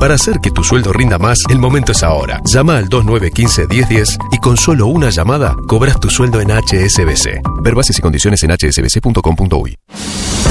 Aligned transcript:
Para 0.00 0.14
hacer 0.14 0.40
que 0.40 0.50
tu 0.50 0.64
sueldo 0.64 0.92
rinda 0.92 1.18
más, 1.18 1.38
el 1.48 1.58
momento 1.58 1.92
es 1.92 2.02
ahora. 2.02 2.40
Llama 2.44 2.78
al 2.78 2.88
2915-1010 2.88 4.18
y 4.32 4.38
con 4.38 4.56
solo 4.56 4.86
una 4.86 5.10
llamada 5.10 5.54
cobras 5.68 6.00
tu 6.00 6.10
sueldo 6.10 6.40
en 6.40 6.50
HSBC. 6.50 7.40
Ver 7.62 7.74
bases 7.74 7.98
y 7.98 8.02
condiciones 8.02 8.42
en 8.42 8.50
hsbc.com.uy. 8.50 9.78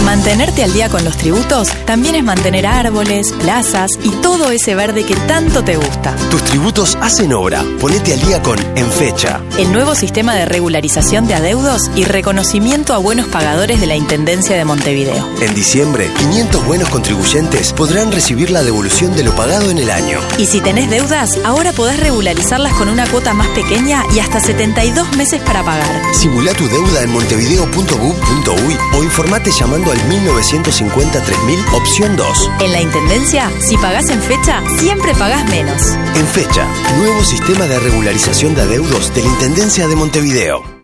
Mantenerte 0.04 0.64
al 0.64 0.72
día 0.72 0.90
con 0.90 1.04
los 1.04 1.18
tributos 1.18 1.70
también 1.86 2.16
es 2.16 2.24
mantener 2.24 2.68
árboles, 2.68 3.32
plazas 3.34 3.92
y 4.04 4.10
todo 4.22 4.52
ese 4.52 4.76
verde 4.76 5.04
que 5.04 5.16
tanto 5.16 5.64
te 5.64 5.78
gusta. 5.78 6.16
Tus 6.30 6.44
tributos 6.44 6.98
hacen 7.02 7.34
obra. 7.34 7.64
Ponete 7.80 8.14
al 8.14 8.22
día 8.22 8.42
con 8.42 8.60
En 8.78 8.92
Fecha. 8.92 9.42
El 9.58 9.72
nuevo 9.72 9.96
sistema 9.96 10.36
de 10.36 10.46
regularización 10.46 11.28
de 11.28 11.34
adeudos 11.34 11.90
y 11.96 12.04
reconocimiento 12.04 12.94
a 12.94 12.98
buenos 12.98 13.28
pagadores 13.28 13.82
de 13.82 13.88
la 13.88 13.96
Intendencia 13.96 14.56
de 14.56 14.66
Montevideo. 14.66 15.28
En 15.42 15.56
diciembre, 15.56 16.10
500 16.18 16.66
buenos 16.66 16.90
contribuyentes 16.90 17.74
podrán 17.74 18.12
recibir 18.12 18.52
la 18.52 18.64
devolución 18.64 18.85
de 18.86 19.24
lo 19.24 19.36
pagado 19.36 19.72
en 19.72 19.80
el 19.80 19.90
año. 19.90 20.20
Y 20.38 20.46
si 20.46 20.62
tenés 20.62 20.90
deudas, 20.92 21.40
ahora 21.44 21.72
podés 21.74 22.00
regularizarlas 22.00 22.72
con 22.74 22.88
una 22.88 23.08
cuota 23.08 23.34
más 23.34 23.48
pequeña 23.48 24.04
y 24.14 24.20
hasta 24.20 24.40
72 24.40 25.18
meses 25.18 25.42
para 25.42 25.64
pagar. 25.64 26.14
Simula 26.14 26.54
tu 26.54 26.68
deuda 26.68 27.02
en 27.02 27.12
montevideo.gov.uy 27.12 28.78
o 28.94 29.04
informate 29.04 29.50
llamando 29.50 29.92
al 29.92 30.08
1950 30.08 31.20
3000 31.20 31.60
opción 31.74 32.16
2. 32.16 32.52
En 32.60 32.72
la 32.72 32.82
Intendencia, 32.82 33.52
si 33.60 33.76
pagás 33.78 34.10
en 34.10 34.22
fecha, 34.22 34.62
siempre 34.78 35.16
pagás 35.16 35.50
menos. 35.50 35.82
En 36.16 36.28
fecha, 36.28 36.68
nuevo 37.00 37.24
sistema 37.24 37.66
de 37.66 37.80
regularización 37.80 38.54
de 38.54 38.62
adeudos 38.62 39.12
de 39.16 39.24
la 39.24 39.30
Intendencia 39.30 39.88
de 39.88 39.96
Montevideo. 39.96 40.76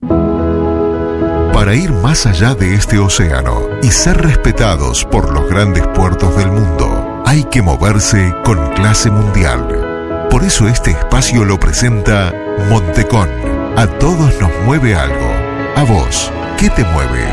Para 0.00 1.74
ir 1.74 1.90
más 1.90 2.24
allá 2.26 2.54
de 2.54 2.74
este 2.74 2.98
océano 2.98 3.68
y 3.82 3.88
ser 3.88 4.22
respetados 4.22 5.04
por 5.04 5.32
los 5.32 5.50
grandes 5.50 5.86
puertos 5.88 6.36
del 6.36 6.52
mundo, 6.52 7.22
hay 7.26 7.42
que 7.44 7.62
moverse 7.62 8.32
con 8.44 8.74
clase 8.74 9.10
mundial. 9.10 10.28
Por 10.30 10.44
eso 10.44 10.68
este 10.68 10.92
espacio 10.92 11.44
lo 11.44 11.58
presenta 11.58 12.32
Montecón. 12.68 13.28
A 13.76 13.86
todos 13.98 14.40
nos 14.40 14.52
mueve 14.64 14.94
algo. 14.94 15.32
A 15.76 15.82
vos, 15.82 16.30
¿qué 16.58 16.70
te 16.70 16.84
mueve? 16.84 17.26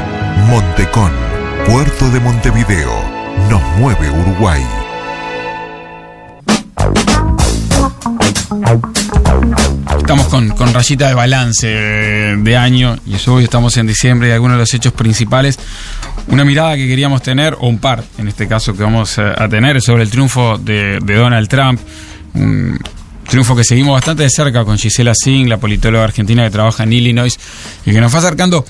Montecón, 0.50 1.12
Puerto 1.68 2.10
de 2.10 2.20
Montevideo. 2.20 2.94
Nos 3.50 3.62
mueve 3.78 4.10
Uruguay. 4.10 4.64
Estamos 9.98 10.28
con, 10.28 10.50
con 10.50 10.74
rayita 10.74 11.08
de 11.08 11.14
balance 11.14 11.68
de 11.68 12.58
año 12.58 12.96
y 13.06 13.16
eso 13.16 13.34
hoy 13.34 13.44
estamos 13.44 13.76
en 13.78 13.88
diciembre 13.88 14.30
y 14.30 14.32
algunos 14.32 14.56
de 14.56 14.60
los 14.60 14.74
hechos 14.74 14.94
principales. 14.94 15.58
Una 16.28 16.46
mirada 16.46 16.76
que 16.76 16.88
queríamos 16.88 17.22
tener, 17.22 17.56
o 17.60 17.68
un 17.68 17.80
par 17.80 18.04
en 18.18 18.28
este 18.28 18.48
caso 18.48 18.76
que 18.76 18.84
vamos 18.84 19.18
a, 19.18 19.48
tener, 19.50 19.82
sobre 19.82 20.04
el 20.04 20.10
triunfo 20.10 20.58
de, 20.58 21.00
de 21.04 21.16
Donald 21.16 21.48
Trump. 21.48 21.80
Un 22.34 22.80
triunfo 23.28 23.56
que 23.56 23.64
seguimos 23.64 23.94
bastante 23.94 24.24
de 24.24 24.30
cerca 24.30 24.64
con 24.64 24.78
Gisela 24.78 25.14
Singh, 25.16 25.48
la 25.48 25.58
politóloga 25.58 26.04
argentina 26.04 26.44
que 26.44 26.52
trabaja 26.52 26.84
en 26.84 26.94
Illinois 26.94 27.40
y 27.86 27.92
que 27.92 28.00
nos 28.00 28.12
fue 28.12 28.20
acercando 28.20 28.66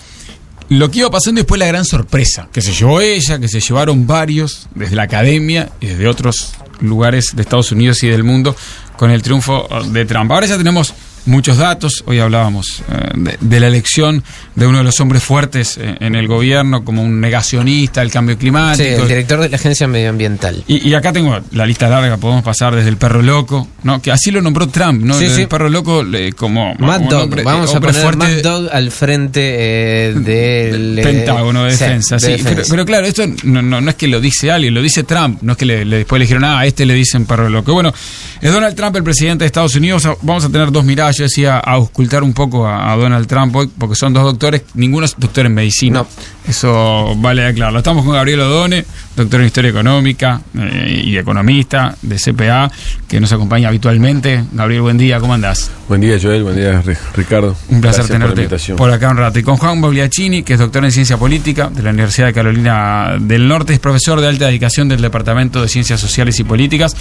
lo 0.69 0.89
que 0.89 0.99
iba 0.99 1.11
pasando 1.11 1.39
después 1.39 1.59
la 1.59 1.67
gran 1.67 1.85
sorpresa 1.85 2.49
que 2.51 2.61
se 2.61 2.73
llevó 2.73 3.01
ella, 3.01 3.39
que 3.39 3.47
se 3.47 3.59
llevaron 3.59 4.07
varios 4.07 4.67
desde 4.73 4.95
la 4.95 5.03
academia 5.03 5.69
y 5.79 5.87
desde 5.87 6.07
otros 6.07 6.53
lugares 6.81 7.31
de 7.35 7.41
Estados 7.41 7.71
Unidos 7.71 8.03
y 8.03 8.07
del 8.07 8.23
mundo 8.23 8.55
con 8.97 9.11
el 9.11 9.21
triunfo 9.21 9.67
de 9.87 10.05
Trump. 10.05 10.31
Ahora 10.31 10.45
ya 10.45 10.57
tenemos 10.57 10.93
muchos 11.25 11.57
datos. 11.57 12.03
Hoy 12.07 12.19
hablábamos 12.19 12.81
eh, 12.91 13.09
de, 13.15 13.37
de 13.39 13.59
la 13.59 13.67
elección 13.67 14.23
de 14.55 14.67
uno 14.67 14.77
de 14.79 14.83
los 14.83 14.99
hombres 14.99 15.23
fuertes 15.23 15.77
eh, 15.77 15.95
en 15.99 16.15
el 16.15 16.27
gobierno 16.27 16.83
como 16.83 17.03
un 17.03 17.19
negacionista 17.19 18.01
del 18.01 18.11
cambio 18.11 18.37
climático. 18.37 18.83
Sí, 18.95 19.01
el 19.01 19.07
director 19.07 19.39
de 19.39 19.49
la 19.49 19.55
Agencia 19.57 19.87
Medioambiental. 19.87 20.63
Y, 20.67 20.87
y 20.87 20.93
acá 20.93 21.11
tengo 21.13 21.39
la 21.51 21.65
lista 21.65 21.89
larga, 21.89 22.17
podemos 22.17 22.43
pasar 22.43 22.75
desde 22.75 22.89
el 22.89 22.97
perro 22.97 23.21
loco, 23.21 23.67
¿no? 23.83 24.01
Que 24.01 24.11
así 24.11 24.31
lo 24.31 24.41
nombró 24.41 24.67
Trump, 24.67 25.01
¿no? 25.03 25.15
Sí, 25.17 25.25
el, 25.25 25.31
sí. 25.31 25.45
perro 25.47 25.69
loco 25.69 26.03
eh, 26.13 26.33
como 26.35 26.73
Mad 26.75 27.01
Dog, 27.01 27.43
vamos 27.43 27.73
a 27.73 27.79
poner 27.79 27.95
fuerte 27.95 28.17
Mad 28.17 28.41
Dog 28.43 28.69
al 28.71 28.91
frente 28.91 29.41
eh, 29.41 30.13
del... 30.15 30.99
Pentágono 31.03 31.63
de 31.63 31.71
defensa, 31.71 32.19
sí. 32.19 32.37
de 32.37 32.63
Pero, 32.69 32.85
claro, 32.85 33.05
esto 33.07 33.23
no, 33.43 33.61
no, 33.61 33.81
no 33.81 33.89
es 33.89 33.95
que 33.95 34.07
lo 34.07 34.19
dice 34.21 34.51
alguien, 34.51 34.73
lo 34.73 34.81
dice 34.81 35.03
Trump. 35.03 35.39
No 35.41 35.53
es 35.53 35.57
que 35.57 35.65
le, 35.65 35.85
le- 35.85 35.97
después 35.97 36.19
le 36.19 36.25
dijeron, 36.25 36.43
ah, 36.43 36.59
a 36.59 36.65
este 36.65 36.85
le 36.85 36.93
dicen 36.93 37.25
perro 37.25 37.49
loco. 37.49 37.73
Bueno, 37.73 37.93
es 38.41 38.51
Donald 38.53 38.75
Trump 38.75 38.95
el 38.95 39.03
presidente 39.03 39.43
de 39.43 39.47
Estados 39.47 39.75
Unidos. 39.75 40.07
Vamos 40.21 40.43
a 40.45 40.49
tener 40.49 40.71
dos 40.71 40.83
miradas. 40.85 41.14
Yo 41.17 41.23
decía 41.23 41.57
a 41.57 41.73
auscultar 41.73 42.23
un 42.23 42.33
poco 42.33 42.67
a, 42.67 42.95
Donald 42.95 43.27
Trump 43.27 43.55
porque 43.77 43.95
son 43.95 44.13
dos 44.13 44.23
doctores. 44.23 44.63
Ninguno 44.73 45.05
es 45.05 45.15
doctor 45.17 45.45
en 45.45 45.53
medicina. 45.53 46.05
Eso 46.47 47.15
vale 47.17 47.45
aclararlo. 47.45 47.79
Estamos 47.79 48.05
con 48.05 48.13
Gabriel 48.13 48.41
Odone, 48.41 48.85
doctor 49.15 49.39
en 49.41 49.47
Historia 49.47 49.71
Económica 49.71 50.39
eh, 50.57 51.01
y 51.03 51.17
economista 51.17 51.95
de 52.03 52.17
CPA, 52.17 52.71
que 53.07 53.19
nos 53.19 53.31
acompaña 53.33 53.69
habitualmente. 53.69 54.43
Gabriel, 54.51 54.81
buen 54.83 54.97
día, 54.97 55.19
¿cómo 55.19 55.33
andás? 55.33 55.71
Buen 55.89 56.01
día, 56.01 56.17
Joel. 56.21 56.43
Buen 56.43 56.55
día, 56.55 56.81
Ri- 56.83 56.97
Ricardo. 57.15 57.55
Un 57.69 57.81
placer 57.81 57.81
Gracias 57.81 58.07
por 58.07 58.13
la 58.13 58.19
tenerte 58.19 58.41
invitación. 58.41 58.77
por, 58.77 58.91
acá 58.91 59.09
un 59.09 59.17
rato. 59.17 59.39
Y 59.39 59.43
con 59.43 59.57
Juan 59.57 59.81
Bogliacini, 59.81 60.43
que 60.43 60.53
es 60.53 60.59
doctor 60.59 60.85
en 60.85 60.91
Ciencia 60.91 61.17
Política 61.17 61.69
de 61.73 61.81
la 61.81 61.89
Universidad 61.89 62.27
de 62.27 62.33
Carolina 62.33 63.15
del 63.19 63.47
Norte, 63.47 63.73
es 63.73 63.79
profesor 63.79 64.21
de 64.21 64.27
alta 64.27 64.45
dedicación 64.45 64.87
del 64.87 65.01
Departamento 65.01 65.61
de 65.63 65.67
Ciencias 65.67 65.99
Sociales 65.99 66.39
y 66.39 66.43
Políticas. 66.43 66.95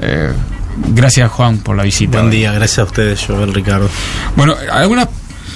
Eh, 0.00 0.30
gracias, 0.94 1.30
Juan, 1.30 1.58
por 1.58 1.76
la 1.76 1.82
visita. 1.82 2.18
Buen 2.20 2.30
día, 2.30 2.52
gracias 2.52 2.78
a 2.78 2.84
ustedes, 2.84 3.22
Joel 3.26 3.52
Ricardo. 3.52 3.88
Bueno, 4.34 4.54
algunos 4.72 5.08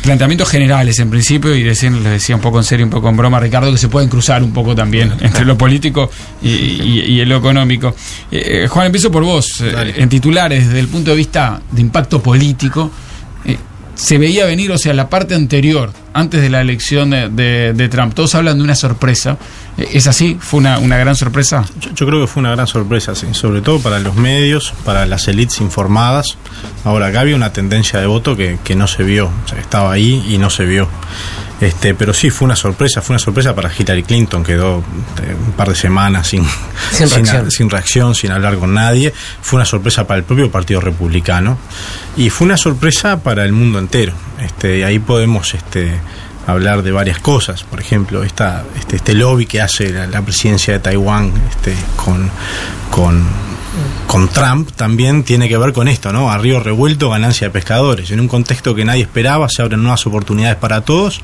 planteamientos 0.03 0.49
generales 0.49 0.99
en 0.99 1.09
principio, 1.11 1.55
y 1.55 1.63
decían, 1.63 2.03
les 2.03 2.13
decía 2.13 2.35
un 2.35 2.43
poco 2.43 2.59
en 2.59 2.65
serio, 2.65 2.85
un 2.85 2.91
poco 2.91 3.09
en 3.09 3.17
broma, 3.17 3.39
Ricardo, 3.41 3.71
que 3.73 3.79
se 3.79 3.89
pueden 3.89 4.09
cruzar 4.09 4.43
un 4.43 4.53
poco 4.53 4.75
también 4.75 5.13
entre 5.21 5.45
lo 5.45 5.57
político 5.57 6.11
y, 6.43 6.49
y- 6.51 7.21
y 7.21 7.25
lo 7.25 7.37
económico. 7.39 7.95
Eh, 8.31 8.67
Juan, 8.69 8.87
empiezo 8.87 9.11
por 9.11 9.23
vos. 9.25 9.47
Eh, 9.63 9.95
en 9.97 10.09
titulares, 10.09 10.67
desde 10.67 10.81
el 10.81 10.89
punto 10.89 11.11
de 11.13 11.17
vista 11.17 11.61
de 11.71 11.81
impacto 11.81 12.23
político, 12.23 12.91
eh, 13.45 13.57
se 13.95 14.19
veía 14.19 14.47
venir, 14.47 14.73
o 14.73 14.79
sea, 14.79 14.95
la 14.95 15.09
parte 15.09 15.35
anterior, 15.35 15.93
antes 16.15 16.41
de 16.41 16.49
la 16.51 16.61
elección 16.61 17.11
de, 17.11 17.29
de- 17.29 17.73
de 17.75 17.89
Trump, 17.89 18.15
todos 18.15 18.35
hablan 18.35 18.59
de 18.59 18.65
una 18.65 18.75
sorpresa. 18.75 19.37
Eh, 19.79 19.89
¿Es 19.93 20.07
así? 20.07 20.37
¿Fue 20.41 20.61
una, 20.61 20.79
una 20.79 20.97
gran 20.99 21.15
sorpresa? 21.15 21.65
Yo, 21.95 22.07
creo 22.07 22.21
que 22.21 22.27
fue 22.27 22.41
una 22.41 22.51
gran 22.53 22.67
sorpresa, 22.67 23.15
sí, 23.15 23.27
sobre 23.33 23.61
todo 23.61 23.81
para 23.81 23.99
los 24.01 24.15
medios, 24.17 24.73
para 24.85 25.05
las 25.07 25.29
élites 25.29 25.61
informadas. 25.61 26.37
Ahora, 26.85 27.07
acá 27.09 27.21
había 27.21 27.37
una 27.37 27.53
tendencia 27.53 28.01
de 28.01 28.07
voto 28.07 28.37
que, 28.37 28.59
que 28.65 28.75
no 28.75 28.87
se 28.87 29.03
vio, 29.05 29.31
o 29.45 29.49
sea, 29.49 29.59
estaba 29.59 29.93
ahí 29.93 30.25
y 30.29 30.39
no 30.39 30.51
se 30.51 30.65
vio. 30.65 30.89
Este, 31.63 31.95
pero 31.95 32.13
sí, 32.13 32.29
fue 32.29 32.47
una 32.47 32.57
sorpresa, 32.57 33.01
fue 33.01 33.15
una 33.15 33.21
sorpresa 33.21 33.55
para 33.55 33.71
Hillary 33.73 34.03
Clinton, 34.03 34.43
quedó 34.43 34.79
eh, 35.23 35.33
un 35.47 35.53
par 35.53 35.69
de 35.69 35.77
semanas 35.77 36.27
sin, 36.27 36.45
Sin 36.91 37.09
reacción. 37.09 37.51
sin 37.53 37.71
reacción, 37.71 38.15
sin 38.17 38.33
hablar 38.33 38.57
con 38.57 38.75
nadie. 38.75 39.15
Fue 39.41 39.59
una 39.59 39.65
sorpresa 39.65 40.05
para 40.05 40.19
el 40.19 40.25
propio 40.25 40.51
Partido 40.51 40.81
Republicano 40.81 41.57
y 42.17 42.31
fue 42.31 42.47
una 42.47 42.57
sorpresa 42.57 43.23
para 43.23 43.45
el 43.45 43.53
mundo 43.53 43.79
entero. 43.79 44.13
Este, 44.41 44.79
y 44.79 44.83
ahí 44.83 44.99
podemos 44.99 45.55
este, 45.55 46.01
hablar 46.49 46.83
de 46.83 46.91
varias 46.91 47.21
cosas. 47.21 47.63
Por 47.63 47.79
ejemplo, 47.79 48.25
esta, 48.25 48.65
este, 48.77 48.97
este 48.97 49.15
lobby 49.15 49.47
que 49.47 49.61
hace 49.61 49.93
la, 49.93 50.09
la 50.09 50.21
presidencia 50.23 50.75
de 50.75 50.81
Taiwán 50.81 51.33
este, 51.49 51.77
con, 51.95 52.29
con, 52.91 53.25
con 54.13 54.29
Trump 54.29 54.71
también 54.77 55.23
tiene 55.25 55.49
que 55.49 55.57
ver 55.57 55.73
con 55.73 55.89
esto, 55.89 56.13
¿no? 56.13 56.31
A 56.31 56.37
río 56.37 56.61
revuelto, 56.61 57.09
ganancia 57.09 57.47
de 57.47 57.51
pescadores. 57.51 58.11
En 58.11 58.21
un 58.21 58.29
contexto 58.29 58.75
que 58.75 58.85
nadie 58.85 59.01
esperaba, 59.03 59.49
se 59.49 59.63
abren 59.63 59.81
nuevas 59.81 60.07
oportunidades 60.07 60.57
para 60.59 60.83
todos 60.83 61.23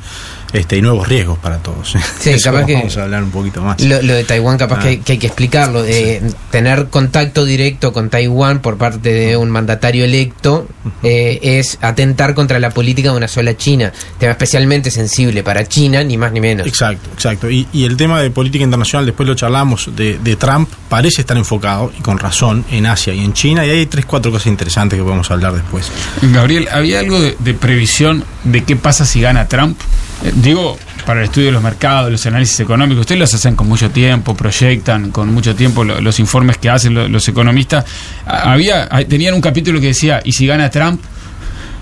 este, 0.54 0.78
y 0.78 0.80
nuevos 0.80 1.06
riesgos 1.06 1.36
para 1.38 1.58
todos. 1.58 1.94
Sí, 2.18 2.30
Eso 2.30 2.50
capaz 2.50 2.64
que- 2.64 2.72
vamos 2.72 2.96
a 2.96 3.02
hablar 3.02 3.22
un 3.22 3.30
poquito 3.30 3.60
más. 3.60 3.78
Lo, 3.82 4.00
lo 4.00 4.14
de 4.14 4.24
Taiwán 4.24 4.56
capaz 4.56 4.78
Ah. 4.78 4.82
que, 4.84 4.88
hay, 4.88 4.96
que 4.98 5.12
hay 5.12 5.18
que 5.18 5.26
explicarlo. 5.26 5.84
Eh, 5.84 6.22
Tener 6.50 6.86
contacto 6.88 7.44
directo 7.44 7.92
con 7.92 8.08
Taiwán 8.08 8.60
por 8.60 8.78
parte 8.78 9.12
de 9.12 9.36
un 9.36 9.50
mandatario 9.50 10.06
electo 10.06 10.66
eh, 11.02 11.38
es 11.42 11.76
atentar 11.82 12.32
contra 12.34 12.58
la 12.58 12.70
política 12.70 13.10
de 13.10 13.18
una 13.18 13.28
sola 13.28 13.54
China. 13.54 13.92
Tema 14.18 14.32
especialmente 14.32 14.90
sensible 14.90 15.42
para 15.42 15.66
China, 15.68 16.02
ni 16.02 16.16
más 16.16 16.32
ni 16.32 16.40
menos. 16.40 16.66
Exacto, 16.66 17.10
exacto. 17.12 17.50
Y, 17.50 17.66
y 17.74 17.84
el 17.84 17.98
tema 17.98 18.22
de 18.22 18.30
política 18.30 18.64
internacional, 18.64 19.04
después 19.04 19.28
lo 19.28 19.34
charlamos, 19.34 19.90
de, 19.94 20.18
de 20.18 20.36
Trump, 20.36 20.70
parece 20.88 21.20
estar 21.20 21.36
enfocado, 21.36 21.92
y 21.98 22.00
con 22.00 22.18
razón, 22.18 22.64
en 22.70 22.77
en 22.78 22.86
Asia 22.86 23.12
y 23.14 23.24
en 23.24 23.32
China, 23.32 23.66
y 23.66 23.70
hay 23.70 23.86
tres, 23.86 24.06
cuatro 24.06 24.30
cosas 24.32 24.46
interesantes 24.46 24.96
que 24.98 25.02
podemos 25.04 25.30
hablar 25.30 25.52
después. 25.52 25.90
Gabriel, 26.22 26.68
¿había 26.72 27.00
algo 27.00 27.20
de, 27.20 27.36
de 27.38 27.54
previsión 27.54 28.24
de 28.44 28.64
qué 28.64 28.76
pasa 28.76 29.04
si 29.04 29.20
gana 29.20 29.46
Trump? 29.48 29.78
Eh, 30.24 30.32
digo, 30.34 30.78
para 31.06 31.20
el 31.20 31.26
estudio 31.26 31.46
de 31.46 31.52
los 31.52 31.62
mercados, 31.62 32.10
los 32.10 32.24
análisis 32.26 32.58
económicos, 32.60 33.00
ustedes 33.02 33.20
los 33.20 33.32
hacen 33.34 33.54
con 33.56 33.68
mucho 33.68 33.90
tiempo, 33.90 34.34
proyectan 34.36 35.10
con 35.10 35.32
mucho 35.32 35.54
tiempo 35.54 35.84
lo- 35.84 36.00
los 36.00 36.18
informes 36.20 36.58
que 36.58 36.68
hacen 36.70 36.94
lo- 36.94 37.08
los 37.08 37.26
economistas. 37.28 37.84
Ah, 38.26 38.52
Había, 38.52 38.88
ah, 38.90 39.02
tenían 39.04 39.34
un 39.34 39.40
capítulo 39.40 39.80
que 39.80 39.88
decía, 39.88 40.20
¿y 40.24 40.32
si 40.32 40.46
gana 40.46 40.68
Trump? 40.70 41.00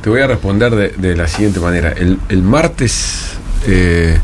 Te 0.03 0.11
voy 0.11 0.21
a 0.21 0.27
responder 0.27 0.75
de, 0.75 0.89
de 0.91 1.17
la 1.17 1.27
siguiente 1.27 1.59
manera. 1.61 1.93
El, 1.93 2.19
el 2.29 2.43
martes, 2.43 3.33
eh, 3.67 4.19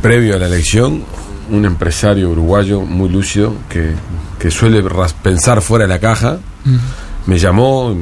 previo 0.00 0.36
a 0.36 0.38
la 0.38 0.46
elección, 0.46 1.04
un 1.50 1.64
empresario 1.66 2.30
uruguayo 2.30 2.80
muy 2.80 3.10
lúcido 3.10 3.54
que, 3.68 3.90
que 4.44 4.50
suele 4.50 4.84
pensar 5.22 5.62
fuera 5.62 5.86
de 5.86 5.88
la 5.88 5.98
caja, 5.98 6.36
me 7.24 7.38
llamó 7.38 7.96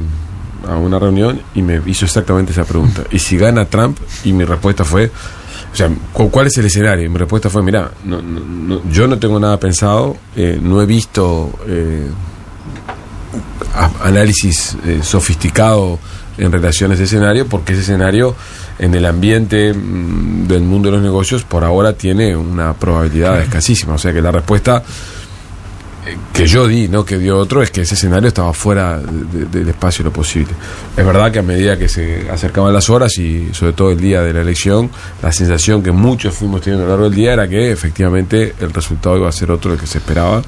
a 0.67 0.75
una 0.75 0.99
reunión 0.99 1.41
y 1.55 1.61
me 1.61 1.81
hizo 1.85 2.03
exactamente 2.03 2.51
esa 2.51 2.65
pregunta. 2.65 3.03
¿Y 3.11 3.19
si 3.19 3.37
gana 3.37 3.63
Trump? 3.63 3.97
Y 4.25 4.33
mi 4.33 4.43
respuesta 4.43 4.83
fue, 4.83 5.05
o 5.05 5.73
sea, 5.75 5.89
¿cu- 6.11 6.29
¿cuál 6.29 6.47
es 6.47 6.57
el 6.57 6.65
escenario? 6.65 7.05
Y 7.05 7.07
mi 7.09 7.17
respuesta 7.17 7.49
fue, 7.49 7.63
mira, 7.63 7.89
no, 8.03 8.21
no- 8.21 8.41
no- 8.41 8.81
yo 8.91 9.07
no 9.07 9.17
tengo 9.17 9.39
nada 9.39 9.57
pensado, 9.57 10.17
eh, 10.35 10.59
no 10.61 10.81
he 10.81 10.85
visto 10.85 11.49
eh, 11.65 12.09
análisis 14.01 14.75
eh, 14.85 14.99
sofisticado 15.01 15.97
en 16.37 16.51
relación 16.51 16.91
a 16.91 16.95
ese 16.95 17.03
escenario, 17.03 17.47
porque 17.47 17.71
ese 17.71 17.83
escenario 17.83 18.35
en 18.79 18.93
el 18.95 19.05
ambiente 19.05 19.73
mm, 19.73 20.47
del 20.47 20.63
mundo 20.63 20.89
de 20.89 20.95
los 20.97 21.03
negocios 21.03 21.43
por 21.43 21.63
ahora 21.63 21.93
tiene 21.93 22.35
una 22.35 22.73
probabilidad 22.73 23.39
escasísima. 23.41 23.93
O 23.93 23.97
sea 23.97 24.11
que 24.11 24.21
la 24.21 24.31
respuesta 24.31 24.83
que 26.33 26.47
yo 26.47 26.67
di, 26.67 26.87
no 26.87 27.05
que 27.05 27.17
dio 27.17 27.37
otro, 27.37 27.61
es 27.61 27.71
que 27.71 27.81
ese 27.81 27.93
escenario 27.95 28.27
estaba 28.27 28.53
fuera 28.53 28.97
de- 28.99 29.39
de- 29.39 29.45
del 29.59 29.69
espacio 29.69 30.03
de 30.03 30.09
lo 30.09 30.13
posible. 30.13 30.53
Es 30.97 31.05
verdad 31.05 31.31
que 31.31 31.39
a 31.39 31.43
medida 31.43 31.77
que 31.77 31.87
se 31.87 32.29
acercaban 32.29 32.73
las 32.73 32.89
horas 32.89 33.17
y 33.17 33.49
sobre 33.53 33.73
todo 33.73 33.91
el 33.91 33.99
día 33.99 34.21
de 34.21 34.33
la 34.33 34.41
elección, 34.41 34.89
la 35.21 35.31
sensación 35.31 35.81
que 35.83 35.91
muchos 35.91 36.33
fuimos 36.33 36.61
teniendo 36.61 36.83
a 36.85 36.87
lo 36.87 36.91
largo 36.93 37.05
del 37.09 37.15
día 37.15 37.33
era 37.33 37.47
que 37.47 37.71
efectivamente 37.71 38.53
el 38.59 38.73
resultado 38.73 39.17
iba 39.17 39.29
a 39.29 39.31
ser 39.31 39.51
otro 39.51 39.71
del 39.71 39.79
que 39.79 39.87
se 39.87 39.99
esperaba. 39.99 40.41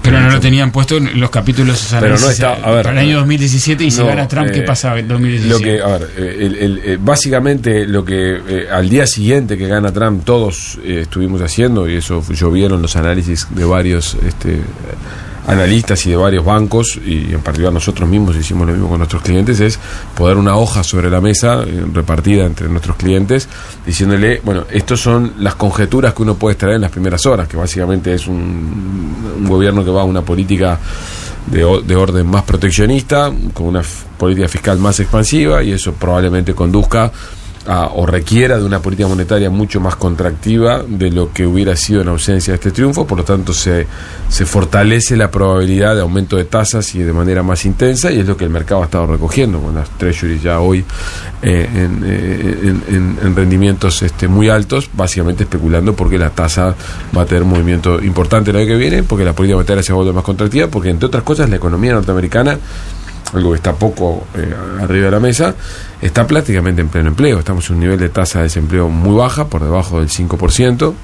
Pero 0.00 0.20
no 0.20 0.30
lo 0.30 0.38
tenían 0.38 0.70
puesto 0.70 0.96
en 0.96 1.18
los 1.18 1.28
capítulos 1.28 1.88
Pero 1.98 2.16
no 2.16 2.30
está- 2.30 2.54
eh, 2.54 2.60
a 2.62 2.70
ver, 2.70 2.84
para 2.84 3.00
el 3.02 3.08
año 3.08 3.16
2017 3.18 3.82
y 3.84 3.90
si 3.90 3.98
no, 4.00 4.06
gana 4.06 4.28
Trump, 4.28 4.50
¿qué 4.52 4.60
eh, 4.60 4.62
pasa 4.62 4.96
en 4.96 5.08
2017? 5.08 5.48
Lo 5.52 5.58
que, 5.60 5.82
a 5.82 5.98
ver, 5.98 6.10
eh, 6.16 6.36
el- 6.40 6.54
el- 6.56 6.78
eh, 6.84 6.98
básicamente 7.00 7.84
lo 7.84 8.04
que 8.04 8.36
eh, 8.36 8.68
al 8.70 8.88
día 8.88 9.06
siguiente 9.08 9.58
que 9.58 9.66
gana 9.66 9.92
Trump 9.92 10.24
todos 10.24 10.78
eh, 10.84 11.00
estuvimos 11.02 11.42
haciendo, 11.42 11.88
y 11.88 11.96
eso 11.96 12.22
llovieron 12.32 12.80
los 12.80 12.94
análisis 12.94 13.48
de 13.50 13.64
varios 13.64 14.16
este, 14.24 14.60
analistas 15.48 16.04
y 16.04 16.10
de 16.10 16.16
varios 16.16 16.44
bancos, 16.44 17.00
y 17.04 17.32
en 17.32 17.40
particular 17.40 17.72
nosotros 17.72 18.06
mismos 18.06 18.36
hicimos 18.36 18.66
lo 18.66 18.74
mismo 18.74 18.88
con 18.88 18.98
nuestros 18.98 19.22
clientes, 19.22 19.58
es 19.60 19.78
poner 20.14 20.36
una 20.36 20.56
hoja 20.56 20.84
sobre 20.84 21.08
la 21.08 21.22
mesa 21.22 21.62
eh, 21.62 21.84
repartida 21.92 22.44
entre 22.44 22.68
nuestros 22.68 22.96
clientes, 22.96 23.48
diciéndole, 23.86 24.42
bueno, 24.44 24.64
estas 24.70 25.00
son 25.00 25.32
las 25.38 25.54
conjeturas 25.54 26.12
que 26.12 26.22
uno 26.22 26.34
puede 26.34 26.52
extraer 26.52 26.76
en 26.76 26.82
las 26.82 26.90
primeras 26.90 27.24
horas, 27.24 27.48
que 27.48 27.56
básicamente 27.56 28.12
es 28.12 28.26
un, 28.26 29.34
un 29.38 29.48
gobierno 29.48 29.82
que 29.82 29.90
va 29.90 30.02
a 30.02 30.04
una 30.04 30.20
política 30.20 30.78
de, 31.46 31.82
de 31.82 31.96
orden 31.96 32.26
más 32.26 32.42
proteccionista, 32.42 33.32
con 33.54 33.68
una 33.68 33.82
política 34.18 34.48
fiscal 34.48 34.78
más 34.78 35.00
expansiva, 35.00 35.62
y 35.62 35.72
eso 35.72 35.94
probablemente 35.94 36.54
conduzca 36.54 37.10
a- 37.68 37.90
o 37.94 38.06
requiera 38.06 38.56
de 38.58 38.64
una 38.64 38.80
política 38.80 39.06
monetaria 39.08 39.50
mucho 39.50 39.78
más 39.78 39.94
contractiva 39.96 40.82
de 40.88 41.10
lo 41.10 41.32
que 41.32 41.46
hubiera 41.46 41.76
sido 41.76 42.00
en 42.00 42.08
ausencia 42.08 42.52
de 42.52 42.54
este 42.56 42.70
triunfo, 42.70 43.06
por 43.06 43.18
lo 43.18 43.24
tanto 43.24 43.52
se, 43.52 43.86
se 44.30 44.46
fortalece 44.46 45.16
la 45.16 45.30
probabilidad 45.30 45.94
de 45.94 46.00
aumento 46.00 46.36
de 46.36 46.44
tasas 46.46 46.94
y 46.94 47.00
de 47.00 47.12
manera 47.12 47.42
más 47.42 47.66
intensa, 47.66 48.10
y 48.10 48.20
es 48.20 48.26
lo 48.26 48.36
que 48.38 48.44
el 48.44 48.50
mercado 48.50 48.80
ha 48.82 48.86
estado 48.86 49.06
recogiendo, 49.06 49.60
con 49.60 49.74
las 49.74 49.88
treasuries 49.98 50.42
ya 50.42 50.60
hoy 50.60 50.82
eh, 51.42 51.68
en, 51.72 52.02
eh, 52.06 52.58
en- 52.62 52.82
en- 52.96 53.18
en 53.22 53.36
rendimientos 53.36 54.00
este, 54.02 54.26
muy 54.28 54.48
altos, 54.48 54.88
básicamente 54.94 55.42
especulando 55.44 55.94
porque 55.94 56.18
la 56.18 56.30
tasa 56.30 56.74
va 57.16 57.22
a 57.22 57.26
tener 57.26 57.42
un 57.42 57.50
movimiento 57.50 58.02
importante 58.02 58.50
el 58.50 58.56
año 58.56 58.66
que 58.66 58.76
viene, 58.76 59.02
porque 59.02 59.24
la 59.26 59.34
política 59.34 59.56
monetaria 59.56 59.82
se 59.82 59.92
vuelve 59.92 60.12
más 60.14 60.24
contractiva, 60.24 60.68
porque 60.68 60.88
entre 60.88 61.06
otras 61.06 61.22
cosas 61.22 61.50
la 61.50 61.56
economía 61.56 61.92
norteamericana 61.92 62.58
algo 63.34 63.50
que 63.50 63.56
está 63.56 63.74
poco 63.74 64.26
eh, 64.34 64.54
arriba 64.82 65.04
de 65.04 65.10
la 65.10 65.20
mesa, 65.20 65.54
está 66.00 66.26
prácticamente 66.26 66.80
en 66.80 66.88
pleno 66.88 67.08
empleo. 67.08 67.38
Estamos 67.38 67.68
en 67.70 67.76
un 67.76 67.80
nivel 67.80 67.98
de 67.98 68.08
tasa 68.08 68.38
de 68.38 68.44
desempleo 68.44 68.88
muy 68.88 69.16
baja, 69.16 69.46
por 69.46 69.62
debajo 69.62 70.00
del 70.00 70.08
5%, 70.08 70.94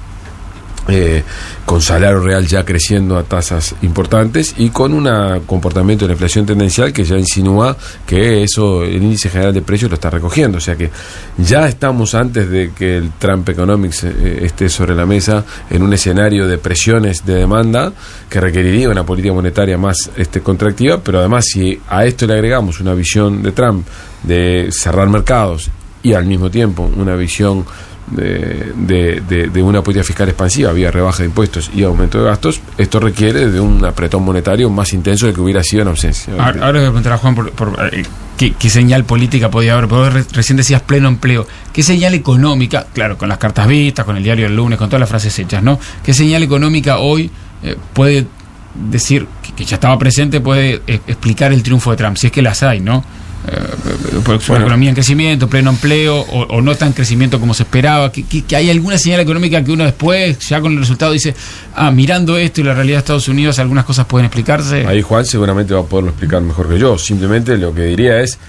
eh, 0.87 1.23
con 1.65 1.81
salario 1.81 2.19
real 2.19 2.45
ya 2.45 2.63
creciendo 2.63 3.17
a 3.17 3.23
tasas 3.23 3.73
importantes 3.81 4.53
y 4.59 4.69
con 4.69 4.93
un 4.93 5.09
comportamiento 5.47 6.05
de 6.05 6.09
la 6.09 6.13
inflación 6.13 6.45
tendencial 6.45 6.93
que 6.93 7.03
ya 7.03 7.17
insinúa 7.17 7.75
que 8.05 8.43
eso, 8.43 8.83
el 8.83 9.01
índice 9.01 9.31
general 9.31 9.51
de 9.51 9.63
precios 9.63 9.89
lo 9.89 9.95
está 9.95 10.11
recogiendo. 10.11 10.59
O 10.59 10.61
sea 10.61 10.75
que 10.75 10.91
ya 11.39 11.67
estamos 11.67 12.13
antes 12.13 12.47
de 12.51 12.71
que 12.71 12.97
el 12.97 13.13
Trump 13.17 13.49
Economics 13.49 14.03
eh, 14.03 14.41
esté 14.43 14.69
sobre 14.69 14.93
la 14.93 15.07
mesa 15.07 15.43
en 15.71 15.81
un 15.81 15.91
escenario 15.91 16.47
de 16.47 16.59
presiones 16.59 17.25
de 17.25 17.33
demanda 17.33 17.91
que 18.29 18.39
requeriría 18.39 18.87
una 18.87 19.03
política 19.03 19.33
monetaria 19.33 19.79
más 19.79 20.11
este, 20.15 20.41
contractiva, 20.41 20.99
pero 21.03 21.17
además 21.17 21.45
si 21.51 21.79
a 21.87 22.05
esto 22.05 22.27
le 22.27 22.33
agregamos 22.33 22.79
una 22.79 22.93
visión 22.93 23.41
de 23.41 23.53
Trump 23.53 23.87
de 24.25 24.69
cerrar 24.71 25.07
mercados 25.09 25.69
y 26.03 26.13
al 26.13 26.25
mismo 26.25 26.49
tiempo 26.49 26.89
una 26.95 27.15
visión 27.15 27.65
de, 28.07 28.71
de- 28.75 29.21
de- 29.27 29.47
de 29.47 29.63
una 29.63 29.81
política 29.81 30.03
fiscal 30.03 30.27
expansiva 30.29 30.71
vía 30.71 30.91
rebaja 30.91 31.19
de 31.19 31.25
impuestos 31.25 31.71
y 31.73 31.81
aumento 31.83 32.19
de 32.19 32.25
gastos, 32.25 32.61
esto 32.77 32.99
requiere 32.99 33.49
de 33.49 33.59
un 33.59 33.83
apretón 33.83 34.23
monetario 34.23 34.69
más 34.69 34.93
intenso 34.93 35.25
del 35.25 35.33
que 35.33 35.41
hubiera 35.41 35.63
sido 35.63 35.81
en 35.81 35.87
ausencia. 35.87 36.33
Ahora, 36.33 36.65
ahora 36.67 36.79
voy 36.79 36.81
a 36.81 36.89
preguntar 36.91 37.13
a 37.13 37.17
Juan 37.17 37.33
por, 37.33 37.51
por, 37.53 37.89
eh, 37.91 38.03
¿qué, 38.37 38.53
qué 38.53 38.69
señal 38.69 39.05
política 39.05 39.49
podía 39.49 39.75
haber. 39.75 39.89
Re- 40.13 40.25
recién 40.33 40.55
decías 40.57 40.83
pleno 40.83 41.07
empleo. 41.07 41.47
¿Qué 41.73 41.81
señal 41.81 42.13
económica? 42.13 42.85
Claro, 42.93 43.17
con 43.17 43.27
las 43.27 43.39
cartas 43.39 43.67
vistas, 43.67 44.05
con 44.05 44.15
el 44.17 44.23
diario 44.23 44.45
del 44.45 44.55
lunes, 44.55 44.77
con 44.77 44.87
todas 44.87 44.99
las 44.99 45.09
frases 45.09 45.37
hechas, 45.39 45.63
¿no? 45.63 45.79
¿Qué 46.03 46.13
señal 46.13 46.43
económica 46.43 46.99
hoy 46.99 47.31
eh, 47.63 47.75
puede 47.93 48.27
decir 48.91 49.25
que, 49.55 49.65
ya 49.65 49.77
estaba 49.77 49.97
presente, 49.97 50.41
puede 50.41 50.81
eh, 50.85 50.99
explicar 51.07 51.51
el 51.53 51.63
triunfo 51.63 51.89
de 51.89 51.97
Trump? 51.97 52.17
Si 52.17 52.27
es 52.27 52.31
que 52.31 52.43
las 52.43 52.61
hay, 52.61 52.81
¿no? 52.81 53.03
Eh, 53.47 54.19
Bueno. 54.47 54.65
economía 54.65 54.89
en 54.89 54.95
crecimiento, 54.95 55.47
pleno 55.47 55.69
empleo, 55.71 56.19
o, 56.19 56.41
o 56.43 56.61
no 56.61 56.75
tan 56.75 56.93
crecimiento 56.93 57.39
como 57.39 57.53
se 57.53 57.63
esperaba, 57.63 58.11
que, 58.11 58.23
que- 58.23 58.43
que 58.43 58.55
hay 58.55 58.69
alguna 58.69 58.97
señal 58.97 59.19
económica 59.19 59.63
que 59.63 59.71
uno 59.71 59.83
después, 59.83 60.39
ya 60.39 60.59
con 60.61 60.73
el 60.73 60.79
resultado, 60.79 61.11
dice, 61.11 61.35
ah, 61.75 61.91
mirando 61.91 62.37
esto 62.37 62.61
y 62.61 62.63
la 62.63 62.73
realidad 62.73 62.97
de 62.97 62.99
Estados 62.99 63.27
Unidos, 63.27 63.59
algunas 63.59 63.85
cosas 63.85 64.05
pueden 64.05 64.25
explicarse. 64.25 64.85
Ahí 64.87 65.01
Juan 65.01 65.25
seguramente 65.25 65.73
va 65.73 65.81
a 65.81 65.83
poderlo 65.85 66.09
explicar 66.11 66.41
mejor 66.41 66.69
que 66.69 66.79
yo. 66.79 66.97
Simplemente 66.97 67.57
lo 67.57 67.73
que 67.73 67.83
diría 67.83 68.19
es, 68.21 68.39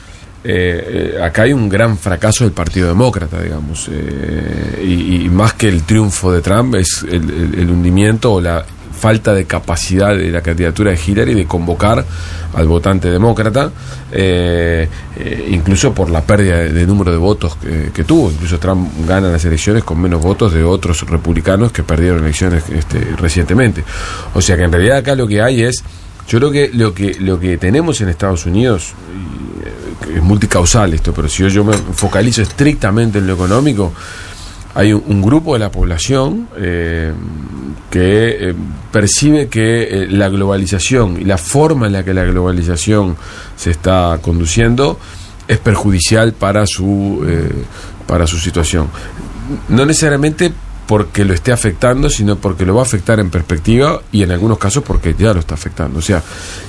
eh, 0.45 1.15
eh, 1.19 1.23
acá 1.23 1.43
hay 1.43 1.53
un 1.53 1.69
gran 1.69 1.99
fracaso 1.99 2.45
del 2.45 2.53
Partido 2.53 2.89
Demócrata, 2.89 3.41
digamos. 3.43 3.89
eh, 3.91 4.83
y, 4.85 5.27
y 5.27 5.29
más 5.29 5.55
que 5.55 5.69
el 5.69 5.83
triunfo 5.83 6.33
de 6.33 6.41
Trump 6.41 6.75
es 6.77 7.05
el, 7.09 7.29
el- 7.31 7.55
el 7.61 7.71
hundimiento 7.71 8.33
o 8.35 8.41
la 8.41 8.65
falta 8.97 9.35
de 9.35 9.45
capacidad 9.45 10.17
de 10.17 10.31
la 10.31 10.41
candidatura 10.41 10.91
de 10.91 10.99
Hillary 11.05 11.35
de 11.35 11.47
convocar 11.47 12.05
al 12.55 12.67
votante 12.67 13.11
demócrata, 13.11 13.71
eh, 14.11 14.89
eh, 15.17 15.49
incluso 15.51 15.93
por 15.93 16.11
la 16.11 16.23
pérdida 16.23 16.59
de, 16.59 16.87
número 16.87 17.13
de 17.13 17.19
votos 17.19 17.57
que, 17.57 18.05
tuvo. 18.05 18.31
Incluso 18.31 18.59
Trump 18.59 18.91
gana 19.07 19.29
las 19.29 19.45
elecciones 19.45 19.85
con 19.85 20.01
menos 20.01 20.23
votos 20.23 20.53
de 20.53 20.65
otros 20.65 21.03
republicanos 21.03 21.73
que 21.73 21.83
perdieron 21.83 22.25
elecciones 22.25 22.65
este, 22.71 23.01
recientemente. 23.17 23.85
O 24.35 24.41
sea 24.41 24.57
que 24.57 24.63
en 24.63 24.73
realidad 24.73 24.99
acá 24.99 25.15
lo 25.15 25.27
que 25.27 25.43
hay 25.43 25.63
es, 25.63 25.85
yo 26.29 26.39
creo 26.39 26.51
que 26.51 26.71
lo 26.73 26.95
que, 26.95 27.17
lo 27.21 27.39
que 27.39 27.59
tenemos 27.59 28.01
en 28.01 28.09
Estados 28.09 28.47
Unidos, 28.47 28.95
y, 29.13 29.69
eh, 30.15 30.17
es 30.17 30.23
multicausal 30.23 30.95
esto, 30.95 31.13
pero 31.13 31.29
si 31.29 31.49
yo 31.49 31.65
me 31.65 31.75
focalizo 31.75 32.43
estrictamente 32.43 33.19
en 33.19 33.27
lo 33.27 33.35
económico, 33.35 33.93
hay 34.77 34.93
un, 34.93 35.23
grupo 35.23 35.55
de 35.55 35.59
la 35.59 35.71
población 35.71 36.49
eh, 36.59 37.11
que 37.91 38.51
eh, 38.51 38.55
percibe 38.93 39.49
que 39.49 39.85
eh, 39.85 40.07
la 40.11 40.29
globalización 40.29 41.19
y 41.19 41.25
la 41.25 41.39
forma 41.39 41.87
en 41.87 41.95
la 41.95 42.05
que 42.05 42.13
la 42.13 42.25
globalización 42.25 43.17
se 43.57 43.71
está 43.71 44.19
conduciendo 44.21 44.99
es 45.49 45.57
perjudicial 45.59 46.35
para 46.35 46.67
su 46.67 47.25
para 48.07 48.27
su 48.27 48.39
situación. 48.39 48.89
No 49.71 49.87
necesariamente 49.87 50.53
porque 50.87 51.25
lo 51.25 51.35
esté 51.35 51.53
afectando, 51.53 52.09
sino 52.09 52.37
porque 52.37 52.65
lo 52.65 52.75
va 52.75 52.83
a 52.83 52.85
afectar 52.85 53.19
en 53.19 53.29
perspectiva 53.31 54.01
y 54.13 54.23
en 54.23 54.31
algunos 54.31 54.57
casos 54.59 54.85
porque 54.85 55.15
ya 55.19 55.33
lo 55.35 55.41
está 55.41 55.55
afectando. 55.55 55.99
O 55.99 56.03
sea, 56.03 56.23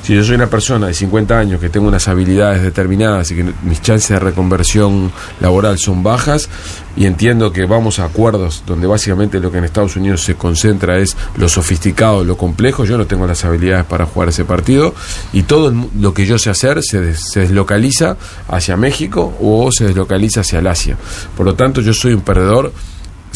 si 0.03 0.15
yo 0.15 0.24
soy 0.24 0.36
una 0.36 0.47
persona 0.47 0.88
de 0.88 0.93
50 0.93 1.38
años 1.38 1.59
que 1.62 1.69
tengo 1.69 1.88
unas 1.88 2.07
habilidades 2.07 2.63
determinadas 2.63 3.29
y 3.31 3.36
que 3.36 3.45
mis 3.63 3.81
chances 3.81 4.09
de 4.09 4.19
reconversión 4.19 5.12
laboral 5.39 5.77
son 5.77 6.01
bajas 6.01 6.50
y 6.95 7.05
entiendo 7.05 7.51
que 7.53 7.65
vamos 7.65 8.00
a 8.00 8.05
acuerdos 8.05 8.63
donde 8.65 8.88
básicamente 8.88 9.39
lo 9.39 9.51
que 9.51 9.59
en 9.59 9.65
Estados 9.65 9.95
Unidos 9.95 10.24
se 10.24 10.33
concentra 10.36 10.97
es 10.97 11.15
lo 11.38 11.47
sofisticado, 11.47 12.24
lo 12.24 12.38
complejo, 12.38 12.86
yo 12.86 12.97
no 12.97 13.05
tengo 13.05 13.27
las 13.27 13.45
habilidades 13.45 13.86
para 13.86 14.07
jugar 14.07 14.29
ese 14.29 14.45
partido 14.45 14.95
y 15.31 15.43
todo 15.43 15.71
lo 16.00 16.13
que 16.15 16.25
yo 16.25 16.39
sé 16.39 16.50
hacer 16.50 16.81
se, 16.81 17.00
des- 17.01 17.29
se 17.31 17.41
deslocaliza 17.41 18.17
hacia 18.47 18.75
México 18.77 19.38
o 19.39 19.71
se 19.71 19.86
deslocaliza 19.86 20.41
hacia 20.41 20.57
el 20.57 20.65
Asia. 20.67 20.97
Por 21.36 21.45
lo 21.45 21.53
tanto, 21.53 21.81
yo 21.81 21.93
soy 21.93 22.13
un 22.13 22.21
perdedor 22.21 22.74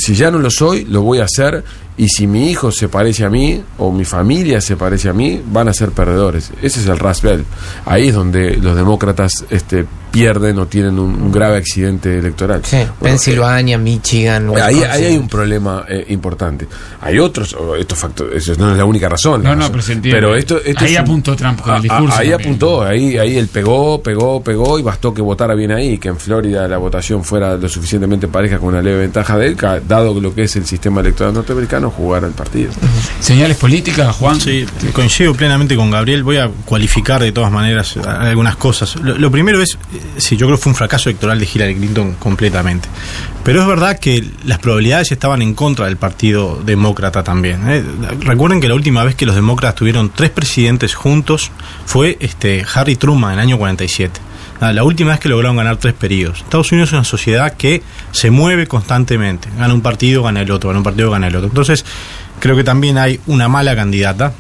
si 0.02 0.16
ya 0.16 0.32
no 0.32 0.40
lo 0.40 0.50
soy, 0.50 0.86
lo 0.86 1.04
voy 1.04 1.20
a 1.20 1.26
hacer 1.26 1.64
Y 1.98 2.08
si 2.08 2.26
mi 2.26 2.50
hijo 2.50 2.72
se 2.72 2.88
parece 2.90 3.26
a 3.26 3.30
mí 3.30 3.62
o 3.78 3.92
mi 3.92 4.06
familia 4.06 4.60
se 4.62 4.76
parece 4.76 5.10
a 5.10 5.14
mí, 5.14 5.42
van 5.52 5.68
a 5.68 5.74
ser 5.74 5.92
perdedores. 5.92 6.52
Ese 6.62 6.80
es 6.80 6.88
el 6.88 6.98
Rasbel. 6.98 7.46
Ahí 7.86 8.08
es 8.08 8.16
donde 8.16 8.58
los 8.58 8.76
demócratas 8.76 9.32
este, 9.50 9.86
pierden 10.10 10.58
o 10.58 10.66
tienen 10.68 10.98
un, 10.98 11.22
un 11.22 11.32
grave 11.32 11.58
accidente 11.58 12.18
electoral. 12.18 12.62
Sí, 12.64 12.78
Bueno, 12.78 12.94
Pensilvania, 13.02 13.78
Michigan. 13.78 14.50
Ahí, 14.62 14.82
ahí 14.84 15.04
hay 15.06 15.18
un 15.18 15.28
problema 15.28 15.86
eh, 15.88 16.06
importante. 16.10 16.68
Hay 17.02 17.20
otros, 17.20 17.56
estos 17.78 18.00
factores, 18.00 18.42
eso 18.48 18.60
no 18.60 18.72
es 18.72 18.78
la 18.78 18.86
única 18.86 19.08
razón. 19.10 19.44
No, 19.44 19.50
la 19.50 19.56
no, 19.56 19.60
razón. 19.62 19.72
pero 19.74 19.84
se 19.84 19.94
entiende. 19.94 20.18
Pero 20.20 20.36
esto, 20.36 20.58
esto 20.64 20.84
Ahí 20.86 20.94
es 20.94 21.00
un- 21.00 21.04
apuntó 21.06 21.36
Trump 21.36 21.62
con 21.62 21.72
el 21.74 21.78
Ah, 21.78 21.82
discurso 21.82 22.16
ah, 22.16 22.20
Ahí 22.20 22.30
también. 22.30 22.50
apuntó, 22.50 22.84
ahí, 22.84 23.18
ahí 23.18 23.38
él 23.38 23.48
pegó, 23.48 24.02
pegó, 24.02 24.42
pegó 24.44 24.80
y 24.80 24.82
bastó 24.82 25.14
que 25.14 25.22
votara 25.22 25.54
bien 25.56 25.72
ahí, 25.72 25.98
que 25.98 26.08
en 26.08 26.18
Florida 26.18 26.68
la 26.68 26.78
votación 26.78 27.24
fuera 27.24 27.56
lo 27.58 27.70
suficientemente 27.70 28.28
pareja 28.28 28.58
con 28.58 28.70
una 28.70 28.82
leve 28.82 29.00
ventaja 29.02 29.38
de 29.38 29.48
él, 29.48 29.58
dado 29.88 30.20
lo 30.20 30.34
que 30.34 30.44
es 30.44 30.56
el 30.56 30.66
sistema 30.66 31.02
electoral 31.02 31.34
norteamericano, 31.34 31.81
jugar 31.90 32.26
al 32.26 32.32
partido. 32.32 32.72
Señales 33.20 33.58
políticas, 33.58 34.16
Juan. 34.16 34.40
Sí, 34.40 34.66
coincido 34.94 35.34
plenamente 35.34 35.76
con 35.76 35.90
Gabriel. 35.90 36.24
Voy 36.24 36.38
a 36.38 36.50
cualificar 36.66 37.22
de 37.22 37.32
todas 37.32 37.52
maneras 37.52 37.96
eh, 37.98 38.02
algunas 38.06 38.56
cosas. 38.56 38.96
Lo, 38.98 39.18
lo 39.18 39.32
primero 39.32 39.62
es, 39.62 39.78
eh, 39.94 40.02
sí, 40.18 40.38
yo 40.38 40.46
creo 40.48 40.58
que 40.58 40.64
fue 40.64 40.72
un 40.72 40.76
fracaso 40.76 41.10
electoral 41.10 41.40
de 41.40 41.50
Hillary 41.52 41.76
Clinton 41.76 42.16
completamente. 42.20 42.88
Pero 43.44 43.62
es 43.62 43.68
verdad 43.68 43.98
que 43.98 44.24
las 44.46 44.60
probabilidades 44.60 45.12
estaban 45.12 45.42
en 45.42 45.56
contra 45.56 45.86
del 45.86 45.98
Partido 45.98 46.62
Demócrata 46.64 47.24
también. 47.24 47.70
¿eh? 47.70 47.84
Recuerden 48.20 48.62
que 48.62 48.68
la 48.68 48.76
última 48.76 49.04
vez 49.04 49.16
que 49.16 49.26
los 49.26 49.36
demócratas 49.36 49.76
tuvieron 49.76 50.12
tres 50.14 50.30
presidentes 50.30 50.94
juntos 50.94 51.52
fue 51.86 52.18
este 52.20 52.64
Harry 52.74 52.96
Truman 52.96 53.34
en 53.34 53.40
el 53.40 53.44
año 53.44 53.58
47. 53.58 54.31
Ah, 54.62 54.72
La 54.72 54.84
última 54.84 55.10
vez 55.10 55.20
que 55.20 55.28
lograron 55.28 55.58
ganar 55.58 55.78
tres 55.78 55.96
periodos. 55.96 56.42
Estados 56.42 56.72
Unidos 56.72 56.90
es 56.90 56.94
una 56.94 57.04
sociedad 57.04 57.54
que 57.58 57.82
se 58.12 58.30
mueve 58.30 58.68
constantemente. 58.68 59.50
Gana 59.58 59.74
un 59.74 59.82
partido, 59.82 60.22
gana 60.22 60.42
el 60.42 60.52
otro, 60.52 60.70
gana 60.70 60.80
un 60.80 60.84
partido, 60.84 61.10
gana 61.10 61.28
el 61.28 61.36
otro. 61.36 61.50
Entonces, 61.50 61.84
creo 62.40 62.56
que 62.56 62.64
también 62.64 63.00
hay 63.00 63.20
una 63.26 63.48
mala 63.48 63.76
candidata, 63.76 64.34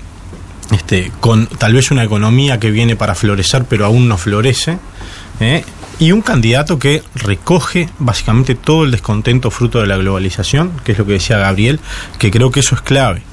este, 0.72 1.12
con 1.20 1.48
tal 1.48 1.74
vez 1.74 1.90
una 1.90 2.04
economía 2.04 2.60
que 2.60 2.70
viene 2.70 2.96
para 2.96 3.16
florecer, 3.16 3.66
pero 3.68 3.84
aún 3.84 4.08
no 4.08 4.16
florece, 4.16 4.78
¿eh? 5.40 5.66
y 5.98 6.12
un 6.12 6.22
candidato 6.22 6.78
que 6.78 7.02
recoge 7.16 7.90
básicamente 7.98 8.54
todo 8.54 8.84
el 8.84 8.92
descontento 8.92 9.50
fruto 9.50 9.82
de 9.82 9.88
la 9.88 9.98
globalización, 9.98 10.72
que 10.84 10.92
es 10.92 11.00
lo 11.00 11.06
que 11.08 11.14
decía 11.14 11.40
Gabriel, 11.40 11.80
que 12.20 12.30
creo 12.30 12.52
que 12.52 12.60
eso 12.60 12.76
es 12.76 12.82
clave. 12.82 13.24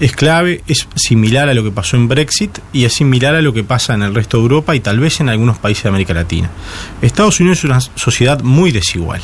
Es 0.00 0.12
clave, 0.12 0.62
es 0.68 0.86
similar 0.94 1.48
a 1.48 1.54
lo 1.54 1.64
que 1.64 1.72
pasó 1.72 1.96
en 1.96 2.06
Brexit 2.06 2.58
y 2.72 2.84
es 2.84 2.92
similar 2.92 3.34
a 3.34 3.42
lo 3.42 3.52
que 3.52 3.64
pasa 3.64 3.94
en 3.94 4.02
el 4.02 4.14
resto 4.14 4.36
de 4.36 4.44
Europa 4.44 4.76
y 4.76 4.80
tal 4.80 5.00
vez 5.00 5.20
en 5.20 5.28
algunos 5.28 5.58
países 5.58 5.84
de 5.84 5.88
América 5.88 6.14
Latina. 6.14 6.50
Estados 7.02 7.40
Unidos 7.40 7.58
es 7.58 7.64
una 7.64 7.80
sociedad 7.80 8.40
muy 8.42 8.70
desigual. 8.70 9.20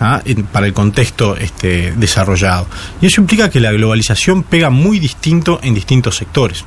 ¿ah? 0.00 0.22
para 0.50 0.66
el 0.66 0.72
contexto 0.72 1.36
este, 1.36 1.92
desarrollado. 1.92 2.66
Y 3.00 3.06
eso 3.06 3.20
implica 3.20 3.48
que 3.50 3.60
la 3.60 3.72
globalización 3.72 4.42
pega 4.42 4.70
muy 4.70 4.98
distinto 4.98 5.60
en 5.62 5.74
distintos 5.74 6.16
sectores. 6.16 6.64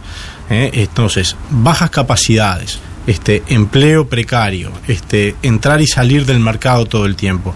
¿eh? 0.49 0.71
Entonces, 0.73 1.35
bajas 1.49 1.89
capacidades, 1.89 2.79
este, 3.05 3.43
empleo 3.47 4.07
precario, 4.07 4.71
este, 4.87 5.35
entrar 5.43 5.81
y 5.81 5.87
salir 5.87 6.25
del 6.25 6.39
mercado 6.39 6.85
todo 6.85 7.05
el 7.05 7.15
tiempo. 7.15 7.53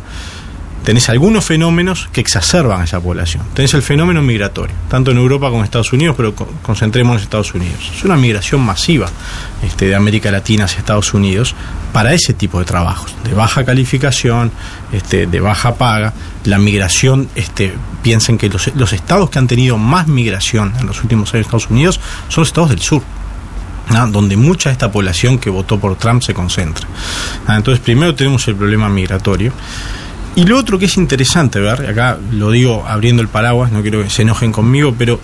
Tenés 0.83 1.09
algunos 1.09 1.45
fenómenos 1.45 2.09
que 2.11 2.21
exacerban 2.21 2.81
a 2.81 2.83
esa 2.85 2.99
población. 2.99 3.43
Tenés 3.53 3.73
el 3.73 3.81
fenómeno 3.83 4.21
migratorio, 4.21 4.75
tanto 4.89 5.11
en 5.11 5.17
Europa 5.17 5.47
como 5.47 5.59
en 5.59 5.65
Estados 5.65 5.91
Unidos, 5.93 6.15
pero 6.17 6.33
co- 6.33 6.47
concentrémonos 6.63 7.21
en 7.21 7.23
Estados 7.25 7.53
Unidos. 7.53 7.91
Es 7.95 8.03
una 8.03 8.15
migración 8.15 8.61
masiva 8.61 9.07
este, 9.61 9.85
de 9.87 9.95
América 9.95 10.31
Latina 10.31 10.65
hacia 10.65 10.79
Estados 10.79 11.13
Unidos 11.13 11.53
para 11.93 12.13
ese 12.13 12.33
tipo 12.33 12.59
de 12.59 12.65
trabajos, 12.65 13.13
de 13.23 13.33
baja 13.33 13.63
calificación, 13.65 14.51
este, 14.91 15.27
de 15.27 15.39
baja 15.39 15.75
paga. 15.75 16.13
La 16.45 16.57
migración, 16.57 17.29
este, 17.35 17.73
piensen 18.01 18.37
que 18.37 18.49
los, 18.49 18.73
los 18.75 18.93
estados 18.93 19.29
que 19.29 19.37
han 19.37 19.47
tenido 19.47 19.77
más 19.77 20.07
migración 20.07 20.73
en 20.79 20.87
los 20.87 21.01
últimos 21.03 21.29
años 21.33 21.45
de 21.45 21.47
Estados 21.49 21.69
Unidos 21.69 21.99
son 22.29 22.41
los 22.41 22.47
estados 22.47 22.69
del 22.69 22.79
sur. 22.81 23.03
¿ah? 23.89 24.07
donde 24.09 24.37
mucha 24.37 24.69
de 24.69 24.73
esta 24.73 24.91
población 24.91 25.37
que 25.39 25.49
votó 25.49 25.79
por 25.79 25.95
Trump 25.97 26.21
se 26.21 26.33
concentra. 26.33 26.87
Entonces, 27.47 27.83
primero 27.83 28.13
tenemos 28.15 28.47
el 28.47 28.55
problema 28.55 28.87
migratorio. 28.87 29.51
Y 30.35 30.43
lo 30.43 30.57
otro 30.57 30.79
que 30.79 30.85
es 30.85 30.97
interesante 30.97 31.59
ver, 31.59 31.87
acá 31.89 32.17
lo 32.31 32.51
digo 32.51 32.85
abriendo 32.87 33.21
el 33.21 33.27
paraguas, 33.27 33.71
no 33.71 33.81
quiero 33.81 34.03
que 34.03 34.09
se 34.09 34.21
enojen 34.21 34.51
conmigo, 34.51 34.95
pero 34.97 35.19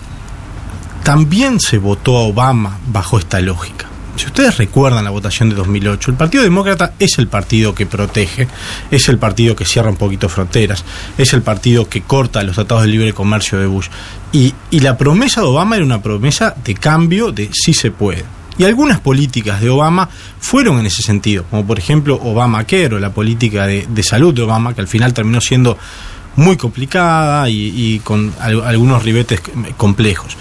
también 1.02 1.60
se 1.60 1.78
votó 1.78 2.18
a 2.18 2.22
Obama 2.22 2.78
bajo 2.88 3.18
esta 3.18 3.40
lógica. 3.40 3.86
Si 4.16 4.26
ustedes 4.26 4.56
recuerdan 4.56 5.04
la 5.04 5.10
votación 5.10 5.50
de 5.50 5.54
2008, 5.54 6.10
el 6.10 6.16
Partido 6.16 6.42
Demócrata 6.42 6.94
es 6.98 7.18
el 7.18 7.28
partido 7.28 7.74
que 7.74 7.84
protege, 7.84 8.48
es 8.90 9.08
el 9.08 9.18
partido 9.18 9.54
que 9.54 9.66
cierra 9.66 9.90
un 9.90 9.96
poquito 9.96 10.30
fronteras, 10.30 10.84
es 11.18 11.34
el 11.34 11.42
partido 11.42 11.88
que 11.88 12.00
corta 12.02 12.42
los 12.42 12.54
tratados 12.54 12.84
de 12.84 12.88
libre 12.88 13.12
comercio 13.12 13.58
de 13.58 13.66
Bush. 13.66 13.88
Y, 14.32 14.54
y 14.70 14.80
la 14.80 14.96
promesa 14.96 15.42
de 15.42 15.48
Obama 15.48 15.76
era 15.76 15.84
una 15.84 16.02
promesa 16.02 16.54
de 16.64 16.74
cambio 16.74 17.30
de 17.30 17.50
sí 17.52 17.74
se 17.74 17.90
puede. 17.90 18.24
Y 18.58 18.64
algunas 18.64 19.00
políticas 19.00 19.60
de 19.60 19.68
Obama 19.70 20.08
fueron 20.40 20.78
en 20.78 20.86
ese 20.86 21.02
sentido, 21.02 21.44
como 21.50 21.66
por 21.66 21.78
ejemplo 21.78 22.16
Obamacare 22.22 22.94
o 22.94 22.98
la 22.98 23.10
política 23.12 23.66
de, 23.66 23.86
de 23.88 24.02
salud 24.02 24.32
de 24.34 24.42
Obama, 24.42 24.74
que 24.74 24.80
al 24.80 24.88
final 24.88 25.12
terminó 25.12 25.40
siendo 25.40 25.76
muy 26.36 26.56
complicada 26.56 27.48
y, 27.48 28.00
con 28.04 28.32
al- 28.40 28.62
algunos 28.62 29.02
ribetes 29.02 29.40
complejos. 29.76 30.36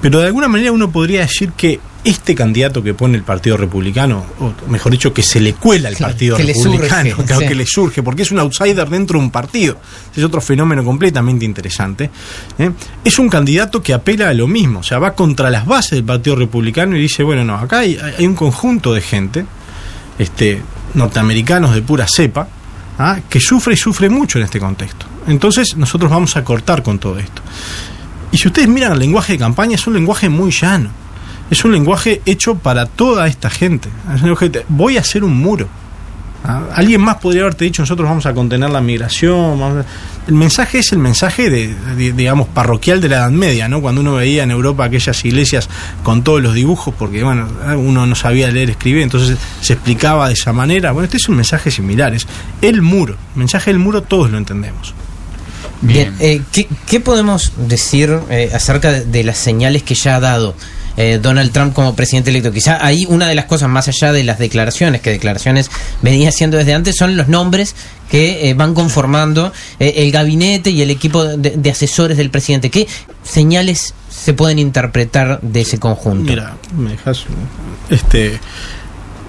Pero 0.00 0.20
de 0.20 0.26
alguna 0.26 0.48
manera 0.48 0.72
uno 0.72 0.90
podría 0.90 1.20
decir 1.20 1.52
que 1.52 1.78
este 2.02 2.34
candidato 2.34 2.82
que 2.82 2.94
pone 2.94 3.16
el 3.16 3.22
Partido 3.22 3.56
Republicano, 3.56 4.24
o 4.38 4.52
mejor 4.68 4.92
dicho, 4.92 5.12
que 5.12 5.22
se 5.22 5.40
le 5.40 5.54
cuela 5.54 5.88
al 5.88 5.96
Partido 5.96 6.36
que 6.36 6.44
Republicano, 6.44 7.10
surge, 7.10 7.24
claro, 7.24 7.40
sí. 7.42 7.48
que 7.48 7.54
le 7.54 7.66
surge, 7.66 8.02
porque 8.02 8.22
es 8.22 8.30
un 8.30 8.38
outsider 8.38 8.88
dentro 8.88 9.18
de 9.18 9.24
un 9.24 9.30
partido. 9.30 9.78
Es 10.14 10.24
otro 10.24 10.40
fenómeno 10.40 10.84
completamente 10.84 11.44
interesante. 11.44 12.10
¿eh? 12.58 12.70
Es 13.04 13.18
un 13.18 13.28
candidato 13.28 13.82
que 13.82 13.92
apela 13.92 14.28
a 14.28 14.34
lo 14.34 14.46
mismo, 14.46 14.80
o 14.80 14.82
sea, 14.82 14.98
va 14.98 15.14
contra 15.14 15.50
las 15.50 15.66
bases 15.66 15.92
del 15.92 16.04
Partido 16.04 16.36
Republicano 16.36 16.96
y 16.96 17.00
dice, 17.00 17.22
bueno, 17.22 17.44
no, 17.44 17.56
acá 17.56 17.80
hay, 17.80 17.98
hay 18.18 18.26
un 18.26 18.34
conjunto 18.34 18.94
de 18.94 19.00
gente, 19.00 19.44
este, 20.18 20.62
norteamericanos 20.94 21.74
de 21.74 21.82
pura 21.82 22.06
cepa, 22.08 22.48
¿ah? 22.98 23.20
que 23.28 23.40
sufre 23.40 23.74
y 23.74 23.76
sufre 23.76 24.08
mucho 24.08 24.38
en 24.38 24.44
este 24.44 24.58
contexto. 24.58 25.06
Entonces 25.26 25.76
nosotros 25.76 26.10
vamos 26.10 26.36
a 26.36 26.44
cortar 26.44 26.82
con 26.82 26.98
todo 26.98 27.18
esto. 27.18 27.42
Y 28.32 28.38
si 28.38 28.48
ustedes 28.48 28.68
miran 28.68 28.92
el 28.92 28.98
lenguaje 28.98 29.34
de 29.34 29.38
campaña, 29.38 29.74
es 29.74 29.86
un 29.86 29.94
lenguaje 29.94 30.28
muy 30.28 30.50
llano. 30.50 30.90
Es 31.50 31.64
un 31.64 31.72
lenguaje 31.72 32.22
hecho 32.26 32.54
para 32.56 32.86
toda 32.86 33.26
esta 33.26 33.50
gente. 33.50 33.88
Es 34.14 34.22
un 34.22 34.28
lenguaje 34.28 34.50
voy 34.68 34.96
a 34.96 35.00
hacer 35.00 35.24
un 35.24 35.36
muro. 35.36 35.68
¿Ah? 36.42 36.62
Alguien 36.74 37.02
más 37.02 37.16
podría 37.16 37.42
haberte 37.42 37.66
dicho, 37.66 37.82
nosotros 37.82 38.08
vamos 38.08 38.24
a 38.24 38.32
contener 38.32 38.70
la 38.70 38.80
migración. 38.80 39.84
El 40.26 40.34
mensaje 40.34 40.78
es 40.78 40.90
el 40.92 40.98
mensaje, 40.98 41.50
de, 41.50 41.74
de- 41.96 42.12
digamos, 42.12 42.48
parroquial 42.48 43.00
de 43.02 43.10
la 43.10 43.16
Edad 43.16 43.30
Media, 43.30 43.68
¿no? 43.68 43.82
Cuando 43.82 44.00
uno 44.00 44.14
veía 44.14 44.44
en 44.44 44.50
Europa 44.50 44.84
aquellas 44.84 45.22
iglesias 45.26 45.68
con 46.02 46.22
todos 46.24 46.40
los 46.40 46.54
dibujos, 46.54 46.94
porque, 46.98 47.22
bueno, 47.22 47.46
uno 47.76 48.06
no 48.06 48.14
sabía 48.14 48.50
leer 48.50 48.70
escribir, 48.70 49.02
entonces 49.02 49.36
se 49.60 49.74
explicaba 49.74 50.28
de 50.28 50.34
esa 50.34 50.52
manera. 50.54 50.92
Bueno, 50.92 51.04
este 51.04 51.18
es 51.18 51.28
un 51.28 51.36
mensaje 51.36 51.70
similar, 51.70 52.14
es 52.14 52.26
el 52.62 52.80
muro. 52.80 53.16
El 53.34 53.38
mensaje 53.40 53.70
del 53.70 53.78
muro 53.78 54.02
todos 54.02 54.30
lo 54.30 54.38
entendemos. 54.38 54.94
Bien, 55.82 56.14
eh, 56.20 56.42
¿qué, 56.52 56.68
qué 56.86 57.00
podemos 57.00 57.52
decir 57.56 58.14
eh, 58.30 58.50
acerca 58.52 58.92
de, 58.92 59.04
de 59.04 59.24
las 59.24 59.38
señales 59.38 59.82
que 59.82 59.94
ya 59.94 60.16
ha 60.16 60.20
dado 60.20 60.54
eh, 60.96 61.18
Donald 61.22 61.52
Trump 61.52 61.72
como 61.72 61.94
presidente 61.96 62.30
electo? 62.30 62.52
Quizá 62.52 62.84
ahí 62.84 63.06
una 63.08 63.28
de 63.28 63.34
las 63.34 63.46
cosas 63.46 63.68
más 63.70 63.88
allá 63.88 64.12
de 64.12 64.22
las 64.24 64.38
declaraciones, 64.38 65.00
que 65.00 65.10
declaraciones 65.10 65.70
venía 66.02 66.28
haciendo 66.28 66.58
desde 66.58 66.74
antes, 66.74 66.96
son 66.96 67.16
los 67.16 67.28
nombres 67.28 67.74
que 68.10 68.52
van 68.56 68.74
conformando 68.74 69.52
el 69.78 70.10
gabinete 70.10 70.70
y 70.70 70.82
el 70.82 70.90
equipo 70.90 71.24
de, 71.24 71.50
de 71.56 71.70
asesores 71.70 72.16
del 72.18 72.30
presidente. 72.30 72.68
¿Qué 72.68 72.86
señales 73.22 73.94
se 74.10 74.34
pueden 74.34 74.58
interpretar 74.58 75.40
de 75.40 75.60
ese 75.60 75.78
conjunto? 75.78 76.30
Mira, 76.30 76.56
me 76.76 76.90
dejas. 76.90 77.24
Este. 77.88 78.38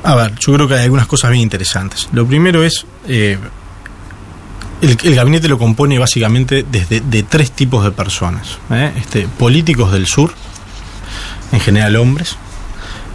A 0.03 0.15
ver, 0.15 0.33
yo 0.39 0.53
creo 0.53 0.67
que 0.67 0.73
hay 0.73 0.83
algunas 0.85 1.05
cosas 1.05 1.29
bien 1.29 1.43
interesantes. 1.43 2.09
Lo 2.11 2.25
primero 2.25 2.63
es. 2.63 2.85
El, 4.81 4.97
el 5.03 5.15
gabinete 5.15 5.47
lo 5.47 5.57
compone 5.57 5.99
básicamente 5.99 6.65
desde 6.69 7.01
de 7.01 7.23
tres 7.23 7.51
tipos 7.51 7.83
de 7.83 7.91
personas. 7.91 8.57
¿eh? 8.71 8.91
Este, 8.97 9.27
políticos 9.27 9.91
del 9.91 10.07
sur, 10.07 10.33
en 11.51 11.59
general 11.59 11.95
hombres, 11.97 12.35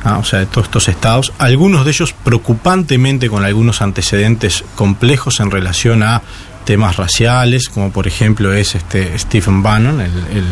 ah, 0.05 0.19
o 0.19 0.25
sea, 0.25 0.41
de 0.41 0.47
todos 0.47 0.67
estos 0.67 0.89
estados, 0.89 1.33
algunos 1.39 1.85
de 1.85 1.91
ellos 1.91 2.13
preocupantemente 2.13 3.29
con 3.29 3.45
algunos 3.45 3.83
antecedentes 3.83 4.65
complejos 4.75 5.41
en 5.41 5.51
relación 5.51 6.03
a 6.03 6.23
temas 6.67 6.97
raciales, 6.97 7.71
como 7.71 7.91
por 7.91 8.07
ejemplo 8.07 8.53
es 8.53 8.75
este 8.75 9.19
Stephen 9.19 9.63
Bannon, 9.63 10.01
el, 10.03 10.11
el- 10.11 10.45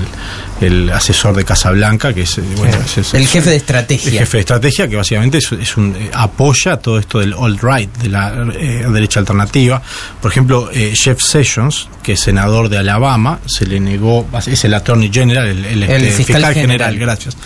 el 0.61 0.91
asesor 0.91 1.35
de 1.35 1.45
Casablanca, 1.45 2.15
que 2.15 2.23
es, 2.23 2.39
eh, 2.39 2.43
bueno, 2.57 2.77
es- 2.87 2.97
es- 2.99 3.13
el 3.15 3.27
jefe 3.27 3.51
de 3.51 3.57
estrategia. 3.57 4.11
el 4.13 4.19
jefe 4.21 4.37
de 4.39 4.41
estrategia, 4.43 4.89
que 4.89 4.97
básicamente 4.97 5.39
es, 5.39 5.51
es 5.53 5.77
un, 5.77 5.95
eh, 5.97 6.11
apoya 6.15 6.77
todo 6.79 6.99
esto 6.99 7.19
del 7.19 7.35
alt-right, 7.35 7.93
de 7.99 8.09
la 8.09 8.47
eh, 8.59 8.87
derecha 8.91 9.19
alternativa. 9.21 9.83
Por 10.23 10.31
ejemplo, 10.31 10.71
eh, 10.73 10.95
Jeff 10.97 11.21
Sessions, 11.21 11.89
que 12.03 12.13
es 12.13 12.21
senador 12.21 12.69
de 12.69 12.79
Alabama, 12.79 13.41
se 13.47 13.67
le 13.67 13.81
negó, 13.81 14.27
es 14.47 14.65
el 14.65 14.73
Attorney 14.75 15.11
General, 15.13 15.47
el, 15.49 15.65
el, 15.65 15.83
este, 15.83 15.99
fiscal 15.99 16.17
fiscal, 16.17 16.55
general. 16.55 16.93
general. 16.93 16.99
gracias. 16.99 17.37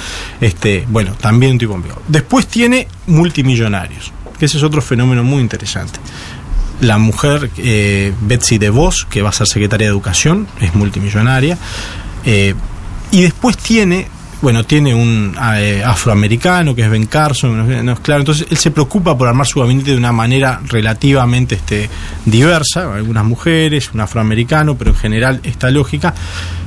Este, 0.41 0.85
bueno, 0.89 1.15
también 1.21 1.53
un 1.53 1.59
tipo. 1.59 1.79
Después 2.07 2.47
tiene 2.47 2.87
multimillonarios, 3.07 4.13
que 4.39 4.45
ese 4.45 4.59
es 4.59 4.63
otro 4.63 4.83
fenómeno 4.83 5.25
muy 5.25 5.41
interesante. 5.41 5.99
La 6.81 6.99
mujer 6.99 7.51
eh, 7.59 8.13
Betsy 8.21 8.59
DeVos, 8.59 9.07
que 9.11 9.23
va 9.23 9.31
a 9.31 9.33
ser 9.33 9.47
secretaria 9.47 9.87
de 9.87 9.91
Educación, 9.91 10.47
es 10.61 10.75
multimillonaria. 10.75 11.59
Eh, 12.25 12.55
y 13.11 13.23
después 13.23 13.57
tiene, 13.57 14.07
bueno, 14.43 14.65
tiene 14.65 14.95
un 14.95 15.35
eh, 15.57 15.83
afroamericano 15.85 16.75
que 16.75 16.83
es 16.83 16.91
Ben 16.91 17.07
Carson, 17.07 17.85
no, 17.85 17.93
es 17.93 18.01
claro, 18.01 18.21
entonces 18.21 18.47
él 18.51 18.59
se 18.59 18.71
preocupa 18.71 19.17
por 19.17 19.29
armar 19.29 19.47
su 19.47 19.61
gabinete 19.61 19.93
de 19.93 19.97
una 19.97 20.13
manera 20.13 20.61
relativamente 20.69 21.55
este, 21.55 21.89
diversa, 22.25 22.95
algunas 22.95 23.25
mujeres, 23.25 23.91
un 23.95 24.01
afroamericano, 24.01 24.77
pero 24.77 24.91
en 24.91 24.97
general 24.97 25.41
esta 25.43 25.71
lógica. 25.71 26.15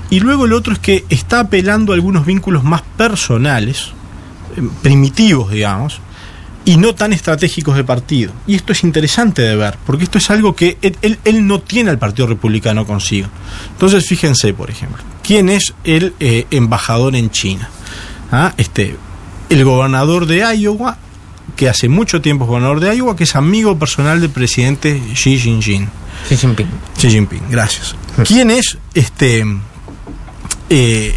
Y 0.10 0.20
luego 0.20 0.46
el 0.46 0.54
otro 0.54 0.74
es 0.74 0.80
que 0.80 1.06
está 1.10 1.42
apelando 1.42 1.94
a 1.94 1.96
algunos 1.96 2.26
vínculos 2.26 2.64
más 2.64 2.82
personales, 2.82 3.92
eh, 4.58 4.62
primitivos, 4.82 5.52
digamos, 5.52 6.02
y 6.66 6.78
no 6.78 6.94
tan 6.96 7.12
estratégicos 7.14 7.76
de 7.76 7.84
partido. 7.84 8.32
Y 8.48 8.56
esto 8.56 8.72
es 8.72 8.84
interesante 8.84 9.42
de 9.42 9.56
ver, 9.56 9.78
porque 9.86 10.04
esto 10.04 10.18
es 10.20 10.30
algo 10.30 10.56
que 10.56 10.78
él, 10.82 10.96
él- 11.02 11.20
él 11.26 11.48
no 11.48 11.60
tiene 11.62 11.90
al 11.90 11.98
Partido 11.98 12.28
Republicano 12.28 12.86
consigo. 12.86 13.28
Entonces, 13.74 14.06
fíjense, 14.08 14.54
por 14.54 14.70
ejemplo, 14.70 15.02
¿quién 15.24 15.50
es 15.50 15.74
el 15.84 16.14
eh, 16.20 16.46
embajador 16.52 17.16
en 17.16 17.30
China? 17.32 17.70
Ah, 18.32 18.54
Este, 18.58 18.96
el 19.50 19.66
gobernador 19.66 20.26
de 20.28 20.40
Iowa, 20.56 20.98
que 21.56 21.68
hace 21.68 21.90
mucho 21.90 22.22
tiempo 22.22 22.46
es 22.46 22.50
gobernador 22.50 22.80
de 22.80 22.96
Iowa, 22.96 23.16
que 23.16 23.24
es 23.26 23.36
amigo 23.36 23.78
personal 23.78 24.22
del 24.22 24.30
presidente 24.30 25.02
Xi 25.14 25.38
Jinping. 25.40 25.90
Xi 26.30 26.38
Jinping. 26.38 26.68
Xi 26.98 27.10
Jinping, 27.10 27.42
gracias. 27.50 27.96
¿Quién 28.26 28.52
es 28.52 28.78
este 28.94 29.44
eh, 30.70 31.16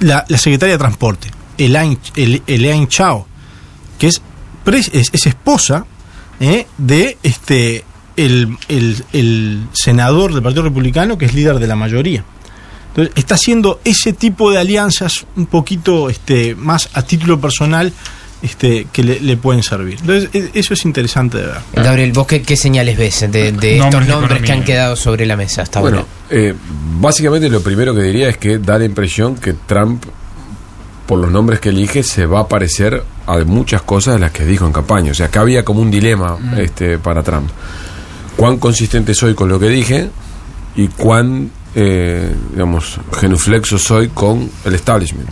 la, 0.00 0.24
la 0.28 0.38
secretaria 0.38 0.74
de 0.74 0.78
Transporte? 0.78 1.28
Elaine, 1.58 1.98
El- 2.16 2.42
Elaine 2.46 2.86
Chao, 2.88 3.26
que 3.98 4.08
es, 4.08 4.20
es, 4.92 5.10
es 5.12 5.26
esposa 5.26 5.84
eh, 6.40 6.66
de 6.78 7.18
este 7.22 7.84
el, 8.16 8.56
el- 8.68 9.04
el 9.12 9.62
senador 9.72 10.32
del 10.34 10.42
Partido 10.42 10.62
Republicano, 10.64 11.16
que 11.18 11.24
es 11.26 11.34
líder 11.34 11.58
de 11.58 11.66
la 11.66 11.76
mayoría. 11.76 12.24
Entonces, 12.88 13.14
está 13.16 13.36
haciendo 13.36 13.80
ese 13.84 14.12
tipo 14.12 14.50
de 14.50 14.58
alianzas 14.58 15.24
un 15.36 15.46
poquito 15.46 16.10
este, 16.10 16.54
más 16.54 16.90
a 16.92 17.02
título 17.02 17.40
personal 17.40 17.90
este, 18.42 18.86
que 18.92 19.02
le, 19.02 19.18
le 19.20 19.36
pueden 19.38 19.62
servir. 19.62 19.96
Entonces, 20.00 20.28
e- 20.34 20.50
eso 20.58 20.74
es 20.74 20.84
interesante 20.84 21.38
de 21.38 21.46
ver. 21.46 21.56
Gabriel, 21.74 22.12
¿vos 22.12 22.26
qué, 22.26 22.42
qué 22.42 22.54
señales 22.56 22.98
ves 22.98 23.30
de, 23.32 23.48
estos 23.78 24.06
nombres 24.06 24.42
que 24.42 24.52
han 24.52 24.62
quedado 24.64 24.94
sobre 24.96 25.24
la 25.24 25.36
mesa 25.36 25.62
hasta 25.62 25.80
Bueno, 25.80 25.98
ahora? 25.98 26.08
eh, 26.28 26.54
básicamente 27.00 27.48
lo 27.48 27.62
primero 27.62 27.94
que 27.94 28.02
diría 28.02 28.28
es 28.28 28.36
que 28.36 28.58
da 28.58 28.78
la 28.78 28.84
impresión 28.84 29.36
que 29.36 29.54
Trump, 29.54 30.04
por 31.06 31.18
los 31.18 31.30
nombres 31.30 31.60
que 31.60 31.70
elige, 31.70 32.02
se 32.02 32.26
va 32.26 32.40
a 32.40 32.48
parecer 32.48 33.02
a 33.26 33.38
muchas 33.44 33.82
cosas 33.82 34.14
de 34.14 34.20
las 34.20 34.30
que 34.32 34.44
dijo 34.44 34.66
en 34.66 34.72
campaña. 34.72 35.12
O 35.12 35.14
sea, 35.14 35.28
que 35.28 35.38
había 35.38 35.64
como 35.64 35.80
un 35.80 35.90
dilema 35.90 36.36
Mm. 36.38 36.58
este, 36.58 36.98
para 36.98 37.22
Trump. 37.22 37.48
¿Cuán 38.36 38.58
consistente 38.58 39.14
soy 39.14 39.34
con 39.34 39.48
lo 39.48 39.58
que 39.60 39.68
dije 39.68 40.08
y 40.76 40.88
cuán, 40.88 41.50
eh, 41.74 42.32
digamos, 42.52 42.98
genuflexo 43.18 43.78
soy 43.78 44.08
con 44.08 44.50
el 44.64 44.74
establishment? 44.74 45.28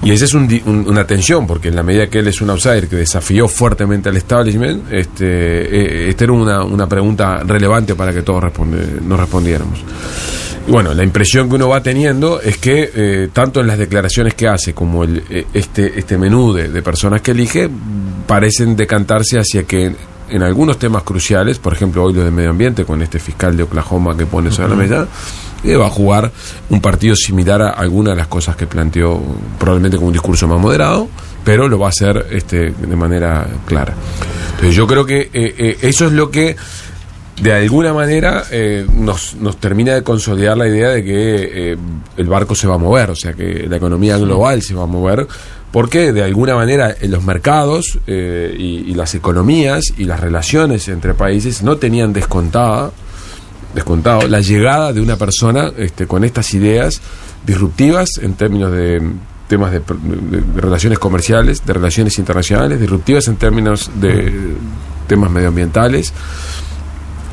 Y 0.00 0.12
esa 0.12 0.26
es 0.26 0.34
un 0.34 0.44
un- 0.66 0.86
una 0.88 1.04
tensión, 1.04 1.44
porque 1.44 1.68
en 1.68 1.74
la 1.76 1.82
medida 1.82 2.06
que 2.06 2.20
él 2.20 2.28
es 2.28 2.40
un 2.40 2.50
outsider 2.50 2.86
que 2.88 2.94
desafió 2.94 3.48
fuertemente 3.48 4.08
al 4.08 4.16
establishment, 4.16 4.84
este, 4.92 5.26
eh, 5.26 6.08
esta 6.08 6.22
era 6.24 6.32
una, 6.34 6.62
una 6.62 6.86
pregunta 6.88 7.42
relevante 7.44 7.96
para 7.96 8.12
que 8.12 8.22
todos 8.22 8.44
responde- 8.44 9.00
nos 9.02 9.18
respondiéramos. 9.18 9.80
Y 10.68 10.70
bueno, 10.70 10.92
la 10.92 11.02
impresión 11.02 11.48
que 11.48 11.54
uno 11.54 11.68
va 11.70 11.82
teniendo 11.82 12.42
es 12.42 12.58
que 12.58 12.90
eh, 12.94 13.28
tanto 13.32 13.60
en 13.60 13.66
las 13.66 13.78
declaraciones 13.78 14.34
que 14.34 14.46
hace 14.48 14.74
como 14.74 15.02
el, 15.02 15.24
eh, 15.30 15.46
este, 15.54 15.98
este 15.98 16.18
menú 16.18 16.52
de, 16.52 16.68
de 16.68 16.82
personas 16.82 17.22
que 17.22 17.30
elige, 17.30 17.70
parecen 18.26 18.76
decantarse 18.76 19.38
hacia 19.38 19.62
que 19.64 19.96
en 20.30 20.42
algunos 20.42 20.78
temas 20.78 21.04
cruciales, 21.04 21.58
por 21.58 21.72
ejemplo 21.72 22.04
hoy 22.04 22.12
lo 22.12 22.22
de 22.22 22.30
medio 22.30 22.50
ambiente 22.50 22.84
con 22.84 23.00
este 23.00 23.18
fiscal 23.18 23.56
de 23.56 23.62
Oklahoma 23.62 24.14
que 24.14 24.26
pone 24.26 24.50
sobre 24.50 24.68
la 24.68 24.76
mesa, 24.76 25.08
eh, 25.64 25.74
va 25.74 25.86
a 25.86 25.90
jugar 25.90 26.30
un 26.68 26.80
partido 26.80 27.16
similar 27.16 27.62
a 27.62 27.70
algunas 27.70 28.12
de 28.12 28.18
las 28.18 28.28
cosas 28.28 28.54
que 28.54 28.66
planteó, 28.66 29.20
probablemente 29.58 29.96
con 29.96 30.08
un 30.08 30.12
discurso 30.12 30.46
más 30.46 30.60
moderado, 30.60 31.08
pero 31.44 31.66
lo 31.66 31.78
va 31.78 31.86
a 31.86 31.90
hacer 31.90 32.26
este, 32.30 32.70
de 32.70 32.96
manera 32.96 33.46
clara. 33.64 33.94
Entonces 34.50 34.74
yo 34.74 34.86
creo 34.86 35.06
que 35.06 35.20
eh, 35.20 35.30
eh, 35.32 35.78
eso 35.82 36.06
es 36.06 36.12
lo 36.12 36.30
que 36.30 36.56
de 37.42 37.52
alguna 37.52 37.92
manera 37.94 38.44
eh, 38.50 38.86
nos, 38.92 39.34
nos 39.36 39.56
termina 39.58 39.94
de 39.94 40.02
consolidar 40.02 40.56
la 40.56 40.66
idea 40.68 40.88
de 40.90 41.04
que 41.04 41.72
eh, 41.72 41.76
el 42.16 42.26
barco 42.26 42.54
se 42.54 42.66
va 42.66 42.74
a 42.74 42.78
mover, 42.78 43.10
o 43.10 43.16
sea 43.16 43.32
que 43.32 43.66
la 43.68 43.76
economía 43.76 44.16
global 44.18 44.62
se 44.62 44.74
va 44.74 44.84
a 44.84 44.86
mover, 44.86 45.26
porque 45.70 46.12
de 46.12 46.22
alguna 46.24 46.54
manera 46.54 46.94
en 47.00 47.10
los 47.10 47.22
mercados 47.24 47.98
eh, 48.06 48.54
y, 48.58 48.90
y 48.90 48.94
las 48.94 49.14
economías 49.14 49.84
y 49.96 50.04
las 50.04 50.20
relaciones 50.20 50.88
entre 50.88 51.14
países 51.14 51.62
no 51.62 51.76
tenían 51.76 52.12
descontada 52.12 52.90
descontado 53.74 54.26
la 54.28 54.40
llegada 54.40 54.92
de 54.94 55.00
una 55.02 55.16
persona 55.16 55.70
este, 55.76 56.06
con 56.06 56.24
estas 56.24 56.54
ideas 56.54 57.00
disruptivas 57.46 58.08
en 58.22 58.32
términos 58.34 58.72
de 58.72 59.00
temas 59.46 59.72
de, 59.72 59.80
de- 59.80 60.40
de 60.40 60.60
relaciones 60.60 60.98
comerciales, 60.98 61.64
de 61.64 61.72
relaciones 61.74 62.18
internacionales, 62.18 62.80
disruptivas 62.80 63.28
en 63.28 63.36
términos 63.36 63.90
de 64.00 64.32
temas 65.06 65.30
medioambientales. 65.30 66.12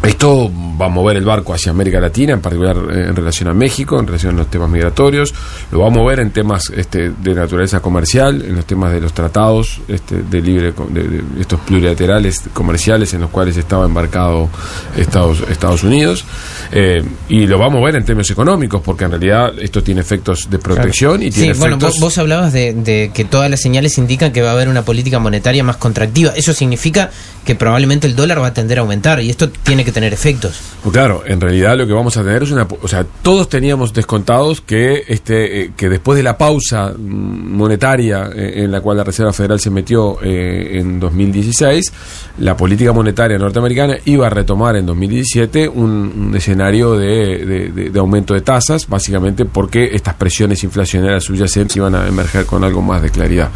Esto 0.05 0.51
va 0.79 0.85
a 0.85 0.89
mover 0.89 1.17
el 1.17 1.25
barco 1.25 1.53
hacia 1.53 1.71
América 1.71 1.99
Latina, 1.99 2.33
en 2.33 2.41
particular 2.41 2.77
eh, 2.77 3.05
en 3.09 3.15
relación 3.15 3.49
a 3.49 3.53
México, 3.53 3.99
en 3.99 4.05
relación 4.05 4.35
a 4.35 4.39
los 4.39 4.47
temas 4.51 4.69
migratorios. 4.69 5.33
Lo 5.71 5.79
va 5.79 5.87
a 5.87 5.89
mover 5.89 6.19
en 6.19 6.31
temas 6.31 6.69
este, 6.75 7.09
de 7.09 7.33
naturaleza 7.33 7.79
comercial, 7.79 8.41
en 8.41 8.55
los 8.55 8.65
temas 8.65 8.91
de 8.91 9.01
los 9.01 9.13
tratados 9.13 9.79
este, 9.87 10.21
de 10.21 10.41
libre, 10.41 10.73
de, 10.89 11.03
de 11.03 11.41
estos 11.41 11.59
plurilaterales 11.61 12.41
comerciales 12.53 13.13
en 13.13 13.21
los 13.21 13.29
cuales 13.29 13.57
estaba 13.57 13.85
embarcado 13.85 14.49
Estados, 14.95 15.43
Estados 15.49 15.83
Unidos. 15.83 16.25
Eh, 16.71 17.03
y 17.29 17.47
lo 17.47 17.57
va 17.57 17.67
a 17.67 17.69
mover 17.69 17.95
en 17.95 18.05
términos 18.05 18.29
económicos, 18.29 18.81
porque 18.83 19.05
en 19.05 19.11
realidad 19.11 19.53
esto 19.59 19.81
tiene 19.81 20.01
efectos 20.01 20.49
de 20.49 20.59
protección 20.59 21.23
y 21.23 21.31
Sí, 21.31 21.41
tiene 21.41 21.53
bueno, 21.53 21.75
efectos. 21.77 21.93
vos, 21.95 22.01
vos 22.01 22.17
hablabas 22.17 22.53
de, 22.53 22.73
de 22.73 23.11
que 23.13 23.25
todas 23.25 23.49
las 23.49 23.61
señales 23.61 23.97
indican 23.97 24.31
que 24.31 24.41
va 24.41 24.49
a 24.49 24.53
haber 24.53 24.67
una 24.69 24.83
política 24.83 25.19
monetaria 25.19 25.63
más 25.63 25.77
contractiva. 25.77 26.33
Eso 26.35 26.53
significa 26.53 27.09
que 27.43 27.55
probablemente 27.55 28.07
el 28.07 28.15
dólar 28.15 28.41
va 28.41 28.47
a 28.47 28.53
tender 28.53 28.79
a 28.79 28.81
aumentar 28.81 29.21
y 29.21 29.29
esto 29.29 29.49
tiene 29.49 29.85
que 29.85 29.91
tener 29.95 30.13
efectos. 30.13 30.59
Pues 30.83 30.93
claro, 30.93 31.23
en 31.25 31.39
realidad 31.41 31.75
lo 31.77 31.87
que 31.87 31.93
vamos 31.93 32.15
a 32.17 32.21
tener 32.23 32.43
es 32.43 32.51
una, 32.51 32.67
o 32.81 32.87
sea, 32.87 33.05
todos 33.23 33.49
teníamos 33.49 33.93
descontados 33.93 34.59
que 34.61 35.03
este, 35.07 35.61
eh, 35.61 35.71
que 35.75 35.89
después 35.89 36.17
de 36.17 36.23
la 36.23 36.37
pausa 36.37 36.89
mm, 36.95 37.55
monetaria 37.55 38.29
eh, 38.35 38.63
en 38.63 38.71
la 38.71 38.81
cual 38.81 38.97
la 38.97 39.03
Reserva 39.05 39.31
Federal 39.33 39.59
se 39.59 39.69
metió 39.69 40.17
eh, 40.21 40.77
en 40.79 40.99
2016, 40.99 41.93
la 42.39 42.57
política 42.57 42.91
monetaria 42.91 43.37
norteamericana 43.37 43.95
iba 44.05 44.27
a 44.27 44.29
retomar 44.29 44.75
en 44.75 44.85
2017 44.85 45.69
un, 45.69 46.27
un 46.29 46.35
escenario 46.35 46.97
de, 46.97 47.69
de- 47.73 47.99
aumento 47.99 48.33
de 48.33 48.41
tasas, 48.41 48.87
básicamente 48.89 49.45
porque 49.45 49.91
estas 49.93 50.15
presiones 50.15 50.61
inflacionarias 50.65 51.23
subyacentes 51.23 51.77
iban 51.77 51.95
a 51.95 52.05
emerger 52.05 52.45
con 52.45 52.63
algo 52.65 52.81
más 52.81 53.01
de 53.01 53.09
claridad. 53.09 53.49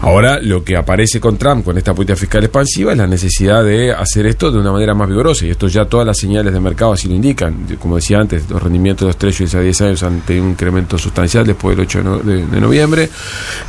Ahora, 0.00 0.38
lo 0.40 0.62
que 0.62 0.76
aparece 0.76 1.18
con 1.18 1.36
Trump, 1.36 1.64
con 1.64 1.76
esta 1.76 1.92
política 1.92 2.16
fiscal 2.16 2.44
expansiva, 2.44 2.92
es 2.92 2.98
la 2.98 3.06
necesidad 3.08 3.64
de 3.64 3.92
hacer 3.92 4.26
esto 4.26 4.50
de 4.52 4.58
una 4.60 4.70
manera 4.70 4.94
más 4.94 5.08
vigorosa. 5.08 5.44
Y 5.46 5.50
esto 5.50 5.63
ya 5.72 5.84
todas 5.86 6.06
las 6.06 6.18
señales 6.18 6.52
de 6.52 6.60
mercado 6.60 6.92
así 6.92 7.08
lo 7.08 7.14
indican. 7.14 7.66
Como 7.80 7.96
decía 7.96 8.18
antes, 8.18 8.48
los 8.50 8.62
rendimientos 8.62 9.02
de 9.02 9.06
los 9.08 9.16
treasuries 9.16 9.54
a 9.54 9.60
10 9.60 9.80
años 9.82 10.02
han 10.02 10.20
tenido 10.20 10.44
un 10.44 10.50
incremento 10.52 10.98
sustancial 10.98 11.46
después 11.46 11.76
del 11.76 11.86
8 11.86 11.98
de, 11.98 12.04
no- 12.04 12.18
de- 12.18 12.46
de 12.46 12.60
noviembre. 12.60 13.08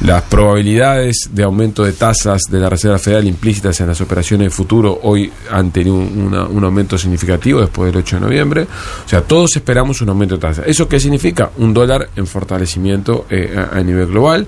Las 0.02 0.24
probabilidades 0.24 1.30
de 1.32 1.44
aumento 1.44 1.84
de 1.84 1.94
tasas 1.94 2.44
de 2.50 2.60
la 2.60 2.70
Reserva 2.70 2.98
Federal 3.00 3.26
implícitas 3.28 3.80
en 3.82 3.88
las 3.88 4.00
operaciones 4.02 4.46
de 4.48 4.50
futuro 4.50 5.00
hoy 5.04 5.32
han 5.52 5.72
tenido 5.72 5.96
un, 5.96 6.64
aumento 6.64 6.98
significativo 6.98 7.62
después 7.62 7.92
del 7.92 8.02
8 8.02 8.16
de 8.18 8.22
noviembre. 8.22 8.68
O 9.06 9.10
sea, 9.10 9.22
todos 9.22 9.56
esperamos 9.56 10.02
un 10.02 10.10
aumento 10.10 10.36
de 10.36 10.42
tasas. 10.42 10.66
¿Eso 10.68 10.88
qué 10.88 11.00
significa? 11.00 11.52
Un 11.58 11.74
dólar 11.74 12.10
en 12.16 12.28
fortalecimiento 12.28 13.26
eh, 13.30 13.56
a, 13.58 13.78
a 13.78 13.84
nivel 13.84 14.08
global 14.08 14.48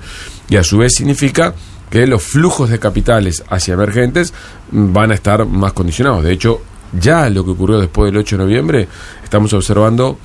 y 0.49 0.55
a 0.55 0.63
su 0.63 0.77
vez 0.77 0.93
significa 0.95 1.53
que 1.89 2.05
los 2.05 2.21
flujos 2.21 2.69
de 2.69 2.79
capitales 2.79 3.43
hacia 3.49 3.73
emergentes 3.73 4.33
mm, 4.71 4.91
van 4.93 5.11
a 5.11 5.13
estar 5.13 5.45
más 5.45 5.73
condicionados. 5.73 6.23
De 6.23 6.33
hecho, 6.33 6.61
ya 6.93 7.29
lo 7.29 7.43
que 7.43 7.51
ocurrió 7.51 7.79
después 7.79 8.11
del 8.11 8.21
8 8.21 8.37
de 8.37 8.43
noviembre, 8.43 8.87
estamos 9.23 9.53
observando 9.53 10.17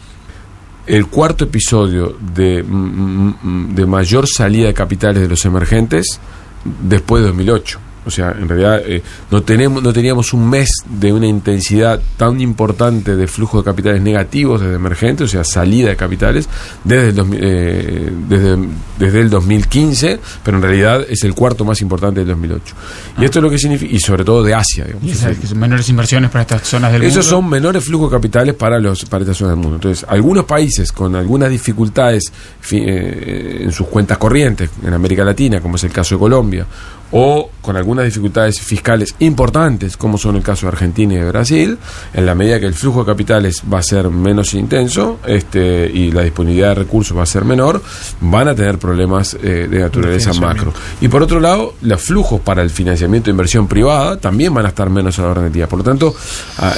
el 0.86 1.06
cuarto 1.06 1.44
episodio 1.44 2.16
de, 2.34 2.62
mm, 2.62 2.74
mm, 2.74 3.38
mm, 3.42 3.74
de 3.74 3.86
mayor 3.86 4.26
salida 4.26 4.66
de 4.66 4.74
capitales 4.74 5.22
de 5.22 5.28
los 5.28 5.44
emergentes 5.44 6.18
después 6.64 7.22
de 7.22 7.28
2008. 7.28 7.78
O 8.04 8.10
sea, 8.10 8.32
en 8.32 8.48
realidad 8.48 8.80
eh, 8.84 9.00
no, 9.30 9.42
tenemos, 9.42 9.82
no 9.82 9.92
teníamos 9.92 10.32
un 10.32 10.50
mes 10.50 10.68
de 10.88 11.12
una 11.12 11.26
intensidad 11.26 12.00
tan 12.16 12.40
importante 12.40 13.14
de 13.14 13.26
flujo 13.28 13.58
de 13.58 13.64
capitales 13.64 14.02
negativos 14.02 14.60
desde 14.60 14.74
emergentes, 14.74 15.26
o 15.26 15.28
sea, 15.28 15.44
salida 15.44 15.90
de 15.90 15.96
capitales, 15.96 16.48
desde 16.82 17.08
el, 17.10 17.14
2000, 17.14 17.40
eh, 17.42 18.12
desde, 18.28 18.58
desde 18.98 19.20
el 19.20 19.30
2015, 19.30 20.18
pero 20.44 20.56
en 20.56 20.62
realidad 20.62 21.06
es 21.08 21.22
el 21.22 21.34
cuarto 21.34 21.64
más 21.64 21.80
importante 21.80 22.20
del 22.20 22.28
2008. 22.30 22.74
Y 23.18 23.24
esto 23.24 23.38
es 23.38 23.42
lo 23.42 23.50
que 23.50 23.58
significa, 23.58 23.94
y 23.94 24.00
sobre 24.00 24.24
todo 24.24 24.42
de 24.42 24.54
Asia, 24.54 24.84
digamos. 24.84 25.04
Y 25.04 25.10
esas 25.12 25.36
que 25.38 25.46
son 25.46 25.58
menores 25.58 25.88
inversiones 25.88 26.30
para 26.30 26.42
estas 26.42 26.62
zonas 26.66 26.92
del 26.92 27.02
Esos 27.02 27.26
mundo. 27.26 27.30
son 27.42 27.50
menores 27.50 27.84
flujos 27.84 28.10
de 28.10 28.16
capitales 28.16 28.54
para 28.54 28.78
los 28.80 29.04
para 29.04 29.22
estas 29.22 29.36
zonas 29.36 29.52
del 29.54 29.62
mundo. 29.62 29.76
Entonces, 29.76 30.04
algunos 30.08 30.44
países 30.44 30.90
con 30.92 31.14
algunas 31.14 31.50
dificultades 31.50 32.24
fi- 32.60 32.82
eh, 32.84 33.62
en 33.64 33.72
sus 33.72 33.86
cuentas 33.86 34.18
corrientes, 34.18 34.70
en 34.84 34.92
América 34.92 35.24
Latina, 35.24 35.60
como 35.60 35.76
es 35.76 35.84
el 35.84 35.92
caso 35.92 36.14
de 36.14 36.18
Colombia, 36.18 36.66
o 37.14 37.50
con 37.60 37.76
algunas 37.76 37.91
algunas 37.92 38.06
dificultades 38.06 38.58
fiscales 38.60 39.14
importantes, 39.18 39.98
como 39.98 40.16
son 40.16 40.36
el 40.36 40.42
caso 40.42 40.66
de 40.66 40.72
Argentina 40.72 41.12
y 41.12 41.18
de 41.18 41.26
Brasil, 41.26 41.78
en 42.14 42.24
la 42.24 42.34
medida 42.34 42.58
que 42.58 42.64
el 42.64 42.72
flujo 42.72 43.00
de 43.00 43.12
capitales 43.12 43.62
va 43.70 43.80
a 43.80 43.82
ser 43.82 44.08
menos 44.08 44.54
intenso 44.54 45.20
este, 45.26 45.90
y 45.92 46.10
la 46.10 46.22
disponibilidad 46.22 46.68
de 46.68 46.74
recursos 46.76 47.16
va 47.16 47.24
a 47.24 47.26
ser 47.26 47.44
menor, 47.44 47.82
van 48.22 48.48
a 48.48 48.54
tener 48.54 48.78
problemas 48.78 49.34
eh, 49.34 49.68
de 49.70 49.78
naturaleza 49.78 50.32
macro. 50.32 50.72
Y 51.02 51.08
por 51.08 51.22
otro 51.22 51.38
lado, 51.38 51.74
los 51.82 52.00
flujos 52.00 52.40
para 52.40 52.62
el 52.62 52.70
financiamiento 52.70 53.26
de 53.26 53.32
inversión 53.32 53.68
privada 53.68 54.16
también 54.16 54.54
van 54.54 54.64
a 54.64 54.70
estar 54.70 54.88
menos 54.88 55.18
a 55.18 55.22
la 55.22 55.28
orden 55.28 55.44
del 55.44 55.52
día. 55.52 55.68
Por 55.68 55.80
lo 55.80 55.84
tanto, 55.84 56.14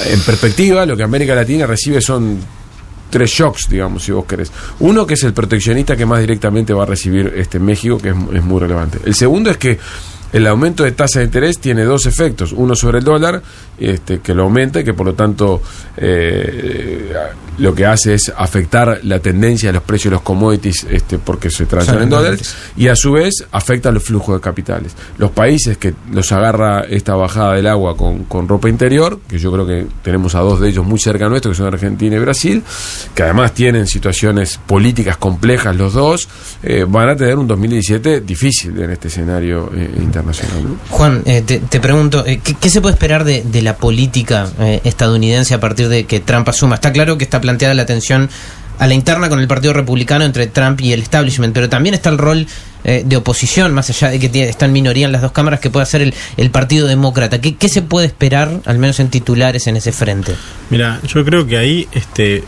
en 0.09 0.19
perspectiva, 0.19 0.85
lo 0.85 0.97
que 0.97 1.03
América 1.03 1.33
Latina 1.33 1.65
recibe 1.65 2.01
son 2.01 2.39
tres 3.09 3.31
shocks, 3.31 3.69
digamos, 3.69 4.03
si 4.03 4.11
vos 4.11 4.25
querés. 4.25 4.51
Uno 4.79 5.07
que 5.07 5.13
es 5.13 5.23
el 5.23 5.33
proteccionista 5.33 5.95
que 5.95 6.05
más 6.05 6.19
directamente 6.19 6.73
va 6.73 6.83
a 6.83 6.87
recibir 6.87 7.33
este 7.37 7.59
México, 7.59 7.97
que 7.97 8.09
es, 8.09 8.15
es 8.33 8.43
muy 8.43 8.59
relevante. 8.59 8.99
El 9.05 9.15
segundo 9.15 9.49
es 9.49 9.57
que 9.57 9.79
el 10.33 10.47
aumento 10.47 10.83
de 10.83 10.91
tasa 10.91 11.19
de 11.19 11.25
interés 11.25 11.59
tiene 11.59 11.83
dos 11.83 12.05
efectos. 12.05 12.51
Uno 12.51 12.75
sobre 12.75 12.99
el 12.99 13.03
dólar, 13.03 13.41
este, 13.77 14.19
que 14.19 14.33
lo 14.33 14.43
aumenta 14.43 14.79
y 14.79 14.83
que 14.83 14.93
por 14.93 15.05
lo 15.05 15.13
tanto 15.13 15.61
eh, 15.97 17.13
lo 17.57 17.73
que 17.73 17.85
hace 17.85 18.13
es 18.13 18.31
afectar 18.35 18.99
la 19.03 19.19
tendencia 19.19 19.69
de 19.69 19.73
los 19.73 19.83
precios 19.83 20.11
de 20.11 20.15
los 20.15 20.21
commodities 20.21 20.85
este, 20.89 21.17
porque 21.17 21.49
se 21.49 21.65
transan 21.65 22.01
en 22.01 22.09
dólares 22.09 22.55
y 22.75 22.87
a 22.87 22.95
su 22.95 23.13
vez 23.13 23.45
afecta 23.51 23.91
los 23.91 24.03
flujos 24.03 24.35
de 24.35 24.41
capitales. 24.41 24.93
Los 25.17 25.31
países 25.31 25.77
que 25.77 25.93
los 26.11 26.31
agarra 26.31 26.81
esta 26.81 27.15
bajada 27.15 27.53
del 27.53 27.67
agua 27.67 27.95
con, 27.95 28.25
con 28.25 28.47
ropa 28.47 28.69
interior, 28.69 29.19
que 29.27 29.39
yo 29.39 29.51
creo 29.51 29.65
que 29.65 29.87
tenemos 30.03 30.35
a 30.35 30.39
dos 30.39 30.59
de 30.59 30.69
ellos 30.69 30.85
muy 30.85 30.99
cerca 30.99 31.29
nuestro, 31.29 31.51
que 31.51 31.57
son 31.57 31.67
Argentina 31.67 32.15
y 32.15 32.19
Brasil, 32.19 32.63
que 33.13 33.23
además 33.23 33.53
tienen 33.53 33.87
situaciones 33.87 34.59
políticas 34.65 35.17
complejas 35.17 35.75
los 35.75 35.93
dos, 35.93 36.27
eh, 36.63 36.85
van 36.87 37.09
a 37.09 37.15
tener 37.15 37.37
un 37.37 37.47
2017 37.47 38.21
difícil 38.21 38.79
en 38.81 38.91
este 38.91 39.07
escenario 39.07 39.71
eh, 39.75 39.89
internacional. 39.97 40.63
¿no? 40.63 40.77
Juan, 40.89 41.21
eh, 41.25 41.41
te, 41.41 41.59
te 41.59 41.79
pregunto, 41.79 42.23
¿qué, 42.23 42.39
qué 42.39 42.69
se 42.69 42.81
puede 42.81 42.93
esperar 42.93 43.23
de, 43.23 43.43
de 43.43 43.61
la 43.61 43.77
política 43.77 44.49
estadounidense 44.83 45.53
a 45.53 45.59
partir 45.59 45.89
de 45.89 46.05
que 46.05 46.19
Trump 46.19 46.47
asuma? 46.49 46.75
Está 46.75 46.91
claro 46.91 47.17
que 47.17 47.23
está 47.23 47.41
planteada 47.45 47.75
la 47.75 47.85
tensión 47.85 48.27
a 48.79 48.87
la 48.87 48.93
interna 48.93 49.29
con 49.29 49.39
el 49.39 49.47
Partido 49.47 49.71
Republicano 49.71 50.25
entre 50.25 50.47
Trump 50.47 50.81
y 50.81 50.91
el 50.93 51.01
establishment, 51.01 51.53
pero 51.53 51.69
también 51.69 51.93
está 51.95 52.09
el 52.09 52.17
rol 52.17 52.47
eh, 52.83 53.03
de 53.05 53.15
oposición, 53.15 53.73
más 53.73 53.89
allá 53.89 54.09
de 54.09 54.19
que 54.19 54.29
tiene, 54.29 54.49
está 54.49 54.65
en 54.65 54.73
minoría 54.73 55.05
en 55.05 55.11
las 55.11 55.21
dos 55.21 55.31
cámaras, 55.31 55.59
que 55.59 55.69
puede 55.69 55.83
hacer 55.83 56.01
el, 56.01 56.13
el 56.37 56.49
Partido 56.49 56.87
Demócrata. 56.87 57.39
¿Qué, 57.39 57.55
¿Qué 57.55 57.69
se 57.69 57.83
puede 57.83 58.07
esperar, 58.07 58.61
al 58.65 58.77
menos 58.77 58.99
en 58.99 59.09
titulares, 59.09 59.67
en 59.67 59.77
ese 59.77 59.91
frente? 59.91 60.35
Mira, 60.71 60.99
yo 61.07 61.23
creo 61.23 61.47
que 61.47 61.57
ahí 61.57 61.87
este, 61.93 62.43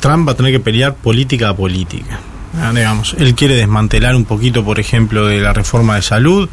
Trump 0.00 0.28
va 0.28 0.32
a 0.32 0.34
tener 0.34 0.52
que 0.52 0.60
pelear 0.60 0.94
política 0.94 1.50
a 1.50 1.56
política. 1.56 2.20
Ah, 2.58 2.72
digamos, 2.74 3.14
él 3.18 3.34
quiere 3.34 3.54
desmantelar 3.56 4.16
un 4.16 4.24
poquito, 4.24 4.64
por 4.64 4.80
ejemplo, 4.80 5.26
de 5.26 5.40
la 5.40 5.52
reforma 5.52 5.96
de 5.96 6.02
salud, 6.02 6.48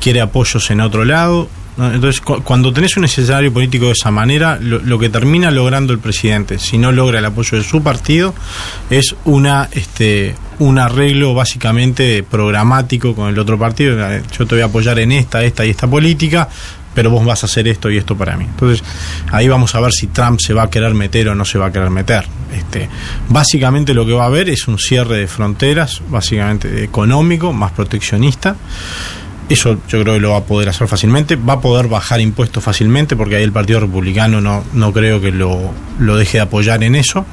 quiere 0.00 0.20
apoyos 0.20 0.70
en 0.70 0.80
otro 0.80 1.04
lado. 1.04 1.48
Entonces, 1.76 2.20
cu- 2.20 2.42
cuando 2.44 2.72
tenés 2.72 2.96
un 2.96 3.04
escenario 3.04 3.52
político 3.52 3.86
de 3.86 3.92
esa 3.92 4.10
manera, 4.10 4.58
lo, 4.60 4.78
lo 4.78 4.98
que 4.98 5.08
termina 5.08 5.50
logrando 5.50 5.92
el 5.92 5.98
presidente, 5.98 6.58
si 6.58 6.78
no 6.78 6.92
logra 6.92 7.18
el 7.18 7.24
apoyo 7.24 7.58
de 7.58 7.64
su 7.64 7.82
partido, 7.82 8.34
es 8.90 9.14
una 9.24 9.68
este 9.72 10.34
un 10.60 10.78
arreglo 10.78 11.34
básicamente 11.34 12.22
programático 12.22 13.14
con 13.16 13.28
el 13.28 13.38
otro 13.38 13.58
partido. 13.58 13.98
Eh, 14.08 14.22
Yo 14.38 14.46
te 14.46 14.54
voy 14.54 14.62
a 14.62 14.66
apoyar 14.66 14.98
en 15.00 15.10
esta, 15.12 15.42
esta 15.42 15.64
y 15.66 15.70
esta 15.70 15.88
política, 15.88 16.48
pero 16.94 17.10
vos 17.10 17.24
vas 17.26 17.42
a 17.42 17.46
hacer 17.46 17.66
esto 17.66 17.90
y 17.90 17.96
esto 17.96 18.16
para 18.16 18.36
mí. 18.36 18.44
Entonces, 18.44 18.84
ahí 19.32 19.48
vamos 19.48 19.74
a 19.74 19.80
ver 19.80 19.92
si 19.92 20.06
Trump 20.06 20.38
se 20.40 20.54
va 20.54 20.62
a 20.62 20.70
querer 20.70 20.94
meter 20.94 21.28
o 21.30 21.34
no 21.34 21.44
se 21.44 21.58
va 21.58 21.66
a 21.66 21.72
querer 21.72 21.90
meter. 21.90 22.24
Este, 22.54 22.88
básicamente 23.28 23.94
lo 23.94 24.06
que 24.06 24.12
va 24.12 24.22
a 24.22 24.26
haber 24.26 24.48
es 24.48 24.68
un 24.68 24.78
cierre 24.78 25.16
de 25.18 25.26
fronteras, 25.26 26.02
básicamente 26.08 26.84
económico, 26.84 27.52
más 27.52 27.72
proteccionista. 27.72 28.54
Eso 29.48 29.78
yo 29.88 30.02
creo 30.02 30.14
que 30.14 30.20
lo 30.20 30.30
va 30.30 30.38
a 30.38 30.44
poder 30.44 30.68
hacer 30.68 30.88
fácilmente. 30.88 31.36
Va 31.36 31.54
a 31.54 31.60
poder 31.60 31.88
bajar 31.88 32.20
impuestos 32.20 32.62
fácilmente 32.64 33.16
porque 33.16 33.36
ahí 33.36 33.42
el 33.42 33.52
Partido 33.52 33.80
Republicano 33.80 34.40
no, 34.40 34.64
no 34.72 34.92
creo 34.92 35.20
que 35.20 35.32
lo, 35.32 35.72
lo 35.98 36.16
deje 36.16 36.38
de 36.38 36.42
apoyar 36.42 36.82
en 36.82 36.94
eso. 36.94 37.26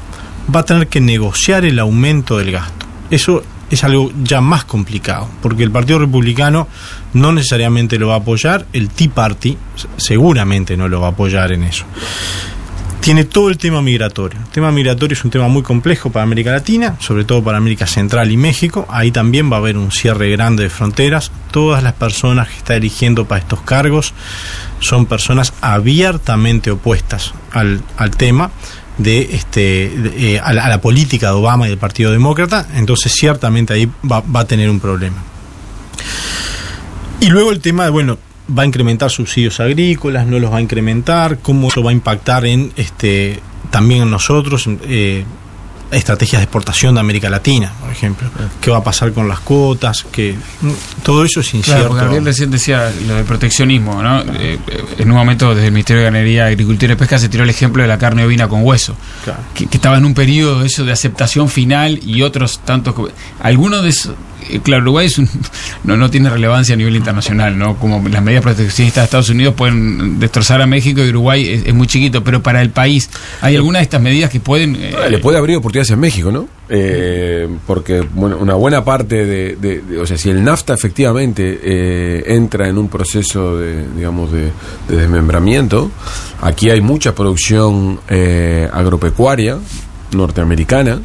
Va 0.53 0.61
a 0.61 0.65
tener 0.65 0.87
que 0.87 0.99
negociar 0.99 1.65
el 1.65 1.79
aumento 1.79 2.37
del 2.37 2.51
gasto. 2.51 2.85
Eso 3.09 3.43
es 3.71 3.83
algo 3.85 4.11
ya 4.21 4.41
más 4.41 4.65
complicado, 4.65 5.29
porque 5.41 5.63
el 5.63 5.71
Partido 5.71 5.99
Republicano 5.99 6.67
no 7.13 7.31
necesariamente 7.31 7.97
lo 7.97 8.09
va 8.09 8.15
a 8.15 8.17
apoyar, 8.17 8.65
el 8.73 8.89
Tea 8.89 9.09
Party 9.09 9.57
seguramente 9.95 10.75
no 10.75 10.89
lo 10.89 10.99
va 10.99 11.07
a 11.07 11.11
apoyar 11.11 11.53
en 11.53 11.63
eso. 11.63 11.85
Tiene 13.01 13.25
todo 13.25 13.49
el 13.49 13.57
tema 13.57 13.81
migratorio. 13.81 14.39
El 14.39 14.51
tema 14.51 14.71
migratorio 14.71 15.13
es 15.13 15.25
un 15.25 15.31
tema 15.31 15.47
muy 15.47 15.63
complejo 15.63 16.11
para 16.11 16.21
América 16.21 16.51
Latina, 16.51 16.97
sobre 16.99 17.23
todo 17.23 17.43
para 17.43 17.57
América 17.57 17.87
Central 17.87 18.31
y 18.31 18.37
México. 18.37 18.85
Ahí 18.89 19.11
también 19.11 19.51
va 19.51 19.55
a 19.55 19.59
haber 19.59 19.75
un 19.75 19.91
cierre 19.91 20.29
grande 20.29 20.63
de 20.63 20.69
fronteras. 20.69 21.31
Todas 21.49 21.81
las 21.81 21.93
personas 21.93 22.47
que 22.49 22.57
está 22.57 22.75
eligiendo 22.75 23.25
para 23.25 23.41
estos 23.41 23.61
cargos 23.61 24.13
son 24.79 25.07
personas 25.07 25.51
abiertamente 25.61 26.69
opuestas 26.69 27.33
al, 27.51 27.81
al 27.97 28.11
tema 28.15 28.51
de 28.99 29.35
este 29.35 30.33
eh, 30.35 30.39
a, 30.39 30.53
la, 30.53 30.65
a, 30.65 30.69
la, 30.69 30.79
política 30.79 31.27
de 31.27 31.33
Obama 31.33 31.65
y 31.65 31.69
del 31.69 31.79
Partido 31.79 32.11
Demócrata, 32.11 32.67
entonces 32.75 33.11
ciertamente 33.13 33.73
ahí 33.73 33.89
va, 34.09 34.21
va, 34.21 34.41
a 34.41 34.45
tener 34.45 34.69
un 34.69 34.79
problema. 34.79 35.17
Y 37.19 37.29
luego 37.29 37.51
el 37.51 37.61
tema 37.61 37.85
de, 37.85 37.89
bueno, 37.89 38.19
va 38.57 38.63
a 38.63 38.65
incrementar 38.65 39.09
subsidios 39.09 39.59
agrícolas, 39.59 40.27
no 40.27 40.39
los 40.39 40.51
va 40.51 40.57
a 40.57 40.61
incrementar, 40.61 41.39
cómo 41.39 41.69
eso 41.69 41.83
va 41.83 41.91
a 41.91 41.93
impactar 41.93 42.45
en 42.45 42.71
este 42.75 43.39
también 43.69 44.03
en 44.03 44.11
nosotros, 44.11 44.67
eh, 44.83 45.23
estrategias 45.91 46.39
de 46.39 46.43
exportación 46.43 46.95
de 46.95 47.01
América 47.01 47.29
Latina, 47.29 47.73
por 47.79 47.89
ejemplo. 47.89 48.29
¿Qué 48.61 48.71
va 48.71 48.77
a 48.77 48.83
pasar 48.83 49.11
con 49.11 49.27
las 49.27 49.41
cuotas? 49.41 50.05
que 50.09 50.35
Todo 51.03 51.25
eso 51.25 51.41
es 51.41 51.53
incierto. 51.53 51.89
Claro, 51.89 51.95
Gabriel 51.95 52.25
recién 52.25 52.49
decía 52.49 52.91
lo 53.07 53.15
del 53.15 53.25
proteccionismo, 53.25 54.01
¿no? 54.01 54.21
Eh, 54.39 54.57
en 54.97 55.11
un 55.11 55.17
momento 55.17 55.53
desde 55.53 55.67
el 55.67 55.73
Ministerio 55.73 56.01
de 56.01 56.05
Ganadería, 56.05 56.45
Agricultura 56.45 56.93
y 56.93 56.95
Pesca 56.95 57.19
se 57.19 57.29
tiró 57.29 57.43
el 57.43 57.49
ejemplo 57.49 57.81
de 57.81 57.89
la 57.89 57.97
carne 57.97 58.23
ovina 58.25 58.47
con 58.47 58.65
hueso, 58.65 58.95
claro. 59.23 59.39
que, 59.53 59.67
que, 59.67 59.77
estaba 59.77 59.97
en 59.97 60.05
un 60.05 60.13
periodo 60.13 60.63
eso 60.63 60.85
de 60.85 60.91
aceptación 60.91 61.49
final 61.49 61.99
y 62.05 62.21
otros 62.21 62.59
tantos... 62.59 62.95
Algunos 63.41 63.83
de 63.83 63.89
esos... 63.89 64.15
Claro, 64.63 64.83
Uruguay 64.83 65.07
es 65.07 65.17
un, 65.17 65.29
no, 65.83 65.97
no 65.97 66.09
tiene 66.09 66.29
relevancia 66.29 66.73
a 66.73 66.77
nivel 66.77 66.95
internacional, 66.95 67.57
¿no? 67.57 67.77
Como 67.77 68.07
las 68.09 68.23
medidas 68.23 68.43
proteccionistas 68.43 69.03
de 69.03 69.05
Estados 69.05 69.29
Unidos 69.29 69.53
pueden 69.55 70.19
destrozar 70.19 70.61
a 70.61 70.67
México 70.67 71.03
y 71.03 71.09
Uruguay 71.09 71.63
es, 71.65 71.73
muy 71.73 71.87
chiquito, 71.87 72.23
pero 72.23 72.43
para 72.43 72.61
el 72.61 72.69
país, 72.69 73.09
¿hay 73.41 73.55
alguna 73.55 73.79
de 73.79 73.83
estas 73.83 74.01
medidas 74.01 74.29
que 74.29 74.39
pueden... 74.39 74.75
Eh, 74.75 74.93
Le 75.09 75.19
puede 75.19 75.37
abrir 75.37 75.57
oportunidades 75.57 75.91
en 75.91 75.99
México, 75.99 76.31
¿no? 76.31 76.47
Eh, 76.73 77.49
porque 77.67 77.99
bueno, 77.99 78.37
una 78.37 78.53
buena 78.53 78.85
parte 78.85 79.25
de, 79.25 79.57
de, 79.57 79.81
de, 79.81 79.99
o 79.99 80.05
sea, 80.05 80.17
si 80.17 80.29
el 80.29 80.41
NAFTA 80.41 80.73
efectivamente 80.73 81.59
eh, 81.61 82.23
entra 82.27 82.69
en 82.69 82.77
un 82.77 82.87
proceso 82.87 83.57
de, 83.57 83.85
digamos, 83.93 84.31
de, 84.31 84.51
de 84.87 84.95
desmembramiento, 84.95 85.91
aquí 86.41 86.69
hay 86.69 86.79
mucha 86.79 87.13
producción 87.13 87.99
eh, 88.07 88.69
agropecuaria 88.71 89.57
norteamericana 90.13 91.01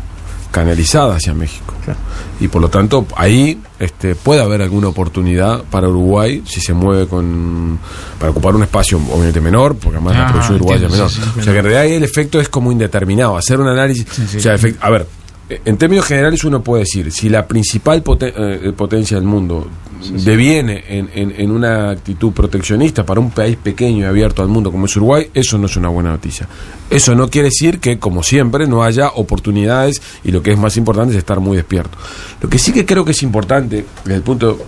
canalizada 0.56 1.16
hacia 1.16 1.34
México. 1.34 1.74
Claro. 1.84 2.00
Y 2.40 2.48
por 2.48 2.62
lo 2.62 2.70
tanto, 2.70 3.06
ahí 3.14 3.60
este, 3.78 4.14
puede 4.14 4.40
haber 4.40 4.62
alguna 4.62 4.88
oportunidad 4.88 5.62
para 5.64 5.86
Uruguay 5.86 6.42
si 6.46 6.62
se 6.62 6.72
mueve 6.72 7.06
con 7.06 7.78
para 8.18 8.30
ocupar 8.30 8.56
un 8.56 8.62
espacio 8.62 8.96
obviamente 8.96 9.42
menor, 9.42 9.76
porque 9.76 9.98
además 9.98 10.14
ah, 10.16 10.20
la 10.20 10.26
producción 10.28 10.56
uruguaya 10.56 10.86
es 10.86 10.92
menor. 10.92 11.10
Sí, 11.10 11.20
sí, 11.20 11.40
o 11.40 11.42
sea 11.42 11.52
que 11.52 11.58
en 11.58 11.64
realidad 11.64 11.82
ahí 11.82 11.92
el 11.92 12.04
efecto 12.04 12.40
es 12.40 12.48
como 12.48 12.72
indeterminado. 12.72 13.36
Hacer 13.36 13.60
un 13.60 13.68
análisis. 13.68 14.06
O 14.34 14.40
sea, 14.40 14.54
efect, 14.54 14.82
a 14.82 14.88
ver, 14.88 15.06
en 15.48 15.76
términos 15.76 16.06
generales 16.06 16.42
uno 16.44 16.62
puede 16.62 16.82
decir, 16.82 17.12
si 17.12 17.28
la 17.28 17.46
principal 17.46 18.02
poten 18.02 18.32
eh, 18.36 18.72
potencia 18.76 19.16
del 19.16 19.26
mundo 19.26 19.68
sí, 20.00 20.18
sí. 20.18 20.24
deviene 20.24 20.84
en, 20.88 21.08
en, 21.14 21.34
en, 21.36 21.50
una 21.52 21.90
actitud 21.90 22.32
proteccionista 22.32 23.06
para 23.06 23.20
un 23.20 23.30
país 23.30 23.56
pequeño 23.56 24.00
y 24.00 24.04
abierto 24.04 24.42
al 24.42 24.48
mundo 24.48 24.72
como 24.72 24.86
es 24.86 24.96
Uruguay, 24.96 25.30
eso 25.32 25.56
no 25.56 25.66
es 25.66 25.76
una 25.76 25.88
buena 25.88 26.10
noticia. 26.10 26.48
Eso 26.90 27.14
no 27.14 27.30
quiere 27.30 27.46
decir 27.48 27.78
que, 27.78 27.98
como 27.98 28.24
siempre, 28.24 28.66
no 28.66 28.82
haya 28.82 29.08
oportunidades 29.10 30.02
y 30.24 30.32
lo 30.32 30.42
que 30.42 30.52
es 30.52 30.58
más 30.58 30.76
importante 30.76 31.12
es 31.12 31.18
estar 31.18 31.38
muy 31.38 31.56
despierto. 31.56 31.96
Lo 32.40 32.48
que 32.48 32.58
sí 32.58 32.72
que 32.72 32.84
creo 32.84 33.04
que 33.04 33.12
es 33.12 33.22
importante 33.22 33.84
desde 34.04 34.16
el 34.16 34.22
punto 34.22 34.58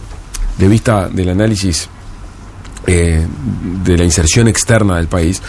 de 0.59 0.69
vista 0.69 1.09
del 1.09 1.31
análisis 1.31 1.89
eh, 2.87 3.27
de 3.85 3.99
la 3.99 4.05
inserción 4.05 4.49
externa 4.49 4.97
del 4.97 5.09
país, 5.09 5.43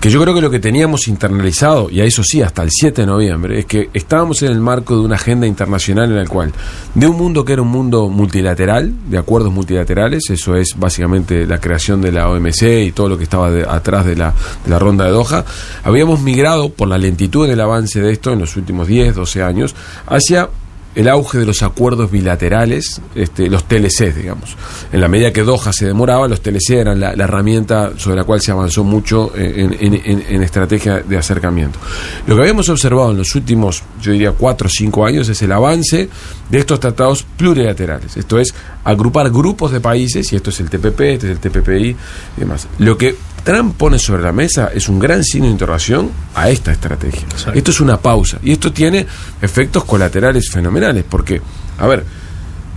que 0.00 0.10
yo 0.10 0.20
creo 0.20 0.34
que 0.34 0.40
lo 0.40 0.50
que 0.50 0.60
teníamos 0.60 1.08
internalizado, 1.08 1.88
y 1.90 2.00
a 2.00 2.04
eso 2.04 2.22
sí, 2.22 2.42
hasta 2.42 2.62
el 2.62 2.70
7 2.70 3.02
de 3.02 3.06
noviembre, 3.06 3.60
es 3.60 3.66
que 3.66 3.90
estábamos 3.94 4.42
en 4.42 4.52
el 4.52 4.60
marco 4.60 4.96
de 4.96 5.02
una 5.02 5.16
agenda 5.16 5.46
internacional 5.46 6.10
en 6.10 6.16
la 6.16 6.26
cual, 6.26 6.52
de 6.94 7.06
un 7.06 7.16
mundo 7.16 7.44
que 7.44 7.54
era 7.54 7.62
un 7.62 7.68
mundo 7.68 8.08
multilateral, 8.08 8.92
de 9.08 9.18
acuerdos 9.18 9.52
multilaterales, 9.52 10.22
eso 10.30 10.56
es 10.56 10.74
básicamente 10.76 11.46
la 11.46 11.58
creación 11.58 12.02
de 12.02 12.12
la 12.12 12.28
OMC 12.28 12.62
y 12.86 12.92
todo 12.92 13.08
lo 13.08 13.18
que 13.18 13.24
estaba 13.24 13.50
de, 13.50 13.62
atrás 13.62 14.04
de 14.04 14.16
la, 14.16 14.34
de 14.64 14.70
la 14.70 14.78
ronda 14.78 15.04
de 15.04 15.10
Doha, 15.10 15.44
habíamos 15.82 16.20
migrado 16.20 16.68
por 16.70 16.88
la 16.88 16.98
lentitud 16.98 17.46
en 17.46 17.52
el 17.52 17.60
avance 17.60 18.00
de 18.00 18.12
esto 18.12 18.32
en 18.32 18.40
los 18.40 18.56
últimos 18.56 18.86
10, 18.86 19.14
12 19.14 19.42
años 19.42 19.74
hacia 20.06 20.48
el 20.94 21.08
auge 21.08 21.38
de 21.38 21.46
los 21.46 21.62
acuerdos 21.62 22.10
bilaterales, 22.10 23.00
este, 23.14 23.48
los 23.48 23.64
TLC, 23.64 24.14
digamos. 24.14 24.56
En 24.92 25.00
la 25.00 25.08
medida 25.08 25.32
que 25.32 25.42
Doha 25.42 25.72
se 25.72 25.86
demoraba, 25.86 26.28
los 26.28 26.40
TLC 26.40 26.70
eran 26.70 27.00
la, 27.00 27.12
herramienta 27.12 27.92
sobre 27.96 28.16
la 28.16 28.24
cual 28.24 28.40
se 28.40 28.52
avanzó 28.52 28.84
mucho 28.84 29.32
en 29.36 30.42
estrategia 30.42 31.00
de 31.00 31.16
acercamiento. 31.16 31.78
Lo 32.26 32.36
que 32.36 32.42
habíamos 32.42 32.68
observado 32.68 33.10
en 33.10 33.18
los 33.18 33.34
últimos, 33.34 33.82
yo 34.00 34.12
diría, 34.12 34.32
cuatro 34.32 34.66
o 34.66 34.70
cinco 34.70 35.04
años 35.04 35.28
es 35.28 35.40
el 35.42 35.52
avance 35.52 36.08
de 36.50 36.58
estos 36.58 36.80
tratados 36.80 37.24
plurilaterales. 37.36 38.16
Esto 38.16 38.38
es, 38.38 38.54
agrupar 38.84 39.30
grupos 39.30 39.72
de 39.72 39.80
países, 39.80 40.32
y 40.32 40.36
esto 40.36 40.50
es 40.50 40.60
el 40.60 40.70
TPP, 40.70 41.00
este 41.00 41.32
es 41.32 41.38
el 41.38 41.38
TPPI 41.38 41.88
y 41.90 41.96
demás. 42.36 42.68
Lo 42.78 42.96
que 42.96 43.16
Trump 43.44 43.76
pone 43.76 43.98
sobre 43.98 44.22
la 44.22 44.32
mesa 44.32 44.70
es 44.74 44.88
un 44.88 44.98
gran 44.98 45.22
signo 45.22 45.46
de 45.46 45.52
interrogación 45.52 46.10
a 46.34 46.48
esta 46.48 46.72
estrategia. 46.72 47.26
Esto 47.52 47.70
es 47.70 47.80
una 47.80 47.98
pausa 47.98 48.38
y 48.42 48.52
esto 48.52 48.72
tiene 48.72 49.06
efectos 49.40 49.84
colaterales 49.84 50.50
fenomenales 50.50 51.04
porque, 51.08 51.40
a 51.78 51.86
ver, 51.86 52.04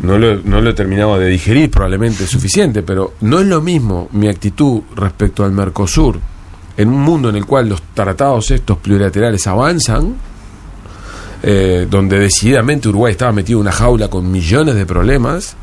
no 0.01 0.17
lo, 0.17 0.35
no 0.43 0.61
lo 0.61 0.69
he 0.69 0.73
terminado 0.73 1.17
de 1.17 1.27
digerir 1.27 1.71
probablemente 1.71 2.27
suficiente, 2.27 2.83
pero 2.83 3.13
no 3.21 3.39
es 3.39 3.47
lo 3.47 3.61
mismo 3.61 4.09
mi 4.11 4.27
actitud 4.27 4.81
respecto 4.95 5.43
al 5.43 5.53
Mercosur 5.53 6.19
en 6.77 6.89
un 6.89 7.01
mundo 7.01 7.29
en 7.29 7.35
el 7.35 7.45
cual 7.45 7.69
los 7.69 7.81
tratados 7.93 8.51
estos 8.51 8.77
plurilaterales 8.77 9.47
avanzan, 9.47 10.15
eh, 11.41 11.87
donde 11.89 12.19
decididamente 12.19 12.87
Uruguay 12.89 13.11
estaba 13.11 13.31
metido 13.31 13.59
en 13.59 13.61
una 13.61 13.71
jaula 13.71 14.09
con 14.09 14.29
millones 14.31 14.75
de 14.75 14.85
problemas, 14.85 15.55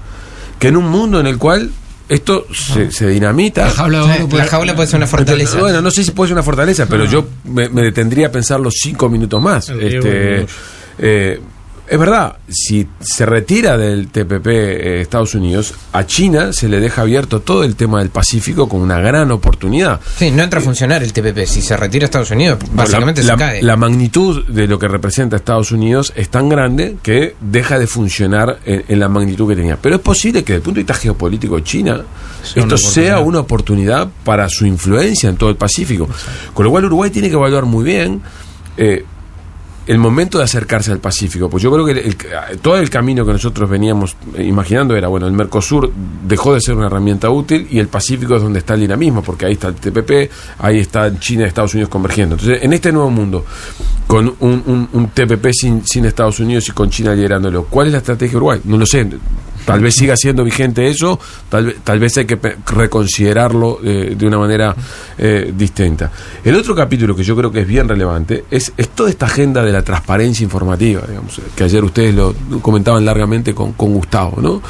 que 0.58 0.68
en 0.68 0.76
un 0.76 0.88
mundo 0.88 1.20
en 1.20 1.26
el 1.28 1.38
cual 1.38 1.70
esto 2.08 2.46
se, 2.52 2.90
se 2.90 3.08
dinamita. 3.08 3.66
La 3.66 3.70
jaula 3.70 3.98
de 3.98 4.22
oro 4.22 4.36
La 4.36 4.46
jaula 4.46 4.74
puede 4.74 4.88
ser 4.88 4.98
una 4.98 5.06
fortaleza. 5.06 5.42
Entonces, 5.42 5.60
bueno, 5.60 5.80
no 5.80 5.90
sé 5.90 6.04
si 6.04 6.10
puede 6.10 6.28
ser 6.28 6.34
una 6.34 6.42
fortaleza, 6.42 6.86
pero 6.86 7.04
yo 7.04 7.26
me, 7.44 7.68
me 7.68 7.82
detendría 7.82 8.26
a 8.26 8.32
pensarlo 8.32 8.70
cinco 8.70 9.08
minutos 9.08 9.40
más. 9.40 9.68
El 9.70 9.82
Este, 9.82 10.42
es 10.42 10.50
eh, 10.98 11.40
es 11.88 11.98
verdad, 11.98 12.36
si 12.48 12.86
se 13.00 13.26
retira 13.26 13.76
del 13.76 14.08
TPP 14.08 14.46
eh, 14.46 15.00
Estados 15.02 15.34
Unidos, 15.34 15.74
a 15.92 16.06
China 16.06 16.52
se 16.52 16.68
le 16.68 16.80
deja 16.80 17.02
abierto 17.02 17.40
todo 17.40 17.62
el 17.64 17.76
tema 17.76 17.98
del 17.98 18.10
Pacífico 18.10 18.68
con 18.68 18.80
una 18.80 19.00
gran 19.00 19.30
oportunidad. 19.30 20.00
Sí, 20.16 20.30
no 20.30 20.42
entra 20.42 20.60
a 20.60 20.62
funcionar 20.62 21.02
el 21.02 21.12
TPP. 21.12 21.44
Si 21.46 21.60
se 21.62 21.76
retira 21.76 22.06
Estados 22.06 22.30
Unidos, 22.30 22.58
básicamente 22.72 23.22
la, 23.22 23.26
se 23.26 23.32
la- 23.32 23.36
cae. 23.38 23.62
la 23.62 23.76
magnitud 23.76 24.46
de 24.46 24.66
lo 24.66 24.78
que 24.78 24.88
representa 24.88 25.36
Estados 25.36 25.72
Unidos 25.72 26.12
es 26.16 26.28
tan 26.30 26.48
grande 26.48 26.96
que 27.02 27.36
deja 27.40 27.78
de 27.78 27.86
funcionar 27.86 28.58
en, 28.64 28.84
en 28.88 29.00
la 29.00 29.08
magnitud 29.08 29.48
que 29.48 29.56
tenía. 29.56 29.76
Pero 29.80 29.96
es 29.96 30.00
posible 30.02 30.42
que 30.42 30.54
desde 30.54 30.56
el 30.56 30.62
punto 30.62 30.76
de 30.78 30.82
vista 30.84 30.94
geopolítico 30.94 31.56
de 31.56 31.64
China, 31.64 32.00
esto 32.44 32.62
una 32.64 32.76
sea 32.78 33.18
una 33.20 33.40
oportunidad 33.40 34.08
para 34.24 34.48
su 34.48 34.64
influencia 34.66 35.28
en 35.28 35.36
todo 35.36 35.50
el 35.50 35.56
Pacífico. 35.56 36.08
Con 36.54 36.64
lo 36.64 36.70
cual 36.70 36.86
Uruguay 36.86 37.10
tiene 37.10 37.28
que 37.28 37.34
evaluar 37.34 37.64
muy 37.66 37.84
bien 37.84 38.22
eh, 38.76 39.04
el 39.86 39.98
momento 39.98 40.38
de 40.38 40.44
acercarse 40.44 40.90
al 40.92 40.98
Pacífico. 40.98 41.50
Pues 41.50 41.62
yo 41.62 41.70
creo 41.72 41.84
que 41.84 41.92
el- 41.92 41.98
el- 41.98 42.58
todo 42.60 42.76
el 42.78 42.88
camino 42.90 43.24
que 43.26 43.32
nosotros 43.32 43.68
veníamos 43.68 44.16
eh, 44.34 44.44
imaginando 44.44 44.96
era, 44.96 45.08
bueno, 45.08 45.26
el 45.26 45.32
Mercosur 45.32 45.92
dejó 46.26 46.54
de 46.54 46.60
ser 46.60 46.74
una 46.74 46.86
herramienta 46.86 47.28
útil 47.30 47.66
y 47.70 47.78
el 47.78 47.88
Pacífico 47.88 48.36
es 48.36 48.42
donde 48.42 48.60
está 48.60 48.74
el 48.74 48.80
dinamismo, 48.80 49.22
porque 49.22 49.46
ahí 49.46 49.52
está 49.52 49.68
el 49.68 49.74
TPP, 49.74 50.30
ahí 50.58 50.78
está 50.78 51.18
China 51.18 51.42
y 51.44 51.48
Estados 51.48 51.74
Unidos 51.74 51.90
convergiendo. 51.90 52.36
Entonces, 52.36 52.62
en 52.62 52.72
este 52.72 52.92
nuevo 52.92 53.10
mundo, 53.10 53.44
con 54.06 54.34
un, 54.40 54.62
un- 54.66 54.88
un 54.92 55.08
TPP 55.08 55.48
sin, 55.52 55.86
sin 55.86 56.04
Estados 56.06 56.40
Unidos 56.40 56.68
y 56.68 56.72
con 56.72 56.88
China 56.90 57.14
liderándolo, 57.14 57.64
¿cuál 57.64 57.88
es 57.88 57.92
la 57.92 57.98
estrategia 57.98 58.32
de 58.32 58.36
Uruguay? 58.38 58.60
No 58.64 58.76
lo 58.78 58.86
sé. 58.86 59.06
Tal 59.64 59.80
vez 59.80 59.94
siga 59.94 60.14
siendo 60.16 60.44
vigente 60.44 60.86
eso, 60.88 61.18
tal, 61.48 61.66
vez- 61.66 61.76
tal 61.82 61.98
vez 61.98 62.16
hay 62.18 62.26
que 62.26 62.38
reconsiderarlo 62.66 63.80
eh, 63.82 64.14
de 64.16 64.26
una 64.26 64.38
manera 64.38 64.74
eh, 65.16 65.52
distinta. 65.56 66.10
El 66.44 66.54
otro 66.56 66.74
capítulo 66.74 67.16
que 67.16 67.24
yo 67.24 67.34
creo 67.34 67.50
que 67.50 67.60
es 67.60 67.66
bien 67.66 67.88
relevante 67.88 68.44
es, 68.50 68.72
es 68.76 68.88
toda 68.90 69.08
esta 69.10 69.26
agenda 69.26 69.62
de 69.64 69.72
la 69.72 69.82
transparencia 69.82 70.44
informativa, 70.44 71.02
digamos, 71.08 71.40
que 71.56 71.64
ayer 71.64 71.82
ustedes 71.82 72.14
lo 72.14 72.34
comentaban 72.60 73.04
largamente 73.04 73.54
con, 73.54 73.72
con 73.72 73.94
Gustavo, 73.94 74.40
¿no? 74.40 74.60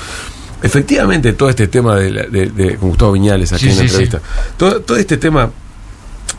Efectivamente, 0.62 1.34
todo 1.34 1.50
este 1.50 1.66
tema 1.68 1.96
de, 1.96 2.10
la- 2.10 2.22
de- 2.26 2.46
de- 2.50 2.76
con 2.76 2.90
Gustavo 2.90 3.12
Viñales 3.12 3.52
aquí 3.52 3.64
Sí, 3.64 3.70
en 3.70 3.76
la 3.76 3.82
sí, 3.82 3.88
sí. 3.88 3.94
entrevista, 4.04 4.20
todo, 4.56 4.80
todo 4.80 4.96
este 4.96 5.16
tema 5.18 5.50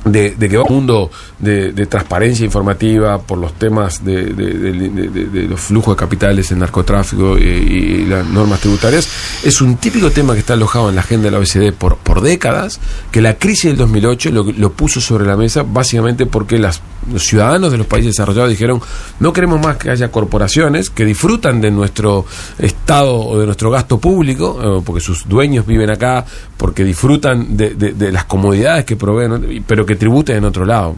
de, 0.06 0.36
que 0.38 0.58
va 0.58 0.64
un 0.64 0.74
mundo 0.76 1.12
de, 1.40 1.74
transparencia 1.88 2.46
informativa 2.46 3.20
por 3.20 3.38
los 3.38 3.54
temas 3.54 4.04
de, 4.06 4.26
de- 4.26 5.48
los 5.50 5.60
flujos 5.60 5.96
de 5.96 6.00
capitales, 6.00 6.52
el 6.52 6.60
narcotráfico 6.60 7.38
y, 7.38 7.42
y 7.44 8.06
las 8.06 8.26
normas 8.26 8.60
tributarias, 8.60 9.08
es 9.44 9.62
un 9.62 9.78
típico 9.78 10.12
tema 10.12 10.34
que 10.34 10.40
está 10.40 10.54
alojado 10.54 10.90
en 10.90 10.96
la 10.96 11.02
agenda 11.02 11.26
de 11.26 11.32
la 11.32 11.40
OECD 11.40 11.74
por, 11.74 11.98
por 11.98 12.22
décadas, 12.22 12.80
que 13.12 13.22
la 13.22 13.36
crisis 13.38 13.66
del 13.66 13.78
2008 13.78 14.32
lo, 14.32 14.44
lo 14.44 14.72
puso 14.72 15.02
sobre 15.02 15.26
la 15.26 15.36
mesa 15.38 15.64
básicamente 15.64 16.26
porque 16.26 16.58
las, 16.60 16.82
los 17.12 17.24
ciudadanos 17.24 17.72
de 17.72 17.78
los 17.78 17.88
países 17.88 18.12
desarrollados 18.14 18.50
dijeron 18.50 18.82
no 19.20 19.34
queremos 19.34 19.60
más 19.62 19.78
que 19.78 19.90
haya 19.90 20.12
corporaciones 20.12 20.90
que 20.90 21.06
disfrutan 21.06 21.62
de 21.62 21.72
nuestro 21.72 22.26
Estado 22.60 23.16
o 23.16 23.40
de 23.40 23.46
nuestro 23.46 23.72
gasto 23.72 23.98
público, 24.00 24.60
eh, 24.62 24.82
porque 24.86 25.02
sus 25.02 25.28
dueños 25.28 25.66
viven 25.66 25.90
acá, 25.90 26.26
porque 26.58 26.84
disfrutan 26.84 27.58
de, 27.58 27.72
de- 27.76 27.94
de 27.94 28.12
las 28.12 28.26
comodidades 28.26 28.86
que 28.86 28.96
proveen. 28.96 29.52
Y- 29.52 29.60
pero 29.62 29.86
que 29.86 29.96
tributen 29.96 30.38
en 30.38 30.46
otro 30.46 30.66
lado. 30.66 30.96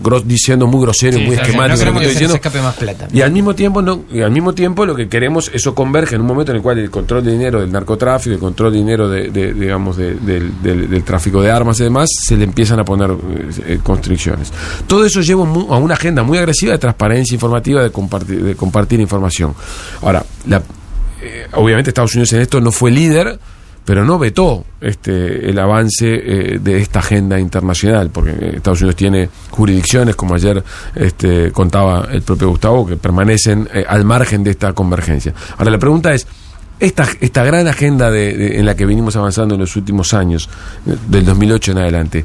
Gros- 0.00 0.24
diciendo 0.28 0.68
muy 0.68 0.80
grosero, 0.82 1.18
Sí, 1.18 1.24
muy 1.24 1.30
o 1.32 1.34
sea, 1.34 1.42
que 1.42 1.50
esquemático. 1.50 1.84
no 1.86 1.92
que 1.94 1.98
que 1.98 2.04
se 2.04 2.10
diciendo. 2.10 2.34
escape 2.36 2.60
más 2.60 2.74
plata. 2.76 3.08
Y 3.12 3.20
al 3.20 3.32
mismo 3.32 3.56
tiempo 3.56 3.82
no, 3.82 4.04
y 4.12 4.20
al 4.20 4.30
mismo 4.30 4.54
tiempo 4.54 4.86
lo 4.86 4.94
que 4.94 5.08
queremos 5.08 5.50
eso 5.52 5.74
converge 5.74 6.14
en 6.14 6.20
un 6.20 6.28
momento 6.28 6.52
en 6.52 6.58
el 6.58 6.62
cual 6.62 6.78
el 6.78 6.88
control 6.88 7.24
de 7.24 7.32
dinero 7.32 7.60
del 7.60 7.72
narcotráfico, 7.72 8.32
el 8.32 8.40
control 8.40 8.72
de 8.72 8.78
dinero 8.78 9.08
de, 9.08 9.30
de- 9.30 9.52
digamos 9.54 9.96
de- 9.96 10.14
del, 10.14 10.62
del- 10.62 10.88
del 10.88 11.02
tráfico 11.02 11.42
de 11.42 11.50
armas 11.50 11.80
y 11.80 11.82
demás, 11.82 12.08
se 12.12 12.36
le 12.36 12.44
empiezan 12.44 12.78
a 12.78 12.84
poner 12.84 13.10
eh, 13.10 13.16
eh, 13.66 13.78
constricciones. 13.82 14.52
Todo 14.86 15.04
eso 15.04 15.20
lleva 15.20 15.44
mu- 15.44 15.72
a 15.74 15.78
una 15.78 15.94
agenda 15.94 16.22
muy 16.22 16.38
agresiva 16.38 16.72
de 16.72 16.78
transparencia 16.78 17.34
informativa, 17.34 17.82
de 17.82 17.90
compartir, 17.90 18.40
de 18.44 18.54
compartir 18.54 19.00
información. 19.00 19.52
Ahora, 20.02 20.24
la, 20.46 20.62
eh, 21.20 21.48
obviamente 21.54 21.90
Estados 21.90 22.14
Unidos 22.14 22.32
en 22.34 22.42
esto 22.42 22.60
no 22.60 22.70
fue 22.70 22.92
líder, 22.92 23.36
pero 23.88 24.04
no 24.04 24.18
vetó 24.18 24.66
este 24.82 25.48
el 25.48 25.58
avance 25.58 26.04
eh, 26.06 26.58
de 26.58 26.76
esta 26.78 26.98
agenda 26.98 27.40
internacional, 27.40 28.10
porque 28.10 28.32
eh, 28.32 28.52
Estados 28.56 28.82
Unidos 28.82 28.96
tiene 28.96 29.30
jurisdicciones, 29.50 30.14
como 30.14 30.34
ayer 30.34 30.62
este, 30.94 31.50
contaba 31.52 32.06
el 32.12 32.20
propio 32.20 32.50
Gustavo, 32.50 32.86
que 32.86 32.98
permanecen 32.98 33.66
eh, 33.72 33.86
al 33.88 34.04
margen 34.04 34.44
de 34.44 34.50
esta 34.50 34.74
convergencia. 34.74 35.32
Ahora, 35.56 35.70
la 35.70 35.78
pregunta 35.78 36.12
es, 36.12 36.26
esta, 36.78 37.08
esta 37.18 37.42
gran 37.44 37.66
agenda 37.66 38.10
de- 38.10 38.58
en 38.58 38.66
la 38.66 38.76
que 38.76 38.84
venimos 38.84 39.16
avanzando 39.16 39.54
en 39.54 39.60
los 39.62 39.74
últimos 39.74 40.12
años, 40.12 40.50
del 40.84 41.24
2008 41.24 41.72
en 41.72 41.78
adelante, 41.78 42.24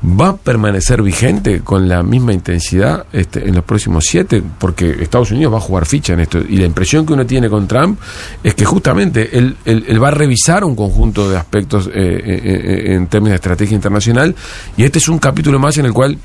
¿Va 0.00 0.28
a 0.28 0.36
permanecer 0.36 1.02
vigente 1.02 1.60
con 1.62 1.88
la 1.88 2.04
misma 2.04 2.32
intensidad 2.32 3.06
este, 3.12 3.48
en 3.48 3.56
los 3.56 3.64
próximos 3.64 4.04
siete? 4.06 4.40
Porque 4.58 4.90
Estados 5.00 5.32
Unidos 5.32 5.52
va 5.52 5.58
a 5.58 5.60
jugar 5.60 5.86
ficha 5.86 6.12
en 6.12 6.20
esto. 6.20 6.38
Y 6.38 6.58
la 6.58 6.66
impresión 6.66 7.04
que 7.04 7.14
uno 7.14 7.26
tiene 7.26 7.50
con 7.50 7.66
Trump 7.66 7.98
es 8.44 8.54
que 8.54 8.64
justamente 8.64 9.36
él, 9.36 9.56
él- 9.64 10.00
va 10.02 10.08
a 10.08 10.12
revisar 10.12 10.62
un 10.64 10.76
conjunto 10.76 11.28
de 11.28 11.36
aspectos 11.36 11.88
eh, 11.88 11.90
eh, 11.94 12.40
eh, 12.44 12.94
en 12.94 13.08
términos 13.08 13.30
de 13.32 13.36
estrategia 13.36 13.74
internacional. 13.74 14.36
Y 14.76 14.84
este 14.84 14.98
es 14.98 15.08
un 15.08 15.18
capítulo 15.18 15.58
más 15.58 15.76
en 15.78 15.86
el 15.86 15.92
cual 15.92 16.16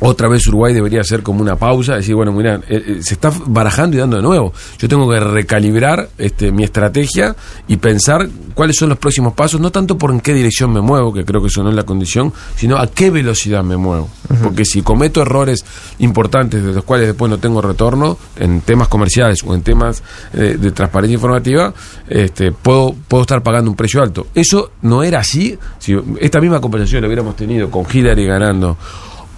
otra 0.00 0.28
vez 0.28 0.46
Uruguay 0.46 0.74
debería 0.74 1.00
hacer 1.00 1.22
como 1.22 1.40
una 1.40 1.56
pausa, 1.56 1.96
decir, 1.96 2.14
bueno, 2.14 2.32
mira, 2.32 2.56
eh, 2.68 2.82
eh, 2.86 2.98
se 3.00 3.14
está 3.14 3.32
barajando 3.46 3.96
y 3.96 4.00
dando 4.00 4.16
de 4.16 4.22
nuevo. 4.22 4.52
Yo 4.78 4.88
tengo 4.88 5.08
que 5.10 5.18
recalibrar 5.20 6.08
este, 6.18 6.52
mi 6.52 6.64
estrategia 6.64 7.34
y 7.66 7.76
pensar 7.78 8.28
cuáles 8.54 8.76
son 8.76 8.90
los 8.90 8.98
próximos 8.98 9.32
pasos, 9.32 9.60
no 9.60 9.70
tanto 9.70 9.96
por 9.96 10.10
en 10.10 10.20
qué 10.20 10.34
dirección 10.34 10.72
me 10.72 10.80
muevo, 10.80 11.12
que 11.12 11.24
creo 11.24 11.40
que 11.40 11.48
eso 11.48 11.62
no 11.62 11.70
es 11.70 11.76
la 11.76 11.84
condición, 11.84 12.32
sino 12.56 12.76
a 12.76 12.88
qué 12.88 13.10
velocidad 13.10 13.64
me 13.64 13.76
muevo. 13.76 14.08
Porque 14.42 14.64
si 14.64 14.82
cometo 14.82 15.22
errores 15.22 15.64
importantes 15.98 16.62
de 16.62 16.72
los 16.72 16.84
cuales 16.84 17.06
después 17.06 17.30
no 17.30 17.38
tengo 17.38 17.62
retorno, 17.62 18.18
en 18.36 18.60
temas 18.60 18.88
comerciales 18.88 19.38
o 19.46 19.54
en 19.54 19.62
temas 19.62 20.02
eh, 20.34 20.58
de 20.60 20.72
transparencia 20.72 21.14
informativa, 21.14 21.72
este, 22.08 22.52
puedo, 22.52 22.94
puedo 23.08 23.22
estar 23.22 23.42
pagando 23.42 23.70
un 23.70 23.76
precio 23.76 24.02
alto. 24.02 24.26
Eso 24.34 24.72
no 24.82 25.02
era 25.02 25.20
así. 25.20 25.58
Si 25.78 25.96
esta 26.20 26.40
misma 26.40 26.60
conversación 26.60 27.00
la 27.02 27.08
hubiéramos 27.08 27.34
tenido 27.34 27.70
con 27.70 27.86
Hillary 27.90 28.26
ganando 28.26 28.76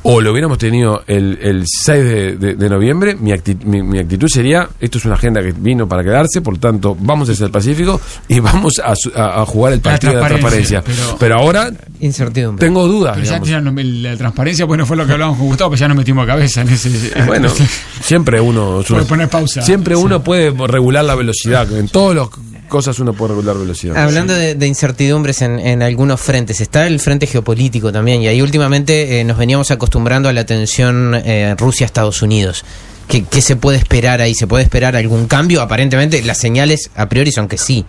o 0.03 0.21
lo 0.21 0.31
hubiéramos 0.33 0.59
tenido 0.59 1.03
el, 1.07 1.39
el 1.43 1.65
6 1.67 2.05
de, 2.05 2.37
de- 2.37 2.55
de 2.55 2.69
noviembre, 2.69 3.15
mi, 3.17 3.31
acti- 3.33 3.63
mi, 3.65 3.83
mi 3.83 3.99
actitud 3.99 4.29
sería, 4.29 4.69
esto 4.81 4.99
es 4.99 5.05
una 5.05 5.15
agenda 5.15 5.43
que 5.43 5.53
vino 5.53 5.89
para 5.89 6.03
quedarse, 6.05 6.41
por 6.41 6.55
lo 6.55 6.61
tanto, 6.61 6.97
vamos 6.99 7.29
hacia 7.29 7.47
el 7.47 7.51
Pacífico 7.51 8.01
y 8.29 8.41
vamos 8.41 8.75
a, 8.83 8.95
su- 8.97 9.11
a- 9.15 9.43
a 9.43 9.47
jugar 9.47 9.73
el 9.75 9.81
La 9.83 9.91
partido 9.91 10.15
de 10.15 10.21
la 10.21 10.29
transparencia, 10.29 10.83
pero- 10.85 11.17
Pero, 11.19 11.35
ahora 11.39 11.71
Incertidumbre. 12.01 12.65
tengo 12.67 12.87
dudas. 12.87 13.17
Pero 13.21 13.27
ya, 13.27 13.43
ya 13.43 13.61
no 13.61 13.73
me- 13.73 13.85
la 13.85 14.17
transparencia, 14.17 14.65
bueno, 14.65 14.87
fue 14.87 14.97
lo 14.97 15.07
que 15.07 15.13
hablábamos 15.13 15.39
con 15.39 15.49
Gustavo, 15.49 15.71
pero 15.71 15.81
ya 15.81 15.89
nos 15.89 15.97
metimos 15.97 16.25
a 16.25 16.27
cabeza 16.27 16.63
en 16.63 16.69
ese. 16.69 16.89
Bueno, 17.27 17.49
siempre 18.01 18.41
uno... 18.41 18.83
Puede 18.89 19.05
poner 19.05 19.29
pausa. 19.29 19.63
Siempre 19.63 19.95
Sí. 19.97 20.03
uno 20.03 20.23
puede 20.23 20.51
regular 20.51 21.05
la 21.05 21.15
velocidad. 21.15 21.71
En 21.77 21.89
todas 21.89 22.17
las 22.17 22.29
cosas 22.69 22.99
uno 23.01 23.13
puede 23.13 23.31
regular 23.35 23.57
velocidad. 23.57 23.97
Hablando 23.97 24.35
de, 24.35 24.55
de 24.55 24.67
incertidumbres 24.67 25.43
en, 25.43 25.59
en 25.59 25.83
algunos 25.83 26.21
frentes, 26.21 26.61
está 26.61 26.87
el 26.87 27.01
frente 27.01 27.27
geopolítico 27.27 27.91
también, 27.91 28.23
y 28.23 28.29
ahí 28.29 28.41
últimamente 28.43 29.21
eh, 29.21 29.25
nos 29.25 29.37
veníamos 29.39 29.71
acostumbrando 29.71 30.29
a 30.29 30.33
la 30.33 30.45
tensión 30.47 31.15
eh, 31.15 31.55
Rusia-Estados 31.59 32.23
Unidos. 32.23 32.65
¿Qué, 33.09 33.25
¿Qué 33.25 33.41
se 33.43 33.57
puede 33.57 33.79
esperar 33.79 34.21
ahí? 34.21 34.35
¿Se 34.35 34.47
puede 34.47 34.63
esperar 34.65 34.95
algún 34.95 35.27
cambio? 35.27 35.63
Aparentemente 35.63 36.23
las 36.23 36.39
señales 36.39 36.91
a 36.95 37.09
priori 37.09 37.33
son 37.33 37.49
que 37.49 37.57
sí. 37.59 37.85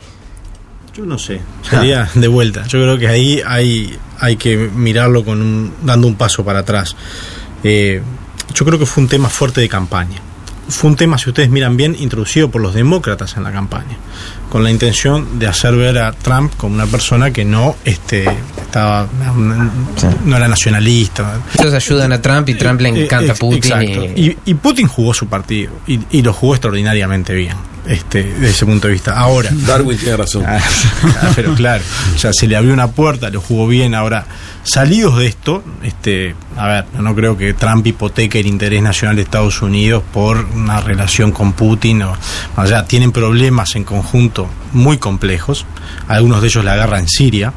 Yo 0.96 1.06
no 1.06 1.18
sé, 1.20 1.40
sería 1.70 2.10
de 2.16 2.28
vuelta. 2.28 2.64
Yo 2.68 2.80
creo 2.82 2.98
que 2.98 3.08
ahí 3.08 3.42
hay, 3.46 3.98
hay 4.20 4.36
que 4.38 4.56
mirarlo 4.58 5.24
con 5.24 5.42
un- 5.42 5.74
dando 5.84 6.08
un 6.08 6.16
paso 6.16 6.44
para 6.44 6.60
atrás. 6.60 6.96
Eh, 7.64 8.02
yo 8.54 8.66
creo 8.66 8.80
que 8.80 8.86
fue 8.86 9.04
un 9.04 9.10
tema 9.10 9.30
fuerte 9.30 9.62
de 9.62 9.70
campaña. 9.70 10.20
Fue 10.70 10.90
un 10.92 10.96
tema, 10.96 11.18
si 11.18 11.30
ustedes 11.30 11.50
miran 11.50 11.76
bien, 11.78 11.96
introducido 12.00 12.50
por 12.50 12.62
los 12.62 12.74
demócratas 12.74 13.36
en 13.38 13.44
la 13.44 13.52
campaña, 13.52 13.98
con 14.50 14.64
la 14.64 14.72
intención 14.72 15.40
de 15.40 15.48
hacer 15.48 15.76
ver 15.76 15.98
a 15.98 16.12
Trump 16.14 16.54
como 16.58 16.76
una 16.76 16.86
persona 16.86 17.32
que 17.32 17.44
no 17.46 17.76
este, 17.86 18.26
estaba, 18.62 19.08
no 20.26 20.38
era 20.38 20.48
nacionalista. 20.48 21.40
Ellos 21.60 21.74
ayudan 21.74 22.14
a 22.14 22.22
Trump 22.22 22.48
y 22.50 22.56
Trump 22.56 22.82
le 22.82 22.90
Eh, 22.90 23.04
encanta 23.06 23.32
a 23.32 23.36
ex- 23.36 23.40
Putin. 23.40 23.58
exacto. 23.58 24.06
y- 24.16 24.30
Y, 24.30 24.38
y 24.46 24.54
Putin 24.54 24.88
jugó 24.88 25.14
su 25.14 25.28
partido 25.28 25.72
y, 25.88 26.00
y 26.12 26.22
lo 26.22 26.34
jugó 26.34 26.54
extraordinariamente 26.56 27.34
bien. 27.34 27.56
Este, 27.88 28.24
desde 28.24 28.50
ese 28.50 28.66
punto 28.66 28.88
de 28.88 28.94
vista. 28.94 29.18
Ahora, 29.18 29.50
Darwin 29.52 29.98
tiene 29.98 30.18
razón. 30.18 30.44
Ah, 30.46 30.60
pero 31.36 31.56
claro, 31.56 31.84
sea, 32.18 32.32
se 32.34 32.48
le 32.48 32.56
abrió 32.56 32.74
una 32.74 32.92
puerta, 32.92 33.30
lo 33.30 33.42
jugó 33.42 33.68
bien. 33.68 33.96
Ahora, 33.96 34.26
salidos 34.64 35.18
de 35.18 35.28
esto, 35.28 35.64
este, 35.84 36.36
a 36.56 36.68
ver, 36.68 36.86
no 37.00 37.16
creo 37.16 37.38
que 37.38 37.54
Trump 37.54 37.86
hipoteque 37.88 38.40
el 38.40 38.48
interés 38.48 38.84
nacional 38.84 39.16
de 39.16 39.24
Estados 39.24 39.62
Unidos 39.62 40.04
por 40.14 40.38
una 40.38 40.82
relación 40.82 41.32
con 41.32 41.54
Putin. 41.54 42.04
O, 42.04 42.18
o 42.56 42.68
sea, 42.68 42.86
tienen 42.86 43.12
problemas 43.12 43.76
en 43.76 43.84
conjunto 43.84 44.48
muy 44.74 44.98
complejos. 44.98 45.66
Algunos 46.08 46.42
de 46.42 46.48
ellos 46.48 46.64
la 46.64 46.76
guerra 46.76 47.00
en 47.00 47.08
Siria. 47.08 47.54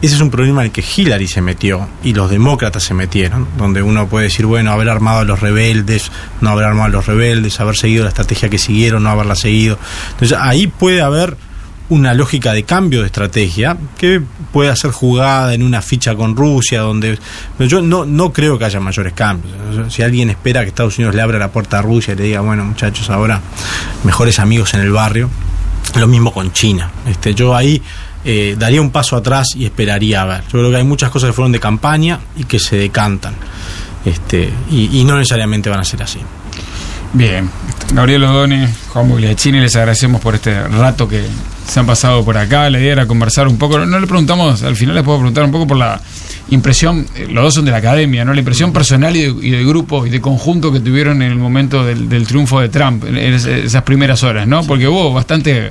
Ese 0.00 0.16
es 0.16 0.20
un 0.20 0.30
problema 0.30 0.62
en 0.62 0.66
el 0.66 0.72
que 0.72 0.82
Hillary 0.82 1.28
se 1.28 1.40
metió 1.40 1.88
y 2.02 2.12
los 2.12 2.30
demócratas 2.30 2.82
se 2.82 2.94
metieron, 2.94 3.46
donde 3.56 3.82
uno 3.82 4.08
puede 4.08 4.24
decir, 4.24 4.46
bueno, 4.46 4.72
haber 4.72 4.88
armado 4.88 5.20
a 5.20 5.24
los 5.24 5.40
rebeldes, 5.40 6.10
no 6.40 6.50
haber 6.50 6.64
armado 6.64 6.86
a 6.86 6.90
los 6.90 7.06
rebeldes, 7.06 7.60
haber 7.60 7.76
seguido 7.76 8.04
la 8.04 8.10
estrategia 8.10 8.48
que 8.48 8.58
siguieron, 8.58 9.04
no 9.04 9.10
haberla 9.10 9.36
seguido. 9.36 9.78
Entonces 10.12 10.36
ahí 10.40 10.66
puede 10.66 11.02
haber 11.02 11.36
una 11.88 12.14
lógica 12.14 12.52
de 12.54 12.62
cambio 12.62 13.00
de 13.00 13.06
estrategia 13.06 13.76
que 13.98 14.22
puede 14.52 14.74
ser 14.76 14.92
jugada 14.92 15.52
en 15.52 15.62
una 15.62 15.82
ficha 15.82 16.14
con 16.14 16.34
Rusia, 16.34 16.80
donde 16.80 17.18
yo 17.58 17.82
no, 17.82 18.06
no 18.06 18.32
creo 18.32 18.58
que 18.58 18.64
haya 18.64 18.80
mayores 18.80 19.12
cambios. 19.12 19.92
Si 19.92 20.02
alguien 20.02 20.30
espera 20.30 20.62
que 20.62 20.68
Estados 20.68 20.98
Unidos 20.98 21.14
le 21.14 21.22
abra 21.22 21.38
la 21.38 21.52
puerta 21.52 21.80
a 21.80 21.82
Rusia 21.82 22.14
y 22.14 22.16
le 22.16 22.24
diga, 22.24 22.40
bueno 22.40 22.64
muchachos, 22.64 23.10
ahora 23.10 23.40
mejores 24.04 24.38
amigos 24.38 24.72
en 24.74 24.80
el 24.80 24.90
barrio, 24.90 25.28
lo 25.98 26.08
mismo 26.08 26.32
con 26.32 26.52
China. 26.52 26.90
Este, 27.06 27.34
yo 27.34 27.54
ahí 27.54 27.82
eh, 28.24 28.56
daría 28.58 28.80
un 28.80 28.90
paso 28.90 29.16
atrás 29.16 29.48
y 29.56 29.64
esperaría 29.64 30.22
a 30.22 30.24
ver. 30.26 30.42
Yo 30.44 30.58
creo 30.58 30.70
que 30.70 30.76
hay 30.76 30.84
muchas 30.84 31.10
cosas 31.10 31.28
que 31.30 31.32
fueron 31.34 31.52
de 31.52 31.60
campaña 31.60 32.20
y 32.36 32.44
que 32.44 32.58
se 32.58 32.76
decantan. 32.76 33.34
Este, 34.04 34.50
y, 34.70 35.04
no 35.04 35.16
necesariamente 35.16 35.70
van 35.70 35.80
a 35.80 35.84
ser 35.84 36.02
así. 36.02 36.18
Bien, 37.14 37.48
Gabriel 37.92 38.24
Odone, 38.24 38.68
Juan 38.88 39.08
Bugliacini, 39.08 39.60
les 39.60 39.76
agradecemos 39.76 40.20
por 40.20 40.34
este 40.34 40.66
rato 40.68 41.06
que 41.06 41.22
se 41.68 41.78
han 41.80 41.86
pasado 41.86 42.24
por 42.24 42.38
acá. 42.38 42.70
La 42.70 42.80
idea 42.80 42.92
era 42.92 43.06
conversar 43.06 43.46
un 43.48 43.58
poco, 43.58 43.78
no 43.84 44.00
le 44.00 44.06
preguntamos, 44.06 44.62
al 44.62 44.76
final 44.76 44.94
les 44.94 45.04
puedo 45.04 45.18
preguntar 45.18 45.44
un 45.44 45.52
poco 45.52 45.66
por 45.66 45.76
la 45.76 46.00
impresión, 46.48 47.06
eh, 47.14 47.28
los 47.30 47.44
dos 47.44 47.54
son 47.54 47.64
de 47.66 47.70
la 47.70 47.76
academia, 47.78 48.24
¿no? 48.24 48.32
La 48.32 48.38
impresión 48.40 48.72
personal 48.72 49.14
y 49.14 49.22
de, 49.22 49.46
y 49.46 49.50
de 49.50 49.64
grupo 49.64 50.06
y 50.06 50.10
de 50.10 50.20
conjunto 50.22 50.72
que 50.72 50.80
tuvieron 50.80 51.20
en 51.22 51.30
el 51.32 51.38
momento 51.38 51.84
del, 51.84 52.08
del 52.08 52.26
triunfo 52.26 52.60
de 52.60 52.68
Trump, 52.70 53.04
en 53.04 53.16
es- 53.16 53.44
esas 53.44 53.82
primeras 53.82 54.22
horas, 54.22 54.46
¿no? 54.48 54.62
Porque 54.64 54.88
hubo 54.88 55.12
bastante 55.12 55.70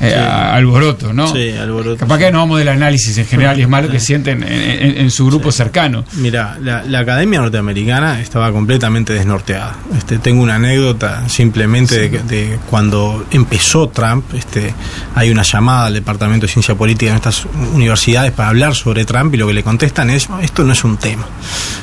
eh, 0.00 0.14
alboroto, 0.14 1.12
¿no? 1.12 1.28
Sí, 1.32 1.50
alboroto. 1.50 1.98
Capaz 1.98 2.18
que 2.18 2.30
no 2.30 2.38
vamos 2.38 2.58
del 2.58 2.68
análisis 2.68 3.16
en 3.18 3.26
general 3.26 3.58
y 3.58 3.62
es 3.62 3.68
malo 3.68 3.88
que 3.88 4.00
sienten 4.06 4.42
en, 4.42 4.52
en- 4.52 4.96
en 4.98 5.10
su 5.10 5.26
grupo 5.26 5.50
cercano. 5.52 6.04
Mira, 6.14 6.58
la, 6.62 6.82
la 6.84 7.00
Academia 7.00 7.40
Norteamericana 7.40 8.20
estaba 8.20 8.50
completamente 8.52 9.12
desnorteada. 9.12 9.76
Este, 9.96 10.18
tengo 10.18 10.42
una 10.42 10.56
anécdota 10.56 11.28
simplemente 11.28 12.08
de, 12.08 12.18
de 12.22 12.58
cuando 12.70 13.24
empezó 13.30 13.88
Trump. 13.88 14.24
Este, 14.34 14.74
hay 15.14 15.30
una 15.30 15.42
llamada 15.42 15.86
al 15.86 15.94
Departamento 15.94 16.46
de 16.46 16.52
Ciencia 16.52 16.74
Política 16.74 17.10
en 17.10 17.16
estas 17.16 17.44
universidades 17.74 18.32
para 18.32 18.48
hablar 18.50 18.74
sobre 18.74 19.04
Trump 19.04 19.34
y 19.34 19.36
lo 19.36 19.46
que 19.46 19.54
le 19.54 19.62
contestan 19.62 20.10
es, 20.10 20.28
esto 20.42 20.64
no 20.64 20.72
es 20.72 20.84
un 20.84 20.96
tema. 20.96 21.26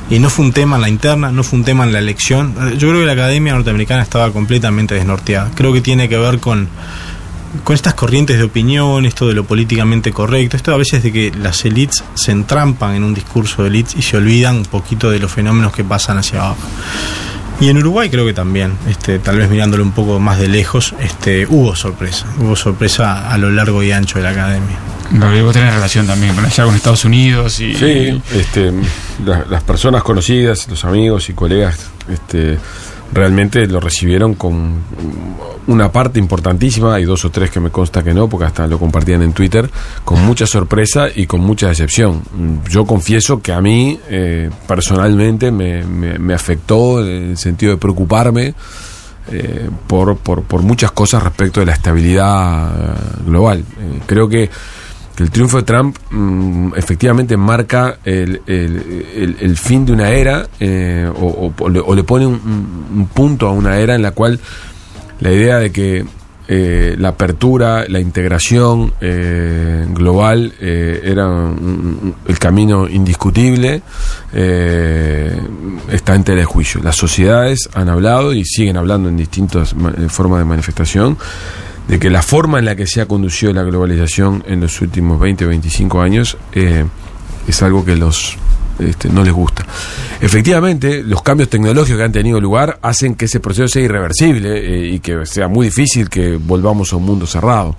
Y 0.10 0.20
no 0.20 0.30
fue 0.30 0.46
un 0.46 0.54
tema 0.54 0.76
en 0.76 0.82
la 0.82 0.90
interna, 0.90 1.32
no 1.32 1.44
fue 1.44 1.60
un 1.60 1.66
tema 1.66 1.84
en 1.84 1.94
la 1.94 2.00
elección. 2.00 2.54
Yo 2.78 2.90
creo 2.90 3.00
que 3.02 3.06
la 3.06 3.14
Academia 3.14 3.54
Norteamericana 3.54 4.02
estaba 4.04 4.32
completamente 4.32 4.96
desnorteada. 4.96 5.50
Creo 5.56 5.74
que 5.74 5.82
tiene 5.82 6.10
que 6.10 6.18
ver 6.18 6.40
con 6.40 6.68
con 7.64 7.76
estas 7.76 7.94
corrientes 7.94 8.38
de 8.38 8.44
opinión, 8.44 9.06
esto 9.06 9.28
de 9.28 9.34
lo 9.34 9.44
políticamente 9.44 10.12
correcto, 10.12 10.58
esto 10.58 10.74
a 10.74 10.78
veces 10.78 11.04
de 11.04 11.12
que 11.12 11.32
las 11.40 11.64
élites 11.66 12.04
se 12.16 12.32
entrampan 12.32 12.96
en 12.96 13.04
un 13.04 13.14
discurso 13.14 13.62
de 13.64 13.70
élites 13.70 13.96
y 13.96 14.02
se 14.02 14.18
olvidan 14.18 14.58
un 14.58 14.66
poquito 14.66 15.10
de 15.12 15.20
los 15.20 15.32
fenómenos 15.32 15.72
que 15.74 15.84
pasan 15.84 16.18
hacia 16.18 16.40
abajo. 16.40 16.58
Y 17.62 17.70
en 17.70 17.78
Uruguay 17.78 18.10
creo 18.10 18.26
que 18.26 18.34
también, 18.34 18.74
este, 18.90 19.20
tal 19.20 19.38
vez 19.38 19.50
mirándolo 19.50 19.84
un 19.84 19.92
poco 19.92 20.20
más 20.20 20.40
de 20.40 20.48
lejos, 20.48 20.96
este, 21.00 21.46
hubo 21.48 21.76
sorpresa, 21.76 22.26
hubo 22.40 22.56
sorpresa 22.56 23.30
a 23.32 23.38
lo 23.38 23.52
largo 23.52 23.84
y 23.84 23.92
ancho 23.92 24.18
de 24.18 24.24
la 24.24 24.32
academia. 24.32 24.76
Gabriel, 25.12 25.44
vos 25.44 25.54
tenés 25.54 25.74
relación 25.74 26.08
también 26.08 26.34
con 26.34 26.44
allá 26.44 26.66
con 26.66 26.74
Estados 26.76 27.06
Unidos 27.06 27.60
y... 27.60 27.76
Sí, 27.76 28.22
este, 28.34 28.74
la- 29.24 29.46
las 29.48 29.62
personas 29.64 30.02
conocidas, 30.02 30.68
los 30.68 30.84
amigos 30.84 31.30
y 31.30 31.34
colegas, 31.34 31.78
este, 32.12 32.58
realmente 33.14 33.66
lo 33.68 33.80
recibieron 33.80 34.34
con 34.36 34.74
una 35.68 35.92
parte 35.92 36.20
importantísima, 36.20 36.96
hay 36.96 37.06
dos 37.06 37.24
o 37.26 37.30
tres 37.32 37.50
que 37.50 37.60
me 37.60 37.70
consta 37.70 38.04
que 38.04 38.14
no, 38.14 38.28
porque 38.28 38.46
hasta 38.48 38.68
lo 38.68 38.78
compartían 38.80 39.22
en 39.22 39.32
Twitter, 39.34 39.70
con 40.04 40.22
mucha 40.26 40.46
sorpresa 40.46 41.08
y 41.14 41.26
con 41.26 41.40
mucha 41.42 41.68
decepción. 41.70 42.22
Yo 42.70 42.86
confieso 42.86 43.42
que 43.42 43.54
a 43.54 43.62
mí 43.62 43.98
eh, 44.10 44.50
personalmente 44.68 45.52
me, 45.52 45.84
me- 45.86 46.34
afectó 46.34 47.00
en 47.06 47.30
el 47.32 47.38
sentido 47.38 47.72
de 47.74 47.78
preocuparme 47.78 48.54
eh, 49.32 49.70
por, 49.88 50.18
por, 50.18 50.44
por 50.44 50.62
muchas 50.64 50.92
cosas 50.92 51.24
respecto 51.24 51.60
de 51.62 51.68
la 51.68 51.74
estabilidad 51.74 52.74
eh, 52.76 53.00
global. 53.26 53.60
Eh, 53.60 54.00
creo 54.06 54.28
que, 54.28 54.50
que 55.16 55.24
el 55.24 55.30
triunfo 55.32 55.58
de 55.58 55.64
Trump 55.64 55.98
mm, 56.12 56.74
efectivamente 56.76 57.38
marca 57.38 57.98
el, 58.04 58.42
el- 58.48 59.58
fin 59.58 59.86
de 59.86 59.94
una 59.94 60.10
era 60.10 60.48
eh, 60.60 61.08
o, 61.16 61.54
le, 61.70 62.04
pone 62.04 62.26
un, 62.26 62.34
un- 62.34 63.00
un 63.00 63.08
punto 63.08 63.48
a 63.48 63.52
una 63.52 63.78
era 63.78 63.96
en 63.96 64.02
la 64.02 64.12
cual 64.12 64.40
la 65.20 65.32
idea 65.32 65.58
de 65.60 65.72
que 65.72 66.06
eh, 66.50 66.96
la 67.00 67.10
apertura, 67.10 67.86
la 67.88 68.02
integración 68.02 68.92
eh, 69.00 69.86
global 69.92 70.54
eh, 70.60 71.00
era 71.06 71.26
un- 71.30 72.16
el 72.28 72.38
camino 72.40 72.90
indiscutible, 72.90 73.82
eh, 74.34 75.40
está 75.92 76.16
en 76.16 76.24
tela 76.24 76.44
juicio. 76.46 76.82
Las 76.84 76.98
sociedades 76.98 77.70
han 77.74 77.88
hablado 77.88 78.34
y 78.34 78.44
siguen 78.46 78.76
hablando 78.78 79.08
en 79.10 79.16
distintas 79.18 79.74
ma- 79.76 79.94
formas 80.10 80.40
de 80.40 80.46
manifestación 80.46 81.18
de 81.88 82.00
que 82.00 82.10
la 82.10 82.22
forma 82.22 82.60
en 82.60 82.66
la 82.66 82.76
que 82.76 82.88
se 82.88 83.02
ha 83.02 83.08
conducido 83.08 83.54
la 83.54 83.64
globalización 83.64 84.44
en 84.48 84.62
los 84.62 84.80
últimos 84.82 85.20
20 85.20 85.46
o 85.46 85.50
25 85.50 86.02
años 86.02 86.38
eh, 86.54 86.86
es 87.48 87.62
algo 87.62 87.84
que 87.84 87.96
los 87.96 88.38
este, 88.80 89.10
no 89.10 89.24
les 89.24 89.34
gusta. 89.34 89.66
Efectivamente, 90.20 91.04
los 91.04 91.22
cambios 91.22 91.50
tecnológicos 91.50 91.98
que 91.98 92.04
han 92.04 92.12
tenido 92.12 92.40
lugar 92.40 92.80
hacen 92.82 93.16
que 93.16 93.26
ese 93.26 93.40
proceso 93.40 93.68
sea 93.68 93.84
irreversible 93.84 94.58
eh, 94.58 94.88
y 94.94 95.00
que 95.00 95.26
sea 95.26 95.48
muy 95.48 95.68
difícil 95.68 96.10
que 96.10 96.38
volvamos 96.38 96.94
a 96.94 96.98
un 96.98 97.06
mundo 97.06 97.26
cerrado. 97.26 97.76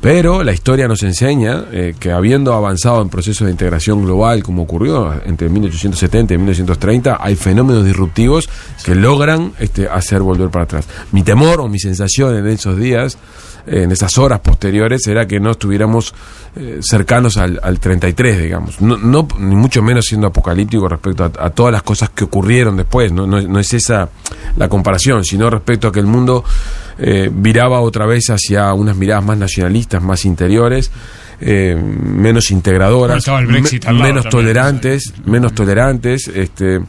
Pero 0.00 0.44
la 0.44 0.52
historia 0.52 0.86
nos 0.86 1.02
enseña 1.02 1.64
eh, 1.72 1.94
que 1.98 2.12
habiendo 2.12 2.54
avanzado 2.54 3.02
en 3.02 3.08
procesos 3.08 3.46
de 3.46 3.50
integración 3.50 4.04
global, 4.04 4.42
como 4.44 4.62
ocurrió 4.62 5.12
entre 5.24 5.48
1870 5.48 6.34
y 6.34 6.36
1930, 6.36 7.18
hay 7.20 7.34
fenómenos 7.34 7.84
disruptivos 7.84 8.48
que 8.84 8.94
logran 8.94 9.52
este, 9.58 9.88
hacer 9.88 10.20
volver 10.20 10.50
para 10.50 10.64
atrás. 10.64 10.86
Mi 11.10 11.22
temor 11.22 11.60
o 11.60 11.68
mi 11.68 11.80
sensación 11.80 12.36
en 12.36 12.46
esos 12.46 12.78
días, 12.78 13.18
en 13.66 13.92
esas 13.92 14.16
horas 14.18 14.40
posteriores, 14.40 15.06
era 15.06 15.26
que 15.26 15.40
no 15.40 15.50
estuviéramos 15.50 16.14
eh, 16.56 16.78
cercanos 16.82 17.36
al, 17.36 17.60
al 17.62 17.78
33, 17.80 18.40
digamos. 18.42 18.80
No, 18.80 18.96
no, 18.96 19.26
ni 19.38 19.54
mucho 19.56 19.82
menos 19.82 20.06
siendo 20.06 20.26
apocalíptico 20.28 20.88
respecto 20.88 21.24
a, 21.24 21.26
a 21.46 21.50
todas 21.50 21.72
las 21.72 21.82
cosas 21.82 22.10
que 22.10 22.24
ocurrieron 22.24 22.76
después. 22.76 23.12
No, 23.12 23.26
no, 23.26 23.40
no 23.42 23.58
es 23.58 23.72
esa 23.74 24.08
la 24.56 24.68
comparación, 24.68 25.24
sino 25.24 25.50
respecto 25.50 25.88
a 25.88 25.92
que 25.92 26.00
el 26.00 26.06
mundo 26.06 26.44
eh, 26.98 27.30
viraba 27.32 27.80
otra 27.80 28.06
vez 28.06 28.30
hacia 28.30 28.72
unas 28.74 28.96
miradas 28.96 29.24
más 29.24 29.38
nacionalistas, 29.38 30.02
más 30.02 30.24
interiores, 30.24 30.90
eh, 31.40 31.76
menos 31.76 32.50
integradoras, 32.50 33.22
Brexit 33.46 33.84
me- 33.86 33.92
menos 33.92 34.24
también, 34.24 34.30
tolerantes, 34.30 35.12
menos 35.24 35.52
tolerantes, 35.54 36.28
este 36.28 36.80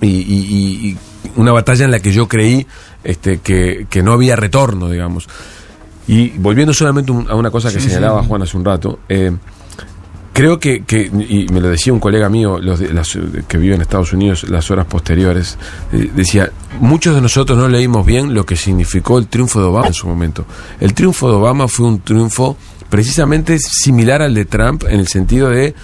y- 0.00 0.08
y 0.08 0.96
una 1.36 1.52
batalla 1.52 1.84
en 1.84 1.90
la 1.90 2.00
que 2.00 2.10
yo 2.12 2.26
creí 2.26 2.66
este, 3.04 3.38
que, 3.38 3.86
que 3.88 4.02
no 4.02 4.12
había 4.12 4.34
retorno, 4.34 4.88
digamos. 4.90 5.28
Y 6.12 6.30
volviendo 6.38 6.72
solamente 6.74 7.12
un- 7.12 7.30
a 7.30 7.34
una 7.36 7.50
cosa 7.50 7.70
que 7.72 7.78
Sí, 7.80 7.88
señalaba 7.88 8.22
sí. 8.22 8.28
Juan 8.28 8.42
hace 8.42 8.56
un 8.56 8.64
rato, 8.64 8.98
eh, 9.08 9.30
creo 10.32 10.58
que, 10.58 10.84
que, 10.84 11.02
y 11.06 11.46
me 11.52 11.60
lo 11.60 11.68
decía 11.68 11.92
un 11.92 12.00
colega 12.00 12.28
mío 12.28 12.58
los 12.58 12.80
de- 12.80 12.92
las- 12.92 13.16
que 13.46 13.58
vive 13.58 13.74
en 13.74 13.80
Estados 13.82 14.12
Unidos 14.12 14.48
las 14.48 14.70
horas 14.70 14.86
posteriores, 14.86 15.56
eh, 15.92 16.10
decía, 16.14 16.50
muchos 16.80 17.14
de 17.14 17.20
nosotros 17.20 17.56
no 17.58 17.68
leímos 17.68 18.04
bien 18.06 18.34
lo 18.34 18.44
que 18.44 18.56
significó 18.56 19.18
el 19.18 19.26
triunfo 19.28 19.60
de 19.60 19.66
Obama 19.66 19.88
en 19.88 19.94
su 19.94 20.08
momento. 20.08 20.44
El 20.80 20.94
triunfo 20.94 21.28
de 21.28 21.36
Obama 21.36 21.68
fue 21.68 21.86
un 21.86 22.00
triunfo 22.00 22.56
precisamente 22.88 23.58
similar 23.60 24.20
al 24.22 24.34
de 24.34 24.46
Trump 24.46 24.84
en 24.88 24.98
el 24.98 25.06
sentido 25.06 25.48
de 25.48 25.74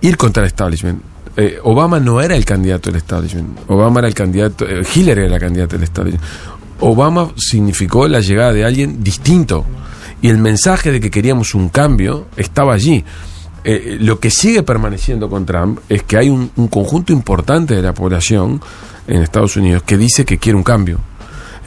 ir 0.00 0.16
contra 0.16 0.42
el 0.44 0.46
establishment. 0.46 1.02
Eh, 1.36 1.58
Obama 1.62 2.00
no 2.00 2.20
era 2.20 2.34
el 2.36 2.44
candidato 2.44 2.90
del 2.90 2.96
establishment. 2.96 3.58
Obama 3.68 4.00
era 4.00 4.08
el 4.08 4.14
candidato, 4.14 4.66
eh, 4.66 4.82
Hillary 4.94 5.20
era 5.22 5.30
la 5.30 5.38
candidata 5.38 5.76
del 5.76 5.84
establishment. 5.84 6.24
Obama 6.80 7.32
significó 7.36 8.06
la 8.08 8.20
llegada 8.20 8.52
de 8.52 8.64
alguien 8.64 9.02
distinto. 9.02 9.64
Y 10.20 10.28
el 10.28 10.38
mensaje 10.38 10.90
de 10.90 11.00
que 11.00 11.10
queríamos 11.10 11.54
un 11.54 11.68
cambio 11.68 12.26
estaba 12.36 12.74
allí. 12.74 13.04
Eh, 13.64 13.98
lo 14.00 14.18
que 14.18 14.30
sigue 14.30 14.62
permaneciendo 14.62 15.28
con 15.28 15.44
Trump 15.44 15.80
es 15.88 16.02
que 16.04 16.16
hay 16.16 16.28
un, 16.28 16.50
un 16.56 16.68
conjunto 16.68 17.12
importante 17.12 17.74
de 17.74 17.82
la 17.82 17.92
población 17.92 18.60
en 19.06 19.22
Estados 19.22 19.56
Unidos 19.56 19.82
que 19.84 19.96
dice 19.96 20.24
que 20.24 20.38
quiere 20.38 20.56
un 20.56 20.62
cambio. 20.62 21.00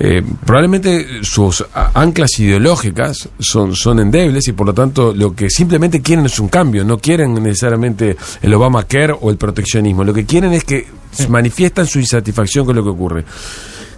eh, 0.04 0.24
probablemente 0.46 1.24
sus 1.24 1.64
anclas 1.94 2.40
ideológicas 2.40 3.30
son, 3.38 3.76
son 3.76 4.00
endebles 4.00 4.48
y 4.48 4.54
por 4.54 4.66
lo 4.66 4.74
tanto 4.74 5.14
lo 5.14 5.36
que 5.36 5.48
simplemente 5.48 6.02
quieren 6.02 6.26
es 6.26 6.40
un 6.40 6.48
cambio, 6.48 6.84
no 6.84 6.98
quieren 6.98 7.36
necesariamente 7.36 8.18
el 8.42 8.54
Obamacare 8.56 9.14
o 9.22 9.30
el 9.30 9.38
proteccionismo, 9.38 10.04
lo 10.04 10.12
que 10.12 10.26
quieren 10.26 10.54
es 10.54 10.64
que 10.64 10.88
manifiestan 11.30 11.86
su 11.86 12.00
insatisfacción 12.00 12.66
con 12.66 12.76
lo 12.76 12.84
que 12.84 12.90
ocurre. 12.90 13.26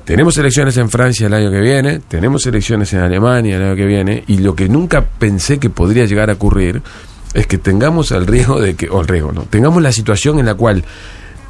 Tenemos 0.06 0.38
elecciones 0.38 0.76
en 0.78 0.90
Francia 0.90 1.28
el 1.28 1.34
año 1.34 1.50
que 1.50 1.62
viene, 1.62 2.00
tenemos 2.00 2.46
elecciones 2.46 2.92
en 2.94 3.00
Alemania 3.00 3.56
el 3.56 3.64
año 3.64 3.76
que 3.76 3.86
viene, 3.86 4.24
y 4.28 4.40
lo 4.40 4.54
que 4.56 4.68
nunca 4.68 5.06
pensé 5.06 5.60
que 5.60 5.70
podría 5.70 6.06
llegar 6.06 6.30
a 6.30 6.34
ocurrir 6.34 6.82
es 7.34 7.48
que 7.48 7.58
tengamos 7.58 8.12
el 8.12 8.28
riesgo 8.28 8.60
de 8.60 8.76
que, 8.76 8.90
o 8.90 9.02
el 9.02 9.08
riesgo, 9.08 9.32
no, 9.32 9.44
tengamos 9.44 9.82
la 9.82 9.92
situación 9.92 10.40
en 10.40 10.46
la 10.46 10.56
cual 10.56 10.84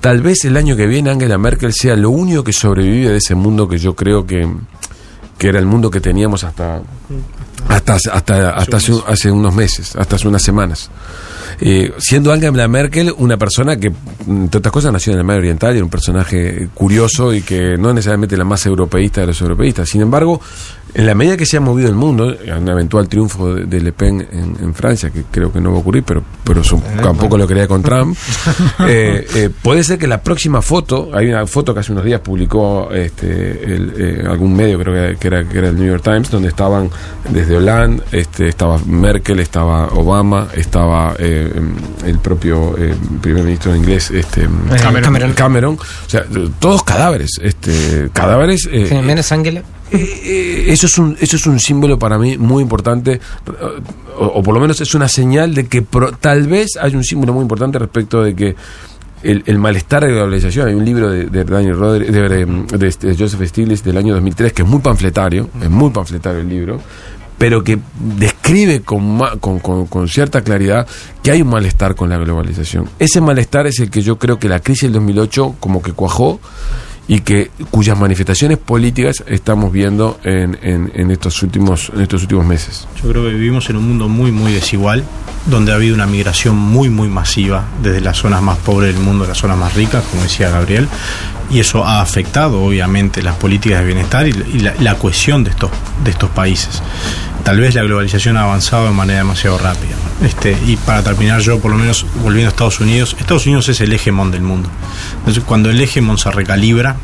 tal 0.01 0.22
vez 0.22 0.45
el 0.45 0.56
año 0.56 0.76
que 0.76 0.86
viene 0.86 1.10
Angela 1.10 1.38
Merkel 1.38 1.74
sea 1.74 1.95
lo 1.95 2.12
único 2.12 2.43
que 2.43 2.54
sobrevive 2.54 3.10
de 3.10 3.18
ese 3.18 3.36
mundo 3.36 3.68
que 3.68 3.80
yo 3.80 3.95
creo 3.95 4.26
que, 4.26 4.47
que 5.38 5.47
era 5.47 5.60
el 5.60 5.66
mundo 5.66 5.89
que 5.89 5.99
teníamos 5.99 6.43
hasta 6.43 6.82
hasta 7.68 7.93
hasta 7.95 8.49
hasta 8.51 8.78
hace, 8.78 8.93
hace 9.08 9.32
unos 9.32 9.54
meses, 9.54 9.95
hasta 9.95 10.16
hace 10.16 10.28
unas 10.28 10.43
semanas. 10.43 10.89
Eh, 11.62 11.93
siendo 11.97 12.32
Angela 12.32 12.68
Merkel 12.68 13.14
una 13.18 13.38
persona 13.38 13.78
que, 13.78 13.91
entre 14.28 14.60
otras 14.60 14.72
cosas, 14.72 14.91
nació 14.91 15.14
en 15.14 15.20
el 15.20 15.26
Medio 15.26 15.39
Oriental 15.39 15.74
y 15.74 15.78
era 15.78 15.86
un 15.86 15.91
personaje 15.91 16.70
curioso 16.74 17.34
y 17.34 17.41
que 17.41 17.78
no 17.78 17.89
es 17.89 17.95
necesariamente 17.95 18.38
la 18.38 18.45
más 18.45 18.66
europeísta 18.66 19.22
de 19.22 19.28
los 19.28 19.41
europeístas. 19.41 19.89
Sin 19.89 20.01
embargo, 20.01 20.39
en 20.95 21.08
la 21.08 21.16
medida 21.16 21.36
que 21.36 21.45
se 21.45 21.58
ha 21.58 21.60
movido 21.60 21.89
el 21.89 21.95
mundo, 21.95 22.36
un 22.56 22.70
eventual 22.70 23.08
triunfo 23.08 23.56
de, 23.56 23.66
de 23.66 23.82
Le 23.82 23.91
Pen 23.93 24.28
en, 24.32 24.58
en 24.62 24.76
Francia, 24.76 25.10
que 25.10 25.24
creo 25.32 25.51
que 25.51 25.60
no 25.60 25.72
va 25.72 25.78
a 25.78 25.80
ocurrir, 25.80 26.04
pero, 26.04 26.24
pero 26.43 26.62
eso 26.62 26.82
tampoco 27.01 27.36
lo 27.36 27.47
quería 27.47 27.68
con 27.68 27.82
Trump, 27.82 28.16
eh, 28.88 29.26
eh, 29.36 29.49
puede 29.62 29.84
ser 29.84 29.97
que 29.97 30.06
la 30.06 30.22
próxima 30.22 30.62
foto, 30.62 31.10
hay 31.14 31.30
una 31.30 31.47
foto 31.47 31.74
que 31.74 31.80
hace 31.80 31.91
unos 31.91 32.04
días 32.04 32.22
publicó 32.22 32.91
este, 32.91 33.74
el, 33.74 33.93
eh, 33.97 34.24
algún 34.28 34.56
medio, 34.56 34.78
creo 34.80 34.93
que, 34.93 35.18
que 35.18 35.28
era, 35.28 35.43
que 35.49 35.58
era 35.58 35.70
el 35.70 35.76
New 35.76 35.88
York 35.88 36.04
Times, 36.04 36.30
donde 36.30 36.49
estaban 36.49 36.89
desde 37.30 37.58
Hollande, 37.58 38.04
este, 38.12 38.47
estaba 38.47 38.78
Merkel, 38.86 39.39
estaba 39.39 39.88
Obama, 39.88 40.49
estaba 40.56 41.16
eh, 41.18 41.43
el 42.06 42.20
propio 42.20 42.76
eh, 42.78 42.96
primer 43.22 43.44
ministro 43.44 43.76
inglés, 43.76 44.12
este, 44.12 44.48
Cameron. 44.82 45.34
Cameron. 45.34 45.74
o 45.76 46.10
sea, 46.10 46.26
todos 46.60 46.84
cadáveres, 46.84 47.32
este, 47.41 48.10
cadáveres. 48.14 48.68
eh, 48.72 48.88
Sí, 48.89 48.96
menos 48.96 49.32
Angela. 49.32 49.62
eh, 49.91 50.66
eso 50.70 50.88
es 50.88 50.98
un 50.98 51.16
eso 51.20 51.36
es 51.36 51.46
un 51.46 51.60
símbolo 51.60 52.00
para 52.00 52.18
mí 52.18 52.38
muy 52.38 52.64
importante 52.64 53.20
o, 54.18 54.26
o 54.26 54.44
por 54.44 54.54
lo 54.56 54.60
menos 54.60 54.82
es 54.82 54.96
una 54.96 55.08
señal 55.08 55.54
de 55.54 55.68
que 55.68 55.82
pro- 55.84 56.12
tal 56.14 56.48
vez 56.48 56.78
hay 56.82 56.96
un 56.96 57.04
símbolo 57.04 57.34
muy 57.34 57.44
importante 57.44 57.78
respecto 57.80 58.24
de 58.24 58.36
que 58.36 58.56
el, 59.22 59.41
el 59.46 59.58
malestar 59.58 60.02
de 60.04 60.10
la 60.10 60.16
globalización 60.16 60.68
hay 60.68 60.74
un 60.74 60.84
libro 60.84 61.10
de, 61.10 61.26
de 61.26 61.44
Daniel 61.46 61.76
Rodri- 61.78 62.08
de, 62.08 62.46
de- 62.78 62.89
de 63.08 63.16
Joseph 63.18 63.41
Stiglitz 63.48 63.84
del 63.84 63.98
año 63.98 64.14
2003 64.16 64.52
que 64.52 64.64
es 64.64 64.68
muy 64.68 64.80
panfletario 64.80 65.50
es 65.62 65.70
muy 65.70 65.91
panfletario 65.91 66.41
el 66.41 66.50
libro 66.50 66.82
pero 67.44 67.62
que 67.62 67.78
describe 68.00 68.84
con, 68.84 69.20
con, 69.41 69.60
con- 69.60 69.86
con 69.88 70.08
cierta 70.08 70.41
claridad 70.44 70.88
que 71.22 71.30
hay 71.32 71.41
un 71.41 71.50
malestar 71.50 71.94
con 71.94 72.08
la 72.10 72.18
globalización. 72.18 72.88
Ese 73.00 73.20
malestar 73.20 73.68
es 73.68 73.80
el 73.82 73.89
que 73.89 74.02
yo 74.02 74.18
creo 74.18 74.39
que 74.39 74.48
la 74.48 74.62
crisis 74.62 74.84
del 74.84 74.94
2008 74.94 75.56
como 75.60 75.82
que 75.82 75.91
cuajó 75.91 76.39
y 77.06 77.20
que 77.20 77.52
cuyas 77.70 78.00
manifestaciones 78.00 78.58
políticas 78.60 79.26
estamos 79.28 79.74
viendo 79.74 80.22
en, 80.24 80.58
en, 80.62 80.89
en 80.96 81.12
estos 81.12 81.44
últimos 81.44 81.91
en 81.94 82.00
estos 82.00 82.22
últimos 82.22 82.46
meses. 82.46 82.88
Yo 83.04 83.10
creo 83.10 83.24
que 83.26 83.32
vivimos 83.34 83.70
en 83.70 83.76
un 83.76 83.89
mundo 83.89 84.08
muy, 84.08 84.32
muy 84.32 84.54
desigual, 84.54 85.04
donde 85.46 85.74
ha 85.74 85.76
habido 85.76 85.96
una 85.96 86.08
migración 86.08 86.56
muy, 86.56 86.88
muy 86.89 87.10
masiva 87.10 87.66
desde 87.84 88.00
las 88.00 88.16
zonas 88.20 88.41
más 88.41 88.58
pobres 88.60 88.96
del 88.96 89.04
mundo 89.04 89.26
a 89.26 89.28
las 89.28 89.38
zonas 89.38 89.58
más 89.58 89.74
ricas, 89.74 90.02
como 90.10 90.24
decía 90.24 90.50
Gabriel, 90.50 90.88
y 91.50 91.60
eso 91.60 91.86
ha 91.86 92.02
afectado, 92.02 92.62
obviamente, 92.62 93.22
las 93.22 93.36
políticas 93.36 93.80
de 93.80 93.86
bienestar 93.86 94.28
y, 94.28 94.34
la, 94.60 94.74
la 94.80 94.96
cohesión 94.96 95.44
de 95.44 95.52
estos, 95.52 95.72
de 96.04 96.12
estos 96.12 96.30
países. 96.30 96.82
Tal 97.44 97.60
vez 97.60 97.76
la 97.76 97.84
globalización 97.84 98.38
ha 98.38 98.44
avanzado 98.44 98.86
de 98.86 98.91
manera 98.91 99.20
demasiado 99.20 99.58
rápida. 99.58 99.96
Este, 100.24 100.58
y 100.66 100.78
para 100.78 101.04
terminar, 101.04 101.41
yo, 101.41 101.60
por 101.60 101.72
lo 101.72 101.78
menos, 101.78 102.06
volviendo 102.22 102.48
a 102.48 102.52
Estados 102.52 102.80
Unidos, 102.80 103.16
Estados 103.20 103.46
Unidos 103.46 103.68
es 103.68 103.82
el 103.82 103.91
hegemón 103.91 104.32
del 104.32 104.44
mundo. 104.44 104.70
Entonces, 105.20 105.44
cuando 105.44 105.70
el 105.70 105.82
hegemón 105.82 106.18
se 106.18 106.32
recalibra, 106.32 106.96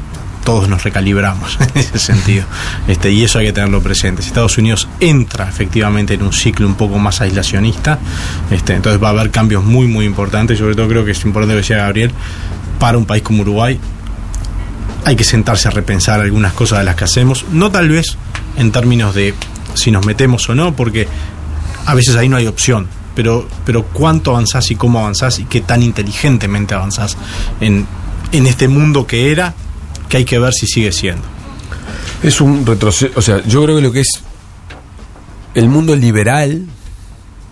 todos 0.45 0.69
nos 0.69 0.83
recalibramos 0.83 1.57
en 1.75 1.81
ese 1.81 1.99
sentido. 1.99 2.45
Este, 2.87 3.11
y 3.11 3.23
eso 3.23 3.39
hay 3.39 3.47
que 3.47 3.53
tenerlo 3.53 3.81
presente. 3.81 4.21
Si 4.21 4.29
Estados 4.29 4.57
Unidos 4.57 4.87
entra 5.01 5.49
efectivamente 5.49 6.13
en 6.13 6.23
un 6.23 6.31
ciclo 6.31 6.65
un 6.65 6.75
poco 6.75 6.97
más 6.99 7.19
aislacionista, 7.19 7.99
este, 8.49 8.75
entonces 8.75 9.03
va 9.03 9.09
a 9.09 9.11
haber 9.11 9.31
cambios 9.31 9.65
muy, 9.65 9.87
muy 9.87 10.05
importantes. 10.05 10.57
Sobre 10.57 10.73
todo 10.73 10.87
creo 10.87 11.03
que 11.03 11.11
es 11.11 11.25
importante 11.25 11.53
que 11.53 11.61
decía 11.61 11.77
Gabriel, 11.79 12.13
para 12.79 12.97
un 12.97 13.05
país 13.05 13.23
como 13.23 13.41
Uruguay 13.41 13.77
hay 15.09 15.15
que 15.15 15.23
sentarse 15.23 15.67
a 15.67 15.71
repensar 15.71 16.19
algunas 16.19 16.53
cosas 16.53 16.79
de 16.79 16.85
las 16.85 16.95
que 16.95 17.03
hacemos. 17.03 17.43
No 17.51 17.71
tal 17.71 17.89
vez 17.89 18.15
en 18.57 18.71
términos 18.71 19.15
de 19.15 19.33
si 19.73 19.89
nos 19.89 20.05
metemos 20.05 20.47
o 20.49 20.53
no, 20.53 20.75
porque 20.75 21.07
a 21.87 21.95
veces 21.95 22.15
ahí 22.15 22.29
no 22.29 22.37
hay 22.37 22.45
opción. 22.45 22.87
Pero, 23.15 23.47
pero 23.65 23.85
cuánto 23.85 24.29
avanzás 24.29 24.69
y 24.69 24.75
cómo 24.75 24.99
avanzás 24.99 25.39
y 25.39 25.45
qué 25.45 25.61
tan 25.61 25.81
inteligentemente 25.81 26.75
avanzás 26.75 27.17
en, 27.59 27.87
en 28.31 28.45
este 28.45 28.67
mundo 28.67 29.07
que 29.07 29.31
era, 29.31 29.55
que 30.09 30.17
hay 30.17 30.25
que 30.25 30.37
ver 30.37 30.53
si 30.53 30.67
sigue 30.67 30.91
siendo. 30.91 31.23
Es 32.21 32.39
un 32.39 32.63
retroceso, 32.63 33.11
o 33.15 33.21
sea, 33.23 33.43
yo 33.47 33.63
creo 33.63 33.77
que 33.77 33.81
lo 33.81 33.91
que 33.91 34.01
es 34.01 34.21
el 35.55 35.69
mundo 35.69 35.95
liberal, 35.95 36.67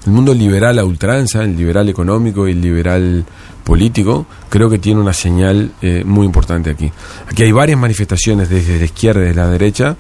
el 0.05 0.11
mundo 0.11 0.31
liberal 0.35 0.77
a 0.77 0.85
ultranza, 0.85 1.43
el 1.43 1.57
liberal 1.57 1.89
económico 1.89 2.47
y 2.47 2.51
el 2.51 2.61
liberal 2.61 3.25
político, 3.67 4.25
creo 4.47 4.69
que 4.69 4.79
tiene 4.79 5.01
una 5.01 5.11
señal 5.11 5.73
eh, 5.81 6.01
muy 6.05 6.25
importante 6.25 6.69
aquí. 6.69 6.89
Aquí 7.29 7.43
hay 7.43 7.51
varias 7.51 7.77
manifestaciones 7.77 8.47
desde 8.47 8.79
la 8.79 8.85
izquierda 8.85 9.23
y 9.23 9.27
de 9.27 9.35
la 9.35 9.49
derecha 9.49 9.97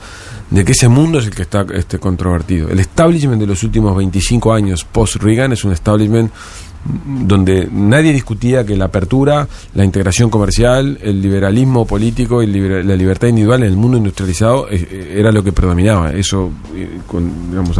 de 0.49 0.63
que 0.63 0.71
ese 0.71 0.87
mundo 0.87 1.19
es 1.19 1.25
el 1.25 1.35
que 1.35 1.41
está 1.41 1.65
este, 1.73 1.99
controvertido. 1.99 2.69
El 2.69 2.79
establishment 2.79 3.41
de 3.41 3.47
los 3.47 3.63
últimos 3.63 3.93
25 3.97 4.53
años 4.53 4.85
post-Reagan 4.85 5.51
es 5.51 5.65
un 5.65 5.73
establishment 5.73 6.31
donde 7.05 7.67
nadie 7.71 8.13
discutía 8.13 8.65
que 8.65 8.75
la 8.75 8.85
apertura, 8.85 9.47
la 9.73 9.83
integración 9.83 10.29
comercial, 10.29 10.97
el 11.01 11.21
liberalismo 11.21 11.85
político 11.85 12.41
y 12.41 12.47
la 12.47 12.95
libertad 12.95 13.27
individual 13.27 13.63
en 13.63 13.69
el 13.69 13.77
mundo 13.77 13.97
industrializado 13.97 14.69
eh, 14.69 14.87
eh, 14.89 15.15
era 15.17 15.31
lo 15.31 15.43
que 15.43 15.51
predominaba. 15.51 16.11
Eso 16.13 16.51
eh, 16.75 16.99
digamos, 17.49 17.79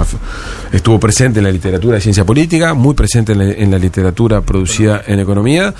estuvo 0.72 0.99
presente 0.99 1.39
en 1.39 1.45
la 1.45 1.51
literatura 1.51 1.95
de 1.95 2.01
ciencia 2.01 2.26
política, 2.26 2.74
muy 2.74 2.93
presente 2.93 3.32
en 3.32 3.39
la, 3.39 3.51
en 3.51 3.72
la 3.72 3.80
literatura 3.80 4.41
producida 4.41 5.03
en 5.08 5.20
economía. 5.20 5.74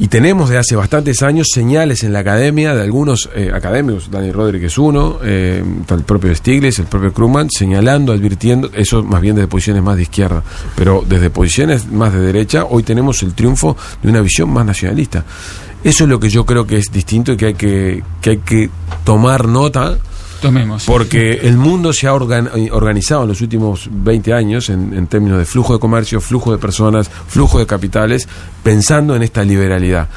Y 0.00 0.06
tenemos 0.06 0.48
de 0.48 0.58
hace 0.58 0.76
bastantes 0.76 1.22
años 1.22 1.48
señales 1.52 2.04
en 2.04 2.12
la 2.12 2.20
academia 2.20 2.72
de 2.72 2.82
algunos 2.82 3.28
eh, 3.34 3.50
académicos, 3.52 4.08
Daniel 4.10 4.34
Rodríguez 4.34 4.78
uno, 4.78 5.18
eh, 5.24 5.64
el 5.88 6.02
propio 6.04 6.32
Stiglitz, 6.32 6.78
el 6.78 6.86
propio 6.86 7.12
Krugman, 7.12 7.50
señalando, 7.50 8.12
advirtiendo, 8.12 8.70
eso 8.74 9.02
más 9.02 9.20
bien 9.20 9.34
desde 9.34 9.48
posiciones 9.48 9.82
más 9.82 9.96
de 9.96 10.02
izquierda, 10.02 10.44
pero 10.76 11.04
desde 11.06 11.30
posiciones 11.30 11.90
más 11.90 12.12
de 12.12 12.20
derecha, 12.20 12.64
hoy 12.64 12.84
tenemos 12.84 13.24
el 13.24 13.34
triunfo 13.34 13.76
de 14.00 14.10
una 14.10 14.20
visión 14.20 14.50
más 14.50 14.64
nacionalista. 14.64 15.24
Eso 15.82 16.04
es 16.04 16.10
lo 16.10 16.20
que 16.20 16.28
yo 16.28 16.46
creo 16.46 16.64
que 16.64 16.76
es 16.76 16.92
distinto 16.92 17.32
y 17.32 17.36
que 17.36 17.46
hay 17.46 17.54
que, 17.54 18.02
que, 18.20 18.30
hay 18.30 18.38
que 18.38 18.70
tomar 19.04 19.48
nota 19.48 19.98
Tomemos. 20.40 20.84
porque 20.84 21.32
el 21.42 21.56
mundo 21.56 21.92
se 21.92 22.06
ha 22.06 22.12
organ- 22.14 22.50
eh, 22.54 22.68
organizado 22.70 23.22
en 23.22 23.28
los 23.28 23.40
últimos 23.40 23.88
20 23.90 24.32
años 24.32 24.68
en, 24.70 24.94
en 24.94 25.06
términos 25.06 25.38
de 25.38 25.44
flujo 25.44 25.72
de 25.74 25.78
comercio, 25.80 26.20
flujo 26.20 26.52
de 26.52 26.58
personas, 26.58 27.10
flujo 27.28 27.58
de 27.58 27.66
capitales, 27.66 28.28
pensando 28.62 29.16
en 29.16 29.22
esta 29.22 29.42
liberalidad. 29.44 30.08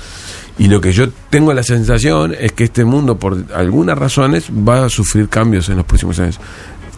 Y 0.60 0.68
lo 0.68 0.80
que 0.82 0.92
yo 0.92 1.10
tengo 1.30 1.54
la 1.54 1.64
sensación 1.64 2.36
es 2.40 2.52
que 2.52 2.66
este 2.66 2.86
mundo, 2.86 3.18
por 3.18 3.46
algunas 3.56 3.98
razones, 3.98 4.46
va 4.52 4.86
a 4.86 4.90
sufrir 4.90 5.28
cambios 5.30 5.70
en 5.70 5.78
los 5.78 5.86
próximos 5.86 6.20
años. 6.20 6.40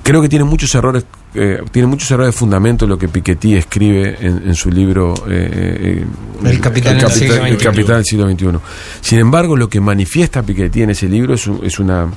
Creo 0.02 0.22
que 0.22 0.28
tiene 0.28 0.44
muchos 0.44 0.76
errores, 0.76 1.06
eh, 1.34 1.62
tiene 1.72 1.88
muchos 1.88 2.12
errores 2.12 2.34
de 2.34 2.38
fundamento 2.38 2.86
lo 2.86 2.98
que 2.98 3.08
Piketty 3.08 3.56
escribe 3.56 4.18
en, 4.20 4.50
en 4.50 4.54
su 4.56 4.70
libro 4.70 5.14
eh, 5.30 6.02
eh, 6.04 6.06
El 6.44 6.60
capital 6.60 7.46
el 7.48 7.58
capital 7.58 7.96
del 7.98 8.06
siglo 8.06 8.30
XXI. 8.30 8.48
Sin 9.00 9.20
embargo, 9.20 9.56
lo 9.56 9.70
que 9.70 9.80
manifiesta 9.80 10.44
Piketty 10.44 10.82
en 10.82 10.90
ese 10.90 11.08
libro 11.08 11.36
es, 11.36 11.48
un- 11.48 11.62
es 11.64 11.80
una 11.80 12.10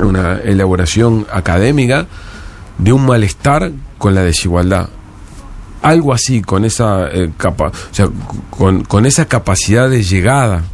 una 0.00 0.38
elaboración 0.38 1.26
académica 1.32 2.06
de 2.78 2.92
un 2.92 3.06
malestar 3.06 3.72
con 3.98 4.14
la 4.14 4.22
desigualdad. 4.22 4.88
Algo 5.82 6.12
así, 6.12 6.42
con 6.42 6.64
esa, 6.64 7.08
eh, 7.10 7.30
capa- 7.36 7.68
o 7.68 7.94
sea, 7.94 8.08
con, 8.50 8.84
con 8.84 9.06
esa 9.06 9.26
capacidad 9.26 9.88
de 9.88 10.02
llegada 10.02 10.64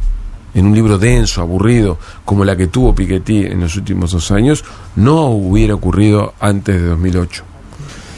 en 0.53 0.65
un 0.67 0.75
libro 0.75 0.97
denso, 0.97 1.41
aburrido, 1.41 1.97
como 2.25 2.45
la 2.45 2.55
que 2.55 2.67
tuvo 2.67 2.93
Piketty 2.93 3.45
en 3.45 3.61
los 3.61 3.75
últimos 3.75 4.11
dos 4.11 4.31
años, 4.31 4.63
no 4.95 5.27
hubiera 5.27 5.73
ocurrido 5.75 6.33
antes 6.39 6.75
de 6.81 6.87
2008. 6.87 7.43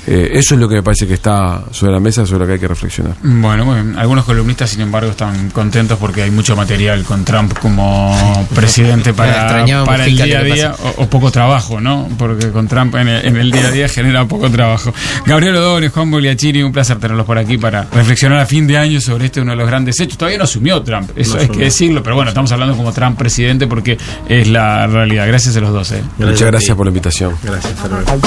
Eh, 0.08 0.32
eso 0.34 0.54
es 0.56 0.62
lo 0.62 0.70
que 0.70 0.76
me 0.76 0.84
parece 0.84 1.08
que 1.08 1.16
está 1.16 1.64
sobre 1.72 1.92
la 1.92 2.00
mesa, 2.00 2.26
sobre 2.26 2.40
lo 2.40 2.48
que 2.48 2.54
hay 2.54 2.60
que 2.60 2.68
reflexionar. 2.68 3.16
Bueno, 3.24 3.66
bueno, 3.66 4.00
algunos 4.00 4.26
columnistas, 4.26 4.70
sin 4.70 4.82
embargo, 4.82 5.12
están 5.12 5.50
contentos 5.50 5.98
porque 5.98 6.22
hay 6.24 6.32
mucho 6.32 6.56
material 6.56 7.04
con 7.04 7.26
Trump 7.26 7.58
como 7.60 8.48
presidente 8.56 9.14
para, 9.14 9.48
para 9.86 10.06
el 10.06 10.16
día 10.16 10.40
a 10.40 10.44
¿qué 10.44 10.50
le 10.50 10.56
día 10.56 10.76
o, 10.98 11.04
o 11.04 11.10
poco 11.10 11.32
trabajo, 11.32 11.82
¿no? 11.82 12.08
Porque 12.18 12.52
con 12.52 12.68
Trump 12.68 12.96
en 12.96 13.08
el, 13.08 13.26
en 13.26 13.38
el 13.38 13.52
día 13.52 13.68
a 13.68 13.72
día 13.72 13.88
genera 13.88 14.26
poco 14.26 14.50
trabajo. 14.50 14.94
Gabriel 15.26 15.56
O'Donnell, 15.56 15.90
Juan 15.90 16.12
Bogliachini, 16.12 16.62
un 16.62 16.72
placer 16.72 17.00
tenerlos 17.00 17.26
por 17.26 17.38
aquí 17.38 17.58
para 17.58 17.84
reflexionar 17.92 18.40
a 18.40 18.46
fin 18.46 18.68
de 18.68 18.78
año 18.78 19.02
sobre 19.02 19.26
este 19.26 19.42
uno 19.42 19.52
de 19.52 19.58
los 19.58 19.68
grandes 19.68 20.00
hechos. 20.00 20.18
Todavía 20.18 20.38
no 20.38 20.44
asumió 20.44 20.82
Trump, 20.84 21.12
eso 21.16 21.36
No 21.36 21.42
hay 21.42 21.48
que 21.50 21.60
decirlo, 21.60 22.04
pero 22.04 22.16
bueno, 22.16 22.30
estamos 22.30 22.52
hablando 22.52 22.76
como 22.76 22.92
Trump 22.92 23.18
presidente 23.18 23.68
porque 23.68 23.98
es 24.30 24.48
la 24.48 24.88
realidad. 24.88 25.28
Gracias 25.28 25.56
a 25.58 25.62
los 25.62 25.72
dos. 25.72 25.92
¿eh? 25.92 26.04
Muchas 26.18 26.48
gracias 26.48 26.76
por 26.76 26.86
la 26.86 26.90
invitación. 26.90 27.36
Gracias, 27.44 27.74
hasta 27.74 27.88
luego. 27.88 28.20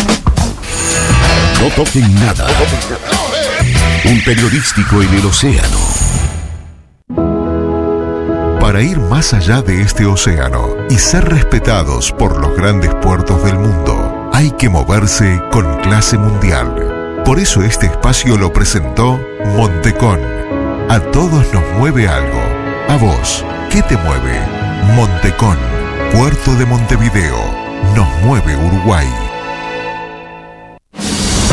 No 1.61 1.69
toquen 1.75 2.15
nada. 2.15 2.47
Un 4.05 4.25
periodístico 4.25 5.03
en 5.03 5.15
el 5.15 5.27
océano. 5.27 5.79
Para 8.61 8.81
ir 8.81 8.99
más 9.01 9.35
allá 9.35 9.61
de 9.63 9.83
este 9.83 10.07
océano 10.07 10.69
y 10.89 10.95
ser 10.95 11.25
respetados 11.29 12.13
por 12.13 12.41
los 12.41 12.57
grandes 12.57 12.95
puertos 12.97 13.43
del 13.45 13.59
mundo, 13.59 14.31
hay 14.33 14.53
que 14.53 14.69
moverse 14.69 15.43
con 15.51 15.81
clase 15.81 16.17
mundial. 16.17 17.23
Por 17.25 17.41
eso 17.41 17.63
este 17.63 17.87
espacio 17.87 18.37
lo 18.37 18.53
presentó 18.53 19.21
Montecón. 19.57 20.21
A 20.89 21.01
todos 21.13 21.53
nos 21.53 21.65
mueve 21.79 22.07
algo. 22.09 22.41
A 22.89 22.97
vos, 22.97 23.45
¿qué 23.71 23.83
te 23.83 23.97
mueve? 23.97 24.39
Montecón, 24.95 25.59
Puerto 26.13 26.55
de 26.55 26.67
Montevideo. 26.67 27.39
Nos 27.97 28.09
mueve 28.23 28.57
Uruguay. 28.57 29.28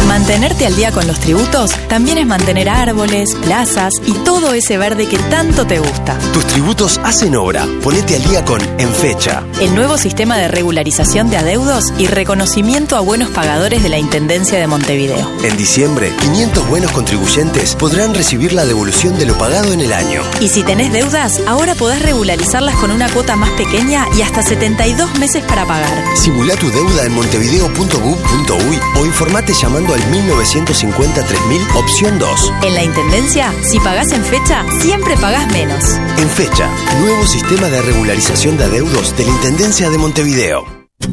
Mantenerte 0.07 0.65
al 0.65 0.75
día 0.75 0.91
con 0.91 1.07
los 1.07 1.19
tributos 1.19 1.71
también 1.89 2.17
es 2.17 2.27
mantener 2.27 2.69
árboles, 2.69 3.33
plazas 3.43 3.93
y 4.05 4.13
todo 4.13 4.53
ese 4.53 4.77
verde 4.77 5.07
que 5.07 5.17
tanto 5.17 5.65
te 5.65 5.79
gusta. 5.79 6.17
Tus 6.31 6.45
tributos 6.45 6.99
hacen 7.03 7.35
obra. 7.35 7.67
Ponete 7.83 8.15
al 8.15 8.23
día 8.23 8.45
con 8.45 8.61
En 8.79 8.93
Fecha. 8.93 9.43
El 9.59 9.73
nuevo 9.75 9.97
sistema 9.97 10.37
de 10.37 10.47
regularización 10.47 11.29
de 11.29 11.37
adeudos 11.37 11.91
y 11.97 12.07
reconocimiento 12.07 12.95
a 12.95 12.99
buenos 12.99 13.29
pagadores 13.31 13.81
de 13.81 13.89
la 13.89 13.97
Intendencia 13.97 14.59
de 14.59 14.67
Montevideo. 14.67 15.29
En 15.43 15.57
diciembre, 15.57 16.13
500 16.21 16.69
buenos 16.69 16.91
contribuyentes 16.91 17.75
podrán 17.75 18.13
recibir 18.13 18.53
la 18.53 18.65
devolución 18.65 19.17
de 19.17 19.25
lo 19.25 19.37
pagado 19.37 19.73
en 19.73 19.81
el 19.81 19.91
año. 19.91 20.21
Y 20.39 20.49
si 20.49 20.63
tenés 20.63 20.93
deudas, 20.93 21.41
ahora 21.47 21.73
podés 21.73 22.01
regularizarlas 22.01 22.75
con 22.75 22.91
una 22.91 23.09
cuota 23.09 23.35
más 23.35 23.49
pequeña 23.51 24.05
y 24.17 24.21
hasta 24.21 24.43
72 24.43 25.17
meses 25.19 25.43
para 25.43 25.65
pagar. 25.65 26.15
Simula 26.15 26.55
tu 26.55 26.69
deuda 26.69 27.05
en 27.05 27.13
montevideo.gov.uy 27.13 28.79
o 29.01 29.05
informate 29.05 29.53
llamando 29.53 29.94
al 29.95 30.11
1950 30.11 31.25
3000 31.25 31.61
opción 31.75 32.19
2. 32.19 32.53
En 32.63 32.73
la 32.73 32.83
Intendencia, 32.83 33.53
si 33.63 33.79
pagás 33.79 34.11
en 34.11 34.23
fecha, 34.23 34.65
siempre 34.81 35.15
pagás 35.15 35.49
menos. 35.53 35.83
En 36.17 36.29
Fecha, 36.29 36.69
nuevo 36.99 37.25
sistema 37.25 37.67
de 37.67 37.81
regularización 37.81 38.57
de 38.57 38.65
adeudos 38.65 39.15
de 39.15 39.23
la 39.23 39.31
Intendencia 39.31 39.89
de 39.89 39.97
Montevideo. 39.97 40.65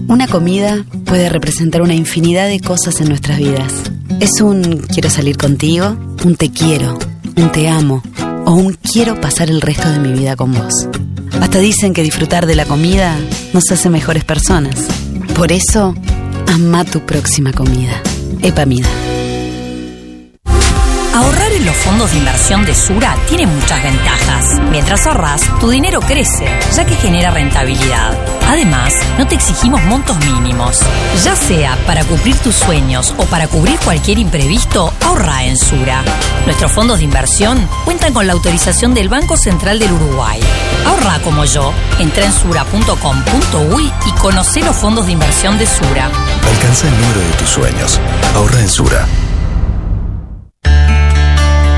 Una 0.09 0.27
comida 0.27 0.85
puede 1.05 1.29
representar 1.29 1.83
una 1.83 1.95
infinidad 1.95 2.49
de 2.49 2.59
cosas 2.59 3.01
en 3.01 3.09
nuestras 3.09 3.39
vidas. 3.39 3.73
Es 4.19 4.41
un 4.41 4.79
quiero 4.93 5.11
salir 5.11 5.37
contigo, 5.37 5.97
un 6.25 6.35
te 6.35 6.51
quiero, 6.51 6.99
un 7.37 7.53
te 7.53 7.69
amo 7.69 8.03
o 8.45 8.53
un 8.53 8.75
quiero 8.75 9.21
pasar 9.21 9.49
el 9.49 9.61
resto 9.61 9.89
de 9.91 10.01
mi 10.01 10.13
vida 10.13 10.35
con 10.35 10.53
vos. 10.53 10.89
Hasta 11.41 11.61
dicen 11.61 11.95
que 11.95 12.03
disfrutar 12.03 12.47
de 12.47 12.57
la 12.57 12.65
comida 12.65 13.17
nos 13.53 13.71
hace 13.71 13.89
mejores 13.91 14.25
personas. 14.25 14.75
Por 15.37 15.53
eso, 15.53 15.95
ama 16.49 16.85
tu 16.85 17.01
próxima 17.07 17.53
comida. 17.53 18.03
Epamida. 18.43 19.02
Los 21.65 21.77
fondos 21.77 22.11
de 22.11 22.19
inversión 22.19 22.65
de 22.65 22.75
Sura 22.75 23.17
tiene 23.29 23.47
muchas 23.47 23.81
ventajas. 23.85 24.61
Mientras 24.71 25.07
ahorras, 25.07 25.43
tu 25.61 25.71
dinero 25.71 26.01
crece, 26.01 26.45
ya 26.75 26.85
que 26.85 26.97
genera 26.97 27.31
rentabilidad. 27.31 28.19
Además, 28.49 28.93
no 29.17 29.29
te 29.29 29.37
exigimos 29.37 29.81
montos 29.85 30.17
mínimos. 30.27 30.81
Ya 31.23 31.37
sea 31.37 31.79
para 31.87 32.05
cumplir 32.05 32.37
tus 32.39 32.57
sueños 32.57 33.15
o 33.17 33.27
para 33.27 33.47
cubrir 33.47 33.79
cualquier 33.79 34.19
imprevisto, 34.19 34.93
ahorra 35.03 35.45
en 35.45 35.57
Sura. 35.57 36.03
Nuestros 36.47 36.73
fondos 36.73 36.99
de 36.99 37.05
inversión 37.05 37.69
cuentan 37.85 38.13
con 38.13 38.27
la 38.27 38.33
autorización 38.33 38.93
del 38.93 39.09
Banco 39.09 39.37
Central 39.37 39.79
del 39.79 39.93
Uruguay. 39.93 40.41
Ahorra 40.85 41.21
como 41.23 41.45
yo. 41.45 41.73
Entra 42.01 42.25
en 42.25 42.33
sura.com.uy 42.33 43.93
y 44.05 44.13
conoce 44.19 44.61
los 44.63 44.75
fondos 44.75 45.07
de 45.07 45.13
inversión 45.13 45.59
de 45.59 45.67
Sura. 45.67 46.11
Alcanza 46.51 46.89
el 46.89 47.01
número 47.01 47.21
de 47.21 47.33
tus 47.39 47.51
sueños. 47.51 48.01
Ahorra 48.35 48.61
en 48.61 48.69
Sura. 48.69 49.07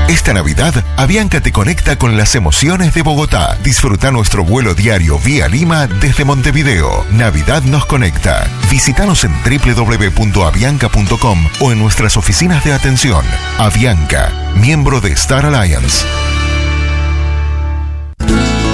Esta 0.07 0.33
Navidad, 0.33 0.85
Avianca 0.97 1.41
te 1.41 1.51
conecta 1.51 1.97
con 1.97 2.15
las 2.15 2.35
emociones 2.35 2.93
de 2.93 3.01
Bogotá. 3.01 3.57
Disfruta 3.63 4.11
nuestro 4.11 4.43
vuelo 4.43 4.75
diario 4.75 5.17
vía 5.17 5.47
Lima 5.47 5.87
desde 5.87 6.23
Montevideo. 6.23 7.03
Navidad 7.11 7.63
nos 7.63 7.87
conecta. 7.87 8.47
Visítanos 8.69 9.23
en 9.23 9.33
www.avianca.com 9.43 11.47
o 11.59 11.71
en 11.71 11.79
nuestras 11.79 12.17
oficinas 12.17 12.63
de 12.63 12.73
atención. 12.73 13.25
Avianca, 13.57 14.31
miembro 14.55 15.01
de 15.01 15.11
Star 15.13 15.47
Alliance. 15.47 16.05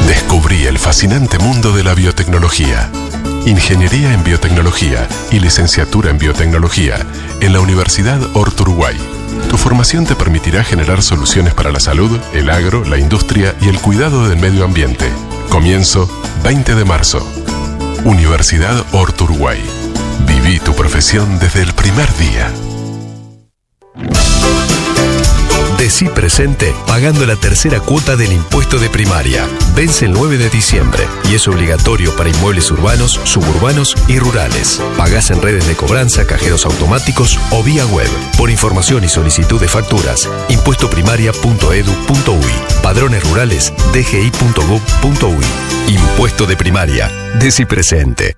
Descubrí 0.08 0.66
el 0.66 0.80
fascinante 0.80 1.40
mundo 1.40 1.72
de 1.72 1.86
la 1.86 1.94
biotecnología. 1.94 2.92
Ingeniería 3.46 4.14
en 4.14 4.26
biotecnología 4.26 5.08
y 5.32 5.40
licenciatura 5.40 6.10
en 6.10 6.18
biotecnología 6.18 6.98
en 7.40 7.54
la 7.54 7.62
Universidad 7.62 8.20
Hort 8.36 8.60
Uruguay. 8.60 8.98
Tu 9.50 9.58
formación 9.58 10.06
te 10.06 10.16
permitirá 10.16 10.64
generar 10.64 11.02
soluciones 11.02 11.54
para 11.54 11.72
la 11.72 11.80
salud, 11.80 12.20
el 12.34 12.50
agro, 12.50 12.84
la 12.86 12.98
industria 12.98 13.56
y 13.62 13.68
el 13.68 13.80
cuidado 13.80 14.28
del 14.28 14.40
medio 14.40 14.64
ambiente. 14.64 15.10
Comienzo 15.50 16.10
20 16.44 16.76
de 16.76 16.86
marzo. 16.86 17.26
Universidad 18.06 18.84
Hort 18.94 19.20
Uruguay. 19.22 19.60
Viví 20.26 20.60
tu 20.60 20.74
profesión 20.74 21.40
desde 21.40 21.62
el 21.62 21.74
primer 21.74 22.08
día. 22.18 22.52
Decí 25.92 26.08
presente 26.08 26.74
pagando 26.88 27.26
la 27.26 27.36
tercera 27.36 27.82
cuota 27.82 28.16
del 28.16 28.32
impuesto 28.32 28.80
de 28.80 28.90
primaria. 28.90 29.46
Vence 29.76 30.06
el 30.06 30.14
9 30.14 30.38
de 30.38 30.50
diciembre 30.50 31.06
y 31.30 31.36
es 31.36 31.46
obligatorio 31.50 32.16
para 32.16 32.30
inmuebles 32.30 32.72
urbanos, 32.72 33.20
suburbanos 33.26 33.98
y 34.08 34.18
rurales. 34.18 34.82
Pagás 34.96 35.32
en 35.32 35.42
redes 35.42 35.68
de 35.68 35.76
cobranza, 35.76 36.26
cajeros 36.26 36.66
automáticos 36.66 37.38
o 37.52 37.62
vía 37.62 37.86
web. 37.88 38.08
Por 38.38 38.50
información 38.50 39.04
y 39.04 39.10
solicitud 39.10 39.60
de 39.60 39.68
facturas, 39.68 40.30
impuestoprimaria.edu.uy. 40.48 42.54
Padrones 42.82 43.30
rurales, 43.30 43.74
dgi.gov.uy. 43.92 45.46
Impuesto 45.94 46.46
de 46.46 46.56
primaria. 46.56 47.12
Decí 47.38 47.66
presente. 47.66 48.38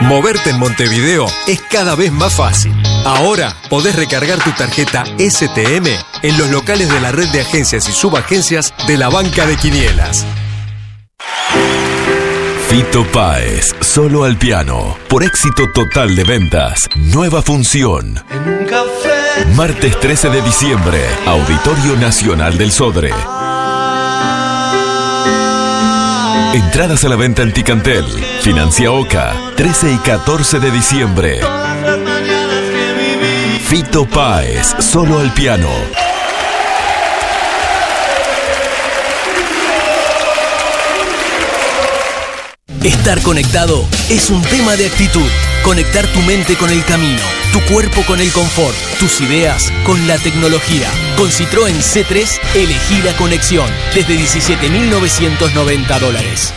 Moverte 0.00 0.50
en 0.50 0.58
Montevideo 0.58 1.26
es 1.46 1.60
cada 1.70 1.94
vez 1.94 2.12
más 2.12 2.34
fácil. 2.34 2.74
Ahora 3.04 3.56
podés 3.70 3.94
recargar 3.94 4.38
tu 4.42 4.50
tarjeta 4.52 5.04
STM 5.18 5.86
en 6.22 6.38
los 6.38 6.50
locales 6.50 6.88
de 6.90 7.00
la 7.00 7.12
red 7.12 7.28
de 7.28 7.42
agencias 7.42 7.88
y 7.88 7.92
subagencias 7.92 8.74
de 8.86 8.96
la 8.96 9.08
banca 9.08 9.46
de 9.46 9.56
Quinielas. 9.56 10.26
Fito 12.68 13.04
Páez, 13.12 13.74
solo 13.80 14.24
al 14.24 14.38
piano, 14.38 14.96
por 15.08 15.22
éxito 15.22 15.64
total 15.74 16.16
de 16.16 16.24
ventas. 16.24 16.88
Nueva 16.96 17.42
función. 17.42 18.24
Martes 19.54 20.00
13 20.00 20.30
de 20.30 20.42
diciembre, 20.42 20.98
Auditorio 21.26 21.96
Nacional 21.96 22.56
del 22.56 22.72
Sodre. 22.72 23.12
Entradas 26.54 27.02
a 27.04 27.08
la 27.08 27.16
venta 27.16 27.40
en 27.42 27.50
Ticantel. 27.52 28.04
Financia 28.42 28.92
Oca, 28.92 29.32
13 29.56 29.92
y 29.92 29.96
14 29.96 30.60
de 30.60 30.70
diciembre. 30.70 31.40
Fito 33.64 34.04
Páez, 34.06 34.76
solo 34.78 35.18
al 35.18 35.32
piano. 35.32 35.70
Estar 42.84 43.22
conectado 43.22 43.86
es 44.10 44.28
un 44.28 44.42
tema 44.42 44.76
de 44.76 44.86
actitud. 44.88 45.51
Conectar 45.64 46.06
tu 46.08 46.20
mente 46.22 46.56
con 46.56 46.70
el 46.70 46.84
camino, 46.84 47.20
tu 47.52 47.60
cuerpo 47.72 48.02
con 48.02 48.20
el 48.20 48.32
confort, 48.32 48.74
tus 48.98 49.20
ideas 49.20 49.72
con 49.84 50.08
la 50.08 50.18
tecnología. 50.18 50.88
Con 51.16 51.28
Citroën 51.28 51.76
C3, 51.76 52.40
elegí 52.56 53.00
la 53.02 53.12
conexión 53.16 53.70
desde 53.94 54.18
17.990 54.18 56.00
dólares. 56.00 56.52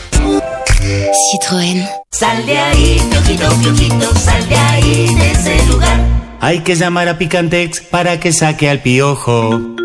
Citroën. 0.82 1.88
Sal 2.12 2.46
de 2.48 2.58
ahí, 2.58 3.02
piojito, 3.12 3.50
piojito, 3.62 4.16
sal 4.16 4.50
de 4.50 4.56
ahí, 4.56 5.16
de 5.16 5.32
ese 5.32 5.66
lugar. 5.68 6.00
Hay 6.42 6.62
que 6.62 6.76
llamar 6.76 7.08
a 7.08 7.18
Picantex 7.20 7.82
para 7.82 8.20
que 8.20 8.34
saque 8.34 8.70
al 8.70 8.82
piojo. 8.82 9.85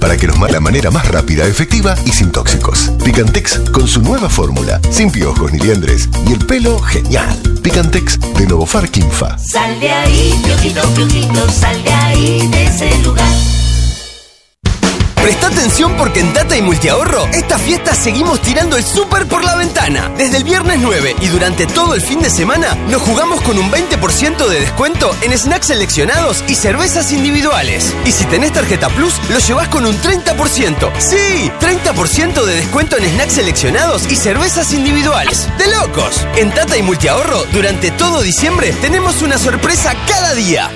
Para 0.00 0.16
que 0.16 0.26
nos 0.26 0.38
mate 0.38 0.54
la 0.54 0.60
manera 0.60 0.90
más 0.90 1.06
rápida, 1.08 1.46
efectiva 1.46 1.94
y 2.04 2.10
sin 2.10 2.32
tóxicos. 2.32 2.90
Picantex 3.04 3.60
con 3.70 3.86
su 3.86 4.00
nueva 4.00 4.28
fórmula, 4.28 4.80
sin 4.90 5.10
piojos 5.10 5.52
ni 5.52 5.58
liendres 5.58 6.08
y 6.26 6.32
el 6.32 6.44
pelo 6.46 6.78
genial. 6.80 7.38
Picantex 7.62 8.18
de 8.36 8.46
Novofar 8.46 8.88
Quinfa. 8.90 9.36
Sal 9.38 9.78
de 9.78 9.90
ahí, 9.90 10.40
piojito, 10.44 10.82
piojito, 10.94 11.48
sal 11.50 11.82
de 11.84 11.92
ahí, 11.92 12.48
de 12.48 12.64
ese 12.64 12.98
lugar. 13.02 13.59
Presta 15.22 15.48
atención 15.48 15.96
porque 15.98 16.20
en 16.20 16.32
Tata 16.32 16.56
y 16.56 16.62
Multiahorro, 16.62 17.26
esta 17.34 17.58
fiesta 17.58 17.94
seguimos 17.94 18.40
tirando 18.40 18.78
el 18.78 18.84
súper 18.84 19.28
por 19.28 19.44
la 19.44 19.54
ventana. 19.54 20.10
Desde 20.16 20.38
el 20.38 20.44
viernes 20.44 20.78
9 20.80 21.16
y 21.20 21.28
durante 21.28 21.66
todo 21.66 21.94
el 21.94 22.00
fin 22.00 22.20
de 22.20 22.30
semana, 22.30 22.74
nos 22.88 23.02
jugamos 23.02 23.42
con 23.42 23.58
un 23.58 23.70
20% 23.70 24.48
de 24.48 24.60
descuento 24.60 25.14
en 25.20 25.36
snacks 25.36 25.66
seleccionados 25.66 26.42
y 26.48 26.54
cervezas 26.54 27.12
individuales. 27.12 27.94
Y 28.06 28.12
si 28.12 28.24
tenés 28.24 28.54
tarjeta 28.54 28.88
Plus, 28.88 29.20
lo 29.28 29.38
llevas 29.40 29.68
con 29.68 29.84
un 29.84 29.94
30%. 29.94 30.90
¡Sí! 30.98 31.52
30% 31.60 32.42
de 32.42 32.54
descuento 32.54 32.96
en 32.96 33.04
snacks 33.10 33.34
seleccionados 33.34 34.10
y 34.10 34.16
cervezas 34.16 34.72
individuales. 34.72 35.48
¡De 35.58 35.66
locos! 35.70 36.26
En 36.36 36.50
Tata 36.50 36.78
y 36.78 36.82
Multiahorro, 36.82 37.44
durante 37.52 37.90
todo 37.90 38.22
diciembre, 38.22 38.72
tenemos 38.80 39.20
una 39.20 39.36
sorpresa 39.36 39.94
cada 40.08 40.32
día. 40.34 40.70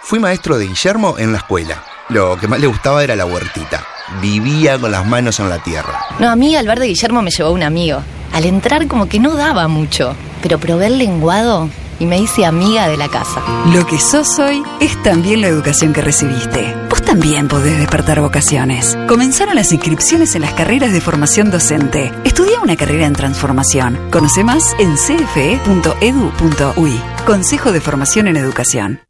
Fui 0.00 0.20
maestro 0.20 0.58
de 0.58 0.68
Guillermo 0.68 1.16
en 1.18 1.32
la 1.32 1.38
escuela. 1.38 1.97
Lo 2.08 2.38
que 2.38 2.48
más 2.48 2.60
le 2.60 2.66
gustaba 2.66 3.04
era 3.04 3.16
la 3.16 3.26
huertita. 3.26 3.84
Vivía 4.22 4.78
con 4.78 4.90
las 4.90 5.06
manos 5.06 5.38
en 5.40 5.50
la 5.50 5.58
tierra. 5.58 6.00
No, 6.18 6.30
a 6.30 6.36
mí 6.36 6.56
al 6.56 6.66
bar 6.66 6.80
de 6.80 6.86
Guillermo 6.86 7.20
me 7.20 7.30
llevó 7.30 7.50
un 7.50 7.62
amigo. 7.62 8.00
Al 8.32 8.46
entrar 8.46 8.86
como 8.86 9.08
que 9.08 9.20
no 9.20 9.34
daba 9.34 9.68
mucho, 9.68 10.14
pero 10.42 10.58
probé 10.58 10.86
el 10.86 10.98
lenguado 10.98 11.68
y 11.98 12.06
me 12.06 12.18
hice 12.18 12.46
amiga 12.46 12.88
de 12.88 12.96
la 12.96 13.08
casa. 13.08 13.42
Lo 13.72 13.86
que 13.86 13.98
sos 13.98 14.38
hoy 14.38 14.62
es 14.80 15.00
también 15.02 15.40
la 15.40 15.48
educación 15.48 15.92
que 15.92 16.00
recibiste. 16.00 16.74
Vos 16.88 17.02
también 17.02 17.48
podés 17.48 17.78
despertar 17.78 18.20
vocaciones. 18.20 18.96
Comenzaron 19.08 19.56
las 19.56 19.72
inscripciones 19.72 20.34
en 20.34 20.42
las 20.42 20.54
carreras 20.54 20.92
de 20.92 21.00
formación 21.00 21.50
docente. 21.50 22.12
Estudia 22.24 22.60
una 22.60 22.76
carrera 22.76 23.06
en 23.06 23.14
transformación. 23.14 23.98
Conoce 24.10 24.44
más 24.44 24.76
en 24.78 24.96
cfe.edu.ui. 24.96 27.00
Consejo 27.26 27.72
de 27.72 27.80
Formación 27.80 28.28
en 28.28 28.36
Educación. 28.36 29.00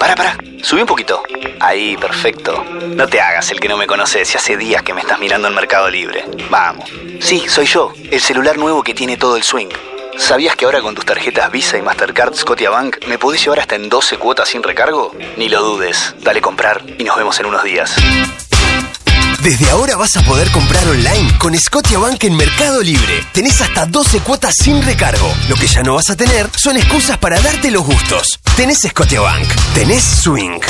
Para, 0.00 0.16
para. 0.16 0.34
Subí 0.62 0.80
un 0.80 0.86
poquito. 0.86 1.22
Ahí, 1.60 1.94
perfecto. 1.98 2.64
No 2.64 3.06
te 3.06 3.20
hagas 3.20 3.50
el 3.50 3.60
que 3.60 3.68
no 3.68 3.76
me 3.76 3.86
conoces. 3.86 4.34
Hace 4.34 4.56
días 4.56 4.82
que 4.82 4.94
me 4.94 5.02
estás 5.02 5.18
mirando 5.18 5.46
en 5.46 5.54
Mercado 5.54 5.90
Libre. 5.90 6.24
Vamos. 6.48 6.90
Sí, 7.20 7.44
soy 7.48 7.66
yo. 7.66 7.92
El 8.10 8.22
celular 8.22 8.56
nuevo 8.56 8.82
que 8.82 8.94
tiene 8.94 9.18
todo 9.18 9.36
el 9.36 9.42
swing. 9.42 9.68
¿Sabías 10.16 10.56
que 10.56 10.64
ahora 10.64 10.80
con 10.80 10.94
tus 10.94 11.04
tarjetas 11.04 11.52
Visa 11.52 11.76
y 11.76 11.82
Mastercard 11.82 12.34
Scotiabank 12.34 13.06
me 13.08 13.18
podés 13.18 13.42
llevar 13.44 13.60
hasta 13.60 13.74
en 13.74 13.90
12 13.90 14.16
cuotas 14.16 14.48
sin 14.48 14.62
recargo? 14.62 15.14
Ni 15.36 15.50
lo 15.50 15.60
dudes. 15.62 16.14
Dale 16.20 16.40
comprar 16.40 16.82
y 16.96 17.04
nos 17.04 17.18
vemos 17.18 17.38
en 17.38 17.46
unos 17.46 17.62
días. 17.62 17.94
Desde 19.42 19.70
ahora 19.70 19.96
vas 19.96 20.14
a 20.18 20.22
poder 20.22 20.50
comprar 20.50 20.86
online 20.86 21.38
con 21.38 21.56
Scotiabank 21.58 22.22
en 22.24 22.36
Mercado 22.36 22.82
Libre. 22.82 23.24
Tenés 23.32 23.62
hasta 23.62 23.86
12 23.86 24.20
cuotas 24.20 24.52
sin 24.62 24.82
recargo. 24.82 25.32
Lo 25.48 25.56
que 25.56 25.66
ya 25.66 25.82
no 25.82 25.94
vas 25.94 26.10
a 26.10 26.16
tener 26.16 26.46
son 26.54 26.76
excusas 26.76 27.16
para 27.16 27.40
darte 27.40 27.70
los 27.70 27.86
gustos. 27.86 28.38
Tenés 28.54 28.80
Scotiabank. 28.86 29.46
Tenés 29.74 30.02
Swing. 30.02 30.60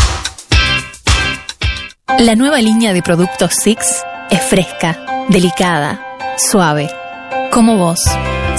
La 2.20 2.36
nueva 2.36 2.60
línea 2.60 2.92
de 2.92 3.02
productos 3.02 3.54
Six 3.60 4.04
es 4.30 4.42
fresca, 4.42 5.26
delicada, 5.28 6.00
suave, 6.38 6.88
como 7.50 7.76
vos. 7.76 8.00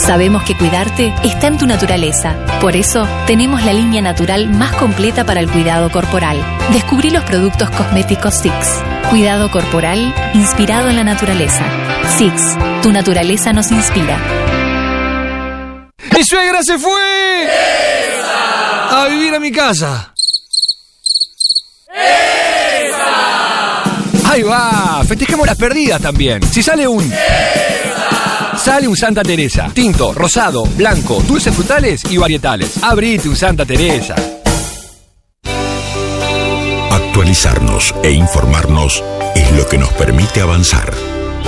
Sabemos 0.06 0.44
que 0.44 0.58
cuidarte 0.58 1.14
está 1.24 1.48
en 1.48 1.60
tu 1.60 1.68
naturaleza. 1.68 2.36
Por 2.60 2.76
eso, 2.76 3.08
tenemos 3.28 3.64
la 3.64 3.72
línea 3.72 4.02
natural 4.02 4.50
más 4.50 4.74
completa 4.74 5.26
para 5.26 5.40
el 5.40 5.50
cuidado 5.50 5.92
corporal. 5.92 6.38
Descubrí 6.74 7.12
los 7.12 7.24
productos 7.24 7.70
cosméticos 7.70 8.34
Six. 8.34 8.54
Cuidado 9.12 9.52
corporal 9.52 10.14
inspirado 10.34 10.90
en 10.90 10.96
la 10.96 11.04
naturaleza. 11.04 11.64
Six, 12.18 12.58
tu 12.82 12.92
naturaleza 12.92 13.54
nos 13.54 13.72
inspira. 13.72 14.18
¡Mi 16.18 16.24
suegra 16.24 16.64
se 16.64 16.80
fue! 16.80 17.48
A 18.90 19.08
vivir 19.08 19.36
a 19.36 19.40
mi 19.40 19.52
casa. 19.52 20.14
Ahí 24.26 24.42
va, 24.42 25.04
festejemos 25.08 25.46
las 25.46 25.58
perdidas 25.58 26.02
también. 26.02 26.42
Si 26.42 26.64
sale 26.64 26.88
un... 26.88 27.12
Sale 28.64 28.88
un 28.88 28.96
Santa 28.96 29.24
Teresa. 29.24 29.72
Tinto, 29.74 30.14
rosado, 30.14 30.64
blanco, 30.78 31.20
dulces 31.28 31.52
frutales 31.52 32.04
y 32.12 32.18
varietales. 32.18 32.84
Abrite 32.84 33.28
un 33.28 33.36
Santa 33.36 33.66
Teresa. 33.66 34.14
Actualizarnos 36.92 37.96
e 38.04 38.12
informarnos 38.12 39.04
es 39.34 39.52
lo 39.54 39.68
que 39.68 39.80
nos 39.80 39.90
permite 39.94 40.42
avanzar. 40.42 40.94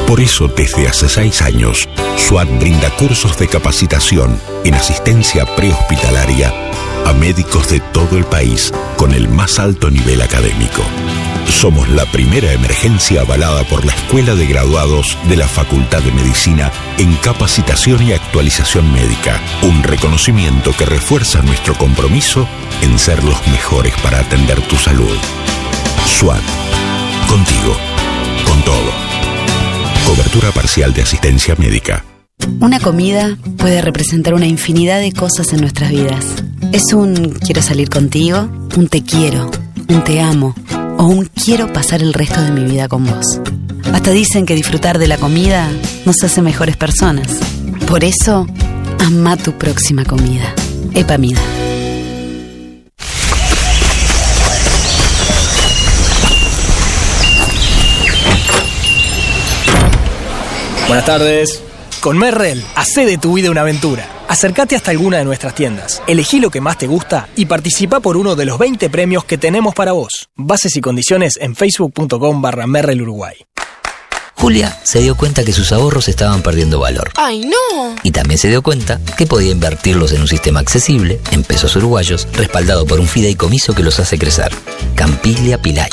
Por 0.07 0.21
eso, 0.21 0.47
desde 0.47 0.87
hace 0.87 1.07
seis 1.07 1.43
años, 1.43 1.87
SWAT 2.17 2.49
brinda 2.59 2.89
cursos 2.95 3.37
de 3.37 3.47
capacitación 3.47 4.39
en 4.63 4.73
asistencia 4.73 5.45
prehospitalaria 5.55 6.51
a 7.05 7.13
médicos 7.13 7.69
de 7.69 7.79
todo 7.79 8.17
el 8.17 8.25
país 8.25 8.73
con 8.97 9.13
el 9.13 9.29
más 9.29 9.59
alto 9.59 9.91
nivel 9.91 10.19
académico. 10.19 10.81
Somos 11.49 11.87
la 11.89 12.05
primera 12.05 12.51
emergencia 12.51 13.21
avalada 13.21 13.63
por 13.63 13.85
la 13.85 13.93
Escuela 13.93 14.35
de 14.35 14.45
Graduados 14.45 15.17
de 15.29 15.37
la 15.37 15.47
Facultad 15.47 16.01
de 16.01 16.11
Medicina 16.11 16.71
en 16.97 17.13
capacitación 17.15 18.01
y 18.03 18.13
actualización 18.13 18.91
médica, 18.91 19.41
un 19.61 19.83
reconocimiento 19.83 20.73
que 20.77 20.85
refuerza 20.85 21.41
nuestro 21.41 21.73
compromiso 21.75 22.47
en 22.81 22.97
ser 22.99 23.23
los 23.23 23.47
mejores 23.47 23.93
para 24.01 24.19
atender 24.19 24.59
tu 24.67 24.75
salud. 24.75 25.17
SWAT, 26.05 26.41
contigo, 27.29 27.77
con 28.45 28.61
todo. 28.63 28.91
Cobertura 30.05 30.51
parcial 30.51 30.93
de 30.93 31.03
asistencia 31.03 31.55
médica. 31.55 32.03
Una 32.59 32.79
comida 32.79 33.37
puede 33.57 33.81
representar 33.81 34.33
una 34.33 34.47
infinidad 34.47 34.99
de 34.99 35.13
cosas 35.13 35.53
en 35.53 35.61
nuestras 35.61 35.91
vidas. 35.91 36.25
Es 36.71 36.93
un 36.93 37.37
quiero 37.45 37.61
salir 37.61 37.89
contigo, 37.89 38.49
un 38.75 38.87
te 38.87 39.03
quiero, 39.03 39.49
un 39.87 40.03
te 40.03 40.19
amo 40.19 40.55
o 41.03 41.07
un 41.07 41.25
quiero 41.25 41.73
pasar 41.73 42.01
el 42.01 42.13
resto 42.13 42.41
de 42.41 42.51
mi 42.51 42.63
vida 42.63 42.87
con 42.87 43.03
vos. 43.03 43.41
Hasta 43.93 44.11
dicen 44.11 44.45
que 44.45 44.55
disfrutar 44.55 44.99
de 44.99 45.07
la 45.07 45.17
comida 45.17 45.69
nos 46.05 46.23
hace 46.23 46.41
mejores 46.41 46.77
personas. 46.77 47.27
Por 47.87 48.05
eso, 48.05 48.47
ama 48.99 49.35
tu 49.35 49.51
próxima 49.57 50.05
comida. 50.05 50.53
Epamida. 50.93 51.41
Buenas 60.87 61.05
tardes. 61.05 61.61
Con 61.99 62.17
Merrell, 62.17 62.63
hace 62.75 63.05
de 63.05 63.17
tu 63.17 63.33
vida 63.33 63.51
una 63.51 63.61
aventura. 63.61 64.12
Acércate 64.33 64.75
hasta 64.75 64.89
alguna 64.89 65.19
de 65.19 65.25
nuestras 65.25 65.53
tiendas, 65.53 66.01
elegí 66.07 66.39
lo 66.39 66.49
que 66.49 66.59
más 66.59 66.79
te 66.79 66.87
gusta 66.87 67.29
y 67.35 67.45
participa 67.45 67.99
por 67.99 68.17
uno 68.17 68.35
de 68.35 68.45
los 68.45 68.57
20 68.57 68.89
premios 68.89 69.25
que 69.25 69.37
tenemos 69.37 69.75
para 69.75 69.91
vos. 69.91 70.27
Bases 70.35 70.75
y 70.75 70.81
condiciones 70.81 71.37
en 71.39 71.55
facebook.com 71.55 72.41
barra 72.41 72.65
Merrell 72.65 73.03
Uruguay. 73.03 73.35
Julia 74.33 74.75
se 74.81 75.01
dio 75.01 75.13
cuenta 75.13 75.43
que 75.43 75.53
sus 75.53 75.71
ahorros 75.71 76.07
estaban 76.07 76.41
perdiendo 76.41 76.79
valor. 76.79 77.11
¡Ay, 77.15 77.45
no! 77.45 77.95
Y 78.01 78.09
también 78.09 78.39
se 78.39 78.47
dio 78.47 78.63
cuenta 78.63 78.99
que 79.19 79.27
podía 79.27 79.51
invertirlos 79.51 80.13
en 80.13 80.21
un 80.21 80.27
sistema 80.27 80.61
accesible, 80.61 81.21
en 81.29 81.43
pesos 81.43 81.75
uruguayos, 81.75 82.27
respaldado 82.33 82.87
por 82.87 82.99
un 82.99 83.07
fideicomiso 83.07 83.75
que 83.75 83.83
los 83.83 83.99
hace 83.99 84.17
crecer. 84.17 84.51
Campiglia 84.95 85.61
Pilay. 85.61 85.91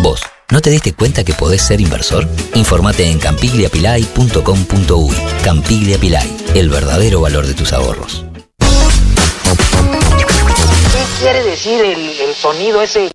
Vos, 0.00 0.20
¿no 0.52 0.60
te 0.60 0.70
diste 0.70 0.92
cuenta 0.92 1.24
que 1.24 1.32
podés 1.32 1.62
ser 1.62 1.80
inversor? 1.80 2.28
Infórmate 2.54 3.10
en 3.10 3.18
campigliapilay.com.uy. 3.18 5.16
Campiglia 5.42 5.98
Pilay, 5.98 6.30
el 6.54 6.68
verdadero 6.68 7.22
valor 7.22 7.46
de 7.46 7.54
tus 7.54 7.72
ahorros. 7.72 8.24
¿Qué 10.92 11.04
quiere 11.20 11.42
decir 11.42 11.80
el 11.80 12.34
sonido 12.34 12.82
ese? 12.82 13.10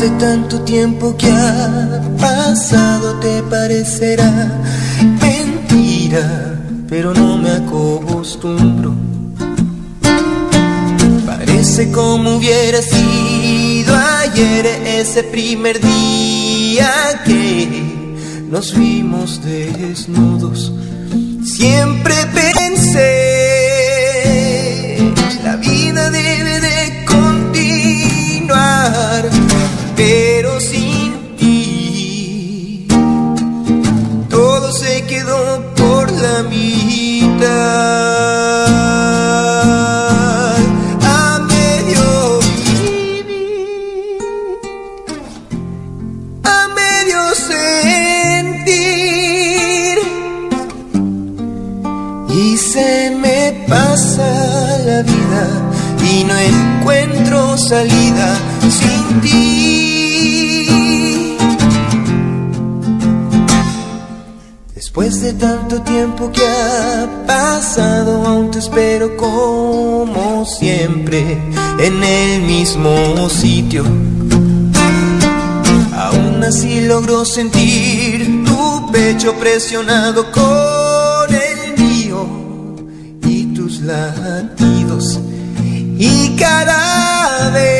De 0.00 0.08
tanto 0.12 0.60
tiempo 0.60 1.14
que 1.14 1.30
ha 1.30 2.00
pasado 2.18 3.20
te 3.20 3.42
parecerá 3.42 4.30
mentira, 5.20 6.58
pero 6.88 7.12
no 7.12 7.36
me 7.36 7.50
acostumbro. 7.50 8.94
Parece 11.26 11.92
como 11.92 12.36
hubiera 12.36 12.80
sido 12.80 13.94
ayer 14.22 14.66
ese 14.86 15.22
primer 15.22 15.78
día 15.78 16.90
que 17.26 17.68
nos 18.50 18.74
vimos 18.74 19.42
desnudos. 19.44 20.72
Siempre 21.44 22.14
pensé, 22.32 23.49
pasa 53.70 54.78
la 54.84 55.02
vida 55.02 55.44
y 56.12 56.24
no 56.24 56.36
encuentro 56.36 57.56
salida 57.56 58.36
sin 58.68 59.20
ti. 59.20 59.79
Después 64.92 65.20
de 65.20 65.34
tanto 65.34 65.80
tiempo 65.82 66.32
que 66.32 66.44
ha 66.44 67.08
pasado, 67.24 68.26
aún 68.26 68.50
te 68.50 68.58
espero 68.58 69.16
como 69.16 70.44
siempre 70.44 71.38
en 71.78 72.02
el 72.02 72.42
mismo 72.42 73.30
sitio. 73.30 73.84
Aún 75.94 76.42
así 76.42 76.80
logro 76.80 77.24
sentir 77.24 78.44
tu 78.44 78.90
pecho 78.90 79.32
presionado 79.34 80.28
con 80.32 81.36
el 81.36 81.80
mío 81.80 82.26
y 83.22 83.44
tus 83.54 83.82
latidos. 83.82 85.20
Y 86.00 86.34
cada 86.36 87.50
vez 87.50 87.79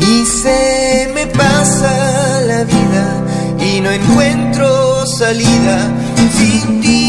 Y 0.00 0.26
se 0.26 1.10
me 1.14 1.26
pasa 1.26 2.40
la 2.46 2.64
vida 2.64 3.24
y 3.58 3.80
no 3.80 3.90
encuentro 3.90 5.06
salida 5.06 5.78
sin 6.36 6.80
ti. 6.80 7.01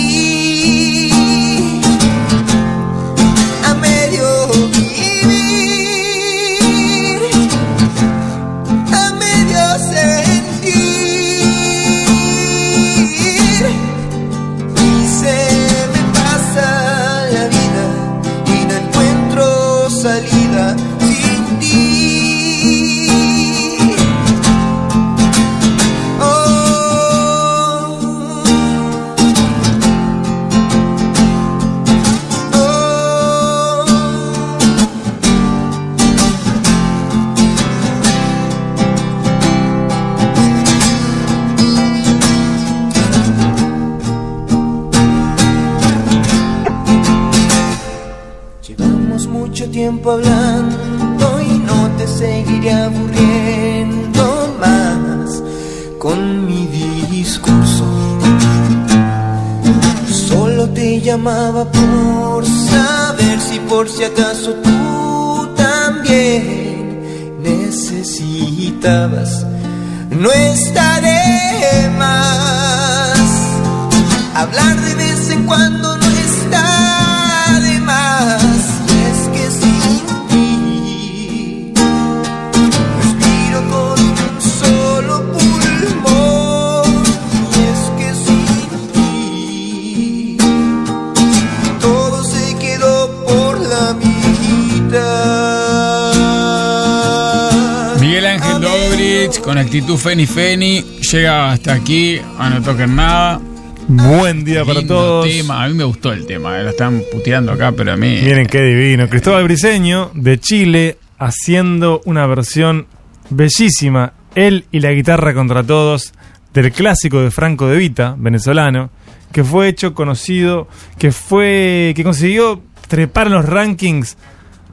Actitud 99.42 99.98
Feni 99.98 100.26
Feni 100.26 100.82
llega 101.12 101.52
hasta 101.52 101.74
aquí, 101.74 102.20
a 102.38 102.50
no 102.50 102.62
toquen 102.62 102.96
nada. 102.96 103.42
Buen 103.88 104.46
día 104.46 104.64
para 104.64 104.86
todos. 104.86 105.28
tema. 105.28 105.64
A 105.64 105.68
mí 105.68 105.74
me 105.74 105.84
gustó 105.84 106.14
el 106.14 106.26
tema, 106.26 106.60
eh, 106.60 106.64
lo 106.64 106.70
están 106.70 107.02
puteando 107.12 107.52
acá, 107.52 107.74
pero 107.76 107.94
a 107.94 107.98
mí. 107.98 108.20
Miren 108.24 108.48
qué 108.48 108.62
divino. 108.62 109.10
Cristóbal 109.10 109.44
Briseño 109.44 110.12
de 110.14 110.40
Chile 110.40 110.98
haciendo 111.18 112.02
una 112.06 112.26
versión 112.28 112.88
bellísima, 113.30 114.14
él 114.36 114.66
y 114.72 114.80
la 114.80 114.92
guitarra 114.92 115.34
contra 115.34 115.64
todos, 115.64 116.14
del 116.54 116.72
clásico 116.72 117.22
de 117.22 117.32
Franco 117.32 117.68
de 117.68 117.78
Vita, 117.78 118.16
venezolano, 118.18 118.92
que 119.32 119.44
fue 119.44 119.68
hecho 119.68 119.94
conocido, 119.94 120.68
que 120.98 121.12
fue 121.12 121.94
que 121.96 122.04
consiguió 122.04 122.62
trepar 122.88 123.28
en 123.28 123.34
los 123.34 123.46
rankings 123.46 124.18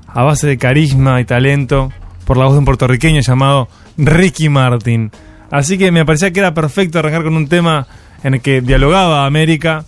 a 0.07 0.23
base 0.23 0.47
de 0.47 0.59
carisma 0.59 1.21
y 1.21 1.25
talento 1.25 1.93
por 2.31 2.37
la 2.37 2.45
voz 2.45 2.53
de 2.53 2.59
un 2.61 2.65
puertorriqueño 2.65 3.23
llamado 3.23 3.69
Ricky 3.97 4.49
Martin. 4.49 5.11
Así 5.51 5.77
que 5.77 5.91
me 5.91 6.05
parecía 6.05 6.31
que 6.31 6.39
era 6.39 6.55
perfecto 6.55 7.01
arrancar 7.01 7.25
con 7.25 7.35
un 7.35 7.49
tema 7.49 7.89
en 8.23 8.35
el 8.35 8.41
que 8.41 8.61
dialogaba 8.61 9.27
América 9.27 9.85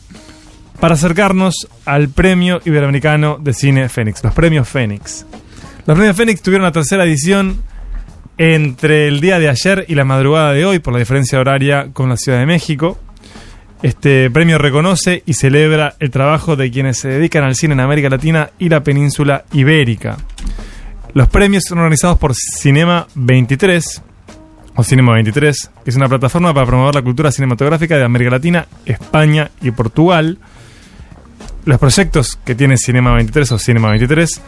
para 0.81 0.95
acercarnos 0.95 1.69
al 1.85 2.09
premio 2.09 2.61
iberoamericano 2.65 3.39
de 3.41 3.53
cine 3.53 3.89
Fénix, 3.89 4.25
los 4.25 4.35
premios 4.35 4.69
Fénix. 4.69 5.25
Los 5.87 5.97
premios 5.97 6.17
Fénix 6.17 6.43
tuvieron 6.43 6.65
la 6.65 6.73
tercera 6.73 7.05
edición 7.05 7.63
entre 8.39 9.07
el 9.07 9.21
día 9.21 9.39
de 9.39 9.49
ayer 9.49 9.85
y 9.87 9.95
la 9.95 10.05
madrugada 10.05 10.53
de 10.53 10.67
hoy 10.67 10.81
por 10.81 10.95
la 10.95 10.99
diferencia 10.99 11.39
horaria 11.39 11.91
con 11.93 12.09
la 12.09 12.17
Ciudad 12.17 12.41
de 12.41 12.47
México. 12.47 12.99
Este 13.85 14.33
premio 14.33 14.59
reconoce 14.59 15.23
y 15.27 15.35
celebra 15.35 15.95
el 16.01 16.11
trabajo 16.11 16.57
de 16.57 16.73
quienes 16.73 16.99
se 16.99 17.07
dedican 17.07 17.45
al 17.45 17.55
cine 17.55 17.75
en 17.75 17.81
América 17.81 18.09
Latina 18.09 18.51
y 18.59 18.69
la 18.69 18.83
península 18.83 19.45
ibérica. 19.53 20.17
Los 21.15 21.29
premios 21.29 21.65
son 21.69 21.79
organizados 21.79 22.19
por 22.19 22.35
Cinema 22.35 23.07
23, 23.15 24.03
o 24.77 24.83
Cinema 24.83 25.13
23, 25.15 25.71
que 25.85 25.91
es 25.91 25.97
una 25.97 26.09
plataforma 26.09 26.55
para 26.55 26.67
promover 26.67 26.95
la 26.95 27.03
cultura 27.03 27.31
cinematográfica 27.31 27.99
de 27.99 28.05
América 28.05 28.31
Latina, 28.31 28.67
España 28.87 29.51
y 29.61 29.71
Portugal. 29.73 30.39
Los 31.67 31.79
proyectos 31.79 32.39
que 32.45 32.55
tiene 32.55 32.79
Cinema 32.79 33.15
23 33.15 33.53
o 33.53 33.59
Cinema 33.59 33.91
23 33.91 34.41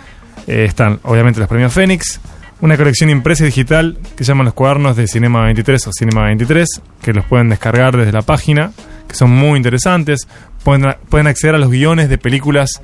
eh, 0.46 0.64
están, 0.64 1.00
obviamente, 1.02 1.38
los 1.38 1.48
premios 1.50 1.72
Fénix, 1.72 2.18
una 2.62 2.78
colección 2.78 3.10
impresa 3.10 3.42
y 3.42 3.46
digital 3.46 3.98
que 4.16 4.24
se 4.24 4.28
llaman 4.28 4.46
los 4.46 4.54
cuadernos 4.54 4.96
de 4.96 5.06
Cinema 5.06 5.44
23 5.44 5.86
o 5.86 5.90
Cinema 5.92 6.24
23, 6.24 6.66
que 7.02 7.12
los 7.12 7.26
pueden 7.26 7.50
descargar 7.50 7.94
desde 7.94 8.12
la 8.12 8.22
página, 8.22 8.72
que 9.06 9.14
son 9.14 9.30
muy 9.30 9.58
interesantes. 9.58 10.26
Pueden, 10.64 10.96
pueden 11.10 11.26
acceder 11.26 11.56
a 11.56 11.58
los 11.58 11.68
guiones 11.68 12.08
de 12.08 12.16
películas 12.16 12.80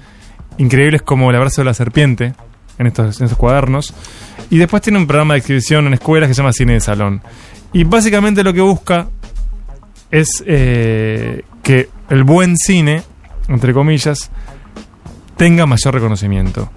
increíbles 0.58 1.00
como 1.00 1.30
El 1.30 1.36
abrazo 1.36 1.62
de 1.62 1.64
la 1.64 1.72
serpiente 1.72 2.34
en 2.80 2.86
estos, 2.86 3.20
en 3.20 3.26
estos 3.26 3.38
cuadernos. 3.38 3.94
Y 4.48 4.58
después 4.58 4.82
tiene 4.82 4.98
un 4.98 5.06
programa 5.06 5.34
de 5.34 5.40
exhibición 5.40 5.86
en 5.86 5.94
escuelas 5.94 6.28
que 6.28 6.34
se 6.34 6.38
llama 6.40 6.52
Cine 6.52 6.72
de 6.72 6.80
Salón. 6.80 7.20
Y 7.72 7.84
básicamente 7.84 8.42
lo 8.42 8.52
que 8.52 8.62
busca 8.62 9.06
es 10.10 10.42
eh, 10.46 11.42
que 11.62 11.88
el 12.08 12.24
buen 12.24 12.56
cine, 12.56 13.02
entre 13.48 13.74
comillas, 13.74 14.30
tenga 15.36 15.66
mayor 15.66 15.94
reconocimiento. 15.94 16.70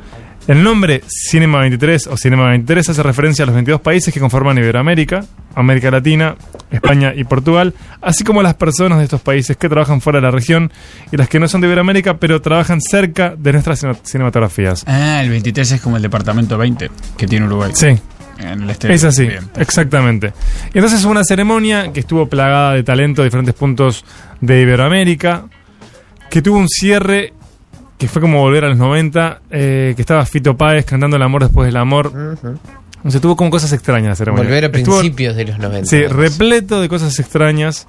El 0.46 0.62
nombre 0.62 1.02
Cinema 1.08 1.60
23 1.60 2.08
o 2.08 2.18
Cinema 2.18 2.50
23 2.50 2.89
hace 2.89 3.02
referencia 3.04 3.44
a 3.44 3.46
los 3.46 3.56
22 3.56 3.80
países 3.80 4.14
que 4.14 4.20
conforman 4.20 4.58
Iberoamérica, 4.58 5.24
América 5.56 5.89
Latina, 5.89 6.36
España 6.70 7.14
y 7.16 7.24
Portugal, 7.24 7.74
así 8.02 8.26
como 8.26 8.41
a 8.41 8.44
las 8.44 8.56
personas 8.56 8.98
de 8.98 9.06
estos 9.06 9.22
países 9.22 9.56
que 9.56 9.70
trabajan 9.70 10.02
fuera 10.02 10.18
de 10.20 10.24
la 10.24 10.32
región 10.32 10.70
y 11.14 11.18
las 11.18 11.30
que 11.30 11.39
no 11.39 11.48
son 11.48 11.62
de 11.62 11.68
Iberoamérica, 11.68 12.18
pero 12.18 12.41
trabajan 12.41 12.82
cerca 12.82 13.36
de 13.38 13.54
nuestras 13.54 13.82
cine- 13.84 13.96
cinematografías. 14.04 14.84
Ah, 14.86 15.22
el 15.24 15.30
23 15.30 15.72
es 15.72 15.82
como 15.82 15.96
el 15.96 16.04
departamento 16.04 16.58
20 16.58 16.91
que 17.18 17.26
tiene 17.28 17.46
Uruguay. 17.46 17.72
Sí. 17.74 17.98
En 18.39 18.64
el 18.64 18.70
este. 18.70 18.91
Es 18.94 19.04
así, 19.06 19.26
Bien. 19.28 19.48
exactamente. 19.58 20.34
Y 20.74 20.80
entonces 20.80 21.06
una 21.06 21.24
ceremonia 21.24 21.94
que 21.94 22.02
estuvo 22.02 22.28
plagada 22.28 22.74
de 22.74 22.84
talento 22.84 23.22
de 23.22 23.28
diferentes 23.28 23.56
puntos 23.56 24.04
de 24.41 24.62
Iberoamérica, 24.62 25.46
que 26.30 26.41
tuvo 26.41 26.58
un 26.58 26.68
cierre 26.68 27.32
que 27.98 28.08
fue 28.08 28.22
como 28.22 28.39
volver 28.41 28.66
a 28.66 28.70
los 28.70 28.78
90, 28.78 29.41
eh, 29.52 29.94
que 29.96 30.02
estaba 30.02 30.26
Fito 30.26 30.58
Páez 30.58 30.86
cantando 30.86 31.16
El 31.18 31.22
amor 31.24 31.44
después 31.44 31.66
del 31.68 31.78
amor. 31.78 32.12
O 33.06 33.12
sea, 33.12 33.20
tuvo 33.22 33.36
como 33.36 33.50
cosas 33.50 33.72
extrañas 33.74 34.10
la 34.10 34.16
ceremonia. 34.16 34.44
Volver 34.46 34.64
a 34.66 34.68
Estuvo- 34.68 35.00
principios 35.00 35.36
de 35.36 35.46
los 35.46 35.60
90. 35.60 35.89
Sí, 35.89 36.06
repleto 36.08 36.82
de 36.82 36.89
cosas 36.89 37.18
extrañas, 37.20 37.88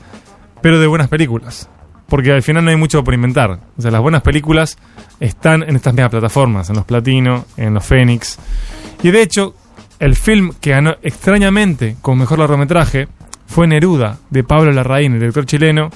pero 0.60 0.78
de 0.80 0.86
buenas 0.86 1.08
películas. 1.08 1.68
Porque 2.08 2.32
al 2.32 2.42
final 2.42 2.64
no 2.64 2.70
hay 2.70 2.76
mucho 2.76 3.02
por 3.02 3.14
inventar. 3.14 3.58
O 3.78 3.82
sea, 3.82 3.90
las 3.90 4.00
buenas 4.00 4.22
películas 4.22 4.76
están 5.20 5.62
en 5.62 5.74
estas 5.76 5.94
mismas 5.94 6.10
plataformas, 6.10 6.68
en 6.68 6.76
los 6.76 6.84
Platino, 6.84 7.46
en 7.56 7.74
los 7.74 7.84
Fénix. 7.84 8.38
Y 9.02 9.10
de 9.10 9.22
hecho, 9.22 9.54
el 10.00 10.14
film 10.16 10.52
que 10.60 10.70
ganó 10.70 10.96
extrañamente 11.02 11.96
con 12.02 12.18
mejor 12.18 12.38
largometraje 12.40 13.08
fue 13.46 13.66
Neruda, 13.66 14.18
de 14.30 14.44
Pablo 14.44 14.70
Larraín, 14.72 15.14
el 15.14 15.20
director 15.20 15.46
chileno, 15.46 15.90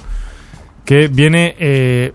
que 0.84 1.08
viene 1.08 1.54
eh, 1.58 2.12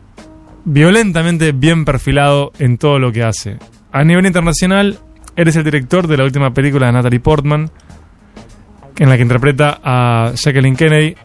violentamente 0.65 1.51
bien 1.51 1.85
perfilado 1.85 2.51
en 2.59 2.77
todo 2.77 2.99
lo 2.99 3.11
que 3.11 3.23
hace. 3.23 3.57
A 3.91 4.03
nivel 4.03 4.25
internacional, 4.25 4.99
eres 5.35 5.55
el 5.55 5.63
director 5.63 6.07
de 6.07 6.17
la 6.17 6.23
última 6.23 6.53
película 6.53 6.87
de 6.87 6.93
Natalie 6.93 7.19
Portman, 7.19 7.69
en 8.97 9.09
la 9.09 9.15
que 9.15 9.23
interpreta 9.23 9.79
a 9.83 10.31
Jacqueline 10.35 10.75
Kennedy 10.75 11.15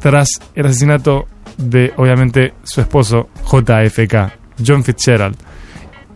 tras 0.00 0.28
el 0.54 0.66
asesinato 0.66 1.26
de, 1.56 1.92
obviamente, 1.96 2.54
su 2.62 2.80
esposo 2.80 3.28
JFK, 3.44 4.32
John 4.64 4.84
Fitzgerald 4.84 5.36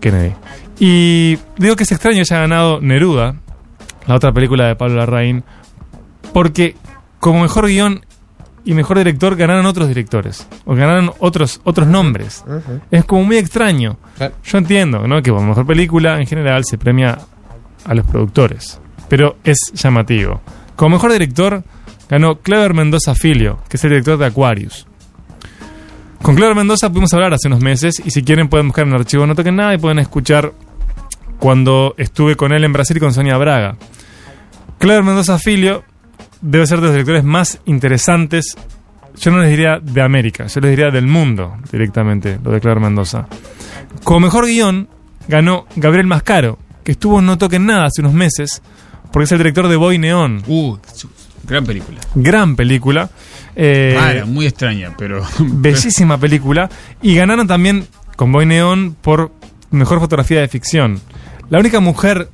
Kennedy. 0.01 0.33
Y 0.79 1.39
digo 1.59 1.77
que 1.77 1.85
es 1.85 1.93
extraño 1.93 2.17
que 2.17 2.21
haya 2.23 2.41
ganado 2.41 2.81
Neruda, 2.81 3.37
la 4.07 4.15
otra 4.15 4.33
película 4.33 4.67
de 4.67 4.77
Pablo 4.77 4.97
Larraín, 4.97 5.45
porque 6.33 6.77
como 7.21 7.43
mejor 7.43 7.67
guion 7.67 8.05
y 8.65 8.75
mejor 8.75 8.99
director 8.99 9.37
ganaron 9.37 9.67
otros 9.67 9.89
directores, 9.89 10.47
o 10.65 10.75
ganaron 10.75 11.13
otros, 11.19 11.61
otros 11.65 11.89
nombres. 11.89 12.45
Es 12.91 13.05
como 13.05 13.25
muy 13.25 13.37
extraño. 13.37 13.99
Yo 14.45 14.59
entiendo, 14.59 15.07
¿no? 15.07 15.23
Que 15.23 15.31
como 15.31 15.49
mejor 15.49 15.67
película 15.67 16.19
en 16.19 16.27
general 16.27 16.63
se 16.65 16.79
premia 16.79 17.19
a 17.85 17.95
los 17.95 18.07
productores. 18.07 18.81
Pero 19.09 19.37
es 19.45 19.59
llamativo. 19.75 20.41
Como 20.77 20.97
mejor 20.97 21.13
director 21.13 21.63
ganó 22.09 22.41
Clever 22.41 22.75
Mendoza 22.75 23.15
Filio, 23.15 23.59
que 23.69 23.77
es 23.77 23.85
el 23.85 23.91
director 23.91 24.19
de 24.19 24.27
Aquarius. 24.27 24.87
Con 26.23 26.37
Clever 26.37 26.55
Mendoza 26.55 26.89
pudimos 26.89 27.13
hablar 27.15 27.35
hace 27.35 27.49
unos 27.49 27.61
meses 27.61 28.01
y 28.05 28.11
si 28.11 28.23
quieren 28.23 28.49
pueden 28.49 28.69
buscar 28.69 28.87
en 28.87 28.93
el 28.93 29.01
archivo 29.01 29.27
No 29.27 29.35
Toquen 29.35 29.57
Nada 29.57 29.75
y 29.75 29.79
pueden 29.79 29.99
escuchar 29.99 30.53
cuando 31.41 31.95
estuve 31.99 32.37
con 32.37 32.53
él 32.53 32.63
en 32.63 32.73
Brasil 32.73 32.97
y 32.97 33.01
con 33.01 33.13
Sonia 33.13 33.37
Braga. 33.37 33.77
Clever 34.79 35.03
Mendoza 35.03 35.39
Filio 35.39 35.83
debe 36.43 36.67
ser 36.67 36.81
de 36.81 36.87
los 36.87 36.93
directores 36.93 37.25
más 37.25 37.61
interesantes, 37.65 38.57
yo 39.17 39.31
no 39.31 39.41
les 39.41 39.51
diría 39.51 39.79
de 39.81 40.03
América, 40.03 40.47
yo 40.47 40.61
les 40.61 40.71
diría 40.71 40.91
del 40.91 41.07
mundo 41.07 41.57
directamente, 41.71 42.39
lo 42.43 42.51
de 42.51 42.75
Mendoza. 42.81 43.27
Como 44.05 44.21
mejor 44.21 44.47
guion 44.47 44.89
ganó 45.29 45.67
Gabriel 45.77 46.07
Mascaro, 46.07 46.59
que 46.85 46.93
estuvo 46.93 47.21
en 47.21 47.27
No 47.27 47.39
Toquen 47.39 47.67
Nada 47.67 47.87
hace 47.87 48.01
unos 48.01 48.13
meses, 48.13 48.63
porque 49.13 49.25
es 49.25 49.33
el 49.33 49.39
director 49.39 49.69
de 49.69 49.77
Boy 49.77 49.99
Neón. 49.99 50.43
Uh, 50.47 50.77
gran 51.45 51.65
película. 51.65 52.01
Gran 52.15 52.57
película. 52.57 53.11
Eh, 53.55 53.95
Rara, 53.97 54.25
muy 54.25 54.47
extraña, 54.47 54.95
pero. 54.97 55.23
bellísima 55.39 56.19
película. 56.19 56.69
Y 57.03 57.15
ganaron 57.15 57.47
también 57.47 57.87
con 58.17 58.33
Boy 58.33 58.47
Neón 58.47 58.97
por 59.01 59.33
mejor 59.71 60.01
fotografía 60.01 60.41
de 60.41 60.49
ficción. 60.49 61.01
La 61.51 61.59
única 61.59 61.81
mujer 61.81 62.31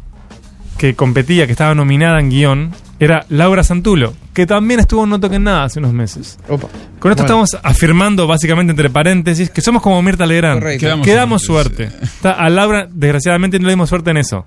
que 0.78 0.94
competía, 0.94 1.44
que 1.46 1.52
estaba 1.52 1.74
nominada 1.74 2.20
en 2.20 2.30
guion, 2.30 2.70
era 3.00 3.26
Laura 3.28 3.62
Santulo, 3.62 4.14
que 4.32 4.46
también 4.46 4.80
estuvo 4.80 5.04
en 5.04 5.10
No 5.10 5.20
Toquen 5.20 5.44
Nada 5.44 5.64
hace 5.64 5.78
unos 5.80 5.92
meses. 5.92 6.38
Con 6.46 6.56
esto 6.58 6.68
Bueno. 7.02 7.20
estamos 7.22 7.56
afirmando, 7.62 8.26
básicamente, 8.26 8.70
entre 8.70 8.88
paréntesis, 8.90 9.50
que 9.50 9.60
somos 9.60 9.82
como 9.82 10.00
Mirta 10.02 10.24
Legrand. 10.26 10.60
Correcto. 10.60 10.80
Quedamos, 10.86 11.06
Quedamos 11.06 11.42
suerte. 11.42 11.90
Está- 12.02 12.32
a 12.32 12.48
Laura, 12.48 12.88
desgraciadamente, 12.90 13.58
no 13.58 13.66
le 13.66 13.72
dimos 13.72 13.88
suerte 13.88 14.10
en 14.10 14.16
eso. 14.16 14.46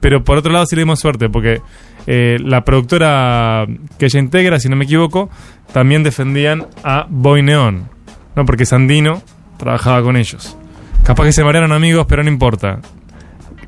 Pero 0.00 0.24
por 0.24 0.38
otro 0.38 0.52
lado, 0.52 0.66
sí 0.66 0.76
le 0.76 0.82
dimos 0.82 0.98
suerte, 1.00 1.28
porque 1.28 1.60
eh, 2.06 2.36
la 2.40 2.64
productora 2.64 3.66
que 3.98 4.06
ella 4.06 4.18
integra, 4.20 4.58
si 4.58 4.68
no 4.68 4.76
me 4.76 4.84
equivoco, 4.84 5.30
también 5.72 6.02
defendían 6.02 6.66
a 6.82 7.06
Boy 7.08 7.42
Neón. 7.42 7.88
¿no? 8.36 8.44
Porque 8.46 8.64
Sandino 8.66 9.22
trabajaba 9.58 10.02
con 10.02 10.16
ellos. 10.16 10.56
Capaz 11.02 11.24
que 11.24 11.32
se 11.32 11.44
marearon 11.44 11.72
amigos, 11.72 12.06
pero 12.08 12.22
no 12.22 12.28
importa. 12.30 12.80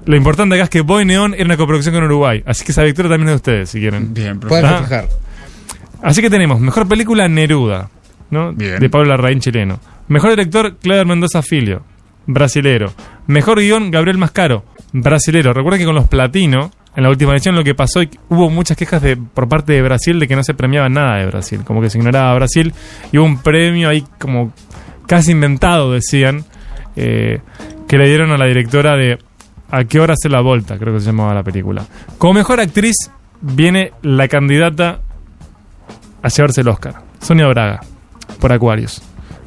Lo 0.05 0.17
importante 0.17 0.55
acá 0.55 0.65
es 0.65 0.71
que 0.71 0.81
Boy 0.81 1.05
Neón 1.05 1.35
era 1.35 1.45
una 1.45 1.57
coproducción 1.57 1.95
con 1.95 2.05
Uruguay. 2.05 2.43
Así 2.47 2.65
que 2.65 2.73
esa 2.73 2.83
victoria 2.83 3.11
también 3.11 3.29
es 3.29 3.33
de 3.33 3.37
ustedes, 3.37 3.71
si 3.71 3.81
quieren. 3.81 4.13
Bien, 4.13 4.41
Pueden 4.41 4.67
¿Ah? 4.67 4.79
festejar. 4.79 5.09
Así 6.03 6.21
que 6.21 6.31
tenemos 6.31 6.61
mejor 6.61 6.89
película 6.89 7.29
Neruda, 7.29 7.89
¿no? 8.31 8.53
Bien. 8.53 8.81
De 8.81 8.91
Pablo 8.91 9.09
Larraín 9.11 9.41
chileno. 9.41 9.79
Mejor 10.09 10.31
director 10.31 10.77
Clever 10.77 11.07
Mendoza 11.07 11.43
Filio, 11.43 11.85
brasilero. 12.27 12.93
Mejor 13.29 13.61
guion 13.61 13.91
Gabriel 13.93 14.19
Mascaro, 14.19 14.65
brasilero. 14.93 15.53
Recuerden 15.53 15.81
que 15.81 15.87
con 15.87 15.95
los 15.95 16.09
Platino, 16.09 16.73
en 16.97 17.05
la 17.05 17.09
última 17.09 17.33
edición 17.33 17.55
lo 17.55 17.63
que 17.63 17.77
pasó, 17.77 18.03
y 18.03 18.11
hubo 18.29 18.51
muchas 18.51 18.77
quejas 18.77 19.01
de, 19.01 19.17
por 19.17 19.49
parte 19.49 19.73
de 19.75 19.83
Brasil 19.83 20.19
de 20.19 20.27
que 20.27 20.35
no 20.35 20.43
se 20.43 20.55
premiaba 20.55 20.89
nada 20.89 21.19
de 21.19 21.27
Brasil, 21.27 21.61
como 21.65 21.81
que 21.81 21.89
se 21.89 21.99
ignoraba 21.99 22.33
a 22.33 22.35
Brasil. 22.35 22.75
Y 23.13 23.19
hubo 23.19 23.27
un 23.27 23.39
premio 23.41 23.89
ahí 23.89 24.05
como 24.19 24.53
casi 25.07 25.31
inventado, 25.31 25.93
decían, 25.93 26.45
eh, 26.97 27.41
que 27.87 27.97
le 27.97 28.09
dieron 28.09 28.33
a 28.33 28.37
la 28.39 28.47
directora 28.47 28.97
de 28.97 29.19
¿A 29.73 29.85
qué 29.85 30.01
hora 30.01 30.13
hace 30.13 30.29
la 30.29 30.43
volta? 30.43 30.79
Creo 30.79 30.93
que 30.93 31.01
se 31.01 31.07
llamaba 31.07 31.33
la 31.33 31.43
película. 31.43 31.87
Como 32.19 32.35
mejor 32.35 32.61
actriz 32.61 32.95
viene 33.41 33.95
la 34.03 34.29
candidata 34.29 35.01
a 36.23 36.29
llevarse 36.29 36.61
el 36.61 36.69
Oscar. 36.69 36.97
Sonia 37.21 37.47
Braga, 37.49 37.81
por 38.39 38.53
Aquarius. 38.53 39.01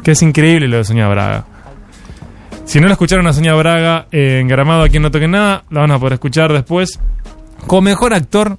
Que 0.04 0.12
es 0.12 0.22
increíble 0.24 0.68
lo 0.68 0.78
de 0.78 0.84
Sonia 0.84 1.08
Braga. 1.08 1.46
Si 2.66 2.80
no 2.80 2.88
la 2.88 2.94
escucharon 2.94 3.28
a 3.28 3.34
Sonia 3.34 3.54
Braga 3.54 4.08
eh, 4.12 4.40
en 4.42 4.48
Gramado 4.48 4.82
aquí 4.82 4.98
en 4.98 5.04
No 5.04 5.12
Toque 5.12 5.28
Nada, 5.28 5.64
la 5.70 5.82
van 5.82 5.92
a 5.92 6.00
poder 6.00 6.14
escuchar 6.14 6.52
después. 6.52 7.00
Como 7.68 7.84
mejor 7.84 8.16
actor, 8.16 8.58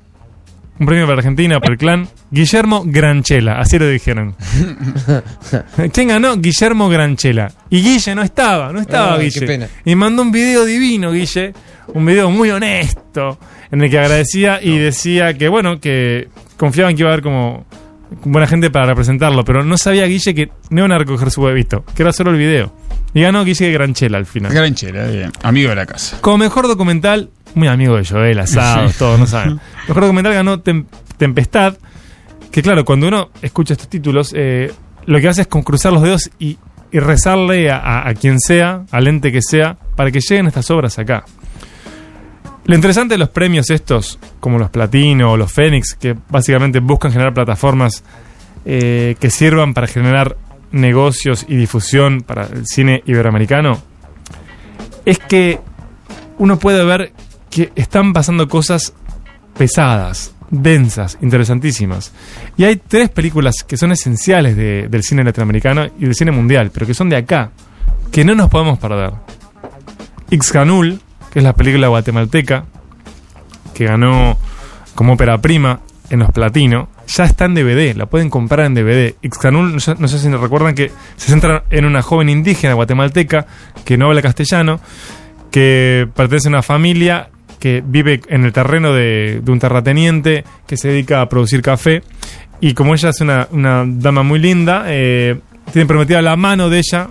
un 0.79 0.87
premio 0.87 1.05
para 1.07 1.19
Argentina, 1.19 1.59
por 1.59 1.73
el 1.73 1.79
clan, 1.79 2.09
Guillermo 2.31 2.83
Granchela, 2.87 3.59
así 3.61 3.79
lo 3.79 3.89
dijeron. 3.89 4.35
¿Quién 5.93 6.09
ganó? 6.09 6.37
Guillermo 6.37 6.89
Granchela. 6.89 7.53
Y 7.71 7.81
Guille 7.83 8.15
no 8.15 8.23
estaba, 8.23 8.73
no 8.73 8.81
estaba 8.81 9.15
Ay, 9.15 9.25
Guille. 9.27 9.41
qué 9.41 9.47
pena. 9.47 9.69
Y 9.85 9.95
mandó 9.95 10.23
un 10.23 10.33
video 10.33 10.65
divino, 10.65 11.13
Guille. 11.13 11.53
Un 11.95 12.05
video 12.05 12.29
muy 12.31 12.51
honesto, 12.51 13.39
en 13.71 13.81
el 13.83 13.91
que 13.91 13.99
agradecía 13.99 14.61
y 14.61 14.77
decía 14.77 15.35
que, 15.35 15.47
bueno, 15.49 15.79
que 15.81 16.29
confiaban 16.57 16.97
que 16.97 17.03
iba 17.03 17.11
a 17.11 17.13
haber 17.13 17.23
como 17.23 17.65
buena 18.25 18.47
gente 18.49 18.71
para 18.71 18.87
representarlo, 18.87 19.45
pero 19.45 19.65
no 19.65 19.79
sabía 19.79 20.05
Guille 20.07 20.35
que 20.35 20.51
no 20.71 20.81
iban 20.81 20.93
a 20.93 20.99
recoger 20.99 21.31
su 21.31 21.43
huevito, 21.43 21.85
que 21.95 22.03
era 22.03 22.13
solo 22.13 22.31
el 22.33 22.39
video. 22.39 22.73
Y 23.15 23.23
ganó 23.23 23.45
Guille 23.45 23.71
Granchela 23.71 24.19
al 24.19 24.27
final. 24.27 24.53
Granchela, 24.53 25.07
bien. 25.07 25.31
Amigo 25.45 25.71
de 25.71 25.77
la 25.77 25.87
casa. 25.87 26.19
Como 26.21 26.39
mejor 26.39 26.67
documental, 26.67 27.31
muy 27.55 27.69
amigo 27.69 27.97
de 27.97 28.05
Joel, 28.05 28.41
asados, 28.41 28.91
Sí. 28.93 28.99
todos, 28.99 29.19
no 29.21 29.27
saben. 29.29 29.61
Mejor 29.87 30.03
documental 30.03 30.35
ganó 30.35 30.59
Tem- 30.63 30.87
Tempestad, 31.17 31.77
que 32.57 32.63
claro, 32.63 32.87
cuando 32.87 33.07
uno 33.09 33.29
escucha 33.43 33.75
estos 33.75 33.91
títulos, 33.91 34.33
eh, 34.35 34.73
lo 35.05 35.21
que 35.21 35.29
hace 35.29 35.43
es 35.43 35.47
con 35.47 35.61
cruzar 35.63 35.93
los 35.93 36.01
dedos 36.03 36.31
y, 36.39 36.57
rezarle 36.91 37.71
a, 37.71 37.77
a- 37.77 38.09
a 38.09 38.15
quien 38.15 38.41
sea, 38.41 38.85
al 38.93 39.07
ente 39.09 39.31
que 39.31 39.41
sea, 39.43 39.77
para 39.95 40.11
que 40.11 40.21
lleguen 40.21 40.47
estas 40.47 40.71
obras 40.71 40.99
acá. 40.99 41.27
Lo 42.65 42.75
interesante 42.75 43.13
de 43.13 43.19
los 43.19 43.29
premios 43.29 43.69
estos, 43.69 44.19
como 44.41 44.59
los 44.59 44.71
Platino 44.71 45.33
o 45.33 45.37
los 45.37 45.53
Fénix, 45.53 45.95
que 45.97 46.17
básicamente 46.31 46.81
buscan 46.81 47.13
generar 47.13 47.35
plataformas 47.35 48.03
eh, 48.65 49.17
que 49.21 49.29
sirvan 49.29 49.75
para 49.75 49.87
generar 49.87 50.39
negocios 50.73 51.45
y 51.47 51.57
difusión 51.57 52.23
para 52.23 52.47
el 52.47 52.67
cine 52.67 53.03
iberoamericano, 53.05 53.79
es 55.05 55.19
que 55.19 55.61
uno 56.39 56.59
puede 56.59 56.83
ver 56.87 57.13
que 57.51 57.71
están 57.77 58.15
pasando 58.15 58.49
cosas 58.49 58.95
pesadas, 59.59 60.35
densas, 60.51 61.19
interesantísimas. 61.23 62.13
Y 62.57 62.65
hay 62.65 62.77
tres 62.77 63.09
películas 63.11 63.65
que 63.67 63.77
son 63.77 63.93
esenciales 63.93 64.57
de- 64.57 64.89
del 64.89 65.03
cine 65.03 65.25
latinoamericano 65.25 65.87
y 65.99 66.05
del 66.05 66.15
cine 66.15 66.31
mundial, 66.31 66.71
pero 66.73 66.87
que 66.87 66.95
son 66.95 67.09
de 67.09 67.17
acá, 67.17 67.51
que 68.13 68.25
no 68.25 68.35
nos 68.35 68.49
podemos 68.49 68.79
perder. 68.79 69.13
Ixcanul, 70.31 71.01
que 71.33 71.39
es 71.41 71.45
la 71.45 71.53
película 71.55 71.89
guatemalteca, 71.89 72.65
que 73.75 73.85
ganó 73.85 74.39
como 74.95 75.13
ópera 75.15 75.39
prima 75.41 75.81
en 76.11 76.21
los 76.21 76.31
platino, 76.31 76.89
ya 77.09 77.25
está 77.25 77.45
en 77.45 77.55
DVD, 77.55 77.95
la 77.97 78.07
pueden 78.07 78.31
comprar 78.31 78.67
en 78.67 78.75
DVD. 78.75 79.15
Ixcanul, 79.23 79.73
no 79.77 79.95
no 79.99 80.09
sé 80.09 80.19
si 80.19 80.29
recuerdan 80.31 80.75
que 80.75 80.91
se 81.17 81.31
centra 81.31 81.65
en 81.71 81.85
una 81.85 82.03
joven 82.03 82.29
indígena 82.29 82.75
guatemalteca 82.75 83.47
que 83.85 83.97
no 83.97 84.07
habla 84.07 84.23
castellano, 84.23 84.81
que 85.51 86.09
pertenece 86.15 86.49
a 86.49 86.51
una 86.51 86.63
familia 86.63 87.31
que 87.67 87.83
vive 87.85 88.21
en 88.29 88.45
el 88.45 88.53
terreno 88.53 88.93
de, 88.93 89.43
un 89.45 89.59
terrateniente 89.59 90.45
que 90.69 90.77
se 90.77 90.87
dedica 90.87 91.21
a 91.21 91.29
producir 91.29 91.63
café. 91.63 92.05
Y 92.61 92.75
como 92.75 92.95
ella 92.95 93.09
es 93.09 93.21
una, 93.21 93.49
dama 93.51 94.23
muy 94.23 94.39
linda, 94.39 94.85
eh, 94.87 95.41
tiene 95.73 95.87
prometida 95.87 96.23
la 96.23 96.37
mano 96.37 96.71
de 96.71 96.79
ella, 96.79 97.09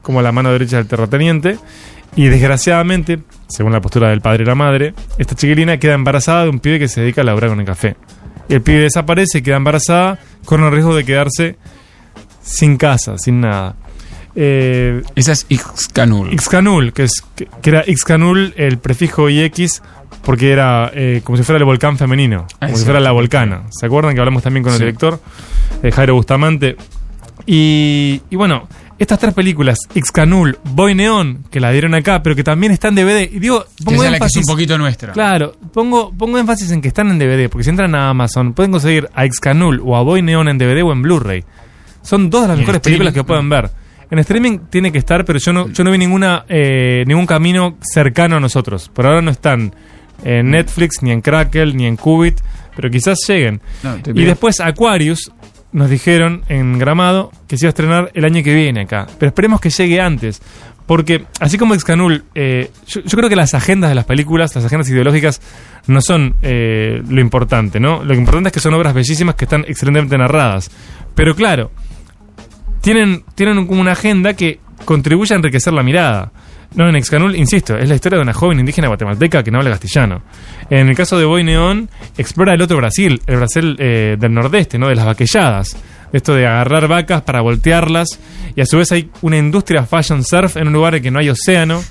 como 0.00 0.22
la 0.22 0.32
mano 0.32 0.50
derecha 0.52 0.78
del 0.78 0.86
terrateniente. 0.86 1.58
Y 2.16 2.28
desgraciadamente, 2.28 3.18
según 3.46 3.72
la 3.72 3.82
postura 3.82 4.08
del 4.08 4.22
padre 4.22 4.44
y 4.44 4.46
la 4.46 4.54
madre, 4.54 4.94
esta 5.18 5.34
chiquilina 5.34 5.76
queda 5.76 5.92
embarazada 5.92 6.44
de 6.44 6.48
un 6.48 6.60
pibe 6.60 6.78
que 6.78 6.88
se 6.88 7.02
dedica 7.02 7.20
a 7.20 7.24
laburar 7.24 7.50
con 7.50 7.60
el 7.60 7.66
café. 7.66 7.94
El 8.48 8.62
pibe 8.62 8.80
desaparece, 8.80 9.42
queda 9.42 9.56
embarazada, 9.56 10.18
corre 10.46 10.64
el 10.64 10.72
riesgo 10.72 10.96
de 10.96 11.04
quedarse 11.04 11.58
sin 12.40 12.78
casa, 12.78 13.18
sin 13.18 13.42
nada. 13.42 13.76
Eh, 14.36 15.02
Esa 15.14 15.32
es 15.32 15.46
Ixcanul. 15.48 16.32
Ixcanul, 16.32 16.92
que, 16.92 17.04
es, 17.04 17.12
que, 17.36 17.46
que 17.62 17.70
era 17.70 17.84
Ixcanul 17.86 18.54
el 18.56 18.78
prefijo 18.78 19.28
IX 19.30 19.82
porque 20.24 20.50
era 20.52 20.90
eh, 20.94 21.20
como 21.22 21.36
si 21.36 21.44
fuera 21.44 21.58
el 21.58 21.64
volcán 21.64 21.98
femenino, 21.98 22.46
Ah, 22.54 22.66
como 22.66 22.72
es 22.72 22.78
si 22.80 22.84
fuera 22.84 22.98
la 23.00 23.12
volcana. 23.12 23.64
¿Se 23.70 23.86
acuerdan 23.86 24.14
que 24.14 24.20
hablamos 24.20 24.42
también 24.42 24.64
con 24.64 24.72
el 24.72 24.78
director, 24.78 25.20
eh, 25.82 25.90
Jairo 25.92 26.14
Bustamante? 26.14 26.76
Y, 27.46 28.22
y 28.30 28.36
bueno, 28.36 28.66
estas 28.98 29.18
tres 29.18 29.34
películas, 29.34 29.76
Ixcanul, 29.94 30.58
Boy 30.64 30.94
Neón, 30.94 31.44
que 31.50 31.60
la 31.60 31.70
dieron 31.72 31.94
acá, 31.94 32.22
pero 32.22 32.34
que 32.34 32.42
también 32.42 32.72
están 32.72 32.96
en 32.96 33.04
DVD. 33.06 33.28
Y 33.30 33.38
digo, 33.38 33.64
pongo 33.84 34.02
es 34.02 34.08
que 34.10 34.14
es 34.16 34.20
énfasis. 34.22 34.36
un 34.48 34.52
poquito 34.54 34.78
nuestra. 34.78 35.12
Claro, 35.12 35.54
pongo, 35.72 36.10
pongo 36.16 36.38
énfasis 36.38 36.70
en 36.70 36.80
que 36.80 36.88
están 36.88 37.10
en 37.10 37.18
DVD, 37.18 37.50
porque 37.50 37.64
si 37.64 37.70
entran 37.70 37.94
a 37.94 38.08
Amazon 38.08 38.54
pueden 38.54 38.72
conseguir 38.72 39.10
a 39.14 39.26
Xcanul 39.26 39.82
o 39.84 39.96
a 39.96 40.02
Boy 40.02 40.22
Neon 40.22 40.48
en 40.48 40.56
DVD 40.58 40.82
o 40.82 40.92
en 40.92 41.02
Blu-ray. 41.02 41.44
Son 42.02 42.30
dos 42.30 42.42
de 42.42 42.48
las 42.48 42.58
mejores 42.58 42.80
películas 42.80 43.12
que 43.12 43.24
pueden 43.24 43.48
ver. 43.48 43.70
En 44.14 44.20
streaming 44.20 44.60
tiene 44.70 44.92
que 44.92 44.98
estar, 44.98 45.24
pero 45.24 45.40
yo 45.40 45.52
no, 45.52 45.68
yo 45.70 45.82
no 45.82 45.90
vi 45.90 45.98
ninguna, 45.98 46.44
eh, 46.48 47.02
ningún 47.04 47.26
camino 47.26 47.78
cercano 47.82 48.36
a 48.36 48.40
nosotros. 48.40 48.88
Por 48.88 49.06
ahora 49.06 49.20
no 49.22 49.32
están 49.32 49.74
en 50.22 50.50
Netflix, 50.50 51.02
ni 51.02 51.10
en 51.10 51.20
Crackle, 51.20 51.74
ni 51.74 51.84
en 51.84 51.96
Qubit, 51.96 52.40
pero 52.76 52.88
quizás 52.90 53.18
lleguen. 53.26 53.60
No, 53.82 53.96
y 54.14 54.24
después 54.24 54.60
Aquarius 54.60 55.32
nos 55.72 55.90
dijeron 55.90 56.44
en 56.48 56.78
Gramado 56.78 57.32
que 57.48 57.58
se 57.58 57.64
iba 57.66 57.70
a 57.70 57.70
estrenar 57.70 58.12
el 58.14 58.24
año 58.24 58.44
que 58.44 58.54
viene 58.54 58.82
acá. 58.82 59.08
Pero 59.18 59.30
esperemos 59.30 59.60
que 59.60 59.70
llegue 59.70 60.00
antes. 60.00 60.40
Porque, 60.86 61.24
así 61.40 61.58
como 61.58 61.74
Excanul, 61.74 62.22
eh, 62.36 62.70
yo, 62.86 63.00
yo 63.00 63.16
creo 63.16 63.28
que 63.28 63.34
las 63.34 63.52
agendas 63.54 63.90
de 63.90 63.96
las 63.96 64.04
películas, 64.04 64.54
las 64.54 64.64
agendas 64.64 64.88
ideológicas, 64.90 65.40
no 65.88 66.00
son 66.00 66.36
eh, 66.40 67.02
lo 67.08 67.20
importante, 67.20 67.80
¿no? 67.80 68.04
Lo 68.04 68.14
importante 68.14 68.50
es 68.50 68.52
que 68.52 68.60
son 68.60 68.74
obras 68.74 68.94
bellísimas 68.94 69.34
que 69.34 69.46
están 69.46 69.64
excelentemente 69.66 70.16
narradas. 70.16 70.70
Pero 71.16 71.34
claro, 71.34 71.72
tienen, 72.84 73.24
tienen 73.34 73.66
como 73.66 73.80
una 73.80 73.92
agenda 73.92 74.34
que 74.34 74.60
contribuye 74.84 75.32
a 75.34 75.38
enriquecer 75.38 75.72
la 75.72 75.82
mirada. 75.82 76.30
No, 76.74 76.88
en 76.88 76.96
Excanul, 76.96 77.34
insisto, 77.36 77.76
es 77.76 77.88
la 77.88 77.94
historia 77.94 78.18
de 78.18 78.22
una 78.22 78.34
joven 78.34 78.60
indígena 78.60 78.88
guatemalteca 78.88 79.42
que 79.42 79.50
no 79.50 79.58
habla 79.58 79.70
castellano. 79.70 80.22
En 80.68 80.88
el 80.88 80.96
caso 80.96 81.18
de 81.18 81.24
Boy 81.24 81.44
Neón, 81.44 81.88
explora 82.18 82.52
el 82.52 82.60
otro 82.60 82.76
Brasil, 82.76 83.22
el 83.26 83.36
Brasil 83.36 83.76
eh, 83.78 84.16
del 84.18 84.34
nordeste, 84.34 84.78
¿no? 84.78 84.88
De 84.88 84.94
las 84.94 85.06
vaquelladas. 85.06 85.76
Esto 86.12 86.34
de 86.34 86.46
agarrar 86.46 86.86
vacas 86.86 87.22
para 87.22 87.40
voltearlas. 87.40 88.20
Y 88.54 88.60
a 88.60 88.66
su 88.66 88.76
vez 88.76 88.92
hay 88.92 89.08
una 89.22 89.38
industria 89.38 89.84
fashion 89.84 90.22
surf 90.22 90.56
en 90.56 90.66
un 90.66 90.74
lugar 90.74 90.96
en 90.96 91.02
que 91.02 91.10
no 91.10 91.20
hay 91.20 91.30
océano. 91.30 91.82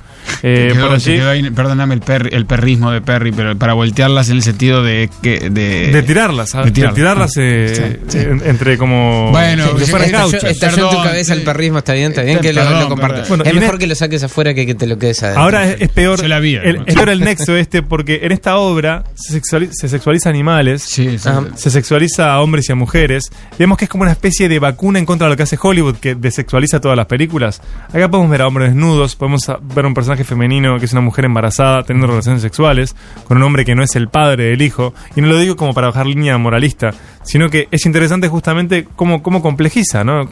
Eh, 0.42 0.68
Te 0.70 0.74
quedó- 0.76 0.88
por 0.90 0.98
te 1.00 1.10
allí. 1.10 1.18
quedó 1.20 1.30
ahí, 1.30 1.50
perdóname 1.52 1.94
el, 1.96 2.02
perri- 2.02 2.30
el 2.34 2.46
perrismo 2.46 2.92
de 2.92 3.02
Perry, 3.02 3.32
pero 3.32 3.58
para 3.58 3.74
voltearlas 3.74 4.30
en 4.30 4.38
el 4.38 4.44
sentido 4.44 4.84
de 4.84 5.10
que 5.22 5.50
de, 5.50 5.92
De 5.92 6.04
tirarlas, 6.04 6.50
¿sabes? 6.52 6.74
De 6.74 6.88
tirarlas, 6.90 7.32
eh, 7.38 8.00
Sí, 8.08 8.12
sí. 8.12 8.18
en- 8.20 8.42
entre 8.46 8.78
como. 8.78 9.32
Bueno, 9.32 9.78
si 9.80 9.86
fueran 9.90 10.12
gauchos. 10.12 10.44
estalló 10.44 10.90
en 10.92 10.98
tu 10.98 11.04
cabeza 11.04 11.34
el 11.34 11.44
perrismo, 11.44 11.78
está 11.80 11.94
bien, 11.94 12.10
está 12.12 12.24
bien 12.24 12.40
que 12.40 12.52
lo, 12.54 12.62
Perdón, 12.62 12.80
lo 12.82 12.90
compartas. 12.90 13.30
Bueno, 13.30 13.44
es 13.44 13.54
mejor 13.54 13.78
que 13.78 13.88
lo 13.88 13.96
saques 13.96 14.24
afuera 14.24 14.54
que 14.54 14.66
que 14.66 14.76
te 14.76 14.88
lo 14.88 14.98
quedes 14.98 15.22
adentro. 15.24 15.44
Ahora 15.44 15.70
es, 15.70 15.82
es 15.82 15.90
peor. 15.90 16.22
Yo 16.22 16.28
la 16.28 16.40
vi, 16.40 16.56
el, 16.56 16.84
es 16.86 16.96
peor 16.96 17.10
el 17.10 17.20
nexo 17.24 17.56
este, 17.56 17.82
porque 17.82 18.22
en 18.24 18.32
esta 18.32 18.58
obra 18.58 19.04
se, 19.16 19.40
sexuali- 19.42 19.70
se 19.72 19.88
sexualiza 19.90 20.30
animales, 20.30 20.84
se 20.84 21.70
sexualiza 21.70 22.34
a 22.34 22.42
hombres 22.42 22.70
y 22.70 22.72
a 22.72 22.76
mujeres. 22.76 23.30
Vemos 23.58 23.78
que 23.78 23.86
es 23.86 23.90
como 23.90 24.04
una 24.04 24.12
especie 24.12 24.50
de 24.50 24.60
vacuna 24.60 25.00
en 25.00 25.06
contra 25.06 25.28
de 25.28 25.32
lo 25.34 25.38
que 25.38 25.44
hace 25.44 25.58
Hollywood, 25.62 25.98
que 25.98 26.16
desexualiza 26.16 26.80
todas 26.80 26.98
las 26.98 27.08
películas. 27.08 27.62
Acá 27.92 28.10
podemos 28.10 28.30
ver 28.32 28.42
a 28.42 28.48
hombres 28.48 28.70
desnudos, 28.70 29.16
podemos 29.16 29.48
a- 29.50 29.58
ver 29.62 29.86
un 29.86 29.94
personaje 29.94 30.13
femenino 30.24 30.78
que 30.78 30.86
es 30.86 30.92
una 30.92 31.02
mujer 31.02 31.26
embarazada 31.26 31.84
teniendo 31.84 32.08
relaciones 32.08 32.42
sexuales 32.42 32.96
con 33.26 33.38
un 33.38 33.44
hombre 33.44 33.66
que 33.66 33.74
no 33.74 33.82
es 33.82 33.96
el 33.96 34.10
padre 34.10 34.46
del 34.46 34.62
hijo. 34.62 34.94
Y 35.16 35.22
no 35.22 35.28
lo 35.28 35.38
digo 35.38 35.56
como 35.56 35.74
para 35.74 35.88
bajar 35.88 36.06
línea 36.06 36.38
moralista, 36.38 36.92
sino 37.24 37.50
que 37.50 37.68
es 37.72 37.86
interesante 37.86 38.28
justamente 38.28 38.88
cómo, 38.96 39.24
cómo 39.24 39.42
complejiza, 39.42 40.04
¿no? 40.04 40.30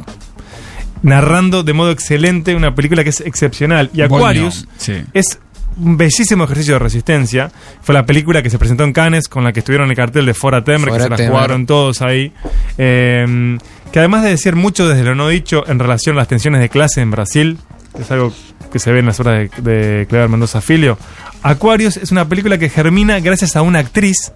narrando 1.04 1.64
de 1.64 1.74
modo 1.74 1.92
excelente 1.92 2.56
una 2.56 2.76
película 2.76 3.04
que 3.04 3.10
es 3.10 3.22
excepcional. 3.22 3.90
Y 3.94 4.02
Aquarius 4.02 4.68
sí. 4.78 5.04
es 5.14 5.40
un 5.78 5.98
bellísimo 5.98 6.44
ejercicio 6.44 6.74
de 6.74 6.80
resistencia. 6.80 7.52
Fue 7.82 7.94
la 7.94 8.06
película 8.06 8.42
que 8.42 8.50
se 8.50 8.60
presentó 8.60 8.84
en 8.84 8.94
Cannes, 8.94 9.28
con 9.28 9.44
la 9.44 9.52
que 9.54 9.60
estuvieron 9.60 9.86
en 9.86 9.92
el 9.92 9.98
cartel 9.98 10.26
de 10.26 10.34
Fora 10.34 10.64
Temer, 10.64 10.86
que 10.86 10.92
Fora 10.92 11.04
se 11.04 11.10
la 11.10 11.16
Temer. 11.16 11.32
jugaron 11.32 11.66
todos 11.66 12.02
ahí. 12.02 12.32
Eh, 12.78 13.58
que 13.92 14.00
además 14.00 14.24
de 14.24 14.30
decir 14.30 14.56
mucho 14.56 14.88
desde 14.88 15.04
lo 15.04 15.16
no 15.16 15.28
dicho 15.28 15.68
en 15.68 15.80
relación 15.80 16.16
a 16.16 16.20
las 16.20 16.28
tensiones 16.28 16.62
de 16.62 16.70
clase 16.70 17.02
en 17.02 17.12
Brasil, 17.12 17.58
que 17.81 17.81
es 18.00 18.10
algo 18.12 18.34
que 18.72 18.80
se 18.80 18.92
ve 18.92 19.00
en 19.00 19.06
las 19.08 19.20
obras 19.20 19.50
de, 19.58 20.06
Cleber 20.10 20.30
Mendoza 20.30 20.62
Filio, 20.62 20.98
Aquarius 21.44 21.98
es 21.98 22.12
una 22.12 22.28
película 22.30 22.58
que 22.58 22.70
germina 22.70 23.20
gracias 23.20 23.56
a 23.56 23.62
una 23.62 23.80
actriz 23.80 24.32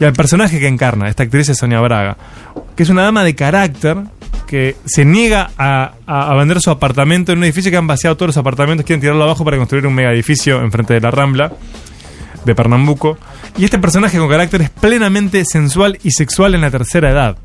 y 0.00 0.04
al 0.04 0.12
personaje 0.12 0.60
que 0.60 0.68
encarna. 0.68 1.08
Esta 1.08 1.24
actriz 1.24 1.48
es 1.48 1.58
Sonia 1.58 1.80
Braga, 1.80 2.16
que 2.76 2.82
es 2.84 2.88
una 2.88 3.02
dama 3.02 3.24
de 3.24 3.34
carácter 3.34 3.96
que 4.46 4.76
se 4.84 5.04
niega 5.04 5.50
a, 5.58 5.92
a- 6.06 6.30
a 6.30 6.34
vender 6.36 6.60
su 6.60 6.70
apartamento 6.70 7.32
en 7.32 7.38
un 7.38 7.44
edificio 7.44 7.70
que 7.70 7.76
han 7.76 7.86
vaciado 7.86 8.16
todos 8.16 8.28
los 8.28 8.36
apartamentos, 8.36 8.86
quieren 8.86 9.00
tirarlo 9.00 9.24
abajo 9.24 9.44
para 9.44 9.56
construir 9.58 9.86
un 9.86 9.94
mega 9.94 10.12
edificio 10.12 10.62
enfrente 10.62 10.94
de 10.94 11.00
la 11.00 11.10
Rambla 11.10 11.52
de 12.44 12.54
Pernambuco. 12.54 13.18
Y 13.58 13.64
este 13.64 13.78
personaje 13.78 14.18
con 14.18 14.28
carácter 14.28 14.62
es 14.62 14.70
plenamente 14.70 15.44
sensual 15.44 15.98
y 16.04 16.12
sexual 16.12 16.54
en 16.54 16.60
la 16.62 16.70
tercera 16.70 17.10
edad. 17.10 17.36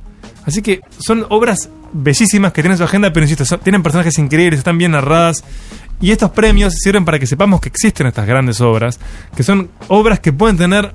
Así 0.45 0.61
que 0.61 0.79
son 0.99 1.25
obras 1.29 1.69
bellísimas 1.93 2.51
que 2.51 2.61
tienen 2.61 2.77
su 2.77 2.83
agenda, 2.83 3.13
pero 3.13 3.25
insisto, 3.25 3.57
tienen 3.59 3.83
personajes 3.83 4.17
increíbles, 4.17 4.59
están 4.59 4.77
bien 4.77 4.91
narradas. 4.91 5.43
Y 6.01 6.11
estos 6.11 6.31
premios 6.31 6.73
sirven 6.75 7.05
para 7.05 7.19
que 7.19 7.27
sepamos 7.27 7.61
que 7.61 7.69
existen 7.69 8.07
estas 8.07 8.27
grandes 8.27 8.59
obras, 8.59 8.99
que 9.35 9.43
son 9.43 9.69
obras 9.87 10.19
que 10.19 10.33
pueden 10.33 10.57
tener 10.57 10.93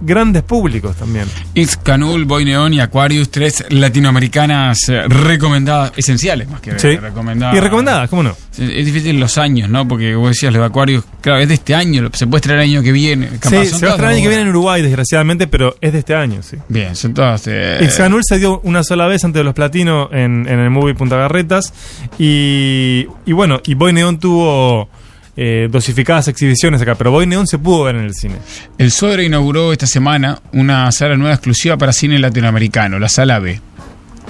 grandes 0.00 0.42
públicos 0.42 0.96
también. 0.96 1.26
It's 1.54 1.76
Canul, 1.76 2.24
Boy 2.24 2.44
Neon 2.44 2.74
y 2.74 2.80
Aquarius, 2.80 3.30
tres 3.30 3.64
latinoamericanas 3.70 4.88
eh, 4.88 5.02
recomendadas, 5.08 5.92
esenciales 5.96 6.48
más 6.48 6.60
que 6.60 6.78
Sí. 6.78 6.96
recomendadas. 6.96 7.56
Y 7.56 7.60
recomendadas, 7.60 8.10
¿cómo 8.10 8.22
no? 8.22 8.30
Es, 8.52 8.58
es 8.58 8.86
difícil 8.86 9.18
los 9.18 9.38
años, 9.38 9.68
¿no? 9.70 9.86
Porque 9.88 10.14
vos 10.14 10.28
decías 10.30 10.52
lo 10.52 10.60
de 10.60 10.66
Aquarius, 10.66 11.04
claro, 11.20 11.40
es 11.40 11.48
de 11.48 11.54
este 11.54 11.74
año, 11.74 12.10
se 12.12 12.26
puede 12.26 12.38
estrenar 12.40 12.64
el 12.64 12.70
año 12.70 12.82
que 12.82 12.92
viene. 12.92 13.28
capaz, 13.40 13.48
Sí, 13.64 13.66
se 13.66 13.86
va 13.86 13.92
a 13.92 13.94
estrenar 13.94 13.98
el 14.00 14.16
año 14.18 14.22
que 14.22 14.28
viene 14.28 14.42
en 14.42 14.48
Uruguay, 14.48 14.82
desgraciadamente, 14.82 15.46
pero 15.46 15.76
es 15.80 15.92
de 15.92 15.98
este 16.00 16.14
año, 16.14 16.42
sí. 16.42 16.56
Bien, 16.68 16.94
son 16.96 17.14
todas. 17.14 17.44
eh, 17.46 17.88
se 18.22 18.38
dio 18.38 18.60
una 18.64 18.82
sola 18.84 19.06
vez 19.06 19.24
ante 19.24 19.42
los 19.42 19.54
platinos 19.54 20.08
en, 20.12 20.46
en 20.48 20.58
el 20.60 20.70
movie 20.70 20.94
Punta 20.94 21.16
Garretas. 21.16 21.72
Y, 22.18 23.06
y 23.26 23.32
bueno, 23.32 23.60
y 23.64 23.74
Boy 23.74 23.92
Neon 23.92 24.18
tuvo 24.18 24.88
eh, 25.36 25.68
dosificadas 25.70 26.28
exhibiciones 26.28 26.80
acá, 26.80 26.94
pero 26.94 27.10
Boy 27.10 27.26
Neon 27.26 27.46
se 27.46 27.58
pudo 27.58 27.84
ver 27.84 27.96
en 27.96 28.04
el 28.04 28.14
cine. 28.14 28.36
El 28.78 28.90
Sodre 28.90 29.24
inauguró 29.24 29.72
esta 29.72 29.86
semana 29.86 30.40
una 30.52 30.90
sala 30.92 31.16
nueva 31.16 31.34
exclusiva 31.34 31.76
para 31.76 31.92
cine 31.92 32.18
latinoamericano, 32.18 32.98
la 32.98 33.08
sala 33.08 33.38
B. 33.38 33.60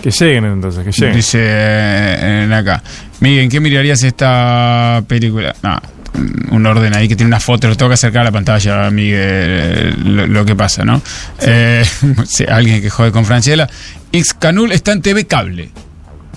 Que 0.03 0.11
lleguen 0.11 0.45
entonces, 0.45 0.85
que 0.85 0.93
lleguen. 0.93 1.17
Dice 1.17 1.39
eh, 1.41 2.45
en 2.45 2.53
acá. 2.53 2.83
Miguel, 3.21 3.45
¿en 3.45 3.51
qué 3.51 3.61
mirarías 3.61 4.03
esta 4.03 5.03
película? 5.07 5.55
No, 5.63 5.81
un 6.51 6.67
orden 6.67 6.95
ahí 6.95 7.09
que 7.09 7.17
tiene 7.17 7.29
una 7.29 7.41
foto, 7.41 7.69
lo 7.69 7.77
tengo 7.77 7.91
que 7.91 7.95
acercar 7.95 8.23
a 8.23 8.25
la 8.25 8.33
pantalla, 8.33 8.91
Miguel, 8.91 10.17
lo, 10.17 10.27
lo 10.27 10.45
que 10.45 10.55
pasa, 10.55 10.85
¿no? 10.85 11.01
Eh, 11.41 11.85
alguien 12.49 12.81
que 12.81 12.91
jode 12.91 13.13
con 13.13 13.25
Franchella. 13.25 13.69
Xcanul 14.13 14.73
está 14.73 14.93
en 14.93 15.03
TV 15.03 15.27
Cable. 15.27 15.71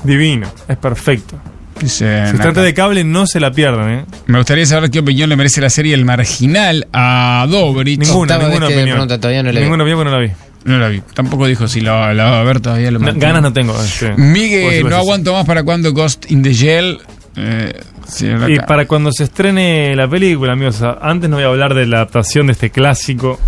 Divino, 0.03 0.51
es 0.68 0.78
perfecto. 0.78 1.39
Dice 1.82 2.28
Si 2.32 2.38
trata 2.38 2.61
de 2.61 2.73
cable, 2.73 3.03
no 3.03 3.28
se 3.28 3.39
la 3.39 3.51
pierdan, 3.51 3.89
¿eh? 3.91 4.05
Me 4.25 4.38
gustaría 4.39 4.65
saber 4.65 4.89
qué 4.89 4.99
opinión 4.99 5.30
le 5.30 5.36
merece 5.36 5.61
la 5.61 5.69
serie 5.69 5.93
El 5.93 6.05
Marginal 6.05 6.88
a 6.91 7.45
Dobrich. 7.49 7.99
Ninguna, 7.99 8.38
ninguna 8.38 8.65
opinión. 8.67 9.07
Ninguna 9.07 9.84
opinión, 9.84 9.97
porque 9.99 10.09
no 10.09 10.11
la 10.11 10.19
vi. 10.19 10.32
No 10.65 10.78
la 10.80 10.89
vi. 10.89 11.01
Tampoco 11.13 11.45
dijo 11.47 11.67
si 11.67 11.82
la, 11.82 12.13
la 12.13 12.25
va 12.32 12.39
a 12.41 12.43
ver 12.43 12.59
todavía. 12.59 12.91
Lo 12.91 12.99
No, 12.99 13.13
ganas 13.15 13.41
no 13.41 13.53
tengo. 13.53 13.73
puedo 13.73 14.17
Miguel, 14.17 14.89
no 14.89 14.95
aguanto 14.97 15.34
más 15.34 15.45
para 15.45 15.63
cuando 15.63 15.93
Ghost 15.93 16.30
in 16.32 16.41
the 16.41 16.53
Shell. 16.53 16.99
Eh, 17.36 17.80
sí. 18.07 18.28
Y 18.47 18.59
para 18.59 18.86
cuando 18.88 19.11
se 19.11 19.25
estrene 19.25 19.95
la 19.95 20.09
película, 20.09 20.53
amigos, 20.53 20.82
antes 21.01 21.30
no 21.30 21.36
voy 21.38 21.45
a 21.45 21.49
hablar 21.49 21.73
de 21.75 21.86
la 21.86 21.97
adaptación 21.97 22.47
de 22.47 22.53
este 22.53 22.71
clásico 22.71 23.39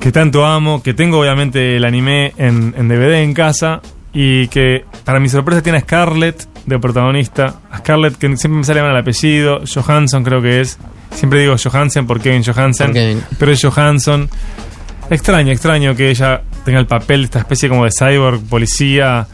que 0.00 0.10
tanto 0.10 0.44
amo, 0.46 0.82
que 0.82 0.94
tengo 0.94 1.20
obviamente 1.20 1.76
el 1.76 1.84
anime 1.84 2.32
en, 2.38 2.74
en 2.76 2.88
DVD 2.88 3.22
en 3.22 3.34
casa 3.34 3.80
y 4.12 4.48
que 4.48 4.84
para 5.04 5.20
mi 5.20 5.28
sorpresa 5.28 5.62
tiene 5.62 5.78
a 5.78 5.80
Scarlett 5.82 6.46
de 6.66 6.78
protagonista. 6.78 7.60
A 7.70 7.78
Scarlett 7.78 8.16
que 8.16 8.26
siempre 8.36 8.58
me 8.58 8.64
sale 8.64 8.82
mal 8.82 8.90
el 8.92 8.96
apellido, 8.98 9.60
Johansson 9.72 10.22
creo 10.24 10.42
que 10.42 10.60
es. 10.60 10.78
Siempre 11.12 11.40
digo 11.40 11.56
Johansen 11.62 12.06
por 12.06 12.20
Kevin 12.20 12.42
Johansen, 12.42 12.86
Por 12.88 12.94
Kevin. 12.94 13.22
pero 13.38 13.52
es 13.52 13.60
Johansson. 13.62 14.28
Extraño, 15.10 15.52
extraño 15.52 15.94
que 15.94 16.10
ella 16.10 16.42
tenga 16.64 16.78
el 16.78 16.86
papel 16.86 17.20
de 17.20 17.24
esta 17.26 17.38
especie 17.40 17.68
como 17.68 17.84
de 17.84 17.90
cyborg, 17.90 18.40
policía. 18.48 19.26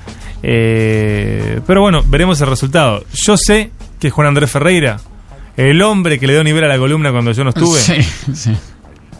eh, 0.42 1.60
pero 1.66 1.80
bueno, 1.82 2.02
veremos 2.06 2.40
el 2.40 2.48
resultado. 2.48 3.04
Yo 3.12 3.36
sé 3.36 3.70
que 4.00 4.10
Juan 4.10 4.28
Andrés 4.28 4.50
Ferreira, 4.50 4.98
el 5.56 5.80
hombre 5.82 6.18
que 6.18 6.26
le 6.26 6.32
dio 6.32 6.42
nivel 6.44 6.64
a 6.64 6.68
la 6.68 6.78
columna 6.78 7.12
cuando 7.12 7.32
yo 7.32 7.44
no 7.44 7.50
estuve, 7.50 7.78
Sí, 7.80 8.02
sí. 8.34 8.56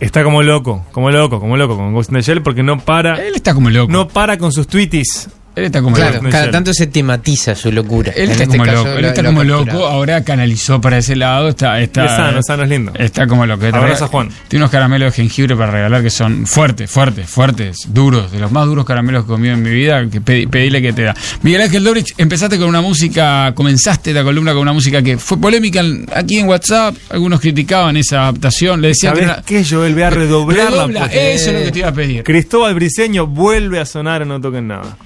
está 0.00 0.24
como 0.24 0.42
loco, 0.42 0.84
como 0.92 1.10
loco, 1.10 1.38
como 1.40 1.56
loco 1.56 1.76
con 1.76 1.92
Ghost 1.92 2.10
in 2.10 2.16
the 2.16 2.22
Shell 2.22 2.42
porque 2.42 2.62
no 2.64 2.78
para. 2.80 3.24
Él 3.24 3.34
está 3.36 3.54
como 3.54 3.70
loco. 3.70 3.92
No 3.92 4.08
para 4.08 4.36
con 4.38 4.52
sus 4.52 4.66
tweeties. 4.66 5.28
Él 5.58 5.64
está 5.64 5.82
como 5.82 5.96
Claro, 5.96 6.16
loco. 6.18 6.30
cada 6.30 6.50
tanto 6.50 6.72
se 6.72 6.86
tematiza 6.86 7.54
su 7.54 7.72
locura. 7.72 8.12
Él 8.14 8.24
En 8.24 8.30
está 8.30 8.44
este 8.44 8.56
como 8.58 8.64
caso, 8.70 8.84
loco, 8.84 8.98
él 8.98 9.04
está 9.04 9.22
lo 9.22 9.28
como 9.30 9.44
loco, 9.44 9.86
ahora 9.86 10.22
canalizó 10.24 10.80
para 10.80 10.98
ese 10.98 11.16
lado, 11.16 11.48
está, 11.48 11.80
está 11.80 12.04
Es 12.04 12.10
sano, 12.12 12.40
sano, 12.42 12.62
es 12.62 12.68
lindo. 12.68 12.92
Está 12.94 13.26
como 13.26 13.44
loco. 13.46 13.66
Abraza 13.66 14.06
Juan. 14.08 14.28
Tiene 14.48 14.62
unos 14.62 14.70
caramelos 14.70 15.12
de 15.12 15.16
jengibre 15.16 15.56
para 15.56 15.72
regalar 15.72 16.02
que 16.02 16.10
son 16.10 16.46
fuertes, 16.46 16.90
fuertes, 16.90 17.28
fuertes, 17.28 17.78
duros, 17.88 18.30
de 18.32 18.38
los 18.38 18.52
más 18.52 18.66
duros 18.66 18.84
caramelos 18.84 19.24
que 19.24 19.32
he 19.32 19.34
comido 19.34 19.54
en 19.54 19.62
mi 19.62 19.70
vida, 19.70 20.06
que 20.10 20.22
pedi- 20.22 20.48
pedile 20.48 20.80
que 20.80 20.92
te 20.92 21.02
da. 21.02 21.16
Miguel 21.42 21.62
Ángel 21.62 21.82
Dobrich, 21.84 22.14
empezaste 22.18 22.58
con 22.58 22.68
una 22.68 22.80
música, 22.80 23.52
comenzaste 23.54 24.12
la 24.14 24.22
columna 24.22 24.52
con 24.52 24.62
una 24.62 24.72
música 24.72 25.02
que 25.02 25.18
fue 25.18 25.38
polémica 25.40 25.80
en- 25.80 26.06
aquí 26.14 26.38
en 26.38 26.46
WhatsApp, 26.48 26.94
algunos 27.10 27.40
criticaban 27.40 27.96
esa 27.96 28.22
adaptación, 28.22 28.80
le 28.80 28.88
decían 28.88 29.14
que 29.14 29.20
¿Sabes 29.24 29.34
era- 29.36 29.44
qué, 29.44 29.64
Joel? 29.68 29.94
Voy 29.94 30.02
a 30.02 30.10
redoblar 30.10 30.58
la 30.72 30.86
Redobla, 30.86 31.06
eso 31.06 31.50
es 31.50 31.58
lo 31.58 31.64
que 31.64 31.72
te 31.72 31.78
iba 31.80 31.88
a 31.88 31.92
pedir. 31.92 32.22
Cristóbal 32.22 32.74
Briseño 32.74 33.26
vuelve 33.26 33.80
a 33.80 33.84
sonar 33.86 34.22
en 34.22 34.28
No 34.28 34.40
Toquen 34.40 34.68
Nada. 34.68 34.96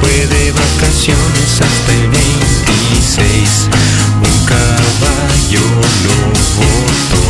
Fue 0.00 0.26
de 0.26 0.52
vacaciones 0.52 1.60
hasta 1.60 1.92
el 1.92 2.08
26. 2.08 3.68
Un 4.22 4.46
caballo 4.46 5.64
lo 6.04 6.16
botó. 6.56 7.22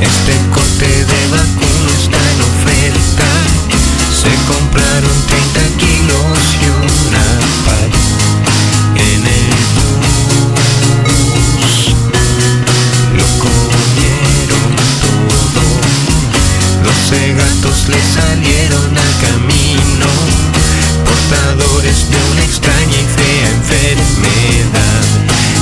Este 0.00 0.34
corte 0.54 0.88
de 1.04 1.20
vacuno 1.30 1.88
está 2.00 2.20
en 2.32 2.40
oferta. 2.50 3.28
Se 4.22 4.32
compraron 4.50 5.16
30 5.26 5.60
kilos 5.78 6.38
y 6.60 6.66
una 6.82 7.26
par 7.66 7.90
en 8.96 9.22
el 9.26 9.50
bus. 11.06 11.74
Lo 13.18 13.26
comieron 13.44 14.70
todo. 15.02 15.62
12 16.84 17.34
gatos 17.34 17.78
le 17.88 18.00
salieron 18.02 18.90
al 18.96 19.14
camino, 19.26 20.08
de 21.32 22.18
una 22.32 22.44
extraña 22.44 22.96
y 22.96 23.06
fea 23.16 23.48
enfermedad. 23.48 25.04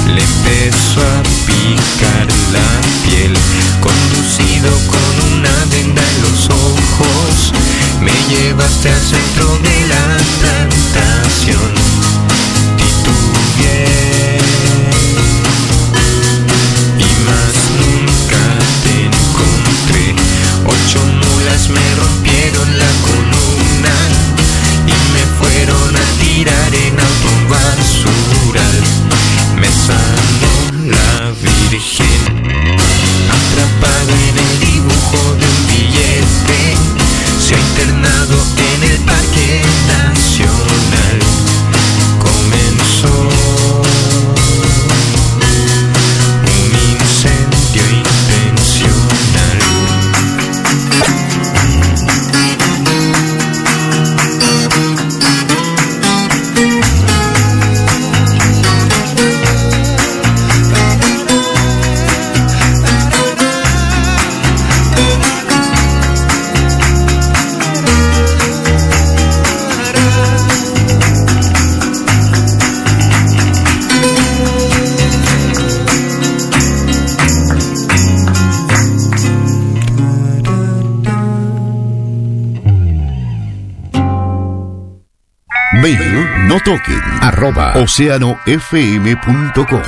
Le 0.06 0.22
empezó 0.22 1.00
a 1.00 1.22
picar 1.46 2.26
la 2.52 2.70
piel, 3.04 3.32
conducido 3.80 4.70
con 4.88 5.14
una 5.32 5.54
venda 5.70 6.02
en 6.02 6.22
los 6.22 6.50
ojos. 6.50 7.52
Me 8.00 8.12
llevaste 8.28 8.90
al 8.90 9.00
centro 9.00 9.58
de 9.62 9.86
la 9.86 10.18
plantación. 10.40 11.72
Titubeé 12.76 14.38
y 16.98 17.10
más 17.28 17.54
nunca 17.78 18.42
te 18.82 18.94
encontré. 19.06 20.06
Ocho 20.66 21.00
mulas 21.06 21.68
me 21.68 21.94
rompieron 21.94 22.19
a 25.68 26.22
tirar 26.22 26.74
en 26.74 26.98
auto 26.98 27.30
basural. 27.48 28.82
Me 29.60 29.68
sanó 29.68 30.52
la 30.86 31.32
virgen, 31.32 32.22
atrapada 33.28 34.12
en 34.28 34.38
el 34.38 34.60
dibujo 34.60 35.18
de 35.38 35.46
un 35.46 35.66
billete. 35.66 36.76
Se 37.40 37.54
ha 37.54 37.58
internado 37.58 38.36
en 38.74 38.90
el 38.90 38.98
parque 39.00 39.62
nacional. 39.86 41.18
Comenzó 42.18 43.39
no 86.50 86.58
toquen 86.64 87.00
arroba 87.20 87.74
oceanofm.com. 87.76 89.82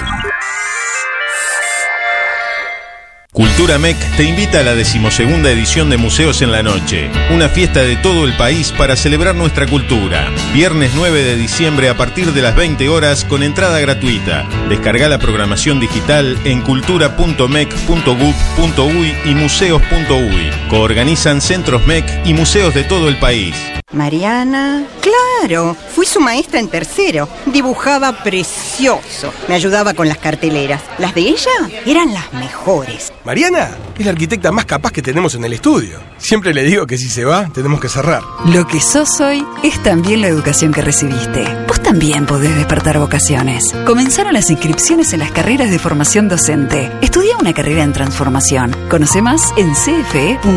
Cultura 3.33 3.79
MEC 3.79 3.97
te 4.17 4.23
invita 4.23 4.61
a 4.61 4.63
la 4.63 4.77
decimosegunda 4.77 5.51
edición 5.51 5.91
de 5.91 5.97
Museos 5.97 6.41
en 6.41 6.53
la 6.53 6.63
Noche, 6.63 7.11
una 7.35 7.49
fiesta 7.49 7.83
de 7.83 7.97
todo 7.97 8.27
el 8.27 8.37
país 8.37 8.71
para 8.71 8.95
celebrar 8.95 9.35
nuestra 9.35 9.67
cultura. 9.67 10.31
Viernes 10.55 10.93
9 10.95 11.25
de 11.25 11.35
diciembre 11.35 11.89
a 11.89 11.97
partir 11.97 12.33
de 12.33 12.43
las 12.43 12.55
20 12.55 12.89
horas 12.89 13.25
con 13.25 13.43
entrada 13.43 13.81
gratuita. 13.81 14.49
Descarga 14.69 15.09
la 15.09 15.19
programación 15.19 15.81
digital 15.81 16.39
en 16.45 16.61
cultura.mec.gov.uy 16.61 19.17
y 19.25 19.35
museos.uy. 19.35 20.51
Coorganizan 20.69 21.41
Centros 21.41 21.89
MEC 21.89 22.25
y 22.25 22.35
museos 22.35 22.73
de 22.73 22.85
todo 22.85 23.09
el 23.09 23.17
país. 23.17 23.57
Mariana, 23.93 24.87
claro, 25.01 25.77
fui 25.95 26.07
su 26.07 26.21
maestra 26.21 26.59
en 26.61 26.69
tercero. 26.69 27.29
Dibujaba 27.47 28.23
precioso. 28.23 29.33
Me 29.49 29.55
ayudaba 29.55 29.93
con 29.95 30.09
las 30.09 30.19
carteleras. 30.19 30.83
Las 30.99 31.15
de 31.15 31.21
ella 31.23 31.51
eran 31.85 32.13
las 32.15 32.33
mejores. 32.33 33.13
Mariana 33.25 33.77
es 33.99 34.05
la 34.05 34.13
arquitecta 34.13 34.51
más 34.51 34.65
capaz 34.65 34.93
que 34.93 35.03
tenemos 35.03 35.35
en 35.35 35.45
el 35.45 35.53
estudio. 35.53 36.01
Siempre 36.17 36.55
le 36.55 36.63
digo 36.65 36.87
que 36.87 36.97
si 36.97 37.09
se 37.09 37.25
va, 37.25 37.49
tenemos 37.53 37.81
que 37.81 37.89
cerrar. 37.89 38.23
Lo 38.47 38.67
que 38.67 38.81
sos 38.81 39.21
hoy 39.21 39.45
es 39.63 39.83
también 39.83 40.23
la 40.23 40.29
educación 40.29 40.73
que 40.73 40.83
recibiste. 40.83 41.45
Vos 41.69 41.83
también 41.83 42.25
podés 42.27 42.57
despertar 42.57 42.99
vocaciones. 42.99 43.75
Comenzaron 43.87 44.33
las 44.33 44.51
inscripciones 44.51 45.13
en 45.13 45.21
las 45.21 45.33
carreras 45.33 45.71
de 45.71 45.79
formación 45.79 46.29
docente. 46.29 46.91
Estudia 47.03 47.37
una 47.37 47.53
carrera 47.53 47.83
en 47.83 47.93
transformación. 47.93 48.75
Conoce 48.89 49.21
más 49.21 49.53
en 49.57 49.75
cfe.edu.ui. 49.75 50.53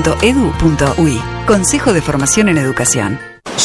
Consejo 1.45 1.93
de 1.93 2.01
Formación 2.01 2.49
en 2.49 2.57
Educación. 2.57 3.19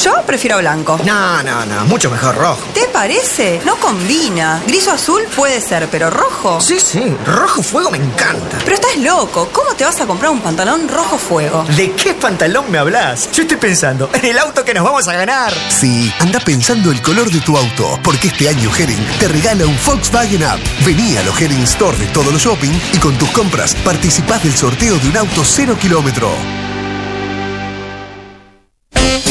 Yo 0.04 0.22
prefiero 0.26 0.58
blanco. 0.58 0.98
No, 1.04 1.42
no, 1.42 1.64
no, 1.64 1.84
mucho 1.86 2.10
mejor 2.10 2.36
rojo. 2.36 2.60
¿Te 2.74 2.86
parece? 2.92 3.60
No 3.64 3.76
combina. 3.76 4.62
Gris 4.66 4.86
o 4.88 4.92
azul 4.92 5.22
puede 5.34 5.60
ser, 5.62 5.88
pero 5.90 6.10
rojo. 6.10 6.60
Sí, 6.60 6.78
sí, 6.78 7.16
rojo 7.26 7.62
fuego 7.62 7.90
me 7.90 7.96
encanta. 7.96 8.58
Pero 8.64 8.74
estás 8.74 8.96
loco. 8.98 9.48
¿Cómo 9.50 9.74
te 9.74 9.84
vas 9.84 9.98
a 10.00 10.06
comprar 10.06 10.30
un 10.30 10.40
pantalón 10.40 10.88
rojo 10.88 11.16
fuego? 11.16 11.64
¿De 11.76 11.92
qué 11.92 12.12
pantalón 12.14 12.70
me 12.70 12.78
hablas? 12.78 13.32
Yo 13.32 13.42
estoy 13.42 13.56
pensando 13.56 14.10
en 14.12 14.26
el 14.26 14.38
auto 14.38 14.62
que 14.64 14.74
nos 14.74 14.84
vamos 14.84 15.08
a 15.08 15.14
ganar. 15.16 15.52
Sí, 15.70 16.12
anda 16.20 16.38
pensando 16.40 16.92
el 16.92 17.00
color 17.00 17.30
de 17.30 17.40
tu 17.40 17.56
auto, 17.56 17.98
porque 18.04 18.28
este 18.28 18.48
año 18.48 18.70
Hering 18.76 19.06
te 19.18 19.26
regala 19.28 19.66
un 19.66 19.76
Volkswagen 19.86 20.44
Up. 20.44 20.60
Vení 20.84 21.16
a 21.16 21.22
los 21.22 21.40
Hering 21.40 21.62
Store 21.62 21.96
de 21.96 22.06
todos 22.08 22.32
los 22.32 22.42
shopping 22.42 22.78
y 22.92 22.98
con 22.98 23.16
tus 23.16 23.30
compras 23.30 23.74
participás 23.76 24.42
del 24.44 24.54
sorteo 24.54 24.98
de 24.98 25.08
un 25.08 25.16
auto 25.16 25.42
cero 25.44 25.76
kilómetro. 25.80 26.30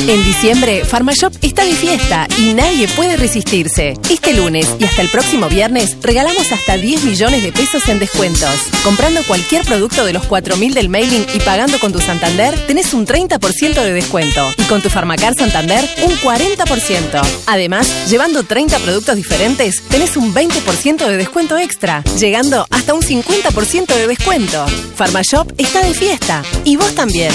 En 0.07 0.23
diciembre, 0.23 0.83
Pharmashop 0.85 1.33
está 1.41 1.65
de 1.65 1.73
fiesta 1.73 2.27
y 2.37 2.53
nadie 2.53 2.87
puede 2.89 3.17
resistirse. 3.17 3.93
Este 4.09 4.33
lunes 4.33 4.67
y 4.79 4.85
hasta 4.85 5.01
el 5.01 5.09
próximo 5.09 5.49
viernes 5.49 5.97
regalamos 6.01 6.51
hasta 6.51 6.77
10 6.77 7.03
millones 7.03 7.43
de 7.43 7.51
pesos 7.51 7.87
en 7.89 7.99
descuentos. 7.99 8.49
Comprando 8.83 9.21
cualquier 9.23 9.63
producto 9.65 10.05
de 10.05 10.13
los 10.13 10.23
4.000 10.27 10.73
del 10.73 10.89
mailing 10.89 11.25
y 11.33 11.39
pagando 11.39 11.79
con 11.79 11.91
tu 11.91 11.99
Santander, 11.99 12.57
tenés 12.65 12.93
un 12.93 13.05
30% 13.05 13.81
de 13.81 13.93
descuento. 13.93 14.51
Y 14.57 14.63
con 14.63 14.81
tu 14.81 14.89
Farmacar 14.89 15.33
Santander, 15.35 15.87
un 16.03 16.13
40%. 16.17 17.21
Además, 17.45 18.09
llevando 18.09 18.43
30 18.43 18.79
productos 18.79 19.15
diferentes, 19.15 19.83
tenés 19.89 20.17
un 20.17 20.33
20% 20.33 21.05
de 21.05 21.17
descuento 21.17 21.57
extra, 21.57 22.03
llegando 22.17 22.65
hasta 22.71 22.93
un 22.93 23.01
50% 23.01 23.93
de 23.93 24.07
descuento. 24.07 24.65
Pharmashop 24.95 25.51
está 25.57 25.81
de 25.81 25.93
fiesta 25.93 26.43
y 26.63 26.77
vos 26.77 26.95
también. 26.95 27.31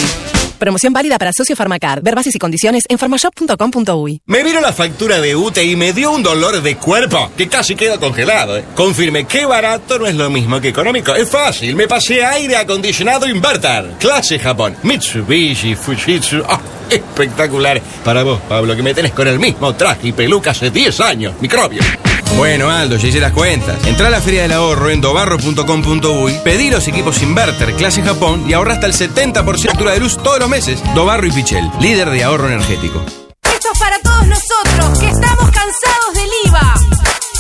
Promoción 0.65 0.95
válida 0.95 1.19
para 1.19 1.31
socio 1.31 1.55
Farmacar. 1.55 2.01
Ver 2.01 2.15
bases 2.15 2.35
y 2.35 2.39
condiciones 2.39 2.85
en 2.89 2.97
farmashop.com.uy. 2.97 4.23
Me 4.25 4.43
vino 4.43 4.63
la 4.63 4.73
factura 4.73 5.21
de 5.21 5.37
UTE 5.37 5.63
y 5.63 5.77
me 5.77 5.93
dio 5.93 6.11
un 6.11 6.23
dolor 6.23 6.63
de 6.63 6.77
cuerpo 6.79 7.31
que 7.37 7.51
casi 7.51 7.75
queda 7.75 7.99
congelado. 7.99 8.57
¿eh? 8.57 8.65
Confirme 8.75 9.27
que 9.27 9.45
barato 9.45 9.99
no 9.99 10.07
es 10.07 10.15
lo 10.15 10.31
mismo 10.31 10.63
que 10.63 10.69
económico. 10.69 11.15
Es 11.15 11.29
fácil. 11.29 11.77
Me 11.77 11.87
pasé 11.87 12.25
aire 12.25 12.57
acondicionado 12.57 13.29
Inverter. 13.29 13.91
Clase 13.99 14.39
Japón. 14.39 14.75
Mitsubishi, 14.85 15.75
Fujitsu. 15.75 16.43
Ah, 16.49 16.59
espectacular. 16.89 17.83
Para 18.03 18.23
vos, 18.23 18.41
Pablo, 18.49 18.75
que 18.75 18.83
me 18.83 18.95
tenés 18.95 19.13
con 19.13 19.29
el 19.29 19.39
mismo 19.39 19.75
traje 19.75 20.09
y 20.09 20.13
peluca 20.13 20.53
hace 20.53 20.71
10 20.71 20.99
años. 21.01 21.35
Microbio. 21.43 21.83
Bueno, 22.37 22.69
Aldo, 22.69 22.97
ya 22.97 23.09
hice 23.09 23.21
las 23.21 23.33
cuentas. 23.33 23.87
Entrá 23.87 24.09
a 24.09 24.11
la 24.11 24.21
Feria 24.21 24.43
del 24.43 24.53
Ahorro 24.53 24.91
en 24.91 25.01
dobarro.com.uy, 25.01 26.41
pedí 26.43 26.71
los 26.71 26.87
equipos 26.89 27.23
Inverter 27.23 27.75
clase 27.75 28.03
Japón 28.03 28.45
y 28.49 28.53
ahorra 28.53 28.75
hasta 28.75 28.87
el 28.87 28.93
70% 28.93 29.45
de 29.45 29.69
factura 29.69 29.93
de 29.93 30.01
luz 30.01 30.17
todos 30.23 30.41
los 30.41 30.49
meses. 30.49 30.83
Dobarro 30.95 31.27
y 31.27 31.33
Pichel, 31.33 31.71
líder 31.81 32.11
de 32.11 32.25
ahorro 32.25 32.49
energético. 32.49 33.05
Esto 33.43 33.69
es 33.73 33.79
para 33.79 33.99
todos 34.01 34.27
nosotros 34.27 34.99
que 34.99 35.09
estamos 35.09 35.51
cansados 35.51 36.15
del 36.15 36.29
IVA. 36.47 36.75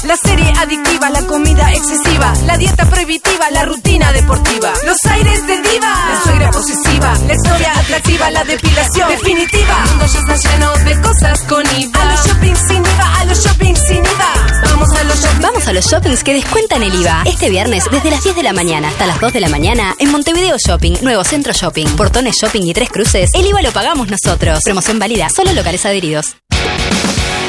La 0.04 0.16
serie 0.18 0.52
adictiva, 0.58 1.10
la 1.10 1.22
comida 1.22 1.72
excesiva, 1.72 2.32
la 2.46 2.58
dieta 2.58 2.88
prohibitiva, 2.88 3.50
la 3.50 3.64
rutina 3.64 4.12
deportiva, 4.12 4.72
los 4.84 4.98
aires 5.10 5.46
de 5.46 5.56
diva, 5.62 6.08
la 6.10 6.22
suegra 6.22 6.50
posesiva, 6.50 7.18
la 7.26 7.34
historia 7.34 7.72
atractiva, 7.78 8.30
la 8.30 8.44
depilación 8.44 9.08
definitiva. 9.08 9.82
El 9.82 9.90
mundo 9.90 10.06
ya 10.06 10.18
está 10.18 10.50
lleno 10.50 10.72
de 10.84 11.00
cosas 11.00 11.42
con 11.44 11.62
IVA. 11.78 12.02
A 12.02 12.04
los 12.12 12.26
shopping 12.26 12.54
sin 12.54 12.82
IVA, 12.82 13.20
a 13.20 13.24
los 13.24 13.44
shopping 13.44 13.74
sin 13.74 13.96
IVA. 14.04 14.43
Vamos 14.74 14.92
a 14.96 15.04
los 15.04 15.22
shopping. 15.22 15.40
Vamos 15.40 15.68
a 15.68 15.72
los 15.72 15.84
shoppings 15.86 16.24
que 16.24 16.34
descuentan 16.34 16.82
el 16.82 16.92
IVA. 16.92 17.22
Este 17.26 17.48
viernes, 17.48 17.84
desde 17.92 18.10
las 18.10 18.24
10 18.24 18.34
de 18.34 18.42
la 18.42 18.52
mañana 18.52 18.88
hasta 18.88 19.06
las 19.06 19.20
2 19.20 19.32
de 19.32 19.38
la 19.38 19.48
mañana, 19.48 19.94
en 20.00 20.10
Montevideo 20.10 20.56
Shopping, 20.58 20.94
Nuevo 21.00 21.22
Centro 21.22 21.52
Shopping, 21.52 21.86
Portones 21.96 22.34
Shopping 22.42 22.62
y 22.62 22.74
Tres 22.74 22.90
Cruces, 22.90 23.30
el 23.34 23.46
IVA 23.46 23.62
lo 23.62 23.70
pagamos 23.70 24.08
nosotros. 24.08 24.58
Promoción 24.64 24.98
válida, 24.98 25.28
solo 25.30 25.50
en 25.50 25.56
locales 25.56 25.86
adheridos. 25.86 26.34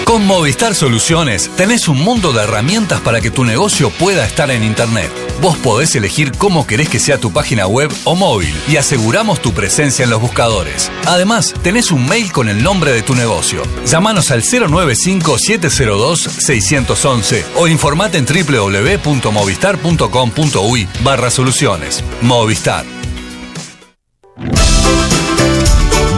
Con 0.06 0.28
Movistar 0.28 0.76
Soluciones 0.76 1.50
tenés 1.58 1.88
un 1.88 2.00
mundo 2.00 2.32
de 2.32 2.44
herramientas 2.44 3.02
para 3.02 3.20
que 3.22 3.32
tu 3.32 3.44
negocio 3.44 3.90
pueda 3.90 4.24
estar 4.24 4.52
en 4.52 4.64
Internet. 4.64 5.25
Vos 5.42 5.58
podés 5.58 5.96
elegir 5.96 6.32
cómo 6.38 6.68
querés 6.68 6.90
que 6.90 7.00
sea 7.00 7.18
tu 7.18 7.32
página 7.32 7.66
web 7.68 7.90
o 8.04 8.16
móvil 8.16 8.54
y 8.68 8.76
aseguramos 8.78 9.42
tu 9.42 9.54
presencia 9.54 10.04
en 10.04 10.10
los 10.10 10.20
buscadores. 10.22 10.92
Además, 11.06 11.54
tenés 11.64 11.92
un 11.92 12.08
mail 12.08 12.32
con 12.32 12.50
el 12.50 12.64
nombre 12.64 12.92
de 12.92 13.04
tu 13.04 13.14
negocio. 13.16 13.62
Llámanos 13.86 14.32
al 14.32 14.42
095-702-611 14.44 17.44
o 17.56 17.68
informate 17.68 18.18
en 18.18 18.26
www.movistar.com.uy 18.26 20.88
barra 21.04 21.30
soluciones. 21.30 22.04
Movistar. 22.22 22.86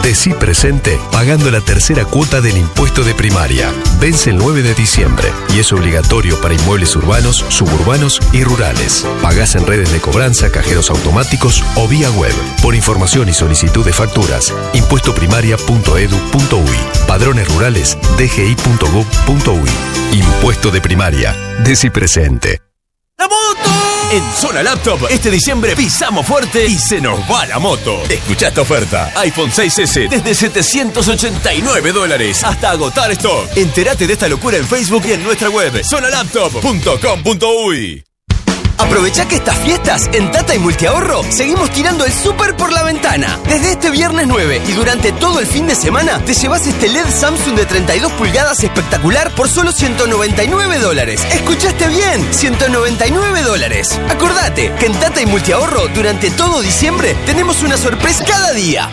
Decí 0.08 0.32
presente 0.32 0.98
pagando 1.12 1.50
la 1.50 1.60
tercera 1.60 2.06
cuota 2.06 2.40
del 2.40 2.56
impuesto 2.56 3.04
de 3.04 3.14
primaria. 3.14 3.70
Vence 4.00 4.30
el 4.30 4.38
9 4.38 4.62
de 4.62 4.72
diciembre 4.72 5.30
y 5.54 5.58
es 5.58 5.70
obligatorio 5.70 6.40
para 6.40 6.54
inmuebles 6.54 6.96
urbanos, 6.96 7.44
suburbanos 7.50 8.18
y 8.32 8.42
rurales. 8.42 9.04
Pagás 9.20 9.54
en 9.54 9.66
redes 9.66 9.92
de 9.92 10.00
cobranza, 10.00 10.50
cajeros 10.50 10.88
automáticos 10.88 11.62
o 11.76 11.86
vía 11.86 12.10
web. 12.12 12.32
Por 12.62 12.74
información 12.74 13.28
y 13.28 13.34
solicitud 13.34 13.84
de 13.84 13.92
facturas, 13.92 14.50
impuestoprimaria.edu.uy. 14.72 16.78
Padrones 17.06 17.46
rurales, 17.48 17.98
dgi.gov.uy. 18.16 19.70
Impuesto 20.18 20.70
de 20.70 20.80
primaria. 20.80 21.36
Decí 21.62 21.90
presente. 21.90 22.62
¡La 23.18 23.28
moto! 23.28 23.87
En 24.10 24.24
Zona 24.32 24.62
Laptop, 24.62 25.00
este 25.10 25.30
diciembre 25.30 25.76
pisamos 25.76 26.26
fuerte 26.26 26.64
y 26.64 26.78
se 26.78 26.98
nos 26.98 27.20
va 27.30 27.44
la 27.46 27.58
moto. 27.58 28.02
Escucha 28.08 28.48
esta 28.48 28.62
oferta. 28.62 29.12
iPhone 29.16 29.50
6S 29.50 30.08
desde 30.08 30.34
789 30.34 31.92
dólares 31.92 32.42
hasta 32.42 32.70
agotar 32.70 33.10
stock. 33.12 33.54
Entérate 33.54 34.06
de 34.06 34.14
esta 34.14 34.26
locura 34.28 34.56
en 34.56 34.66
Facebook 34.66 35.02
y 35.06 35.12
en 35.12 35.22
nuestra 35.22 35.50
web 35.50 35.84
zonalaptop.com.uy. 35.84 38.07
Aprovecha 38.78 39.26
que 39.26 39.34
estas 39.34 39.58
fiestas 39.58 40.08
en 40.12 40.30
Tata 40.30 40.54
y 40.54 40.58
Multiahorro 40.60 41.22
seguimos 41.30 41.70
tirando 41.70 42.04
el 42.04 42.12
súper 42.12 42.56
por 42.56 42.72
la 42.72 42.84
ventana. 42.84 43.38
Desde 43.48 43.72
este 43.72 43.90
viernes 43.90 44.26
9 44.28 44.62
y 44.68 44.72
durante 44.72 45.10
todo 45.12 45.40
el 45.40 45.46
fin 45.46 45.66
de 45.66 45.74
semana 45.74 46.24
te 46.24 46.32
llevas 46.32 46.66
este 46.66 46.88
LED 46.88 47.06
Samsung 47.10 47.56
de 47.56 47.66
32 47.66 48.12
pulgadas 48.12 48.62
espectacular 48.62 49.34
por 49.34 49.48
solo 49.48 49.72
199 49.72 50.78
dólares. 50.78 51.26
¿Escuchaste 51.32 51.88
bien? 51.88 52.26
199 52.32 53.42
dólares. 53.42 53.98
Acordate 54.08 54.72
que 54.78 54.86
en 54.86 54.92
Tata 54.92 55.20
y 55.20 55.26
Multiahorro 55.26 55.88
durante 55.88 56.30
todo 56.30 56.60
diciembre 56.60 57.16
tenemos 57.26 57.62
una 57.62 57.76
sorpresa 57.76 58.24
cada 58.24 58.52
día. 58.52 58.88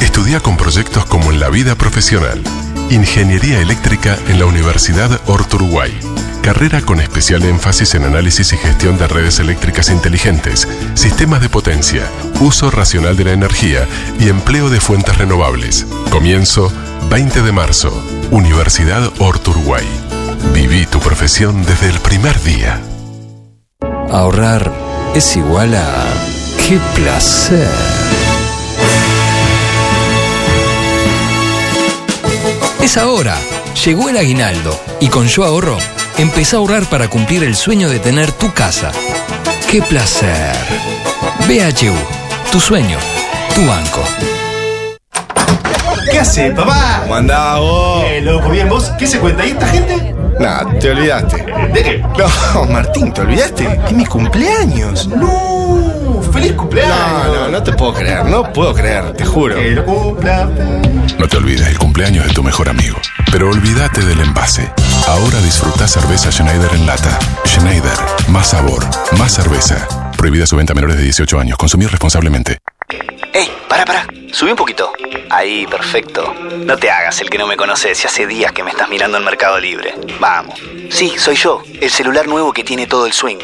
Estudia 0.00 0.40
con 0.40 0.56
proyectos 0.56 1.06
como 1.06 1.32
en 1.32 1.40
la 1.40 1.48
vida 1.48 1.74
profesional. 1.74 2.42
Ingeniería 2.90 3.60
eléctrica 3.60 4.18
en 4.28 4.38
la 4.38 4.46
Universidad 4.46 5.20
Horto 5.26 5.56
Uruguay. 5.56 5.98
Carrera 6.42 6.80
con 6.80 7.00
especial 7.00 7.44
énfasis 7.44 7.94
en 7.94 8.04
análisis 8.04 8.52
y 8.54 8.56
gestión 8.56 8.96
de 8.96 9.06
redes 9.06 9.38
eléctricas 9.40 9.90
inteligentes, 9.90 10.66
sistemas 10.94 11.42
de 11.42 11.50
potencia, 11.50 12.10
uso 12.40 12.70
racional 12.70 13.14
de 13.16 13.24
la 13.24 13.32
energía 13.32 13.86
y 14.18 14.28
empleo 14.28 14.70
de 14.70 14.80
fuentes 14.80 15.18
renovables. 15.18 15.86
Comienzo 16.10 16.72
20 17.10 17.42
de 17.42 17.52
marzo. 17.52 17.92
Universidad 18.30 19.12
Horto 19.18 19.50
Uruguay. 19.50 19.86
Viví 20.54 20.86
tu 20.86 20.98
profesión 20.98 21.62
desde 21.64 21.90
el 21.90 21.98
primer 22.00 22.40
día. 22.42 22.80
Ahorrar 24.10 24.72
es 25.14 25.36
igual 25.36 25.74
a... 25.74 26.06
¡Qué 26.66 26.80
placer! 26.94 27.68
Es 32.80 32.96
ahora. 32.96 33.36
Llegó 33.84 34.08
el 34.08 34.16
aguinaldo 34.16 34.78
y 35.00 35.08
con 35.08 35.26
Yo 35.26 35.44
Ahorro 35.44 35.78
empezá 36.20 36.56
a 36.56 36.60
ahorrar 36.60 36.84
para 36.84 37.08
cumplir 37.08 37.42
el 37.44 37.56
sueño 37.56 37.88
de 37.88 37.98
tener 37.98 38.30
tu 38.32 38.52
casa. 38.52 38.92
¡Qué 39.70 39.80
placer! 39.82 40.54
BHU, 41.46 41.94
tu 42.52 42.60
sueño, 42.60 42.98
tu 43.54 43.64
banco. 43.66 44.02
¿Qué 46.10 46.18
hace, 46.18 46.50
papá? 46.50 47.00
¿Cómo 47.02 47.14
andás 47.14 47.58
vos? 47.58 48.04
Eh, 48.06 48.20
loco, 48.20 48.50
bien, 48.50 48.68
¿vos? 48.68 48.90
¿Qué 48.98 49.06
se 49.06 49.18
cuenta? 49.18 49.46
¿Y 49.46 49.50
esta 49.50 49.66
gente? 49.68 50.14
Nah, 50.38 50.64
te 50.78 50.90
olvidaste. 50.90 51.36
¿De 51.72 51.82
qué? 51.82 52.04
No, 52.18 52.64
Martín, 52.70 53.12
¿te 53.12 53.20
olvidaste? 53.22 53.80
Es 53.86 53.92
mi 53.92 54.04
cumpleaños. 54.04 55.06
No, 55.08 56.20
feliz 56.32 56.52
cumpleaños. 56.52 56.96
No, 57.26 57.34
no, 57.34 57.48
no 57.48 57.62
te 57.62 57.72
puedo 57.72 57.94
creer, 57.94 58.24
no 58.24 58.52
puedo 58.52 58.74
creer, 58.74 59.12
te 59.12 59.24
juro. 59.24 59.56
Que 59.56 59.70
lo 59.70 59.84
cumpla. 59.84 60.48
No 61.18 61.28
te 61.28 61.36
olvides 61.36 61.68
el 61.68 61.78
cumpleaños 61.78 61.90
cumpleaños 61.90 62.28
de 62.28 62.32
tu 62.32 62.42
mejor 62.42 62.68
amigo. 62.68 62.96
Pero 63.32 63.50
olvídate 63.50 64.00
del 64.02 64.20
envase. 64.20 64.70
Ahora 65.08 65.40
disfruta 65.42 65.88
cerveza 65.88 66.30
Schneider 66.30 66.70
en 66.74 66.86
lata. 66.86 67.18
Schneider, 67.46 67.98
más 68.28 68.50
sabor, 68.50 68.84
más 69.18 69.34
cerveza. 69.34 69.86
Prohibida 70.16 70.46
su 70.46 70.56
venta 70.56 70.72
a 70.72 70.76
menores 70.76 70.96
de 70.96 71.02
18 71.04 71.38
años. 71.40 71.58
Consumir 71.58 71.90
responsablemente. 71.90 72.58
¡Ey! 73.32 73.50
Para, 73.68 73.84
para. 73.84 74.06
Subí 74.32 74.50
un 74.50 74.56
poquito. 74.56 74.92
Ahí, 75.30 75.66
perfecto. 75.66 76.34
No 76.64 76.76
te 76.76 76.90
hagas 76.90 77.20
el 77.20 77.30
que 77.30 77.38
no 77.38 77.46
me 77.46 77.56
conoces. 77.56 77.98
Si 77.98 78.06
hace 78.06 78.26
días 78.26 78.52
que 78.52 78.62
me 78.62 78.70
estás 78.70 78.88
mirando 78.88 79.18
en 79.18 79.24
Mercado 79.24 79.58
Libre. 79.58 79.94
Vamos. 80.20 80.60
Sí, 80.90 81.14
soy 81.18 81.36
yo. 81.36 81.62
El 81.80 81.90
celular 81.90 82.26
nuevo 82.28 82.52
que 82.52 82.64
tiene 82.64 82.86
todo 82.86 83.06
el 83.06 83.12
swing. 83.12 83.38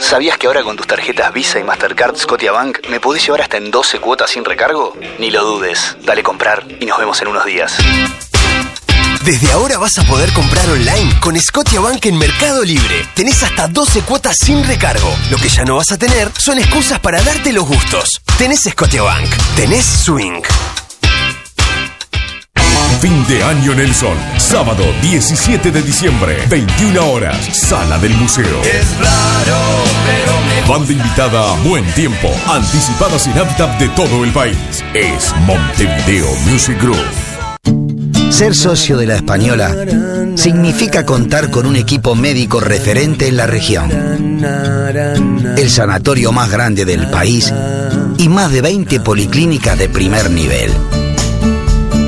¿Sabías 0.00 0.36
que 0.38 0.46
ahora 0.48 0.62
con 0.64 0.76
tus 0.76 0.86
tarjetas 0.86 1.32
Visa 1.32 1.60
y 1.60 1.64
Mastercard 1.64 2.16
Scotiabank 2.16 2.88
me 2.88 2.98
podés 2.98 3.24
llevar 3.24 3.42
hasta 3.42 3.56
en 3.58 3.70
12 3.70 4.00
cuotas 4.00 4.30
sin 4.30 4.44
recargo? 4.44 4.96
Ni 5.18 5.30
lo 5.30 5.44
dudes. 5.44 5.96
Dale 6.02 6.22
comprar 6.22 6.64
y 6.80 6.86
nos 6.86 6.98
vemos 6.98 7.20
en 7.22 7.28
unos 7.28 7.44
días. 7.44 7.76
Desde 9.24 9.52
ahora 9.52 9.78
vas 9.78 9.96
a 9.98 10.02
poder 10.02 10.32
comprar 10.32 10.68
online 10.68 11.20
con 11.20 11.38
Scotiabank 11.40 12.04
en 12.06 12.18
Mercado 12.18 12.64
Libre. 12.64 13.06
Tenés 13.14 13.40
hasta 13.44 13.68
12 13.68 14.00
cuotas 14.02 14.34
sin 14.44 14.64
recargo. 14.64 15.14
Lo 15.30 15.36
que 15.36 15.48
ya 15.48 15.64
no 15.64 15.76
vas 15.76 15.92
a 15.92 15.96
tener 15.96 16.28
son 16.36 16.58
excusas 16.58 16.98
para 16.98 17.22
darte 17.22 17.52
los 17.52 17.64
gustos. 17.64 18.20
Tenés 18.36 18.62
Scotiabank. 18.68 19.28
Tenés 19.54 19.84
Swing. 19.84 20.42
Fin 23.00 23.26
de 23.28 23.44
año 23.44 23.74
Nelson. 23.74 24.16
Sábado 24.38 24.84
17 25.02 25.70
de 25.70 25.82
diciembre, 25.82 26.36
21 26.48 27.04
horas, 27.04 27.36
Sala 27.52 27.98
del 27.98 28.14
Museo. 28.14 28.62
Es 28.62 28.98
raro, 28.98 29.58
pero 30.04 30.40
me 30.48 30.68
Banda 30.68 30.92
invitada 30.92 31.52
Buen 31.62 31.84
Tiempo. 31.94 32.28
Anticipada 32.48 33.20
sin 33.20 33.38
hábitat 33.38 33.78
de 33.78 33.88
todo 33.90 34.24
el 34.24 34.32
país. 34.32 34.56
Es 34.94 35.32
Montevideo 35.46 36.28
Music 36.46 36.76
Group. 36.80 37.31
Ser 38.32 38.54
socio 38.54 38.96
de 38.96 39.06
la 39.06 39.16
Española 39.16 39.76
significa 40.36 41.04
contar 41.04 41.50
con 41.50 41.66
un 41.66 41.76
equipo 41.76 42.14
médico 42.14 42.60
referente 42.60 43.28
en 43.28 43.36
la 43.36 43.46
región, 43.46 43.90
el 45.58 45.70
sanatorio 45.70 46.32
más 46.32 46.50
grande 46.50 46.86
del 46.86 47.10
país 47.10 47.52
y 48.16 48.30
más 48.30 48.50
de 48.50 48.62
20 48.62 49.00
policlínicas 49.00 49.78
de 49.78 49.90
primer 49.90 50.30
nivel. 50.30 50.72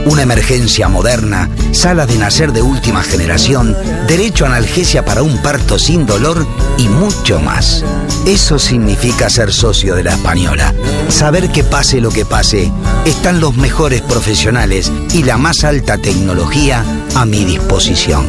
Una 0.07 0.23
emergencia 0.23 0.89
moderna, 0.89 1.49
sala 1.73 2.05
de 2.07 2.19
nacer 2.19 2.53
de 2.53 2.61
última 2.61 3.03
generación, 3.03 3.75
derecho 4.07 4.45
a 4.45 4.49
analgesia 4.49 5.05
para 5.05 5.23
un 5.23 5.39
parto 5.39 5.79
sin 5.79 6.05
dolor 6.05 6.47
y 6.77 6.89
mucho 6.89 7.41
más. 7.41 7.83
Eso 8.27 8.59
significa 8.59 9.31
ser 9.31 9.53
socio 9.53 9.95
de 9.95 10.05
la 10.05 10.13
Española. 10.13 10.75
Saber 11.09 11.51
que 11.51 11.65
pase 11.65 12.03
lo 12.03 12.11
que 12.11 12.27
pase, 12.27 12.71
están 13.07 13.41
los 13.41 13.57
mejores 13.57 14.03
profesionales 14.03 14.93
y 15.13 15.23
la 15.23 15.39
más 15.39 15.65
alta 15.65 15.97
tecnología 15.97 16.85
a 17.15 17.25
mi 17.25 17.45
disposición. 17.45 18.27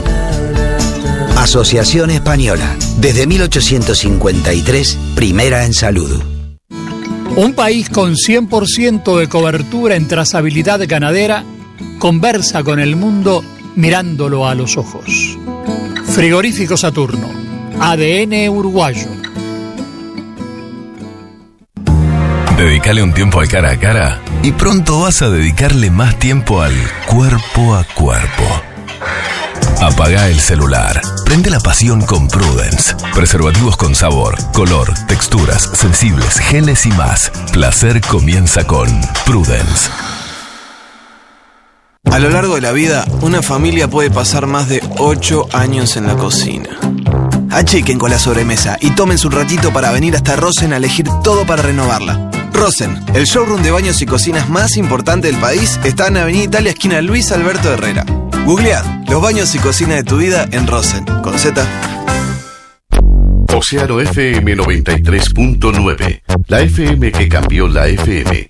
Asociación 1.35 2.09
Española, 2.09 2.77
desde 2.97 3.27
1853, 3.27 4.97
primera 5.13 5.65
en 5.65 5.73
salud. 5.73 6.21
Un 7.35 7.53
país 7.53 7.89
con 7.89 8.15
100% 8.15 9.19
de 9.19 9.27
cobertura 9.27 9.95
en 9.95 10.07
trazabilidad 10.07 10.79
ganadera 10.87 11.43
conversa 11.99 12.63
con 12.63 12.79
el 12.79 12.95
mundo 12.95 13.43
mirándolo 13.75 14.47
a 14.47 14.55
los 14.55 14.77
ojos. 14.77 15.37
Frigorífico 16.05 16.77
Saturno, 16.77 17.29
ADN 17.79 18.49
uruguayo. 18.49 19.07
Dedícale 22.57 23.03
un 23.03 23.13
tiempo 23.13 23.41
al 23.41 23.49
cara 23.49 23.71
a 23.71 23.79
cara 23.79 24.21
y 24.41 24.51
pronto 24.53 25.01
vas 25.01 25.21
a 25.21 25.29
dedicarle 25.29 25.91
más 25.91 26.17
tiempo 26.19 26.61
al 26.61 26.73
cuerpo 27.05 27.75
a 27.75 27.83
cuerpo. 27.83 28.43
Apaga 29.81 30.29
el 30.29 30.39
celular. 30.39 31.01
Prende 31.25 31.49
la 31.49 31.59
pasión 31.59 32.01
con 32.01 32.27
Prudence. 32.27 32.95
Preservativos 33.13 33.75
con 33.75 33.93
sabor, 33.93 34.35
color, 34.53 34.93
texturas, 35.07 35.69
sensibles, 35.73 36.39
geles 36.39 36.85
y 36.85 36.89
más. 36.91 37.31
Placer 37.51 38.01
comienza 38.01 38.65
con 38.65 38.87
Prudence. 39.25 39.89
A 42.11 42.19
lo 42.19 42.29
largo 42.29 42.55
de 42.55 42.61
la 42.61 42.71
vida, 42.71 43.05
una 43.21 43.41
familia 43.41 43.89
puede 43.89 44.09
pasar 44.09 44.47
más 44.47 44.69
de 44.69 44.81
8 44.97 45.49
años 45.53 45.97
en 45.97 46.07
la 46.07 46.15
cocina. 46.15 46.69
Achiquen 47.51 47.97
con 47.99 48.09
la 48.09 48.19
sobremesa 48.19 48.77
y 48.79 48.91
tómense 48.91 49.27
un 49.27 49.33
ratito 49.33 49.71
para 49.71 49.91
venir 49.91 50.15
hasta 50.15 50.35
Rosen 50.35 50.73
a 50.73 50.77
elegir 50.77 51.07
todo 51.23 51.45
para 51.45 51.61
renovarla. 51.61 52.29
Rosen, 52.53 52.97
el 53.13 53.25
showroom 53.25 53.63
de 53.63 53.71
baños 53.71 54.01
y 54.01 54.05
cocinas 54.05 54.49
más 54.49 54.77
importante 54.77 55.27
del 55.27 55.39
país, 55.39 55.79
está 55.83 56.07
en 56.07 56.17
Avenida 56.17 56.43
Italia, 56.43 56.71
esquina 56.71 57.01
Luis 57.01 57.31
Alberto 57.31 57.71
Herrera. 57.71 58.05
Googlead 58.45 58.83
los 59.09 59.21
baños 59.21 59.53
y 59.55 59.59
cocina 59.59 59.95
de 59.95 60.03
tu 60.03 60.17
vida 60.17 60.47
en 60.51 60.67
Rosen, 60.67 61.05
con 61.23 61.37
Z. 61.37 61.65
Océano 63.53 64.01
FM 64.01 64.57
93.9. 64.57 66.21
La 66.47 66.61
FM 66.61 67.11
que 67.11 67.29
cambió 67.29 67.67
la 67.67 67.87
FM. 67.87 68.49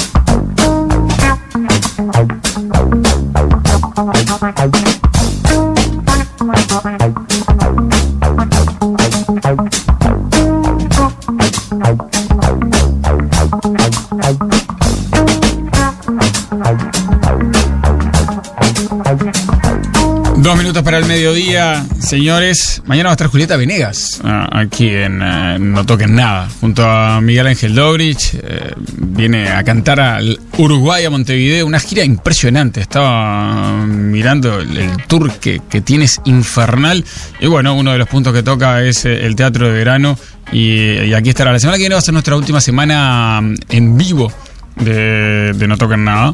para 20.83 20.97
el 20.97 21.05
mediodía, 21.05 21.85
señores. 21.99 22.81
Mañana 22.85 23.09
va 23.09 23.11
a 23.11 23.15
estar 23.15 23.27
Julieta 23.27 23.57
Venegas 23.57 24.21
ah, 24.23 24.47
aquí 24.51 24.89
en 24.89 25.21
eh, 25.21 25.57
No 25.59 25.85
Toquen 25.85 26.15
Nada, 26.15 26.49
junto 26.59 26.83
a 26.87 27.19
Miguel 27.21 27.47
Ángel 27.47 27.75
Dobrich. 27.75 28.33
eh, 28.35 28.73
viene 28.97 29.49
a 29.49 29.63
cantar 29.63 29.99
al 29.99 30.39
Uruguay, 30.57 31.05
a 31.05 31.09
Montevideo, 31.09 31.65
una 31.65 31.79
gira 31.79 32.03
impresionante. 32.03 32.81
Estaba 32.81 33.85
mirando 33.85 34.59
el, 34.59 34.91
tour 35.07 35.31
que, 35.39 35.61
que 35.69 35.81
tienes 35.81 36.21
infernal. 36.25 37.03
Y 37.39 37.47
bueno, 37.47 37.73
uno 37.75 37.91
de 37.91 37.97
los 37.97 38.07
puntos 38.07 38.33
que 38.33 38.43
toca 38.43 38.83
es 38.83 39.05
eh, 39.05 39.25
el 39.25 39.35
Teatro 39.35 39.67
de 39.67 39.73
Verano. 39.73 40.17
Y, 40.51 40.99
y 40.99 41.13
aquí 41.13 41.29
estará. 41.29 41.51
La 41.51 41.59
semana 41.59 41.77
que 41.77 41.83
viene 41.83 41.95
va 41.95 41.99
a 41.99 42.03
ser 42.03 42.13
nuestra 42.13 42.35
última 42.35 42.61
semana 42.61 43.39
mm, 43.41 43.55
en 43.69 43.97
vivo 43.97 44.31
de, 44.77 45.53
de 45.53 45.67
No 45.67 45.77
Toquen 45.77 46.03
Nada. 46.03 46.33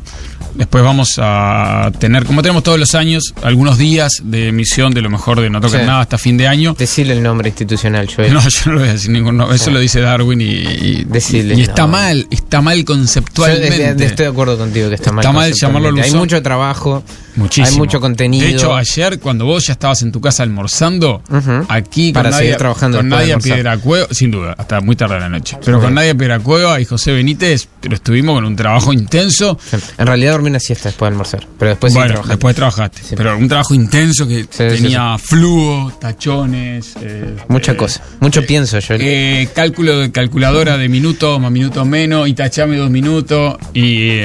Después 0.56 0.84
vamos 0.84 1.10
a 1.18 1.92
tener, 2.00 2.26
como 2.26 2.42
tenemos 2.42 2.64
todos 2.64 2.80
los 2.80 2.96
años, 2.96 3.34
algunos 3.44 3.78
días 3.78 4.12
de 4.24 4.48
emisión 4.48 4.94
de 4.94 5.02
lo 5.02 5.10
mejor 5.10 5.40
de 5.42 5.50
No 5.50 5.62
Toquen 5.62 5.82
Sí. 5.82 5.86
Nada 5.86 6.02
hasta 6.02 6.18
fin 6.18 6.38
de 6.38 6.48
año. 6.48 6.76
Decirle 6.78 7.14
el 7.14 7.22
nombre 7.24 7.50
institucional, 7.50 8.08
Joel. 8.14 8.34
No, 8.38 8.42
yo 8.42 8.60
no 8.66 8.74
lo 8.74 8.80
voy 8.80 8.90
a 8.90 8.94
decir 8.94 9.12
ningún 9.12 9.38
nombre. 9.38 9.56
Eso 9.56 9.66
Sí. 9.66 9.72
lo 9.72 9.80
dice 9.80 10.00
Darwin 10.02 10.42
y, 10.42 10.46
y, 10.46 11.04
Decirle, 11.06 11.56
y 11.56 11.62
está 11.62 11.84
no. 11.84 11.90
mal, 11.90 12.28
está 12.32 12.62
mal 12.62 12.80
Yo 12.80 12.86
conceptualmente. 12.86 13.94
de- 13.96 14.06
estoy 14.06 14.26
de 14.26 14.32
acuerdo 14.32 14.58
contigo 14.58 14.90
que 14.90 14.96
está 14.96 15.12
mal. 15.12 15.24
Está 15.24 15.32
mal 15.32 15.54
llamarlo 15.54 16.02
Hay 16.02 16.12
mucho 16.12 16.42
trabajo, 16.42 17.04
Muchísimo. 17.38 17.68
hay 17.68 17.78
mucho 17.78 18.02
contenido. 18.02 18.46
De 18.46 18.52
hecho, 18.54 18.76
ayer, 18.76 19.20
cuando 19.20 19.46
vos 19.46 19.66
ya 19.66 19.74
estabas 19.74 20.02
en 20.02 20.12
tu 20.12 20.20
casa 20.20 20.44
almorzando, 20.44 21.22
aquí 21.70 22.12
Para 22.12 22.30
con 22.30 22.38
seguir 22.40 22.52
Nadia, 22.52 22.58
trabajando 22.58 22.98
con 22.98 23.10
Nadia. 23.10 23.38
Piedra 23.38 23.78
Cueva, 23.78 24.08
sin 24.12 24.32
duda, 24.32 24.56
hasta 24.58 24.82
muy 24.82 24.96
tarde 24.96 25.16
de 25.16 25.22
la 25.22 25.30
noche. 25.30 25.58
Pero 25.64 25.78
Sí. 25.80 25.86
con 25.86 25.94
Nadia 25.94 26.14
Piedra 26.16 26.40
Cueva 26.40 26.80
y 26.82 26.86
José 26.86 27.14
Benítez, 27.14 27.68
pero 27.80 27.96
estuvimos 27.96 28.36
con 28.36 28.46
un 28.46 28.56
trabajo 28.56 28.92
intenso. 28.92 29.58
En 29.98 30.06
realidad 30.08 30.34
dormí 30.34 30.50
una 30.50 30.60
siesta 30.60 30.90
después 30.90 31.08
de 31.10 31.14
almorzar, 31.14 31.48
pero 31.58 31.70
después 31.70 31.94
sí 31.94 32.00
bueno, 32.00 32.22
después 32.28 32.56
trabajaste. 32.56 33.02
Pero 33.16 33.38
un 33.38 33.48
trabajo 33.48 33.74
intenso 33.74 34.28
que 34.28 34.44
tenía 34.46 35.18
flujo, 35.18 35.94
tachones. 36.00 36.94
eh, 37.02 37.36
Mucha 37.48 37.74
eh, 37.74 37.78
cosa, 37.78 38.02
mucho 38.20 38.46
pienso, 38.46 38.78
Joel. 38.86 39.02
eh, 39.04 39.48
cálculo 39.54 40.00
de 40.00 40.12
calculadora 40.12 40.78
de 40.78 40.90
minutos 40.90 41.40
más 41.40 41.52
minutos 41.52 41.86
menos 41.86 42.28
y 42.28 42.34
tachame 42.34 42.78
dos 42.78 42.90
minutos 42.90 43.58
y, 43.74 44.22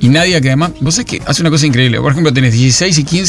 y 0.00 0.08
Nadia 0.08 0.40
que 0.40 0.48
además, 0.48 0.72
vos 0.80 0.94
sabés 0.94 1.06
que 1.06 1.22
hace 1.26 1.42
una 1.42 1.50
cosa 1.50 1.66
increíble. 1.66 2.00
Por 2.00 2.12
ejemplo, 2.12 2.32
tenés 2.32 2.51
16 2.52 2.98
y 2.98 3.04
15 3.04 3.26